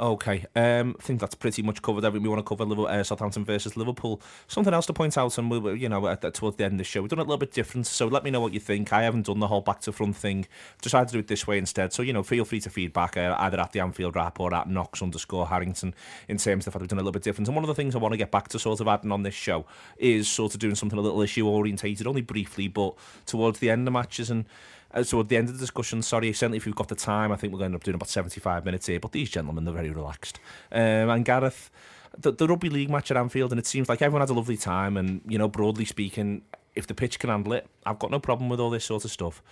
Okay, 0.00 0.46
um, 0.56 0.96
I 0.98 1.02
think 1.02 1.20
that's 1.20 1.34
pretty 1.34 1.60
much 1.60 1.82
covered 1.82 2.06
everything 2.06 2.22
we 2.22 2.30
want 2.30 2.38
to 2.38 2.48
cover. 2.48 2.64
Liverpool, 2.64 2.86
uh, 2.86 3.04
Southampton 3.04 3.44
versus 3.44 3.76
Liverpool. 3.76 4.22
Something 4.48 4.72
else 4.72 4.86
to 4.86 4.94
point 4.94 5.18
out, 5.18 5.36
and 5.36 5.50
we, 5.50 5.78
you 5.78 5.90
know, 5.90 6.08
at, 6.08 6.24
at, 6.24 6.32
towards 6.32 6.56
the 6.56 6.64
end 6.64 6.72
of 6.72 6.78
the 6.78 6.84
show, 6.84 7.02
we've 7.02 7.10
done 7.10 7.18
it 7.18 7.24
a 7.24 7.26
little 7.26 7.36
bit 7.36 7.52
different. 7.52 7.86
So 7.86 8.06
let 8.06 8.24
me 8.24 8.30
know 8.30 8.40
what 8.40 8.54
you 8.54 8.60
think. 8.60 8.94
I 8.94 9.02
haven't 9.02 9.26
done 9.26 9.40
the 9.40 9.46
whole 9.48 9.60
back 9.60 9.80
to 9.80 9.92
front 9.92 10.16
thing. 10.16 10.46
Decided 10.80 11.08
to 11.08 11.12
do 11.12 11.18
it 11.18 11.26
this 11.26 11.46
way 11.46 11.58
instead. 11.58 11.92
So 11.92 12.02
you 12.02 12.14
know, 12.14 12.22
feel 12.22 12.46
free 12.46 12.60
to 12.60 12.70
feedback 12.70 13.18
uh, 13.18 13.36
either 13.40 13.60
at 13.60 13.72
the 13.72 13.80
Anfield 13.80 14.16
Wrap 14.16 14.40
or 14.40 14.54
at 14.54 14.70
Knox 14.70 15.02
underscore 15.02 15.48
Harrington 15.48 15.94
in 16.28 16.38
terms 16.38 16.66
of 16.66 16.72
the 16.72 16.78
fact 16.78 16.80
we've 16.80 16.88
done 16.88 16.98
a 16.98 17.02
little 17.02 17.12
bit 17.12 17.22
different. 17.22 17.48
And 17.48 17.54
one 17.54 17.64
of 17.64 17.68
the 17.68 17.74
things 17.74 17.94
I 17.94 17.98
want 17.98 18.14
to 18.14 18.18
get 18.18 18.30
back 18.30 18.48
to 18.48 18.58
sort 18.58 18.80
of 18.80 18.88
adding 18.88 19.12
on 19.12 19.22
this 19.22 19.34
show 19.34 19.66
is 19.98 20.28
sort 20.28 20.54
of 20.54 20.60
doing 20.60 20.76
something 20.76 20.98
a 20.98 21.02
little 21.02 21.20
issue 21.20 21.46
orientated, 21.46 22.06
only 22.06 22.22
briefly, 22.22 22.68
but 22.68 22.94
towards 23.26 23.58
the 23.58 23.68
end 23.68 23.86
of 23.86 23.92
matches 23.92 24.30
and 24.30 24.46
uh, 24.92 25.02
so 25.02 25.20
at 25.20 25.28
the 25.28 25.36
end 25.36 25.48
of 25.48 25.54
the 25.54 25.60
discussion, 25.60 26.02
sorry, 26.02 26.32
certainly 26.32 26.58
if 26.58 26.66
we've 26.66 26.74
got 26.74 26.88
the 26.88 26.94
time, 26.94 27.32
I 27.32 27.36
think 27.36 27.52
we're 27.52 27.58
going 27.58 27.70
to 27.70 27.74
end 27.74 27.80
up 27.80 27.84
doing 27.84 27.94
about 27.94 28.08
75 28.08 28.64
minutes 28.64 28.86
here, 28.86 29.00
but 29.00 29.12
these 29.12 29.30
gentlemen, 29.30 29.64
they're 29.64 29.74
very 29.74 29.90
relaxed. 29.90 30.40
Um, 30.72 31.10
and 31.10 31.24
Gareth, 31.24 31.70
the, 32.18 32.32
the 32.32 32.46
rugby 32.46 32.70
league 32.70 32.90
match 32.90 33.10
at 33.10 33.16
Anfield, 33.16 33.52
and 33.52 33.58
it 33.58 33.66
seems 33.66 33.88
like 33.88 34.02
everyone 34.02 34.20
had 34.20 34.30
a 34.30 34.34
lovely 34.34 34.56
time, 34.56 34.96
and, 34.96 35.20
you 35.26 35.38
know, 35.38 35.48
broadly 35.48 35.84
speaking, 35.84 36.42
if 36.74 36.86
the 36.86 36.94
pitch 36.94 37.18
can 37.18 37.30
handle 37.30 37.52
it, 37.52 37.66
I've 37.84 37.98
got 37.98 38.10
no 38.10 38.18
problem 38.18 38.48
with 38.48 38.60
all 38.60 38.70
this 38.70 38.84
sort 38.84 39.04
of 39.04 39.10
stuff. 39.10 39.42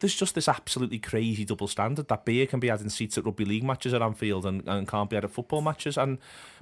There's 0.00 0.14
just 0.14 0.34
this 0.34 0.48
absolutely 0.48 0.98
crazy 0.98 1.44
double 1.44 1.68
standard 1.68 2.08
that 2.08 2.24
beer 2.24 2.46
can 2.46 2.58
be 2.58 2.68
had 2.68 2.80
in 2.80 2.88
seats 2.88 3.18
at 3.18 3.26
rugby 3.26 3.44
league 3.44 3.64
matches 3.64 3.92
at 3.92 4.00
Anfield 4.00 4.46
and, 4.46 4.66
and 4.66 4.88
can't 4.88 5.10
be 5.10 5.16
had 5.16 5.24
at 5.24 5.30
football 5.30 5.60
matches. 5.60 5.98
And 5.98 6.16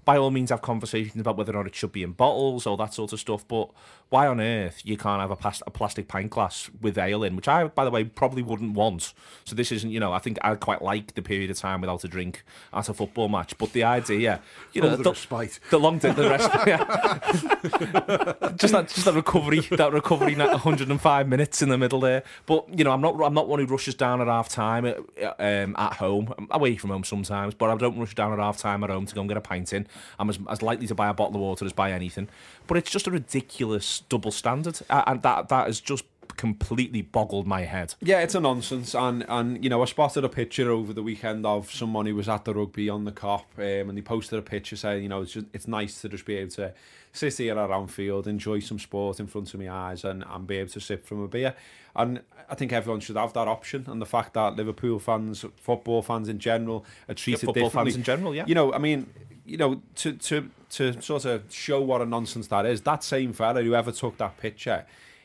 by 0.04 0.16
all 0.16 0.30
means 0.30 0.50
have 0.50 0.62
conversations 0.62 1.20
about 1.20 1.36
whether 1.36 1.52
or 1.52 1.56
not 1.56 1.66
it 1.66 1.74
should 1.74 1.92
be 1.92 2.02
in 2.02 2.12
bottles 2.12 2.66
or 2.66 2.76
that 2.76 2.94
sort 2.94 3.12
of 3.12 3.20
stuff. 3.20 3.46
But 3.46 3.70
why 4.10 4.26
on 4.26 4.40
earth 4.40 4.80
you 4.84 4.96
can't 4.96 5.20
have 5.20 5.30
a, 5.30 5.36
plas- 5.36 5.62
a 5.66 5.70
plastic 5.70 6.08
pint 6.08 6.30
glass 6.30 6.70
with 6.80 6.96
ale 6.96 7.22
in, 7.22 7.36
which 7.36 7.48
I, 7.48 7.64
by 7.64 7.84
the 7.84 7.90
way, 7.90 8.04
probably 8.04 8.42
wouldn't 8.42 8.74
want. 8.74 9.12
So 9.44 9.54
this 9.54 9.70
isn't, 9.72 9.90
you 9.90 10.00
know, 10.00 10.12
I 10.12 10.18
think 10.18 10.38
I 10.42 10.54
quite 10.54 10.82
like 10.82 11.14
the 11.14 11.22
period 11.22 11.50
of 11.50 11.58
time 11.58 11.80
without 11.80 12.04
a 12.04 12.08
drink 12.08 12.42
at 12.72 12.88
a 12.88 12.94
football 12.94 13.28
match. 13.28 13.56
But 13.58 13.72
the 13.72 13.84
idea, 13.84 14.18
yeah, 14.18 14.38
you 14.72 14.82
know, 14.82 14.96
the, 14.96 15.02
the, 15.02 15.10
respite. 15.10 15.60
the 15.70 15.78
long 15.78 15.98
day, 15.98 16.12
the 16.12 16.28
rest, 16.28 16.50
yeah. 16.66 16.84
just 18.56 18.72
that, 18.72 18.88
just 18.88 19.04
that 19.04 19.14
recovery, 19.14 19.60
that 19.60 19.92
recovery, 19.92 20.34
that 20.34 20.50
105 20.50 21.28
minutes 21.28 21.60
in 21.60 21.68
the 21.68 21.78
middle 21.78 22.00
there. 22.00 22.22
But 22.46 22.66
you 22.78 22.84
know, 22.84 22.92
I'm 22.92 23.00
not, 23.00 23.20
I'm 23.22 23.34
not 23.34 23.48
one 23.48 23.58
who 23.58 23.66
rushes 23.66 23.94
down 23.94 24.20
at 24.20 24.26
half 24.26 24.48
time 24.48 24.86
uh, 24.86 24.94
um, 25.38 25.76
at 25.76 25.94
home. 25.94 26.32
I'm 26.38 26.48
away 26.50 26.76
from 26.76 26.90
home 26.90 27.04
sometimes, 27.04 27.54
but 27.54 27.70
I 27.70 27.76
don't 27.76 27.98
rush 27.98 28.14
down 28.14 28.32
at 28.32 28.38
half 28.38 28.58
time 28.58 28.84
at 28.84 28.90
home 28.90 29.06
to 29.06 29.14
go 29.14 29.20
and 29.20 29.28
get 29.28 29.36
a 29.36 29.42
pint 29.42 29.72
in. 29.72 29.86
I'm 30.18 30.30
as, 30.30 30.38
as 30.48 30.62
likely 30.62 30.86
to 30.86 30.94
buy 30.94 31.08
a 31.08 31.14
bottle 31.14 31.36
of 31.36 31.40
water 31.40 31.64
as 31.64 31.72
buy 31.72 31.92
anything. 31.92 32.28
But 32.66 32.76
it's 32.76 32.90
just 32.90 33.06
a 33.06 33.10
ridiculous 33.10 34.00
double 34.08 34.30
standard, 34.30 34.80
and 34.90 35.22
that 35.22 35.48
that 35.48 35.66
has 35.66 35.80
just 35.80 36.04
completely 36.38 37.02
boggled 37.02 37.46
my 37.46 37.62
head. 37.62 37.94
Yeah, 38.00 38.20
it's 38.20 38.34
a 38.34 38.40
nonsense, 38.40 38.94
and 38.94 39.26
and 39.28 39.62
you 39.62 39.68
know 39.68 39.82
I 39.82 39.84
spotted 39.84 40.24
a 40.24 40.28
picture 40.28 40.70
over 40.70 40.94
the 40.94 41.02
weekend 41.02 41.44
of 41.44 41.70
someone 41.70 42.06
who 42.06 42.14
was 42.14 42.28
at 42.28 42.46
the 42.46 42.54
rugby 42.54 42.88
on 42.88 43.04
the 43.04 43.12
Kop, 43.12 43.44
um, 43.58 43.88
and 43.88 43.98
they 43.98 44.02
posted 44.02 44.38
a 44.38 44.42
picture 44.42 44.76
saying, 44.76 45.02
you 45.02 45.08
know, 45.10 45.22
it's 45.22 45.32
just 45.32 45.46
it's 45.52 45.68
nice 45.68 46.00
to 46.00 46.08
just 46.08 46.24
be 46.24 46.36
able 46.36 46.50
to 46.52 46.72
sit 47.12 47.36
here 47.36 47.58
at 47.58 47.70
Anfield, 47.70 48.26
enjoy 48.26 48.60
some 48.60 48.78
sport 48.78 49.20
in 49.20 49.26
front 49.26 49.52
of 49.52 49.60
my 49.60 49.70
eyes, 49.70 50.04
and 50.04 50.24
and 50.26 50.46
be 50.46 50.58
able 50.58 50.70
to 50.70 50.80
sip 50.80 51.04
from 51.04 51.22
a 51.22 51.28
beer. 51.28 51.54
And 51.96 52.20
I 52.48 52.54
think 52.54 52.72
everyone 52.72 53.00
should 53.00 53.16
have 53.16 53.32
that 53.32 53.48
option, 53.48 53.84
and 53.88 54.00
the 54.00 54.06
fact 54.06 54.34
that 54.34 54.56
Liverpool 54.56 54.98
fans, 54.98 55.44
football 55.56 56.02
fans 56.02 56.28
in 56.28 56.38
general, 56.38 56.86
are 57.08 57.14
treated 57.14 57.42
yeah, 57.42 57.46
football 57.46 57.64
differently. 57.64 57.90
fans 57.92 57.96
in 57.96 58.02
general, 58.04 58.34
yeah. 58.34 58.44
You 58.46 58.54
know, 58.54 58.72
I 58.72 58.78
mean, 58.78 59.12
you 59.48 59.56
know, 59.56 59.82
to 59.96 60.12
to 60.12 60.50
to 60.70 61.00
sort 61.00 61.24
of 61.24 61.52
show 61.52 61.80
what 61.80 62.02
a 62.02 62.06
nonsense 62.06 62.46
that 62.48 62.66
is. 62.66 62.82
That 62.82 63.02
same 63.02 63.32
fella, 63.32 63.62
whoever 63.62 63.90
took 63.90 64.18
that 64.18 64.36
picture, 64.36 64.84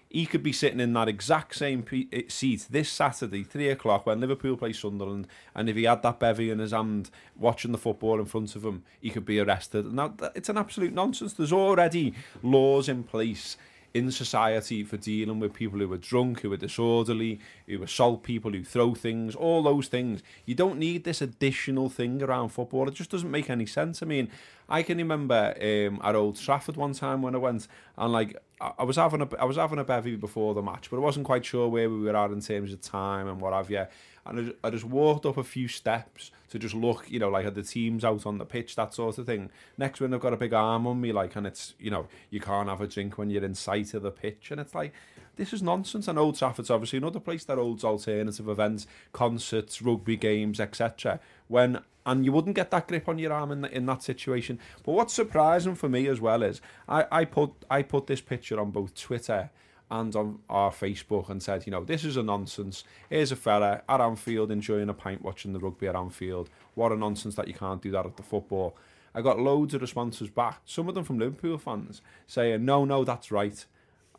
he 0.09 0.25
could 0.25 0.43
be 0.43 0.53
sitting 0.53 0.79
in 0.79 0.93
that 0.93 1.09
exact 1.09 1.55
same 1.55 1.85
eh, 1.91 2.21
seat 2.29 2.67
this 2.69 2.89
Saturday, 2.89 3.43
three 3.43 3.69
o'clock, 3.69 4.05
when 4.05 4.21
Liverpool 4.21 4.55
play 4.55 4.71
Sunderland, 4.71 5.27
and 5.53 5.69
if 5.69 5.75
he 5.75 5.83
had 5.83 6.03
that 6.03 6.19
bevy 6.19 6.49
in 6.49 6.59
his 6.59 6.71
hand, 6.71 7.09
watching 7.35 7.71
the 7.71 7.77
football 7.77 8.19
in 8.19 8.25
front 8.25 8.55
of 8.55 8.63
him, 8.63 8.83
he 9.01 9.09
could 9.09 9.25
be 9.25 9.39
arrested. 9.39 9.91
Now, 9.91 10.13
it's 10.35 10.49
an 10.49 10.57
absolute 10.57 10.93
nonsense. 10.93 11.33
There's 11.33 11.51
already 11.51 12.13
laws 12.41 12.87
in 12.87 13.03
place 13.03 13.57
in 13.93 14.09
society 14.11 14.83
for 14.83 14.97
dealing 14.97 15.39
with 15.39 15.53
people 15.53 15.79
who 15.79 15.91
are 15.93 15.97
drunk, 15.97 16.41
who 16.41 16.51
are 16.51 16.57
disorderly, 16.57 17.39
who 17.67 17.83
assault 17.83 18.23
people, 18.23 18.51
who 18.51 18.63
throw 18.63 18.95
things, 18.95 19.35
all 19.35 19.61
those 19.61 19.87
things. 19.87 20.23
You 20.45 20.55
don't 20.55 20.79
need 20.79 21.03
this 21.03 21.21
additional 21.21 21.89
thing 21.89 22.23
around 22.23 22.49
football. 22.49 22.87
It 22.87 22.95
just 22.95 23.11
doesn't 23.11 23.29
make 23.29 23.49
any 23.49 23.67
sense. 23.67 24.01
I 24.01 24.07
mean, 24.07 24.29
I 24.67 24.81
can 24.81 24.97
remember 24.97 25.53
um, 25.61 26.01
at 26.03 26.15
Old 26.15 26.37
Trafford 26.37 26.75
one 26.75 26.93
time 26.93 27.21
when 27.21 27.35
I 27.35 27.37
went, 27.37 27.67
and 27.97 28.11
like 28.11 28.35
I 28.77 28.83
was 28.83 28.95
having 28.95 29.21
a 29.21 29.27
I 29.39 29.45
was 29.45 29.57
having 29.57 29.79
a 29.79 29.83
bevy 29.83 30.15
before 30.15 30.53
the 30.53 30.61
match, 30.61 30.89
but 30.89 30.97
I 30.97 30.99
wasn't 30.99 31.25
quite 31.25 31.45
sure 31.45 31.67
where 31.67 31.89
we 31.89 31.99
were 31.99 32.15
at 32.15 32.31
in 32.31 32.41
terms 32.41 32.71
of 32.71 32.81
time 32.81 33.27
and 33.27 33.41
what 33.41 33.53
have 33.53 33.69
you. 33.69 33.85
And 34.25 34.53
I 34.63 34.69
just, 34.69 34.85
walked 34.85 35.25
up 35.25 35.35
a 35.35 35.43
few 35.43 35.67
steps 35.67 36.31
to 36.49 36.57
just 36.57 36.73
look, 36.73 37.11
you 37.11 37.19
know, 37.19 37.27
like 37.27 37.45
at 37.45 37.55
the 37.55 37.63
teams 37.63 38.05
out 38.05 38.25
on 38.25 38.37
the 38.37 38.45
pitch, 38.45 38.77
that 38.77 38.93
sort 38.93 39.17
of 39.17 39.25
thing. 39.25 39.49
Next 39.77 39.99
when 39.99 40.11
they've 40.11 40.19
got 40.19 40.31
a 40.31 40.37
big 40.37 40.53
arm 40.53 40.87
on 40.87 41.01
me, 41.01 41.11
like, 41.11 41.35
and 41.35 41.45
it's, 41.45 41.73
you 41.77 41.91
know, 41.91 42.07
you 42.29 42.39
can't 42.39 42.69
have 42.69 42.79
a 42.79 42.87
drink 42.87 43.17
when 43.17 43.29
you're 43.29 43.43
in 43.43 43.53
sight 43.53 43.93
of 43.93 44.01
the 44.01 44.11
pitch, 44.11 44.49
and 44.49 44.61
it's 44.61 44.73
like, 44.73 44.93
this 45.35 45.51
is 45.51 45.61
nonsense. 45.61 46.07
And 46.07 46.17
Old 46.17 46.37
Trafford's 46.37 46.69
obviously 46.69 46.99
another 46.99 47.19
place 47.19 47.43
that 47.45 47.57
holds 47.57 47.83
alternative 47.83 48.47
events, 48.47 48.87
concerts, 49.11 49.81
rugby 49.81 50.15
games, 50.15 50.61
etc. 50.61 51.19
When 51.49 51.81
and 52.05 52.25
you 52.25 52.31
wouldn't 52.31 52.55
get 52.55 52.71
that 52.71 52.87
grip 52.87 53.07
on 53.07 53.17
your 53.17 53.33
arm 53.33 53.51
in, 53.51 53.61
the, 53.61 53.75
in 53.75 53.85
that 53.85 54.03
situation. 54.03 54.59
But 54.83 54.93
what's 54.93 55.13
surprising 55.13 55.75
for 55.75 55.89
me 55.89 56.07
as 56.07 56.19
well 56.19 56.43
is 56.43 56.61
I, 56.87 57.05
I 57.11 57.25
put 57.25 57.51
I 57.69 57.81
put 57.81 58.07
this 58.07 58.21
picture 58.21 58.59
on 58.59 58.71
both 58.71 58.95
Twitter 58.95 59.49
and 59.91 60.15
on 60.15 60.39
our 60.49 60.71
Facebook 60.71 61.29
and 61.29 61.41
said, 61.41 61.65
you 61.67 61.71
know, 61.71 61.83
this 61.83 62.03
is 62.03 62.17
a 62.17 62.23
nonsense. 62.23 62.83
Here's 63.09 63.31
a 63.31 63.35
fella 63.35 63.83
at 63.87 64.01
Anfield 64.01 64.49
enjoying 64.51 64.89
a 64.89 64.93
pint 64.93 65.21
watching 65.21 65.53
the 65.53 65.59
rugby 65.59 65.87
at 65.87 65.95
Anfield. 65.95 66.49
What 66.73 66.91
a 66.91 66.95
nonsense 66.95 67.35
that 67.35 67.47
you 67.47 67.53
can't 67.53 67.81
do 67.81 67.91
that 67.91 68.05
at 68.05 68.17
the 68.17 68.23
football. 68.23 68.75
I 69.13 69.21
got 69.21 69.39
loads 69.39 69.75
of 69.75 69.81
responses 69.81 70.29
back, 70.29 70.61
some 70.65 70.89
of 70.89 70.95
them 70.95 71.03
from 71.03 71.19
Liverpool 71.19 71.59
fans, 71.59 72.01
saying, 72.25 72.65
no, 72.65 72.85
no, 72.85 73.03
that's 73.03 73.31
right. 73.31 73.63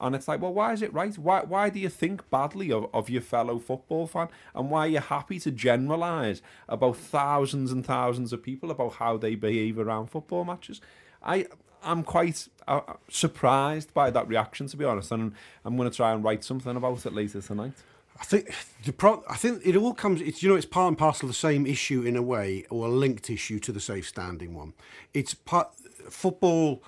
And 0.00 0.14
it's 0.14 0.26
like, 0.26 0.40
well, 0.40 0.52
why 0.52 0.72
is 0.72 0.82
it 0.82 0.92
right? 0.92 1.16
Why, 1.16 1.42
why 1.42 1.70
do 1.70 1.78
you 1.78 1.88
think 1.88 2.28
badly 2.28 2.72
of, 2.72 2.88
of 2.92 3.08
your 3.08 3.22
fellow 3.22 3.58
football 3.58 4.06
fan? 4.06 4.28
And 4.54 4.70
why 4.70 4.80
are 4.80 4.88
you 4.88 5.00
happy 5.00 5.38
to 5.40 5.50
generalise 5.50 6.42
about 6.68 6.96
thousands 6.96 7.70
and 7.70 7.86
thousands 7.86 8.32
of 8.32 8.42
people 8.42 8.70
about 8.70 8.94
how 8.94 9.16
they 9.16 9.34
behave 9.34 9.78
around 9.78 10.08
football 10.08 10.44
matches? 10.44 10.80
I, 11.22 11.46
I'm 11.82 12.02
quite 12.02 12.48
uh, 12.66 12.80
surprised 13.08 13.94
by 13.94 14.10
that 14.10 14.26
reaction, 14.26 14.66
to 14.68 14.76
be 14.76 14.84
honest, 14.84 15.12
and 15.12 15.32
I'm 15.64 15.76
going 15.76 15.88
to 15.88 15.96
try 15.96 16.12
and 16.12 16.24
write 16.24 16.42
something 16.42 16.76
about 16.76 17.06
it 17.06 17.12
later 17.12 17.40
tonight. 17.40 17.74
I 18.18 18.24
think 18.24 18.54
the 18.84 18.92
pro- 18.92 19.24
I 19.28 19.36
think 19.36 19.62
it 19.64 19.76
all 19.76 19.92
comes. 19.92 20.20
It's 20.20 20.42
you 20.42 20.48
know 20.48 20.54
it's 20.54 20.66
part 20.66 20.88
and 20.88 20.96
parcel 20.96 21.26
the 21.26 21.34
same 21.34 21.66
issue 21.66 22.02
in 22.02 22.16
a 22.16 22.22
way, 22.22 22.64
or 22.70 22.86
a 22.86 22.90
linked 22.90 23.28
issue 23.28 23.58
to 23.60 23.72
the 23.72 23.80
safe 23.80 24.06
standing 24.06 24.54
one. 24.54 24.72
It's 25.12 25.34
part 25.34 25.70
football 26.08 26.82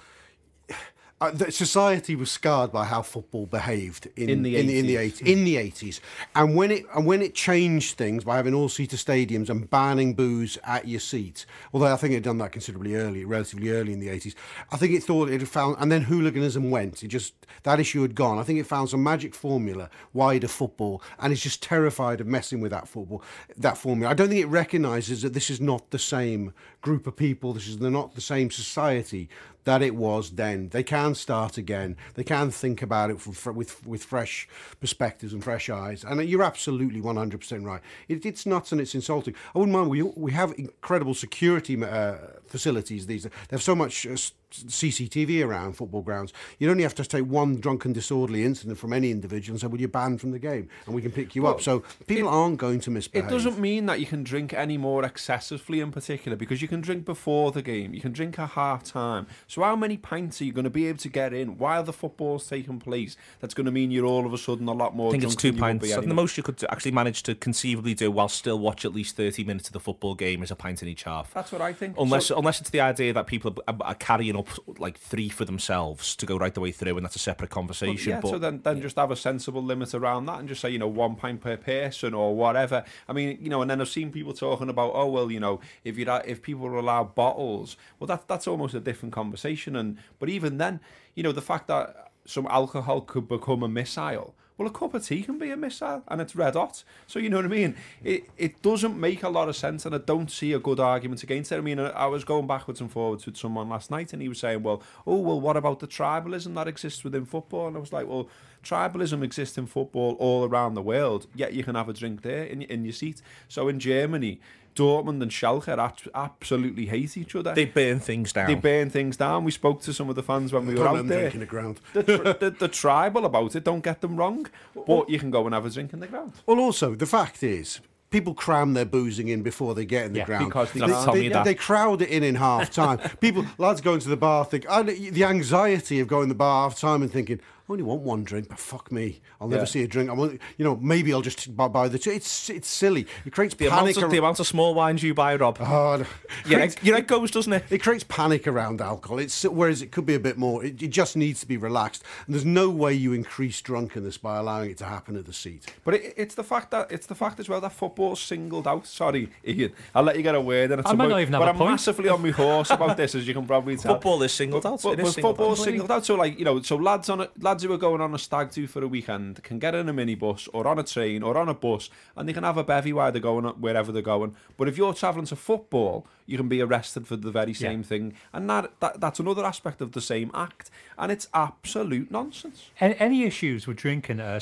uh, 1.18 1.30
the 1.30 1.50
society 1.50 2.14
was 2.14 2.30
scarred 2.30 2.70
by 2.70 2.84
how 2.84 3.00
football 3.00 3.46
behaved 3.46 4.06
in, 4.16 4.28
in 4.28 4.42
the 4.42 4.56
in, 4.56 4.66
80s. 4.66 4.78
in 4.78 4.86
the 4.86 4.96
80s 4.96 5.26
in 5.26 5.44
the 5.44 5.56
80s 5.56 6.00
and 6.34 6.54
when 6.54 6.70
it 6.70 6.84
and 6.94 7.06
when 7.06 7.22
it 7.22 7.34
changed 7.34 7.96
things 7.96 8.22
by 8.22 8.36
having 8.36 8.52
all 8.52 8.68
seater 8.68 8.98
stadiums 8.98 9.48
and 9.48 9.70
banning 9.70 10.12
booze 10.12 10.58
at 10.64 10.86
your 10.86 11.00
seat 11.00 11.46
although 11.72 11.92
I 11.92 11.96
think 11.96 12.12
it 12.12 12.16
had 12.16 12.24
done 12.24 12.36
that 12.38 12.52
considerably 12.52 12.96
early 12.96 13.24
relatively 13.24 13.70
early 13.70 13.94
in 13.94 14.00
the 14.00 14.08
80s 14.08 14.34
I 14.70 14.76
think 14.76 14.92
it 14.92 15.02
thought 15.02 15.30
it 15.30 15.40
had 15.40 15.48
found 15.48 15.76
and 15.78 15.90
then 15.90 16.02
hooliganism 16.02 16.70
went. 16.70 17.02
It 17.02 17.08
just 17.08 17.34
that 17.62 17.80
issue 17.80 18.02
had 18.02 18.14
gone. 18.14 18.38
I 18.38 18.42
think 18.42 18.58
it 18.58 18.66
found 18.66 18.90
some 18.90 19.02
magic 19.02 19.34
formula 19.34 19.88
wider 20.12 20.48
football 20.48 21.02
and 21.18 21.32
it's 21.32 21.42
just 21.42 21.62
terrified 21.62 22.20
of 22.20 22.26
messing 22.26 22.60
with 22.60 22.72
that 22.72 22.88
football 22.88 23.22
that 23.56 23.78
formula. 23.78 24.10
I 24.10 24.14
don't 24.14 24.28
think 24.28 24.42
it 24.42 24.48
recognizes 24.48 25.22
that 25.22 25.32
this 25.32 25.48
is 25.48 25.62
not 25.62 25.90
the 25.92 25.98
same 25.98 26.52
group 26.82 27.06
of 27.06 27.16
people. 27.16 27.54
This 27.54 27.68
is 27.68 27.80
not 27.80 28.14
the 28.14 28.20
same 28.20 28.50
society 28.50 29.30
that 29.66 29.82
it 29.82 29.96
was 29.96 30.30
then. 30.30 30.68
They 30.70 30.84
can 30.84 31.14
start 31.14 31.58
again. 31.58 31.96
They 32.14 32.22
can 32.22 32.50
think 32.50 32.82
about 32.82 33.10
it 33.10 33.20
from, 33.20 33.56
with 33.56 33.84
with 33.86 34.04
fresh 34.04 34.48
perspectives 34.80 35.32
and 35.32 35.42
fresh 35.42 35.68
eyes. 35.68 36.04
And 36.04 36.22
you're 36.28 36.44
absolutely 36.44 37.00
100% 37.00 37.64
right. 37.64 37.82
It, 38.08 38.24
it's 38.24 38.46
nuts 38.46 38.72
and 38.72 38.80
it's 38.80 38.94
insulting. 38.94 39.34
I 39.54 39.58
wouldn't 39.58 39.76
mind. 39.76 39.90
We 39.90 40.02
we 40.02 40.32
have 40.32 40.54
incredible 40.56 41.14
security 41.14 41.82
uh, 41.84 42.14
facilities 42.46 43.06
these. 43.06 43.24
They 43.24 43.30
have 43.50 43.62
so 43.62 43.74
much. 43.74 44.06
Uh, 44.06 44.16
CCTV 44.50 45.44
around 45.44 45.74
football 45.74 46.02
grounds. 46.02 46.32
You'd 46.58 46.70
only 46.70 46.84
have 46.84 46.94
to 46.96 47.04
take 47.04 47.24
one 47.24 47.56
drunken 47.56 47.92
disorderly 47.92 48.44
incident 48.44 48.78
from 48.78 48.92
any 48.92 49.10
individual 49.10 49.54
and 49.54 49.60
say, 49.60 49.66
"Well, 49.66 49.80
you're 49.80 49.88
banned 49.88 50.20
from 50.20 50.30
the 50.30 50.38
game, 50.38 50.68
and 50.86 50.94
we 50.94 51.02
can 51.02 51.10
pick 51.10 51.34
you 51.34 51.42
well, 51.42 51.54
up." 51.54 51.60
So 51.60 51.80
people 52.06 52.28
it, 52.28 52.32
aren't 52.32 52.58
going 52.58 52.80
to 52.80 52.90
misbehave. 52.90 53.28
It 53.28 53.30
doesn't 53.30 53.58
mean 53.58 53.86
that 53.86 54.00
you 54.00 54.06
can 54.06 54.22
drink 54.22 54.54
any 54.54 54.78
more 54.78 55.04
excessively, 55.04 55.80
in 55.80 55.90
particular, 55.90 56.36
because 56.36 56.62
you 56.62 56.68
can 56.68 56.80
drink 56.80 57.04
before 57.04 57.50
the 57.52 57.62
game, 57.62 57.92
you 57.92 58.00
can 58.00 58.12
drink 58.12 58.38
at 58.38 58.50
half 58.50 58.84
time. 58.84 59.26
So 59.46 59.62
how 59.62 59.76
many 59.76 59.96
pints 59.96 60.40
are 60.40 60.44
you 60.44 60.52
going 60.52 60.64
to 60.64 60.70
be 60.70 60.86
able 60.86 60.98
to 60.98 61.08
get 61.08 61.32
in 61.32 61.58
while 61.58 61.82
the 61.82 61.92
football's 61.92 62.48
taking 62.48 62.78
place? 62.78 63.16
That's 63.40 63.54
going 63.54 63.66
to 63.66 63.72
mean 63.72 63.90
you're 63.90 64.06
all 64.06 64.26
of 64.26 64.32
a 64.32 64.38
sudden 64.38 64.68
a 64.68 64.72
lot 64.72 64.94
more. 64.94 65.08
I 65.08 65.12
think 65.12 65.24
it's 65.24 65.34
two 65.34 65.52
pints. 65.52 65.90
And 65.90 66.10
the 66.10 66.14
most 66.14 66.36
you 66.36 66.42
could 66.42 66.62
actually 66.70 66.92
manage 66.92 67.22
to 67.24 67.34
conceivably 67.34 67.94
do 67.94 68.10
while 68.10 68.28
still 68.28 68.58
watch 68.58 68.84
at 68.84 68.94
least 68.94 69.16
thirty 69.16 69.42
minutes 69.42 69.68
of 69.68 69.72
the 69.72 69.80
football 69.80 70.14
game 70.14 70.42
is 70.42 70.50
a 70.50 70.56
pint 70.56 70.82
in 70.82 70.88
each 70.88 71.02
half. 71.02 71.34
That's 71.34 71.50
what 71.50 71.60
I 71.60 71.72
think. 71.72 71.96
Unless 71.98 72.26
so, 72.26 72.38
unless 72.38 72.60
it's 72.60 72.70
the 72.70 72.80
idea 72.80 73.12
that 73.12 73.26
people 73.26 73.56
are, 73.66 73.76
are 73.80 73.94
carrying 73.94 74.35
up 74.36 74.48
like 74.78 74.98
three 74.98 75.28
for 75.28 75.44
themselves 75.44 76.14
to 76.16 76.26
go 76.26 76.36
right 76.36 76.54
the 76.54 76.60
way 76.60 76.72
through, 76.72 76.96
and 76.96 77.04
that's 77.04 77.16
a 77.16 77.20
separate 77.20 77.50
conversation. 77.50 78.12
But, 78.12 78.16
yeah, 78.16 78.20
but 78.20 78.28
so 78.28 78.38
then, 78.38 78.60
then 78.62 78.80
just 78.80 78.96
have 78.96 79.10
a 79.10 79.16
sensible 79.16 79.62
limit 79.62 79.94
around 79.94 80.26
that 80.26 80.38
and 80.38 80.48
just 80.48 80.60
say, 80.60 80.70
you 80.70 80.78
know, 80.78 80.88
one 80.88 81.16
pint 81.16 81.40
per 81.40 81.56
person 81.56 82.14
or 82.14 82.34
whatever. 82.34 82.84
I 83.08 83.12
mean, 83.12 83.38
you 83.40 83.50
know, 83.50 83.62
and 83.62 83.70
then 83.70 83.80
I've 83.80 83.88
seen 83.88 84.10
people 84.10 84.32
talking 84.32 84.68
about, 84.68 84.92
oh, 84.94 85.06
well, 85.06 85.30
you 85.30 85.40
know, 85.40 85.60
if 85.84 85.98
you 85.98 86.06
if 86.24 86.42
people 86.42 86.66
are 86.66 86.76
allowed 86.76 87.14
bottles, 87.14 87.76
well, 87.98 88.06
that, 88.06 88.28
that's 88.28 88.46
almost 88.46 88.74
a 88.74 88.80
different 88.80 89.12
conversation. 89.12 89.76
And 89.76 89.98
But 90.18 90.28
even 90.28 90.58
then, 90.58 90.80
you 91.14 91.22
know, 91.22 91.32
the 91.32 91.42
fact 91.42 91.68
that 91.68 92.12
some 92.24 92.46
alcohol 92.48 93.00
could 93.00 93.28
become 93.28 93.62
a 93.62 93.68
missile, 93.68 94.34
well, 94.58 94.68
a 94.68 94.70
cup 94.70 94.94
of 94.94 95.04
tea 95.04 95.22
can 95.22 95.38
be 95.38 95.50
a 95.50 95.56
missile 95.56 96.02
and 96.08 96.20
it's 96.20 96.34
red 96.34 96.54
hot. 96.54 96.82
So, 97.06 97.18
you 97.18 97.28
know 97.28 97.36
what 97.36 97.44
I 97.44 97.48
mean? 97.48 97.76
It, 98.02 98.30
it 98.38 98.62
doesn't 98.62 98.98
make 98.98 99.22
a 99.22 99.28
lot 99.28 99.48
of 99.48 99.56
sense 99.56 99.84
and 99.84 99.94
I 99.94 99.98
don't 99.98 100.30
see 100.30 100.52
a 100.54 100.58
good 100.58 100.80
argument 100.80 101.22
against 101.22 101.52
it. 101.52 101.56
I 101.56 101.60
mean, 101.60 101.78
I 101.78 102.06
was 102.06 102.24
going 102.24 102.46
backwards 102.46 102.80
and 102.80 102.90
forwards 102.90 103.26
with 103.26 103.36
someone 103.36 103.68
last 103.68 103.90
night 103.90 104.12
and 104.12 104.22
he 104.22 104.28
was 104.28 104.38
saying, 104.38 104.62
well, 104.62 104.82
oh, 105.06 105.16
well, 105.16 105.40
what 105.40 105.56
about 105.56 105.80
the 105.80 105.86
tribalism 105.86 106.54
that 106.54 106.68
exists 106.68 107.04
within 107.04 107.26
football? 107.26 107.68
And 107.68 107.76
I 107.76 107.80
was 107.80 107.92
like, 107.92 108.08
well, 108.08 108.28
tribalism 108.64 109.22
exists 109.22 109.58
in 109.58 109.66
football 109.66 110.16
all 110.18 110.44
around 110.44 110.74
the 110.74 110.82
world, 110.82 111.26
yet 111.34 111.52
you 111.52 111.62
can 111.62 111.74
have 111.74 111.88
a 111.88 111.92
drink 111.92 112.22
there 112.22 112.44
in, 112.44 112.62
in 112.62 112.84
your 112.84 112.92
seat. 112.92 113.20
So 113.48 113.68
in 113.68 113.78
Germany, 113.78 114.40
Dortmund 114.76 115.22
and 115.22 115.30
Schalke 115.30 115.68
absolutely 116.14 116.86
hate 116.86 117.16
each 117.16 117.34
other. 117.34 117.54
they 117.54 117.64
burn 117.64 117.98
things 117.98 118.32
down. 118.32 118.46
They 118.46 118.54
burn 118.54 118.90
things 118.90 119.16
down. 119.16 119.44
We 119.44 119.50
spoke 119.50 119.80
to 119.82 119.92
some 119.92 120.08
of 120.08 120.14
the 120.16 120.22
fans 120.22 120.52
when 120.52 120.66
we 120.66 120.74
were 120.74 120.84
Don't 120.84 120.84
let 120.84 120.90
out 120.90 120.96
them 120.98 121.08
there. 121.08 121.20
drink 121.22 121.34
in 121.34 121.40
the 121.40 121.46
ground. 121.46 121.80
The, 121.94 122.02
the, 122.38 122.50
the 122.58 122.68
tribal 122.68 123.24
about 123.24 123.56
it, 123.56 123.64
don't 123.64 123.82
get 123.82 124.00
them 124.02 124.16
wrong, 124.16 124.46
but 124.86 125.08
you 125.10 125.18
can 125.18 125.30
go 125.30 125.44
and 125.46 125.54
have 125.54 125.66
a 125.66 125.70
drink 125.70 125.92
in 125.92 126.00
the 126.00 126.06
ground. 126.06 126.34
Well, 126.46 126.58
also 126.60 126.94
the 126.94 127.06
fact 127.06 127.42
is, 127.42 127.80
people 128.10 128.34
cram 128.34 128.74
their 128.74 128.84
boozing 128.84 129.28
in 129.28 129.42
before 129.42 129.74
they 129.74 129.84
get 129.84 130.06
in 130.06 130.12
the 130.12 130.20
Yeah, 130.20 130.24
ground 130.26 130.46
because 130.46 130.72
they 130.72 130.80
they, 130.80 131.28
they, 131.28 131.42
they 131.42 131.54
crowd 131.54 132.02
it 132.02 132.08
in 132.08 132.22
in 132.22 132.36
half 132.36 132.70
time. 132.70 132.98
people, 133.20 133.44
lads, 133.58 133.80
going 133.80 134.00
to 134.00 134.08
the 134.08 134.16
bar 134.16 134.44
think 134.44 134.66
oh, 134.68 134.82
the 134.82 135.24
anxiety 135.24 135.98
of 136.00 136.06
going 136.08 136.28
to 136.28 136.34
the 136.34 136.38
bar 136.38 136.68
half 136.68 136.78
time 136.78 137.02
and 137.02 137.10
thinking. 137.10 137.40
I 137.68 137.72
only 137.72 137.82
want 137.82 138.02
one 138.02 138.22
drink, 138.22 138.48
but 138.48 138.60
fuck 138.60 138.92
me, 138.92 139.20
I'll 139.40 139.48
never 139.48 139.62
Yeah. 139.62 139.66
see 139.66 139.82
a 139.82 139.88
drink. 139.88 140.08
I 140.08 140.12
want, 140.12 140.40
you 140.56 140.64
know, 140.64 140.76
maybe 140.76 141.12
I'll 141.12 141.20
just 141.20 141.56
buy, 141.56 141.66
buy 141.66 141.88
the 141.88 141.98
two. 141.98 142.10
It's 142.12 142.48
it's 142.48 142.68
silly. 142.68 143.06
It 143.24 143.32
creates 143.32 143.56
the, 143.56 143.66
amount 143.66 143.80
panic. 143.80 143.96
of, 143.96 144.02
ar- 144.04 144.08
the 144.08 144.18
amount 144.18 144.38
of 144.38 144.46
small 144.46 144.72
wines 144.72 145.02
you 145.02 145.14
buy, 145.14 145.34
Rob. 145.34 145.58
Oh, 145.60 145.96
no. 145.96 146.06
yeah, 146.46 146.58
it, 146.64 146.76
you 146.84 146.92
know, 146.92 146.98
it 146.98 147.08
goes, 147.08 147.32
doesn't 147.32 147.52
it? 147.52 147.64
It 147.68 147.78
creates 147.82 148.04
panic 148.04 148.46
around 148.46 148.80
alcohol. 148.80 149.18
It's 149.18 149.42
whereas 149.42 149.82
it 149.82 149.90
could 149.90 150.06
be 150.06 150.14
a 150.14 150.20
bit 150.20 150.38
more. 150.38 150.64
It, 150.64 150.80
it 150.80 150.88
just 150.88 151.16
needs 151.16 151.40
to 151.40 151.46
be 151.46 151.56
relaxed. 151.56 152.04
And 152.26 152.34
there's 152.36 152.44
no 152.44 152.70
way 152.70 152.94
you 152.94 153.12
increase 153.12 153.60
drunkenness 153.60 154.18
by 154.18 154.36
allowing 154.36 154.70
it 154.70 154.78
to 154.78 154.84
happen 154.84 155.16
at 155.16 155.26
the 155.26 155.32
seat. 155.32 155.66
But 155.84 155.94
it, 155.94 156.14
it's 156.16 156.34
the 156.36 156.44
fact 156.44 156.70
that 156.70 156.92
it's 156.92 157.06
the 157.06 157.16
fact 157.16 157.40
as 157.40 157.48
well 157.48 157.60
that 157.62 157.72
football's 157.72 158.20
singled 158.20 158.68
out. 158.68 158.86
Sorry, 158.86 159.28
Ian, 159.46 159.72
I'll 159.92 160.04
let 160.04 160.16
you 160.16 160.22
get 160.22 160.36
a 160.36 160.40
word. 160.40 160.70
And 160.70 160.80
it's 160.80 160.88
I 160.88 160.92
might 160.94 161.08
not 161.08 161.20
even 161.20 161.32
have 161.32 161.40
but 161.40 161.48
a 161.48 161.50
I'm 161.50 161.56
point. 161.58 161.70
massively 161.72 162.08
on 162.10 162.22
my 162.22 162.30
horse 162.30 162.70
about 162.70 162.96
this, 162.96 163.16
as 163.16 163.26
you 163.26 163.34
can 163.34 163.44
probably 163.44 163.76
tell. 163.76 163.94
Football 163.94 164.22
is 164.22 164.32
singled 164.32 164.64
out. 164.64 164.80
But, 164.82 164.92
It 164.92 165.00
is 165.00 165.04
but 165.06 165.14
singled 165.14 165.36
football's 165.36 165.60
out. 165.60 165.64
singled 165.64 165.90
out. 165.90 166.06
So 166.06 166.14
like 166.14 166.38
you 166.38 166.44
know, 166.44 166.62
so 166.62 166.76
lads 166.76 167.08
on 167.08 167.22
a, 167.22 167.28
lads 167.56 167.64
who 167.64 167.72
are 167.72 167.78
going 167.78 168.02
on 168.02 168.14
a 168.14 168.18
stag 168.18 168.50
do 168.50 168.66
for 168.66 168.82
a 168.82 168.86
weekend 168.88 169.42
can 169.42 169.58
get 169.58 169.74
in 169.74 169.88
a 169.88 169.94
minibus 169.94 170.46
or 170.52 170.66
on 170.66 170.78
a 170.78 170.82
train 170.82 171.22
or 171.22 171.38
on 171.38 171.48
a 171.48 171.54
bus, 171.54 171.88
and 172.14 172.28
they 172.28 172.32
can 172.34 172.44
have 172.44 172.58
a 172.58 172.64
bevy 172.64 172.92
while 172.92 173.10
they're 173.10 173.20
going 173.20 173.46
wherever 173.60 173.90
they're 173.92 174.02
going. 174.02 174.34
But 174.58 174.68
if 174.68 174.76
you're 174.76 174.92
travelling 174.92 175.24
to 175.26 175.36
football, 175.36 176.06
you 176.26 176.36
can 176.36 176.48
be 176.48 176.60
arrested 176.60 177.06
for 177.06 177.16
the 177.16 177.30
very 177.30 177.54
same 177.54 177.82
thing, 177.82 178.12
and 178.34 178.50
that, 178.50 178.78
that 178.80 179.00
that's 179.00 179.20
another 179.20 179.44
aspect 179.44 179.80
of 179.80 179.92
the 179.92 180.02
same 180.02 180.30
act, 180.34 180.70
and 180.98 181.10
it's 181.10 181.28
absolute 181.32 182.10
nonsense. 182.10 182.64
Any, 182.78 182.96
any 182.98 183.22
issues 183.24 183.66
with 183.66 183.78
drinking 183.78 184.20
are, 184.20 184.40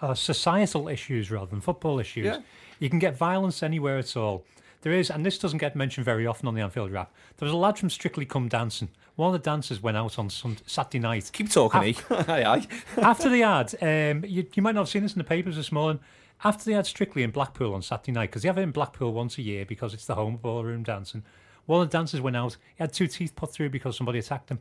are 0.00 0.16
societal 0.16 0.88
issues 0.88 1.30
rather 1.30 1.50
than 1.50 1.60
football 1.60 2.00
issues. 2.00 2.24
Yeah. 2.26 2.40
You 2.80 2.90
can 2.90 2.98
get 2.98 3.16
violence 3.16 3.62
anywhere 3.62 3.98
at 3.98 4.16
all. 4.16 4.44
There 4.82 4.92
is, 4.92 5.10
and 5.10 5.26
this 5.26 5.38
doesn't 5.38 5.58
get 5.58 5.76
mentioned 5.76 6.04
very 6.06 6.26
often 6.26 6.48
on 6.48 6.54
the 6.54 6.62
Anfield 6.62 6.90
Wrap. 6.90 7.12
There 7.36 7.46
was 7.46 7.52
a 7.52 7.56
lad 7.56 7.78
from 7.78 7.90
Strictly 7.90 8.24
Come 8.24 8.48
Dancing. 8.48 8.88
One 9.16 9.26
of 9.26 9.32
the 9.34 9.44
dancers 9.50 9.82
went 9.82 9.96
out 9.98 10.18
on 10.18 10.30
Sunday, 10.30 10.62
Saturday 10.66 10.98
night. 11.00 11.30
Keep 11.32 11.50
talking, 11.50 11.82
E. 11.82 11.96
aye, 12.10 12.44
aye. 12.44 12.66
After 12.96 13.28
the 13.28 13.42
ad, 13.42 13.74
um, 13.82 14.24
you, 14.26 14.46
you 14.54 14.62
might 14.62 14.74
not 14.74 14.82
have 14.82 14.88
seen 14.88 15.02
this 15.02 15.12
in 15.12 15.18
the 15.18 15.24
papers 15.24 15.56
this 15.56 15.70
morning. 15.70 16.00
After 16.42 16.64
they 16.64 16.72
had 16.72 16.86
Strictly 16.86 17.22
in 17.22 17.30
Blackpool 17.30 17.74
on 17.74 17.82
Saturday 17.82 18.12
night, 18.12 18.30
because 18.30 18.42
they 18.42 18.48
have 18.48 18.56
it 18.56 18.62
in 18.62 18.70
Blackpool 18.70 19.12
once 19.12 19.36
a 19.36 19.42
year 19.42 19.66
because 19.66 19.92
it's 19.92 20.06
the 20.06 20.14
home 20.14 20.36
of 20.36 20.42
ballroom 20.42 20.82
dancing. 20.82 21.22
One 21.66 21.82
of 21.82 21.90
the 21.90 21.96
dancers 21.98 22.22
went 22.22 22.36
out. 22.36 22.56
He 22.74 22.82
had 22.82 22.94
two 22.94 23.06
teeth 23.06 23.36
put 23.36 23.52
through 23.52 23.68
because 23.68 23.96
somebody 23.98 24.18
attacked 24.18 24.50
him. 24.50 24.60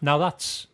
Now 0.00 0.18
that's 0.18 0.66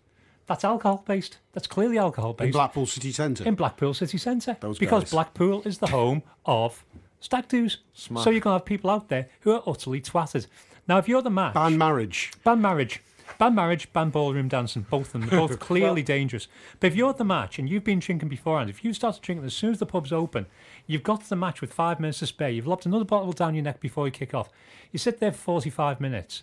that's 0.46 0.64
alcohol 0.64 1.04
based. 1.06 1.36
That's 1.52 1.66
clearly 1.66 1.98
alcohol 1.98 2.32
based. 2.32 2.46
In 2.46 2.52
Blackpool 2.52 2.86
City 2.86 3.12
Centre. 3.12 3.44
in 3.46 3.54
Blackpool 3.54 3.92
City 3.92 4.16
Centre 4.16 4.56
Those 4.58 4.78
because 4.78 5.04
guys. 5.04 5.10
Blackpool 5.10 5.62
is 5.66 5.78
the 5.78 5.88
home 5.88 6.22
of 6.46 6.82
stag 7.20 7.48
do's. 7.48 7.78
So 7.94 8.30
you're 8.30 8.40
gonna 8.40 8.56
have 8.56 8.64
people 8.64 8.90
out 8.90 9.08
there 9.08 9.28
who 9.40 9.52
are 9.52 9.62
utterly 9.66 10.00
twatted. 10.00 10.46
Now, 10.86 10.98
if 10.98 11.08
you're 11.08 11.22
the 11.22 11.30
match, 11.30 11.54
Ban 11.54 11.76
marriage. 11.76 12.32
ban 12.44 12.60
marriage, 12.62 13.02
ban 13.38 13.54
marriage, 13.54 13.92
ban 13.92 14.08
ballroom 14.10 14.48
dancing, 14.48 14.86
both 14.88 15.08
of 15.14 15.20
them, 15.20 15.28
they're 15.28 15.38
both 15.46 15.58
clearly 15.68 16.02
dangerous. 16.02 16.48
But 16.80 16.86
if 16.88 16.96
you're 16.96 17.10
at 17.10 17.18
the 17.18 17.24
match 17.24 17.58
and 17.58 17.68
you've 17.68 17.84
been 17.84 17.98
drinking 17.98 18.30
beforehand, 18.30 18.70
if 18.70 18.82
you 18.82 18.94
start 18.94 19.18
drinking 19.20 19.44
as 19.44 19.52
soon 19.54 19.72
as 19.72 19.78
the 19.78 19.86
pub's 19.86 20.12
open, 20.12 20.46
you've 20.86 21.02
got 21.02 21.22
to 21.22 21.28
the 21.28 21.36
match 21.36 21.60
with 21.60 21.72
five 21.74 22.00
minutes 22.00 22.20
to 22.20 22.26
spare. 22.26 22.48
You've 22.48 22.66
lopped 22.66 22.86
another 22.86 23.04
bottle 23.04 23.32
down 23.32 23.54
your 23.54 23.64
neck 23.64 23.80
before 23.80 24.06
you 24.06 24.12
kick 24.12 24.32
off. 24.32 24.48
You 24.92 24.98
sit 24.98 25.20
there 25.20 25.32
for 25.32 25.38
45 25.38 26.00
minutes. 26.00 26.42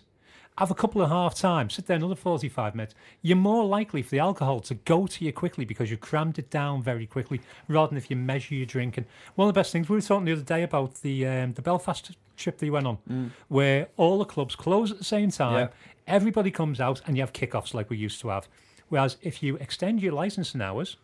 Have 0.58 0.70
a 0.70 0.74
couple 0.74 1.02
of 1.02 1.10
half 1.10 1.34
times, 1.34 1.74
sit 1.74 1.84
there 1.86 1.96
another 1.98 2.14
45 2.14 2.74
minutes. 2.74 2.94
You're 3.20 3.36
more 3.36 3.66
likely 3.66 4.00
for 4.00 4.08
the 4.10 4.20
alcohol 4.20 4.60
to 4.60 4.74
go 4.74 5.06
to 5.06 5.24
you 5.24 5.30
quickly 5.30 5.66
because 5.66 5.90
you 5.90 5.98
crammed 5.98 6.38
it 6.38 6.48
down 6.48 6.82
very 6.82 7.06
quickly 7.06 7.42
rather 7.68 7.90
than 7.90 7.98
if 7.98 8.08
you 8.08 8.16
measure 8.16 8.54
your 8.54 8.64
drinking. 8.64 9.04
One 9.34 9.48
of 9.48 9.54
the 9.54 9.58
best 9.58 9.70
things, 9.70 9.90
we 9.90 9.96
were 9.96 10.00
talking 10.00 10.24
the 10.24 10.32
other 10.32 10.40
day 10.40 10.62
about 10.62 10.94
the 11.02 11.26
um, 11.26 11.52
the 11.52 11.60
Belfast 11.60 12.16
trip 12.38 12.56
that 12.56 12.64
you 12.64 12.72
went 12.72 12.86
on, 12.86 13.32
where 13.48 13.88
all 13.98 14.18
the 14.18 14.24
clubs 14.24 14.56
close 14.56 14.90
at 14.90 14.96
the 14.98 15.04
same 15.04 15.30
time, 15.30 15.58
Yeah. 15.58 15.68
everybody 16.06 16.50
comes 16.50 16.80
out 16.80 17.02
and 17.06 17.16
you 17.18 17.22
have 17.22 17.34
kickoffs 17.34 17.74
like 17.74 17.90
we 17.90 17.98
used 17.98 18.20
to 18.22 18.28
have. 18.28 18.48
Whereas 18.88 19.18
if 19.20 19.42
you 19.42 19.56
extend 19.56 20.00
your 20.00 20.12
licensing 20.12 20.62
hours, 20.62 20.96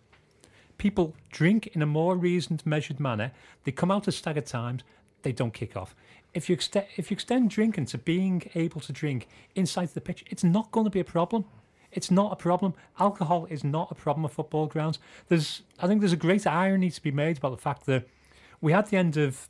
people 0.79 1.15
drink 1.31 1.67
in 1.69 1.83
a 1.83 1.87
more 1.87 2.17
reasoned, 2.17 2.65
measured 2.65 3.01
manner. 3.01 3.33
They 3.65 3.73
come 3.73 3.91
out 3.91 4.09
at 4.09 4.15
staggered 4.15 4.47
times. 4.47 4.83
They 5.23 5.33
don't 5.33 5.55
kick 5.55 5.77
off. 5.77 5.95
If 6.35 6.49
you 6.49 6.55
extend 6.55 6.87
if 6.97 7.11
you 7.11 7.15
extend 7.15 7.51
drinking 7.51 7.87
to 7.87 7.99
being 7.99 8.49
able 8.55 8.81
to 8.81 8.93
drink 8.93 9.29
inside 9.55 9.89
the 9.89 10.01
pitch, 10.01 10.25
it's 10.31 10.45
not 10.45 10.71
going 10.71 10.85
to 10.85 10.91
be 10.91 11.01
a 11.01 11.05
problem. 11.05 11.45
It's 11.93 12.11
not 12.11 12.33
a 12.33 12.37
problem. 12.37 12.75
Alcohol 12.99 13.47
is 13.51 13.63
not 13.63 13.91
a 13.91 13.95
problem 13.95 14.25
at 14.25 14.33
football 14.33 14.67
grounds. 14.67 14.99
There's, 15.29 15.63
I 15.79 15.87
think, 15.87 16.01
there's 16.01 16.15
a 16.15 16.17
great 16.17 16.47
irony 16.47 16.91
to 16.91 17.03
be 17.03 17.11
made 17.11 17.37
about 17.37 17.51
the 17.51 17.59
fact 17.59 17.85
that 17.85 18.09
we 18.63 18.73
had 18.73 18.87
the 18.87 18.97
end 18.97 19.19
of 19.19 19.49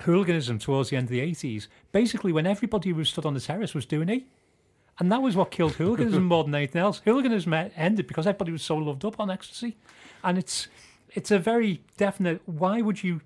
hooliganism 0.00 0.58
towards 0.58 0.90
the 0.90 0.96
end 0.96 1.04
of 1.04 1.10
the 1.10 1.20
80s, 1.20 1.68
basically 1.92 2.32
when 2.32 2.46
everybody 2.46 2.90
who 2.90 3.04
stood 3.04 3.26
on 3.26 3.34
the 3.34 3.40
terrace 3.40 3.74
was 3.74 3.84
doing 3.84 4.08
it. 4.08 4.24
And 4.98 5.10
that 5.12 5.22
was 5.22 5.36
what 5.36 5.50
killed 5.50 5.74
hooliganism 5.74 6.24
more 6.28 6.44
than 6.44 6.54
anything 6.54 6.80
else. 6.80 7.02
Hooliganism 7.04 7.52
ended 7.52 8.06
because 8.06 8.26
everybody 8.26 8.52
was 8.52 8.62
so 8.62 8.76
loved 8.76 9.04
up 9.04 9.20
on 9.20 9.30
ecstasy. 9.30 9.76
And 10.22 10.38
it's 10.38 10.68
it's 11.14 11.30
a 11.30 11.38
very 11.38 11.80
definite 11.96 12.40
why 12.46 12.80
would 12.80 13.02
you 13.02 13.20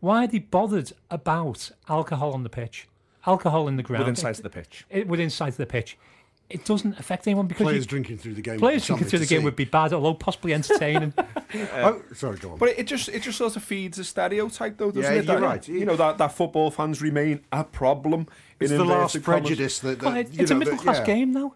why 0.00 0.24
are 0.24 0.26
they 0.26 0.38
bothered 0.38 0.92
about 1.10 1.70
alcohol 1.88 2.32
on 2.32 2.42
the 2.42 2.48
pitch? 2.48 2.88
Alcohol 3.26 3.68
in 3.68 3.76
the 3.76 3.82
ground. 3.82 4.00
Within 4.04 4.16
sight 4.16 4.38
of 4.38 4.42
the 4.42 4.50
pitch. 4.50 4.84
It, 4.90 5.06
within 5.06 5.30
sight 5.30 5.50
of 5.52 5.56
the 5.58 5.66
pitch. 5.66 5.98
It 6.48 6.64
doesn't 6.64 6.98
affect 6.98 7.28
anyone 7.28 7.46
because 7.46 7.62
Players 7.64 7.84
you, 7.84 7.88
drinking 7.88 8.18
through 8.18 8.34
the 8.34 8.42
game. 8.42 8.54
would 8.54 8.60
players 8.60 8.82
be 8.82 8.86
drinking 8.88 9.06
through 9.08 9.18
the 9.20 9.26
to 9.26 9.34
game 9.36 9.44
would 9.44 9.54
be 9.54 9.66
bad, 9.66 9.92
although 9.92 10.14
possibly 10.14 10.52
entertaining. 10.54 11.12
Uh, 11.52 11.94
oh, 11.94 12.02
sorry, 12.14 12.36
go 12.36 12.52
on. 12.52 12.58
But 12.58 12.78
it 12.78 12.86
just 12.86 13.08
it 13.08 13.22
just 13.24 13.36
sort 13.36 13.56
of 13.56 13.64
feeds 13.64 13.98
a 13.98 14.04
stereotype, 14.04 14.78
though, 14.78 14.92
doesn't 14.92 15.02
Yeah, 15.02 15.18
it? 15.18 15.24
you're 15.24 15.40
that, 15.40 15.42
right. 15.44 15.66
You 15.68 15.84
know 15.84 15.96
that, 15.96 16.16
that 16.18 16.28
football 16.32 16.70
fans 16.70 17.02
remain 17.02 17.40
a 17.50 17.64
problem. 17.64 18.28
it's 18.60 18.70
in 18.70 18.78
the 18.78 18.84
last 18.84 19.16
inverted 19.16 19.24
commas. 19.24 19.40
prejudice 19.48 19.78
that, 19.80 19.98
that 19.98 20.04
Well, 20.06 20.16
it- 20.16 20.28
it's 20.28 20.36
a 20.38 20.40
know, 20.42 20.46
that- 20.46 20.54
middle 20.54 20.76
class 20.78 20.98
yeah. 20.98 21.04
game 21.06 21.32
now. 21.32 21.54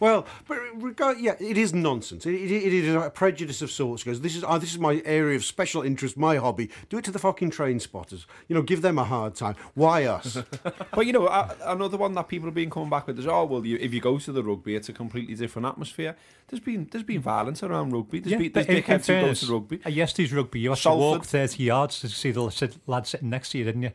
Well, 0.00 0.26
but 0.48 0.58
regard, 0.82 1.18
yeah, 1.20 1.34
it 1.38 1.58
is 1.58 1.72
nonsense. 1.74 2.24
It, 2.26 2.34
it, 2.34 2.50
it 2.50 2.72
is 2.72 2.94
a 2.94 3.10
prejudice 3.10 3.60
of 3.60 3.70
sorts. 3.70 4.02
Goes, 4.02 4.22
this 4.22 4.34
is 4.34 4.42
oh, 4.46 4.58
this 4.58 4.72
is 4.72 4.78
my 4.78 5.02
area 5.04 5.36
of 5.36 5.44
special 5.44 5.82
interest, 5.82 6.16
my 6.16 6.36
hobby. 6.36 6.70
Do 6.88 6.96
it 6.98 7.04
to 7.04 7.10
the 7.10 7.18
fucking 7.18 7.50
train 7.50 7.78
spotters. 7.80 8.26
You 8.48 8.54
know, 8.56 8.62
give 8.62 8.80
them 8.82 8.98
a 8.98 9.04
hard 9.04 9.34
time. 9.34 9.56
Why 9.74 10.04
us? 10.06 10.38
But 10.92 11.06
you 11.06 11.12
know, 11.12 11.28
a- 11.28 11.54
another 11.66 11.96
one 11.96 12.14
that 12.14 12.28
people 12.28 12.46
have 12.46 12.54
been 12.54 12.70
coming 12.70 12.90
back 12.90 13.06
with 13.06 13.18
is, 13.18 13.26
oh 13.26 13.44
well, 13.44 13.64
you, 13.64 13.76
if 13.80 13.92
you 13.94 14.00
go 14.00 14.18
to 14.18 14.32
the 14.32 14.42
rugby, 14.42 14.74
it's 14.74 14.88
a 14.88 14.92
completely 14.92 15.34
different 15.34 15.66
atmosphere. 15.68 16.16
There's 16.48 16.60
been 16.60 16.88
there's 16.90 17.04
been 17.04 17.20
violence 17.20 17.62
around 17.62 17.92
rugby. 17.92 18.20
There's 18.20 18.40
been 18.40 18.52
there's 18.52 18.66
but 18.66 18.70
in- 18.72 18.76
in 18.78 18.82
dickheads 18.82 19.06
who 19.06 19.26
go 19.26 19.34
to 19.34 19.52
rugby. 19.52 19.80
At 19.84 19.92
yesterday's 19.92 20.32
rugby, 20.32 20.60
you 20.60 20.70
had 20.70 20.78
to 20.78 20.90
walk 20.90 21.24
30 21.24 21.62
yards 21.62 22.00
to 22.00 22.08
see 22.08 22.30
the 22.30 22.78
lad 22.86 23.06
sitting 23.06 23.30
next 23.30 23.50
to 23.50 23.58
you, 23.58 23.64
didn't 23.64 23.82
you? 23.82 23.92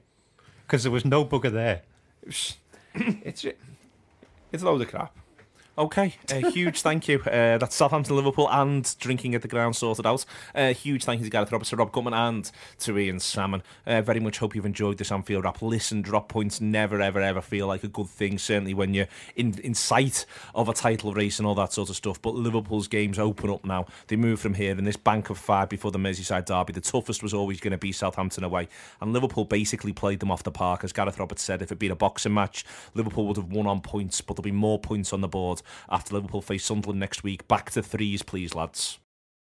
Because 0.67 0.83
there 0.83 0.91
was 0.91 1.03
no 1.03 1.25
bugger 1.25 1.51
there. 1.51 1.81
It's 2.23 2.57
it's 2.93 3.43
a 3.45 4.65
load 4.65 4.81
of 4.81 4.87
crap. 4.87 5.15
Okay, 5.77 6.15
a 6.31 6.49
huge 6.51 6.81
thank 6.81 7.09
you. 7.09 7.19
Uh, 7.19 7.57
that's 7.57 7.75
Southampton, 7.75 8.15
Liverpool, 8.15 8.47
and 8.49 8.95
drinking 8.97 9.35
at 9.35 9.41
the 9.41 9.49
ground 9.49 9.75
sorted 9.75 10.05
out. 10.05 10.23
Uh, 10.53 10.73
huge 10.73 11.03
thank 11.03 11.19
you 11.19 11.25
to 11.25 11.29
Gareth 11.29 11.51
Roberts, 11.51 11.71
to 11.71 11.75
Rob 11.75 11.91
Gutmann, 11.91 12.13
and 12.13 12.49
to 12.79 12.97
Ian 12.97 13.19
Salmon. 13.19 13.61
Uh, 13.85 14.01
very 14.01 14.21
much 14.21 14.37
hope 14.37 14.55
you've 14.55 14.65
enjoyed 14.65 14.97
this 14.97 15.11
Anfield 15.11 15.43
wrap. 15.43 15.61
Listen, 15.61 16.01
drop 16.01 16.29
points 16.29 16.61
never, 16.61 17.01
ever, 17.01 17.19
ever 17.19 17.41
feel 17.41 17.67
like 17.67 17.83
a 17.83 17.89
good 17.89 18.07
thing. 18.07 18.37
Certainly 18.37 18.73
when 18.73 18.93
you're 18.93 19.09
in 19.35 19.59
in 19.65 19.73
sight 19.73 20.25
of 20.53 20.69
a 20.69 20.73
title 20.73 21.13
race 21.13 21.39
and 21.39 21.47
all 21.47 21.55
that 21.55 21.73
sort 21.73 21.89
of 21.89 21.97
stuff. 21.97 22.21
But 22.21 22.35
Liverpool's 22.35 22.87
games 22.87 23.19
open 23.19 23.49
up 23.49 23.65
now. 23.65 23.85
They 24.07 24.15
move 24.15 24.39
from 24.39 24.53
here 24.53 24.77
in 24.77 24.85
this 24.85 24.95
bank 24.95 25.29
of 25.29 25.37
five 25.37 25.67
before 25.67 25.91
the 25.91 25.99
Merseyside 25.99 26.45
derby. 26.45 26.71
The 26.71 26.79
toughest 26.79 27.21
was 27.21 27.33
always 27.33 27.59
going 27.59 27.71
to 27.71 27.77
be 27.77 27.91
Southampton 27.91 28.45
away, 28.45 28.69
and 29.01 29.11
Liverpool 29.11 29.43
basically 29.43 29.91
played 29.91 30.21
them 30.21 30.31
off 30.31 30.43
the 30.43 30.51
park. 30.51 30.85
As 30.85 30.93
Gareth 30.93 31.19
Roberts 31.19 31.43
said, 31.43 31.61
if 31.61 31.67
it'd 31.67 31.79
been 31.79 31.91
a 31.91 31.97
boxing 31.97 32.33
match, 32.33 32.63
Liverpool 32.93 33.27
would 33.27 33.35
have 33.35 33.51
won 33.51 33.67
on 33.67 33.81
points, 33.81 34.21
but 34.21 34.37
there'll 34.37 34.45
be 34.45 34.51
more 34.53 34.79
points 34.79 35.11
on 35.11 35.19
the 35.19 35.27
board 35.27 35.61
after 35.89 36.15
Liverpool 36.15 36.41
face 36.41 36.65
Sunderland 36.65 36.99
next 36.99 37.23
week. 37.23 37.47
Back 37.47 37.71
to 37.71 37.81
threes, 37.83 38.23
please, 38.23 38.55
lads. 38.55 38.99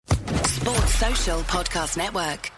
Sports 0.07 0.95
Social 0.95 1.39
Podcast 1.41 1.97
Network. 1.97 2.51